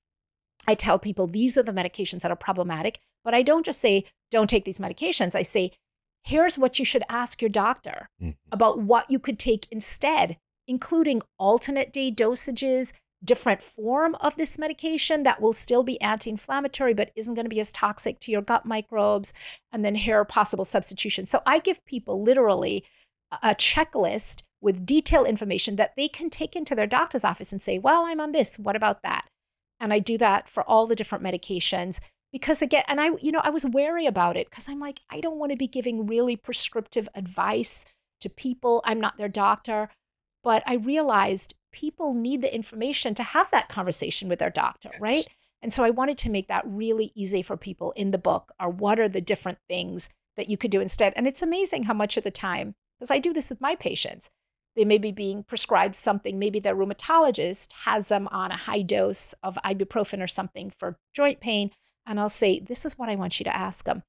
I 0.67 0.75
tell 0.75 0.99
people 0.99 1.27
these 1.27 1.57
are 1.57 1.63
the 1.63 1.73
medications 1.73 2.21
that 2.21 2.31
are 2.31 2.37
problematic, 2.37 3.01
but 3.25 3.35
I 3.35 3.43
don't 3.43 3.65
just 3.65 3.81
say, 3.81 4.05
don't 4.31 4.51
take 4.51 4.65
these 4.65 4.79
medications. 4.79 5.35
I 5.35 5.43
say, 5.43 5.73
here's 6.23 6.59
what 6.59 6.79
you 6.79 6.85
should 6.85 7.03
ask 7.09 7.41
your 7.41 7.49
doctor 7.49 8.11
mm-hmm. 8.23 8.33
about 8.53 8.81
what 8.81 9.11
you 9.11 9.19
could 9.19 9.39
take 9.39 9.67
instead, 9.71 10.37
including 10.69 11.23
alternate 11.39 11.93
day 11.93 12.13
dosages, 12.13 12.93
different 13.23 13.63
form 13.63 14.15
of 14.17 14.37
this 14.37 14.59
medication 14.59 15.23
that 15.25 15.41
will 15.41 15.53
still 15.53 15.83
be 15.83 16.01
anti-inflammatory 16.01 16.95
but 16.95 17.11
isn't 17.15 17.35
going 17.35 17.45
to 17.45 17.51
be 17.51 17.61
as 17.61 17.73
toxic 17.73 18.19
to 18.19 18.33
your 18.33 18.41
gut 18.41 18.65
microbes 18.65 19.33
and 19.73 19.85
then 19.85 19.95
here 19.95 20.21
are 20.21 20.25
possible 20.25 20.65
substitutions 20.65 21.31
so 21.31 21.43
i 21.45 21.59
give 21.59 21.85
people 21.85 22.23
literally 22.23 22.83
a 23.43 23.55
checklist 23.55 24.43
with 24.61 24.85
detailed 24.87 25.27
information 25.27 25.77
that 25.77 25.95
they 25.97 26.09
can 26.09 26.31
take 26.31 26.55
into 26.55 26.75
their 26.75 26.87
doctor's 26.87 27.25
office 27.25 27.53
and 27.53 27.63
say 27.63 27.79
well 27.79 28.05
i'm 28.05 28.21
on 28.21 28.33
this 28.33 28.59
what 28.59 28.77
about 28.77 29.03
that 29.03 29.27
and 29.79 29.93
i 29.93 29.99
do 29.99 30.19
that 30.19 30.49
for 30.49 30.63
all 30.65 30.87
the 30.87 30.97
different 30.97 31.25
medications 31.25 32.01
because 32.33 32.63
again 32.63 32.85
and 32.89 33.01
i 33.01 33.11
you 33.21 33.33
know 33.33 33.41
i 33.43 33.51
was 33.51 33.67
wary 33.67 34.07
about 34.07 34.37
it 34.37 34.49
because 34.51 34.69
i'm 34.69 34.81
like 34.81 35.01
i 35.11 35.21
don't 35.21 35.39
want 35.39 35.51
to 35.51 35.57
be 35.57 35.69
giving 35.69 36.07
really 36.07 36.37
prescriptive 36.37 37.09
advice 37.15 37.85
to 38.21 38.29
people 38.29 38.83
i'm 38.85 39.01
not 39.01 39.17
their 39.17 39.29
doctor 39.29 39.89
but 40.43 40.63
i 40.67 40.75
realized 40.75 41.55
people 41.73 42.15
need 42.15 42.43
the 42.43 42.55
information 42.55 43.15
to 43.15 43.23
have 43.23 43.51
that 43.51 43.69
conversation 43.69 44.29
with 44.29 44.39
their 44.39 44.51
doctor, 44.51 44.91
yes. 44.93 45.01
right? 45.01 45.27
And 45.63 45.73
so 45.73 45.85
I 45.85 45.91
wanted 45.91 46.19
to 46.19 46.31
make 46.31 46.49
that 46.49 46.65
really 46.67 47.13
easy 47.15 47.43
for 47.43 47.57
people 47.57 47.93
in 47.93 48.11
the 48.11 48.19
book 48.19 48.53
are 48.59 48.71
what 48.71 48.99
are 48.99 49.09
the 49.09 49.21
different 49.21 49.59
things 49.69 50.09
that 50.37 50.49
you 50.49 50.57
could 50.57 50.71
do 50.71 50.81
instead. 50.81 51.13
And 51.17 51.27
it's 51.27 51.43
amazing 51.43 51.85
how 51.85 51.95
much 51.95 52.17
of 52.17 52.25
the 52.25 52.31
time, 52.31 52.75
because 52.99 53.11
I 53.11 53.19
do 53.19 53.33
this 53.33 53.51
with 53.51 53.61
my 53.61 53.75
patients, 53.75 54.31
they 54.77 54.85
may 54.85 54.99
be 54.99 55.13
being 55.13 55.43
prescribed 55.43 55.97
something, 55.97 56.39
maybe 56.39 56.61
their 56.61 56.77
rheumatologist 56.77 57.73
has 57.85 58.09
them 58.09 58.29
on 58.29 58.53
a 58.53 58.57
high 58.57 58.83
dose 58.83 59.35
of 59.43 59.59
ibuprofen 59.65 60.23
or 60.23 60.29
something 60.29 60.73
for 60.79 60.97
joint 61.15 61.41
pain. 61.41 61.71
And 62.07 62.19
I'll 62.19 62.29
say, 62.29 62.61
This 62.61 62.87
is 62.87 62.99
what 62.99 63.09
I 63.09 63.17
want 63.17 63.41
you 63.41 63.45
to 63.45 63.57
ask 63.57 63.85
them. 63.85 64.03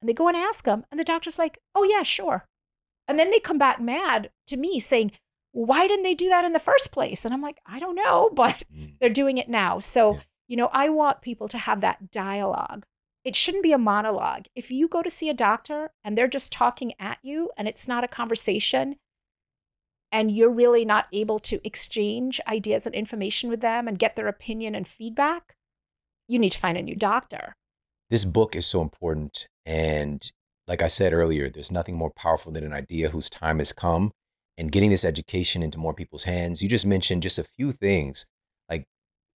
And 0.00 0.08
they 0.08 0.14
go 0.14 0.28
and 0.28 0.36
ask 0.36 0.64
them, 0.64 0.84
and 0.90 0.98
the 0.98 1.04
doctor's 1.04 1.38
like, 1.38 1.58
Oh, 1.74 1.84
yeah, 1.84 2.02
sure. 2.02 2.44
And 3.08 3.18
then 3.18 3.30
they 3.30 3.40
come 3.40 3.58
back 3.58 3.80
mad 3.80 4.30
to 4.46 4.56
me 4.56 4.78
saying, 4.78 5.12
why 5.52 5.86
didn't 5.86 6.02
they 6.02 6.14
do 6.14 6.28
that 6.30 6.44
in 6.44 6.52
the 6.52 6.58
first 6.58 6.92
place? 6.92 7.24
And 7.24 7.32
I'm 7.32 7.42
like, 7.42 7.60
I 7.66 7.78
don't 7.78 7.94
know, 7.94 8.30
but 8.34 8.64
mm. 8.74 8.94
they're 9.00 9.10
doing 9.10 9.38
it 9.38 9.48
now. 9.48 9.78
So, 9.78 10.14
yeah. 10.14 10.20
you 10.48 10.56
know, 10.56 10.70
I 10.72 10.88
want 10.88 11.22
people 11.22 11.48
to 11.48 11.58
have 11.58 11.80
that 11.82 12.10
dialogue. 12.10 12.84
It 13.24 13.36
shouldn't 13.36 13.62
be 13.62 13.72
a 13.72 13.78
monologue. 13.78 14.46
If 14.56 14.70
you 14.70 14.88
go 14.88 15.02
to 15.02 15.10
see 15.10 15.28
a 15.28 15.34
doctor 15.34 15.92
and 16.02 16.18
they're 16.18 16.26
just 16.26 16.50
talking 16.50 16.92
at 16.98 17.18
you 17.22 17.50
and 17.56 17.68
it's 17.68 17.86
not 17.86 18.02
a 18.02 18.08
conversation 18.08 18.96
and 20.12 20.30
you're 20.30 20.50
really 20.50 20.84
not 20.84 21.06
able 21.12 21.38
to 21.40 21.66
exchange 21.66 22.40
ideas 22.46 22.86
and 22.86 22.94
information 22.94 23.48
with 23.48 23.62
them 23.62 23.88
and 23.88 23.98
get 23.98 24.14
their 24.14 24.28
opinion 24.28 24.74
and 24.74 24.86
feedback, 24.86 25.56
you 26.28 26.38
need 26.38 26.52
to 26.52 26.58
find 26.58 26.76
a 26.76 26.82
new 26.82 26.94
doctor. 26.94 27.54
This 28.10 28.26
book 28.26 28.54
is 28.54 28.66
so 28.66 28.82
important. 28.82 29.48
And 29.64 30.30
like 30.68 30.82
I 30.82 30.86
said 30.86 31.14
earlier, 31.14 31.48
there's 31.48 31.72
nothing 31.72 31.96
more 31.96 32.12
powerful 32.14 32.52
than 32.52 32.62
an 32.62 32.74
idea 32.74 33.08
whose 33.08 33.30
time 33.30 33.58
has 33.58 33.72
come 33.72 34.12
and 34.58 34.70
getting 34.70 34.90
this 34.90 35.04
education 35.04 35.62
into 35.62 35.78
more 35.78 35.94
people's 35.94 36.24
hands. 36.24 36.62
You 36.62 36.68
just 36.68 36.86
mentioned 36.86 37.22
just 37.22 37.38
a 37.38 37.44
few 37.44 37.72
things 37.72 38.26
like 38.68 38.84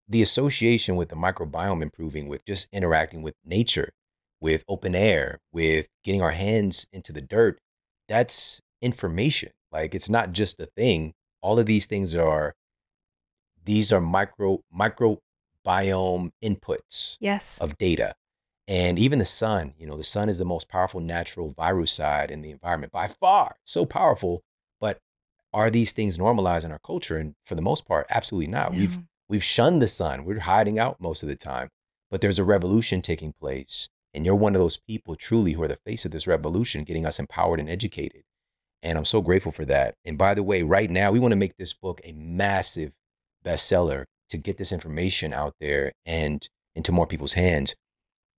the 0.07 0.23
association 0.23 0.95
with 0.95 1.09
the 1.09 1.17
microbiome 1.17 1.83
improving, 1.83 2.29
with 2.29 2.45
just 2.45 2.69
interacting 2.71 3.23
with 3.23 3.35
nature, 3.45 3.91
with 4.41 4.63
open 4.69 4.95
air, 4.95 5.39
with 5.53 5.89
getting 6.05 6.21
our 6.21 6.33
hands 6.33 6.87
into 6.93 7.13
the 7.13 7.23
dirt. 7.23 7.59
That's 8.09 8.61
information. 8.83 9.51
Like 9.77 9.95
it's 9.95 10.09
not 10.09 10.33
just 10.33 10.59
a 10.59 10.67
thing. 10.67 11.13
All 11.43 11.59
of 11.59 11.67
these 11.67 11.87
things 11.87 12.15
are 12.15 12.55
these 13.65 13.93
are 13.93 14.01
micro 14.01 14.63
microbiome 14.75 16.31
inputs 16.43 17.19
yes. 17.21 17.61
of 17.61 17.77
data. 17.77 18.15
And 18.69 18.99
even 18.99 19.19
the 19.19 19.25
sun, 19.25 19.75
you 19.79 19.87
know, 19.87 19.97
the 19.97 20.03
sun 20.03 20.29
is 20.29 20.39
the 20.39 20.45
most 20.45 20.69
powerful 20.69 21.01
natural 21.01 21.51
virucide 21.51 22.31
in 22.31 22.41
the 22.41 22.51
environment 22.51 22.93
by 22.93 23.07
far. 23.07 23.57
So 23.65 23.85
powerful 23.85 24.43
but 24.81 24.99
are 25.53 25.71
these 25.71 25.93
things 25.93 26.19
normalized 26.19 26.65
in 26.65 26.73
our 26.73 26.79
culture? 26.79 27.19
And 27.19 27.35
for 27.45 27.55
the 27.55 27.63
most 27.63 27.87
part, 27.87 28.07
absolutely 28.09 28.51
not. 28.51 28.73
Yeah. 28.73 28.79
We've 28.79 28.99
we've 29.29 29.45
shunned 29.45 29.83
the 29.83 29.89
sun. 29.89 30.25
We're 30.25 30.41
hiding 30.41 30.79
out 30.79 31.01
most 31.01 31.23
of 31.23 31.29
the 31.29 31.37
time. 31.37 31.69
But 32.11 32.23
there's 32.23 32.39
a 32.39 32.45
revolution 32.45 33.03
taking 33.03 33.35
place. 33.39 33.91
And 34.15 34.25
you're 34.25 34.35
one 34.35 34.55
of 34.55 34.61
those 34.63 34.79
people 34.79 35.17
truly 35.17 35.53
who 35.53 35.63
are 35.63 35.69
the 35.69 35.77
face 35.77 36.07
of 36.07 36.13
this 36.13 36.27
revolution, 36.27 36.85
getting 36.85 37.05
us 37.05 37.19
empowered 37.19 37.61
and 37.61 37.69
educated. 37.69 38.23
And 38.83 38.99
I'm 38.99 39.05
so 39.05 39.21
grateful 39.21 39.53
for 39.53 39.65
that. 39.65 39.95
And 40.05 40.19
by 40.19 40.35
the 40.35 40.43
way, 40.43 40.63
right 40.63 40.91
now, 40.91 41.11
we 41.11 41.19
want 41.19 41.33
to 41.33 41.37
make 41.37 41.57
this 41.57 41.73
book 41.73 42.01
a 42.05 42.13
massive 42.13 42.93
bestseller 43.45 44.05
to 44.29 44.37
get 44.37 44.59
this 44.59 44.73
information 44.73 45.33
out 45.33 45.55
there 45.61 45.93
and 46.05 46.47
into 46.75 46.93
more 46.93 47.07
people's 47.07 47.35
hands. 47.35 47.75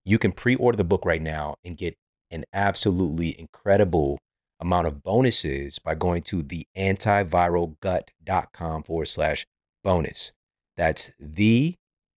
You 0.06 0.20
can 0.20 0.32
pre 0.32 0.56
order 0.56 0.78
the 0.78 0.84
book 0.84 1.06
right 1.06 1.22
now 1.22 1.56
and 1.66 1.78
get 1.78 1.96
an 2.32 2.44
absolutely 2.54 3.40
incredible 3.40 4.20
amount 4.60 4.88
of 4.88 5.04
bonuses 5.04 5.78
by 5.80 5.96
going 5.96 6.22
to 6.24 6.42
the 6.42 6.66
antiviralgut.com 6.78 8.84
forward 8.84 9.08
slash 9.08 9.46
bonus. 9.84 10.34
That's 10.76 11.12
the 11.20 11.76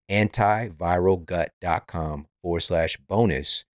antiviralgut.com 0.10 2.26
forward 2.42 2.62
slash 2.62 2.98
bonus. 3.08 3.66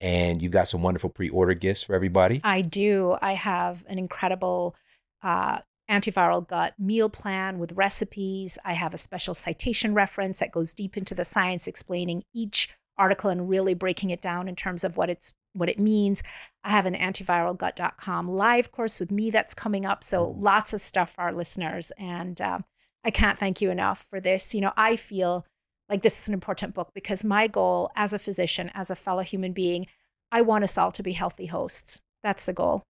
And 0.00 0.42
you've 0.42 0.52
got 0.52 0.68
some 0.68 0.82
wonderful 0.82 1.10
pre-order 1.10 1.54
gifts 1.54 1.82
for 1.82 1.94
everybody. 1.94 2.40
I 2.44 2.60
do. 2.60 3.16
I 3.20 3.34
have 3.34 3.84
an 3.88 3.98
incredible 3.98 4.76
uh, 5.22 5.58
antiviral 5.90 6.46
gut 6.46 6.74
meal 6.78 7.08
plan 7.08 7.58
with 7.58 7.72
recipes. 7.72 8.58
I 8.64 8.74
have 8.74 8.94
a 8.94 8.98
special 8.98 9.34
citation 9.34 9.94
reference 9.94 10.40
that 10.40 10.52
goes 10.52 10.74
deep 10.74 10.96
into 10.96 11.14
the 11.14 11.24
science, 11.24 11.66
explaining 11.66 12.24
each 12.34 12.70
article 12.98 13.30
and 13.30 13.48
really 13.48 13.74
breaking 13.74 14.10
it 14.10 14.22
down 14.22 14.48
in 14.48 14.56
terms 14.56 14.82
of 14.84 14.96
what 14.96 15.10
it's 15.10 15.34
what 15.52 15.68
it 15.68 15.78
means. 15.78 16.22
I 16.64 16.70
have 16.70 16.86
an 16.86 16.94
antiviralgut.com 16.94 18.28
live 18.28 18.72
course 18.72 19.00
with 19.00 19.10
me 19.10 19.30
that's 19.30 19.54
coming 19.54 19.86
up. 19.86 20.04
So 20.04 20.34
lots 20.38 20.74
of 20.74 20.80
stuff 20.80 21.14
for 21.14 21.22
our 21.22 21.32
listeners. 21.32 21.92
And 21.98 22.38
uh, 22.40 22.58
I 23.04 23.10
can't 23.10 23.38
thank 23.38 23.62
you 23.62 23.70
enough 23.70 24.06
for 24.10 24.20
this. 24.20 24.54
You 24.54 24.60
know, 24.60 24.72
I 24.76 24.96
feel 24.96 25.46
like 25.88 26.02
this 26.02 26.20
is 26.20 26.28
an 26.28 26.34
important 26.34 26.74
book 26.74 26.90
because 26.94 27.24
my 27.24 27.46
goal 27.46 27.90
as 27.96 28.12
a 28.12 28.18
physician, 28.18 28.70
as 28.74 28.90
a 28.90 28.96
fellow 28.96 29.22
human 29.22 29.52
being, 29.52 29.86
I 30.32 30.42
want 30.42 30.64
us 30.64 30.76
all 30.76 30.90
to 30.92 31.02
be 31.02 31.12
healthy 31.12 31.46
hosts. 31.46 32.00
That's 32.22 32.44
the 32.44 32.52
goal. 32.52 32.82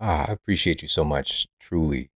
Ah, 0.00 0.26
I 0.28 0.32
appreciate 0.32 0.82
you 0.82 0.88
so 0.88 1.04
much, 1.04 1.46
truly. 1.58 2.10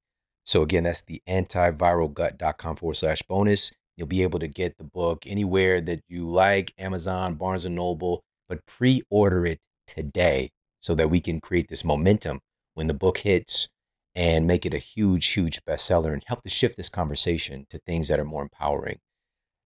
So 0.45 0.63
again, 0.63 0.85
that's 0.85 1.03
the 1.03 1.23
antiviralgut.com 1.29 2.77
forward 2.77 2.97
slash 2.97 3.23
bonus. 3.23 3.73
You'll 3.97 4.07
be 4.09 4.23
able 4.23 4.41
to 4.41 4.49
get 4.49 4.77
the 4.77 4.85
book 4.85 5.25
anywhere 5.27 5.81
that 5.81 6.01
you 6.09 6.29
like, 6.29 6.75
Amazon, 6.79 7.35
Barnes 7.35 7.65
and 7.65 7.77
Noble, 7.77 8.23
but 8.49 8.67
pre-order 8.67 9.47
it 9.47 9.61
today 9.87 10.51
so 10.81 10.95
that 10.95 11.11
we 11.11 11.21
can 11.21 11.41
create 11.41 11.69
this 11.69 11.85
momentum 11.85 12.41
when 12.75 12.89
the 12.89 12.95
book 12.95 13.19
hits 13.19 13.69
and 14.15 14.47
make 14.47 14.67
it 14.67 14.75
a 14.75 14.79
huge, 14.79 15.29
huge 15.29 15.65
bestseller 15.65 16.13
and 16.13 16.23
help 16.27 16.43
to 16.43 16.49
shift 16.49 16.77
this 16.77 16.89
conversation 16.89 17.67
to 17.71 17.79
things 17.79 18.09
that 18.09 18.21
are 18.21 18.25
more 18.25 18.43
empowering. 18.43 18.99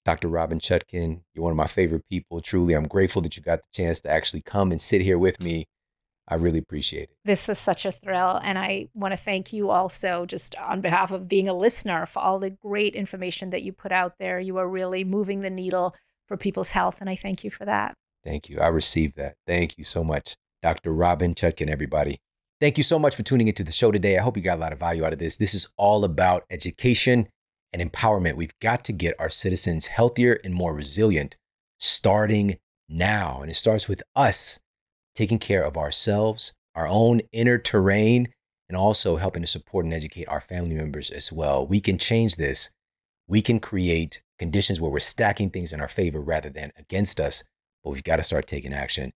Dr. 0.09 0.31
Robynne 0.31 0.59
Chutkan, 0.59 1.21
you're 1.35 1.43
one 1.43 1.51
of 1.51 1.59
my 1.59 1.67
favorite 1.67 2.09
people. 2.09 2.41
Truly, 2.41 2.73
I'm 2.73 2.89
grateful 2.89 3.21
that 3.21 3.37
you 3.37 3.43
got 3.43 3.61
the 3.61 3.69
chance 3.75 4.01
to 4.01 4.11
actually 4.11 4.41
come 4.41 4.71
and 4.71 4.81
sit 4.81 5.03
here 5.03 5.19
with 5.19 5.43
me. 5.43 5.67
I 6.27 6.37
really 6.37 6.61
appreciate 6.61 7.11
it. 7.11 7.17
This 7.27 7.47
was 7.47 7.59
such 7.59 7.85
a 7.85 7.93
thrill. 7.93 8.41
And 8.43 8.59
I 8.59 8.89
want 8.95 9.13
to 9.13 9.19
thank 9.19 9.53
you 9.53 9.69
also, 9.69 10.25
just 10.25 10.57
on 10.57 10.81
behalf 10.81 11.13
of 11.13 11.29
being 11.29 11.47
a 11.47 11.53
listener, 11.53 12.07
for 12.07 12.21
all 12.21 12.39
the 12.39 12.49
great 12.49 12.95
information 12.95 13.51
that 13.51 13.63
you 13.63 13.75
put 13.75 13.93
out 13.93 14.15
there. 14.19 14.41
You 14.41 14.57
are 14.57 14.67
really 14.67 15.05
moving 15.05 15.43
the 15.43 15.51
needle 15.51 15.95
for 16.27 16.39
people's 16.39 16.71
health. 16.71 17.03
And 17.03 17.11
I 17.11 17.15
thank 17.15 17.45
you 17.45 17.51
for 17.51 17.67
that. 17.67 17.95
Thank 18.25 18.49
you. 18.49 18.61
I 18.61 18.69
received 18.69 19.15
that. 19.17 19.35
Thank 19.47 19.77
you 19.77 19.85
so 19.85 20.03
much. 20.03 20.37
Dr. 20.63 20.93
Robynne 20.93 21.35
Chutkan, 21.35 21.69
everybody. 21.69 22.17
Thank 22.61 22.79
you 22.79 22.83
so 22.83 22.99
much 22.99 23.15
for 23.15 23.25
tuning 23.25 23.49
into 23.49 23.63
the 23.63 23.73
show 23.73 23.93
today. 23.93 24.17
I 24.17 24.23
hope 24.23 24.39
you 24.39 24.43
got 24.43 24.57
a 24.57 24.63
lot 24.63 24.73
of 24.73 24.81
value 24.81 25.05
out 25.05 25.13
of 25.13 25.19
this. 25.19 25.37
This 25.37 25.53
is 25.53 25.69
all 25.77 26.03
about 26.03 26.45
education 26.49 27.29
and 27.73 27.83
empowerment. 27.83 28.37
We've 28.37 28.59
got 28.61 28.85
to 28.85 28.93
get 28.93 29.15
our 29.19 29.29
citizens 29.29 29.89
healthier 29.89 30.39
and 30.45 30.55
more 30.55 30.75
resilient 30.75 31.37
starting 31.79 32.59
now. 32.89 33.41
And 33.41 33.51
it 33.51 33.55
starts 33.55 33.89
with 33.89 34.03
us 34.17 34.59
taking 35.15 35.39
care 35.39 35.65
of 35.65 35.77
ourselves, 35.77 36.53
our 36.75 36.89
own 36.89 37.21
inner 37.33 37.59
terrain, 37.59 38.29
and 38.69 38.77
also 38.77 39.17
helping 39.17 39.43
to 39.43 39.49
support 39.49 39.85
and 39.85 39.95
educate 39.95 40.29
our 40.29 40.41
family 40.41 40.75
members 40.75 41.11
as 41.11 41.33
well. 41.33 41.67
We 41.67 41.81
can 41.81 41.99
change 41.99 42.37
this. 42.37 42.71
We 43.27 43.43
can 43.43 43.61
create 43.61 44.23
conditions 44.39 44.81
where 44.81 44.91
we're 44.91 45.01
stacking 45.01 45.51
things 45.51 45.73
in 45.73 45.81
our 45.81 45.89
favor 45.89 46.21
rather 46.21 46.51
than 46.51 46.73
against 46.77 47.21
us, 47.21 47.43
but 47.83 47.91
we've 47.91 48.05
got 48.05 48.17
to 48.17 48.23
start 48.23 48.47
taking 48.47 48.73
action. 48.73 49.13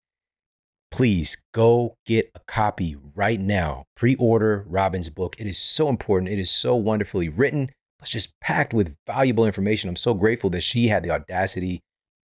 Please 0.91 1.39
go 1.55 1.97
get 2.05 2.31
a 2.35 2.41
copy 2.47 2.97
right 3.15 3.41
now. 3.41 3.85
Pre 3.97 4.15
order 4.17 4.67
Robynne's 4.69 5.09
book. 5.09 5.37
It 5.39 5.47
is 5.47 5.57
so 5.57 5.89
important. 5.89 6.31
It 6.31 6.39
is 6.39 6.51
so 6.51 6.77
wonderfully 6.77 7.31
written 7.31 7.71
was 8.03 8.11
just 8.11 8.39
packed 8.41 8.75
with 8.75 8.97
valuable 9.07 9.47
information. 9.47 9.89
I'm 9.89 9.97
so 9.97 10.13
grateful 10.13 10.51
that 10.51 10.63
she 10.63 10.89
had 10.89 11.03
the 11.03 11.11
audacity 11.11 11.81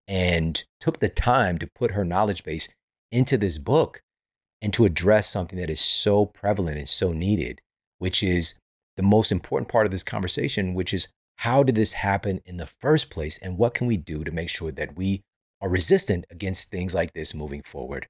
and 0.07 0.63
took 0.81 0.99
the 0.99 1.09
time 1.09 1.59
to 1.59 1.69
put 1.75 1.93
her 1.93 2.05
knowledge 2.05 2.45
base 2.45 2.69
into 3.11 3.39
this 3.39 3.59
book 3.59 4.03
and 4.61 4.73
to 4.75 4.85
address 4.85 5.29
something 5.29 5.59
that 5.59 5.71
is 5.71 5.81
so 5.81 6.27
prevalent 6.27 6.79
and 6.79 6.89
so 6.89 7.13
needed, 7.13 7.61
which 7.99 8.23
is 8.23 8.55
the 8.97 9.03
most 9.03 9.31
important 9.31 9.69
part 9.71 9.87
of 9.87 9.93
this 9.93 10.03
conversation, 10.03 10.75
which 10.75 10.93
is 10.93 11.09
how 11.37 11.63
did 11.63 11.77
this 11.77 11.93
happen 11.93 12.41
in 12.45 12.57
the 12.57 12.67
first 12.67 13.09
place 13.11 13.39
and 13.39 13.57
what 13.57 13.75
can 13.75 13.87
we 13.87 13.97
do 13.97 14.25
to 14.25 14.33
make 14.33 14.51
sure 14.51 14.73
that 14.73 14.97
we 14.97 15.23
are 15.61 15.69
resistant 15.69 16.25
against 16.31 16.71
things 16.71 16.95
like 16.95 17.13
this 17.13 17.35
moving 17.35 17.63
forward? 17.63 18.09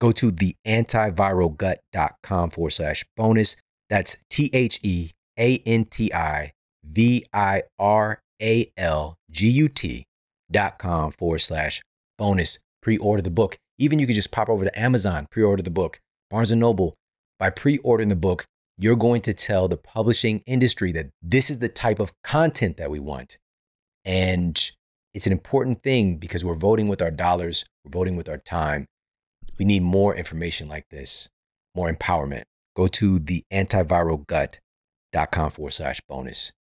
Go 0.00 0.10
to 0.12 0.32
the 0.32 0.56
antiviralgut.com 0.66 2.50
forward 2.50 2.70
slash 2.70 3.04
bonus. 3.16 3.56
That's 3.88 4.16
T 4.28 4.50
H 4.52 4.80
E 4.82 5.12
A 5.38 5.58
N 5.64 5.84
T 5.84 6.12
I 6.12 6.52
V 6.90 7.26
I 7.32 7.62
R 7.78 8.20
A 8.42 8.72
L 8.76 9.16
G 9.30 9.48
U 9.50 9.68
T 9.68 10.04
dot 10.50 10.78
com 10.78 11.12
forward 11.12 11.40
slash 11.40 11.82
bonus. 12.16 12.58
Pre 12.82 12.96
order 12.96 13.22
the 13.22 13.30
book. 13.30 13.56
Even 13.78 13.98
you 13.98 14.06
could 14.06 14.16
just 14.16 14.32
pop 14.32 14.48
over 14.48 14.64
to 14.64 14.78
Amazon, 14.78 15.26
pre 15.30 15.42
order 15.42 15.62
the 15.62 15.70
book, 15.70 16.00
Barnes 16.30 16.50
and 16.50 16.60
Noble. 16.60 16.94
By 17.38 17.50
pre 17.50 17.78
ordering 17.78 18.08
the 18.08 18.16
book, 18.16 18.44
you're 18.78 18.96
going 18.96 19.20
to 19.22 19.34
tell 19.34 19.68
the 19.68 19.76
publishing 19.76 20.42
industry 20.46 20.92
that 20.92 21.10
this 21.22 21.50
is 21.50 21.58
the 21.58 21.68
type 21.68 22.00
of 22.00 22.12
content 22.24 22.76
that 22.78 22.90
we 22.90 22.98
want. 22.98 23.36
And 24.04 24.58
it's 25.14 25.26
an 25.26 25.32
important 25.32 25.82
thing 25.82 26.16
because 26.16 26.44
we're 26.44 26.54
voting 26.54 26.88
with 26.88 27.02
our 27.02 27.10
dollars, 27.10 27.64
we're 27.84 27.90
voting 27.90 28.16
with 28.16 28.28
our 28.28 28.38
time. 28.38 28.86
We 29.58 29.64
need 29.64 29.82
more 29.82 30.14
information 30.14 30.68
like 30.68 30.86
this, 30.90 31.28
more 31.74 31.92
empowerment. 31.92 32.44
Go 32.76 32.86
to 32.86 33.18
the 33.18 33.44
antiviralgut.com 33.52 35.50
forward 35.50 35.72
slash 35.72 36.00
bonus. 36.08 36.52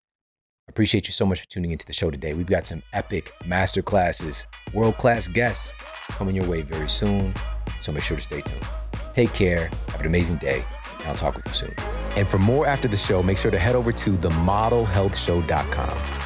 Appreciate 0.68 1.06
you 1.06 1.12
so 1.12 1.24
much 1.24 1.40
for 1.40 1.46
tuning 1.46 1.70
into 1.70 1.86
the 1.86 1.92
show 1.92 2.10
today. 2.10 2.34
We've 2.34 2.46
got 2.46 2.66
some 2.66 2.82
epic 2.92 3.32
master 3.46 3.82
classes, 3.82 4.46
world 4.74 4.98
class 4.98 5.28
guests 5.28 5.72
coming 6.08 6.34
your 6.34 6.46
way 6.46 6.62
very 6.62 6.88
soon. 6.88 7.32
So 7.80 7.92
make 7.92 8.02
sure 8.02 8.16
to 8.16 8.22
stay 8.22 8.40
tuned. 8.40 8.66
Take 9.14 9.32
care. 9.32 9.70
Have 9.88 10.00
an 10.00 10.06
amazing 10.06 10.36
day. 10.36 10.64
And 10.98 11.08
I'll 11.08 11.14
talk 11.14 11.36
with 11.36 11.46
you 11.46 11.52
soon. 11.52 11.74
And 12.16 12.28
for 12.28 12.38
more 12.38 12.66
after 12.66 12.88
the 12.88 12.96
show, 12.96 13.22
make 13.22 13.38
sure 13.38 13.50
to 13.50 13.58
head 13.58 13.76
over 13.76 13.92
to 13.92 14.12
themodelhealthshow.com. 14.12 16.25